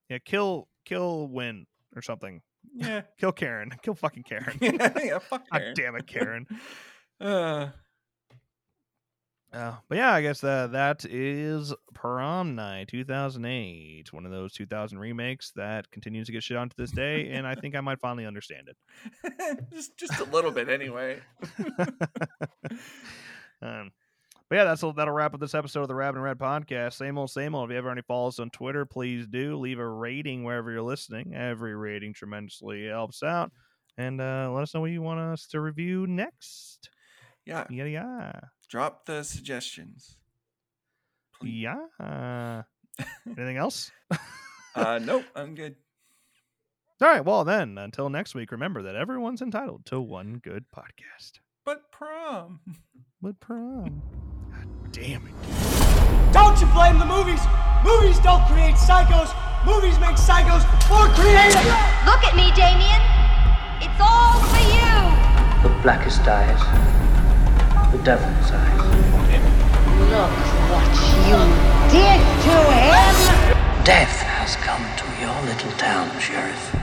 yeah. 0.10 0.20
Kill, 0.24 0.68
kill, 0.86 1.28
win 1.28 1.66
or 1.96 2.02
something. 2.02 2.42
yeah, 2.76 3.02
Kill 3.20 3.32
Karen. 3.32 3.72
Kill 3.82 3.96
fucking 3.96 4.24
Karen. 4.24 4.58
yeah, 4.62 4.92
yeah. 5.04 5.20
Fuck 5.20 5.44
God 5.52 5.60
Karen. 5.60 5.74
damn 5.76 5.96
it, 5.96 6.06
Karen. 6.08 6.48
Uh, 7.20 7.70
Uh, 9.54 9.74
but 9.88 9.98
yeah, 9.98 10.14
I 10.14 10.22
guess 10.22 10.42
that 10.42 10.74
that 10.74 11.06
is 11.06 11.74
Prom 11.94 12.56
Night 12.56 12.90
2008, 12.90 14.12
one 14.12 14.26
of 14.26 14.32
those 14.32 14.54
2000 14.54 15.00
remakes 15.00 15.52
that 15.56 15.90
continues 15.90 16.28
to 16.28 16.34
get 16.34 16.44
shit 16.44 16.58
on 16.58 16.70
to 16.70 16.76
this 16.78 16.92
day, 16.92 17.30
and 17.32 17.48
I 17.48 17.56
think 17.56 17.76
I 17.76 17.82
might 17.82 18.00
finally 18.00 18.26
understand 18.26 18.68
it. 18.68 19.60
just 19.74 19.98
just 19.98 20.20
a 20.20 20.26
little 20.26 20.52
bit 20.52 20.68
anyway. 20.68 21.20
um, 23.62 23.92
but 24.50 24.56
yeah, 24.56 24.64
that's 24.66 24.82
that'll 24.82 25.12
wrap 25.12 25.34
up 25.34 25.40
this 25.40 25.56
episode 25.56 25.82
of 25.82 25.88
the 25.88 25.96
Rabbit 25.96 26.18
in 26.18 26.24
Red 26.24 26.40
podcast. 26.40 26.94
Same 26.94 27.18
old, 27.18 27.32
same 27.32 27.56
old. 27.56 27.70
If 27.70 27.74
you 27.74 27.78
ever 27.78 27.90
any 27.90 28.02
follow 28.02 28.28
us 28.28 28.40
on 28.40 28.50
Twitter, 28.50 28.86
please 28.86 29.28
do 29.28 29.58
leave 29.58 29.80
a 29.80 29.88
rating 29.88 30.44
wherever 30.44 30.72
you're 30.72 30.82
listening. 30.82 31.34
Every 31.34 31.74
rating 31.74 32.14
tremendously 32.14 32.88
helps 32.88 33.24
out, 33.24 33.52
and 33.98 34.20
uh, 34.20 34.52
let 34.54 34.64
us 34.64 34.74
know 34.74 34.82
what 34.82 34.92
you 34.92 35.02
want 35.02 35.22
us 35.22 35.48
to 35.48 35.62
review 35.62 36.06
next. 36.06 36.90
Yeah, 37.46 37.66
Yada 37.70 37.90
yada. 37.90 38.52
Drop 38.68 39.06
the 39.06 39.24
suggestions. 39.24 40.16
Please. 41.40 41.64
Yeah. 41.64 42.64
Anything 43.26 43.58
else? 43.58 43.92
Uh, 44.76 45.00
nope, 45.04 45.26
I'm 45.36 45.56
good. 45.56 45.76
All 47.02 47.08
right. 47.08 47.24
Well, 47.24 47.44
then, 47.44 47.78
until 47.78 48.10
next 48.10 48.34
week, 48.34 48.52
remember 48.52 48.82
that 48.84 48.96
everyone's 48.96 49.42
entitled 49.42 49.86
to 49.88 50.02
one 50.02 50.40
good 50.44 50.66
podcast. 50.76 51.34
But 51.66 51.92
prom. 51.92 52.60
But 53.20 53.40
prom. 53.40 54.04
God 54.52 54.92
damn 54.92 55.26
it. 55.26 56.32
Don't 56.32 56.62
you 56.62 56.68
blame 56.68 57.00
the 57.00 57.06
movies. 57.06 57.42
Movies 57.84 58.20
don't 58.20 58.46
create 58.46 58.76
psychos. 58.76 59.34
Movies 59.66 59.98
make 59.98 60.18
psychos 60.18 60.62
more 60.88 61.08
creative. 61.18 61.66
Look 62.06 62.22
at 62.24 62.36
me, 62.36 62.54
Damien. 62.54 63.02
It's 63.82 64.00
all 64.00 64.38
for 64.54 64.62
you. 64.70 65.68
The 65.68 65.82
blackest 65.82 66.22
eyes. 66.28 67.07
The 67.92 67.98
devil's 68.00 68.52
eyes. 68.52 68.82
Look 70.12 70.32
what 70.70 70.92
you 71.24 71.40
did 71.90 72.20
to 72.44 72.58
him! 72.76 73.84
Death 73.86 74.22
has 74.24 74.58
come 74.58 74.84
to 74.98 75.06
your 75.22 75.42
little 75.46 75.72
town, 75.78 76.20
Sheriff. 76.20 76.77